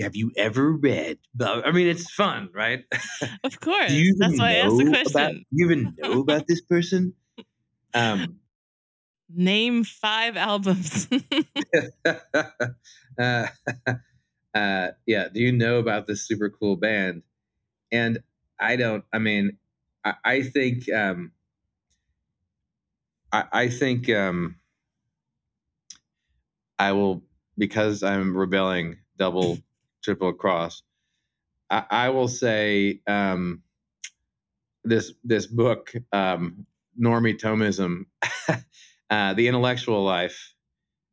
Have 0.00 0.16
you 0.16 0.32
ever 0.36 0.72
read? 0.72 1.18
I 1.40 1.70
mean, 1.70 1.86
it's 1.86 2.10
fun, 2.10 2.50
right? 2.52 2.84
Of 3.44 3.60
course. 3.60 3.92
That's 4.18 4.38
why 4.38 4.50
I 4.50 4.54
asked 4.54 4.76
the 4.76 4.86
question. 4.90 5.20
About, 5.20 5.32
do 5.32 5.44
you 5.52 5.66
even 5.66 5.94
know 5.98 6.20
about 6.20 6.48
this 6.48 6.60
person? 6.62 7.14
Um, 7.94 8.40
Name 9.32 9.84
five 9.84 10.36
albums. 10.36 11.08
uh, 13.18 13.46
uh, 14.54 14.88
yeah, 15.06 15.28
do 15.28 15.40
you 15.40 15.52
know 15.52 15.78
about 15.78 16.06
this 16.06 16.26
super 16.26 16.50
cool 16.50 16.76
band? 16.76 17.22
And 17.92 18.18
I 18.58 18.76
don't. 18.76 19.04
I 19.12 19.18
mean, 19.18 19.58
I, 20.04 20.14
I 20.24 20.42
think 20.42 20.90
um, 20.92 21.32
I, 23.34 23.44
I 23.64 23.68
think 23.68 24.08
um, 24.10 24.56
I 26.78 26.92
will 26.92 27.24
because 27.58 28.04
I'm 28.04 28.36
rebelling 28.36 28.98
double, 29.18 29.58
triple 30.04 30.32
cross. 30.32 30.82
I, 31.68 31.84
I 31.90 32.08
will 32.10 32.28
say 32.28 33.00
um, 33.08 33.62
this 34.84 35.12
this 35.24 35.46
book, 35.46 35.92
um, 36.12 36.64
Normie 37.00 37.40
Thomism, 37.40 38.06
uh, 39.10 39.34
the 39.34 39.48
Intellectual 39.48 40.04
Life, 40.04 40.54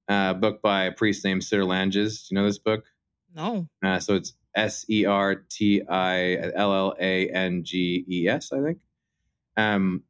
uh, 0.08 0.36
book 0.36 0.62
by 0.62 0.84
a 0.84 0.92
priest 0.92 1.26
named 1.26 1.42
Sertillanges. 1.42 2.28
Do 2.28 2.36
you 2.36 2.42
know 2.42 2.46
this 2.46 2.60
book? 2.60 2.84
No. 3.34 3.68
Uh, 3.84 4.00
so 4.00 4.14
it's 4.16 4.34
S 4.54 4.86
E 4.90 5.06
R 5.06 5.36
T 5.50 5.82
I 5.90 6.36
L 6.54 6.74
L 6.74 6.96
A 7.00 7.30
N 7.30 7.64
G 7.64 8.06
E 8.08 8.28
S, 8.28 8.52
I 8.52 8.62
think. 8.62 8.78
Um, 9.58 10.04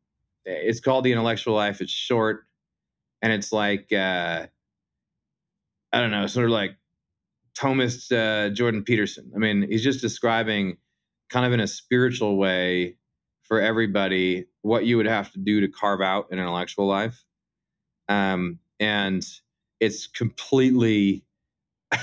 it's 0.45 0.79
called 0.79 1.03
The 1.03 1.11
Intellectual 1.11 1.55
Life. 1.55 1.81
It's 1.81 1.91
short, 1.91 2.45
and 3.21 3.31
it's 3.31 3.51
like 3.51 3.91
uh, 3.91 4.47
I 5.93 5.99
don't 5.99 6.11
know, 6.11 6.27
sort 6.27 6.45
of 6.45 6.51
like 6.51 6.75
Thomas 7.55 8.11
uh, 8.11 8.49
Jordan 8.53 8.83
Peterson. 8.83 9.31
I 9.35 9.39
mean, 9.39 9.67
he's 9.69 9.83
just 9.83 10.01
describing 10.01 10.77
kind 11.29 11.45
of 11.45 11.53
in 11.53 11.59
a 11.59 11.67
spiritual 11.67 12.37
way 12.37 12.95
for 13.43 13.59
everybody 13.59 14.45
what 14.61 14.85
you 14.85 14.97
would 14.97 15.05
have 15.05 15.31
to 15.33 15.39
do 15.39 15.61
to 15.61 15.67
carve 15.67 16.01
out 16.01 16.27
an 16.31 16.39
intellectual 16.39 16.87
life. 16.87 17.23
Um, 18.07 18.59
and 18.79 19.25
it's 19.79 20.07
completely 20.07 21.25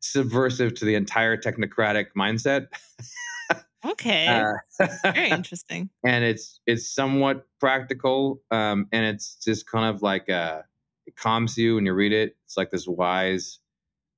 subversive 0.00 0.74
to 0.74 0.84
the 0.84 0.94
entire 0.94 1.36
technocratic 1.36 2.06
mindset. 2.16 2.68
Okay, 3.92 4.26
uh, 4.26 4.86
very 5.04 5.30
interesting. 5.30 5.90
And 6.04 6.24
it's 6.24 6.60
it's 6.66 6.88
somewhat 6.88 7.46
practical, 7.60 8.42
um, 8.50 8.88
and 8.92 9.04
it's 9.04 9.36
just 9.36 9.70
kind 9.70 9.94
of 9.94 10.02
like 10.02 10.28
uh, 10.28 10.62
it 11.06 11.16
calms 11.16 11.56
you 11.56 11.76
when 11.76 11.86
you 11.86 11.94
read 11.94 12.12
it. 12.12 12.36
It's 12.44 12.56
like 12.56 12.70
this 12.70 12.86
wise, 12.86 13.60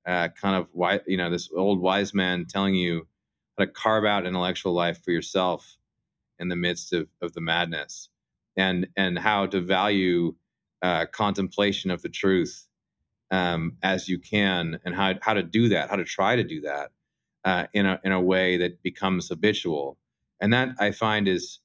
uh, 0.06 0.28
kind 0.40 0.56
of 0.56 0.68
wise, 0.72 1.00
you 1.06 1.16
know, 1.16 1.30
this 1.30 1.50
old 1.54 1.80
wise 1.80 2.14
man 2.14 2.46
telling 2.48 2.74
you 2.74 3.06
how 3.58 3.64
to 3.64 3.70
carve 3.70 4.04
out 4.04 4.26
intellectual 4.26 4.72
life 4.72 5.02
for 5.04 5.10
yourself 5.10 5.76
in 6.38 6.48
the 6.48 6.56
midst 6.56 6.92
of, 6.92 7.08
of 7.20 7.32
the 7.34 7.40
madness, 7.40 8.08
and 8.56 8.88
and 8.96 9.18
how 9.18 9.46
to 9.46 9.60
value 9.60 10.34
uh, 10.82 11.06
contemplation 11.06 11.90
of 11.90 12.00
the 12.02 12.08
truth 12.08 12.66
um, 13.30 13.76
as 13.82 14.08
you 14.08 14.18
can, 14.18 14.80
and 14.84 14.94
how 14.94 15.14
how 15.20 15.34
to 15.34 15.42
do 15.42 15.68
that, 15.68 15.90
how 15.90 15.96
to 15.96 16.04
try 16.04 16.36
to 16.36 16.44
do 16.44 16.62
that 16.62 16.90
uh, 17.44 17.66
in 17.73 17.86
a 17.86 18.01
in 18.05 18.12
a 18.12 18.20
way 18.20 18.56
that 18.59 18.82
becomes 18.82 19.28
habitual, 19.28 19.98
and 20.40 20.52
that 20.52 20.70
I 20.78 20.93
find 20.93 21.28
is 21.28 21.60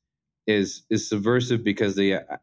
is 0.47 0.83
is 0.89 1.07
subversive 1.07 1.63
because 1.63 1.95
the 1.95 2.15
uh, 2.15 2.37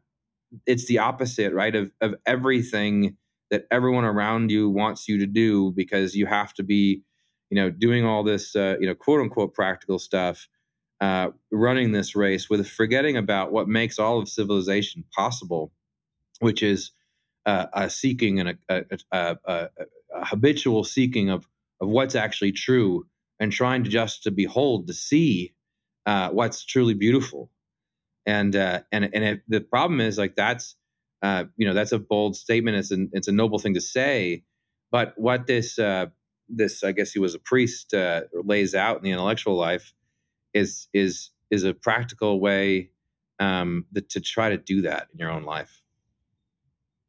it's 0.65 0.87
the 0.87 0.99
opposite, 0.99 1.53
right? 1.53 1.75
Of 1.75 1.91
of 2.01 2.15
everything 2.25 3.17
that 3.51 3.67
everyone 3.69 4.05
around 4.05 4.49
you 4.49 4.69
wants 4.69 5.07
you 5.07 5.19
to 5.19 5.27
do 5.27 5.71
because 5.75 6.15
you 6.15 6.25
have 6.25 6.53
to 6.53 6.63
be, 6.63 7.03
you 7.49 7.55
know, 7.55 7.69
doing 7.69 8.05
all 8.05 8.23
this, 8.23 8.55
uh, 8.55 8.77
you 8.79 8.87
know, 8.87 8.95
quote 8.95 9.19
unquote 9.19 9.53
practical 9.53 9.99
stuff, 9.99 10.47
uh, 11.01 11.29
running 11.51 11.91
this 11.91 12.15
race 12.15 12.49
with 12.49 12.65
forgetting 12.67 13.17
about 13.17 13.51
what 13.51 13.67
makes 13.67 13.99
all 13.99 14.19
of 14.19 14.29
civilization 14.29 15.03
possible, 15.13 15.71
which 16.39 16.63
is 16.63 16.91
uh, 17.45 17.65
a 17.73 17.89
seeking 17.89 18.39
and 18.39 18.49
a, 18.49 18.85
a, 19.11 19.37
a, 19.45 19.69
a, 20.15 20.25
habitual 20.25 20.83
seeking 20.83 21.29
of 21.29 21.47
of 21.81 21.89
what's 21.89 22.15
actually 22.15 22.51
true 22.51 23.05
and 23.41 23.53
trying 23.53 23.85
to 23.85 23.91
just 23.91 24.23
to 24.25 24.31
behold 24.31 24.87
to 24.87 24.95
see 24.95 25.55
uh, 26.07 26.31
what's 26.31 26.65
truly 26.65 26.95
beautiful. 26.95 27.51
And 28.25 28.55
uh, 28.55 28.81
and 28.91 29.05
and 29.13 29.23
if 29.25 29.39
the 29.49 29.61
problem 29.61 30.01
is 30.01 30.17
like 30.17 30.35
that's 30.35 30.75
uh, 31.23 31.45
you 31.57 31.67
know 31.67 31.73
that's 31.75 31.93
a 31.93 31.99
bold 31.99 32.35
statement. 32.37 32.77
It's 32.77 32.91
an 32.91 33.09
it's 33.13 33.29
a 33.29 33.33
noble 33.33 33.59
thing 33.59 33.75
to 33.75 33.81
say. 33.81 34.43
But 34.91 35.13
what 35.17 35.47
this 35.47 35.79
uh, 35.79 36.07
this 36.49 36.83
I 36.83 36.93
guess 36.93 37.11
he 37.13 37.19
was 37.19 37.35
a 37.35 37.39
priest 37.39 37.93
uh, 37.93 38.23
lays 38.33 38.75
out 38.75 38.97
in 38.97 39.03
the 39.03 39.11
intellectual 39.11 39.57
life 39.57 39.93
is 40.55 40.89
is 40.93 41.31
is 41.51 41.65
a 41.65 41.73
practical 41.75 42.41
way 42.41 42.91
um, 43.39 43.85
that, 43.93 44.09
to 44.11 44.21
try 44.21 44.49
to 44.51 44.57
do 44.57 44.83
that 44.83 45.09
in 45.13 45.19
your 45.19 45.31
own 45.31 45.45
life 45.45 45.80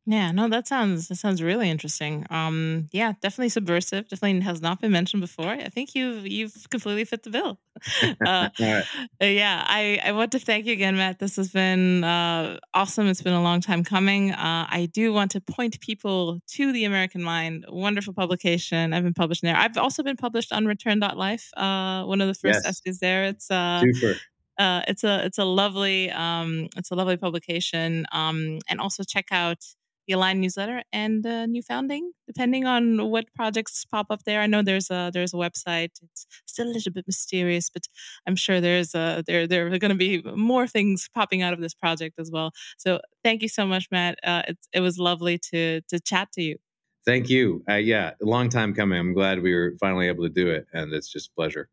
Yeah, 0.04 0.32
no, 0.32 0.48
that 0.48 0.66
sounds 0.66 1.06
that 1.08 1.14
sounds 1.14 1.40
really 1.40 1.70
interesting. 1.70 2.26
Um, 2.28 2.88
yeah, 2.92 3.12
definitely 3.22 3.50
subversive. 3.50 4.08
Definitely 4.08 4.40
has 4.40 4.60
not 4.60 4.80
been 4.80 4.90
mentioned 4.90 5.20
before. 5.20 5.46
I 5.50 5.68
think 5.68 5.94
you've 5.94 6.26
you've 6.26 6.68
completely 6.70 7.04
fit 7.04 7.22
the 7.22 7.30
bill. 7.30 7.60
uh, 8.24 8.48
right. 8.60 8.84
uh, 9.22 9.24
yeah, 9.26 9.64
I 9.64 10.00
I 10.04 10.10
want 10.10 10.32
to 10.32 10.40
thank 10.40 10.66
you 10.66 10.72
again, 10.72 10.96
Matt. 10.96 11.20
This 11.20 11.36
has 11.36 11.52
been 11.52 12.02
uh, 12.02 12.58
awesome. 12.74 13.06
It's 13.06 13.22
been 13.22 13.32
a 13.32 13.42
long 13.42 13.60
time 13.60 13.84
coming. 13.84 14.32
Uh, 14.32 14.66
I 14.68 14.86
do 14.92 15.12
want 15.12 15.30
to 15.32 15.40
point 15.40 15.80
people 15.80 16.40
to 16.54 16.72
the 16.72 16.84
American 16.84 17.22
Mind, 17.22 17.64
wonderful 17.68 18.12
publication. 18.12 18.92
I've 18.92 19.04
been 19.04 19.14
published 19.14 19.42
there. 19.42 19.56
I've 19.56 19.76
also 19.76 20.02
been 20.02 20.16
published 20.16 20.52
on 20.52 20.66
Return.life. 20.66 21.48
Uh, 21.56 22.02
one 22.06 22.20
of 22.20 22.26
the 22.26 22.34
first 22.34 22.64
Yes. 22.64 22.66
essays 22.66 22.98
there. 22.98 23.24
It's 23.24 23.50
uh 23.52 23.84
Super. 23.84 24.14
uh, 24.58 24.82
it's 24.88 25.04
a 25.04 25.24
it's 25.24 25.38
a 25.38 25.44
lovely 25.44 26.10
um, 26.10 26.68
it's 26.76 26.90
a 26.90 26.94
lovely 26.94 27.16
publication. 27.16 28.06
Um, 28.12 28.58
and 28.68 28.80
also 28.80 29.02
check 29.04 29.26
out 29.30 29.58
the 30.06 30.14
Align 30.14 30.40
newsletter 30.40 30.82
and 30.92 31.24
uh, 31.26 31.46
New 31.46 31.62
Founding, 31.62 32.12
depending 32.26 32.66
on 32.66 33.10
what 33.10 33.32
projects 33.34 33.84
pop 33.84 34.06
up 34.10 34.24
there. 34.24 34.40
I 34.40 34.46
know 34.46 34.62
there's 34.62 34.90
a 34.90 35.10
there's 35.12 35.32
a 35.32 35.36
website. 35.36 35.90
It's 36.02 36.26
still 36.46 36.66
a 36.66 36.72
little 36.72 36.92
bit 36.92 37.06
mysterious, 37.06 37.70
but 37.70 37.84
I'm 38.26 38.36
sure 38.36 38.60
there's 38.60 38.94
a 38.94 39.22
there 39.26 39.46
there 39.46 39.66
are 39.66 39.78
going 39.78 39.90
to 39.90 39.94
be 39.94 40.22
more 40.34 40.66
things 40.66 41.08
popping 41.14 41.42
out 41.42 41.52
of 41.52 41.60
this 41.60 41.74
project 41.74 42.18
as 42.18 42.30
well. 42.32 42.52
So 42.78 43.00
thank 43.22 43.42
you 43.42 43.48
so 43.48 43.66
much, 43.66 43.86
Matt. 43.90 44.18
Uh, 44.24 44.42
it's 44.48 44.68
it 44.72 44.80
was 44.80 44.98
lovely 44.98 45.38
to 45.50 45.80
to 45.82 46.00
chat 46.00 46.32
to 46.32 46.42
you. 46.42 46.56
Thank 47.04 47.28
you. 47.28 47.64
Uh, 47.68 47.74
yeah, 47.74 48.12
a 48.22 48.24
long 48.24 48.48
time 48.48 48.74
coming. 48.74 48.98
I'm 48.98 49.12
glad 49.12 49.42
we 49.42 49.54
were 49.54 49.74
finally 49.80 50.06
able 50.06 50.24
to 50.24 50.30
do 50.30 50.48
it, 50.48 50.66
and 50.72 50.92
it's 50.92 51.10
just 51.10 51.30
a 51.30 51.34
pleasure. 51.34 51.68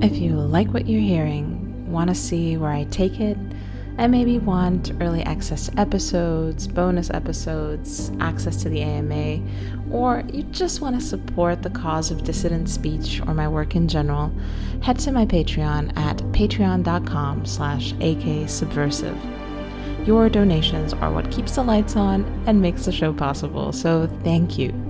If 0.00 0.16
you 0.18 0.32
like 0.32 0.72
what 0.74 0.88
you're 0.88 1.00
hearing, 1.00 1.92
want 1.92 2.08
to 2.10 2.14
see 2.14 2.56
where 2.56 2.70
I 2.70 2.84
take 2.84 3.20
it, 3.20 3.38
and 3.98 4.12
maybe 4.12 4.38
want 4.38 4.92
early 5.00 5.22
access 5.24 5.66
to 5.66 5.78
episodes, 5.78 6.68
bonus 6.68 7.10
episodes, 7.10 8.12
access 8.20 8.62
to 8.62 8.68
the 8.68 8.80
AMA, 8.80 9.42
or 9.90 10.22
you 10.32 10.44
just 10.44 10.80
want 10.80 10.98
to 10.98 11.04
support 11.04 11.62
the 11.62 11.70
cause 11.70 12.12
of 12.12 12.22
dissident 12.22 12.68
speech 12.68 13.20
or 13.26 13.34
my 13.34 13.48
work 13.48 13.74
in 13.74 13.88
general, 13.88 14.32
head 14.80 14.98
to 15.00 15.10
my 15.10 15.26
Patreon 15.26 15.96
at 15.96 16.16
patreon.com 16.32 17.44
slash 17.44 17.92
aksubversive. 17.94 19.18
Your 20.06 20.28
donations 20.28 20.94
are 20.94 21.12
what 21.12 21.30
keeps 21.32 21.56
the 21.56 21.64
lights 21.64 21.96
on 21.96 22.24
and 22.46 22.62
makes 22.62 22.84
the 22.84 22.92
show 22.92 23.12
possible, 23.12 23.72
so 23.72 24.06
thank 24.22 24.56
you. 24.56 24.87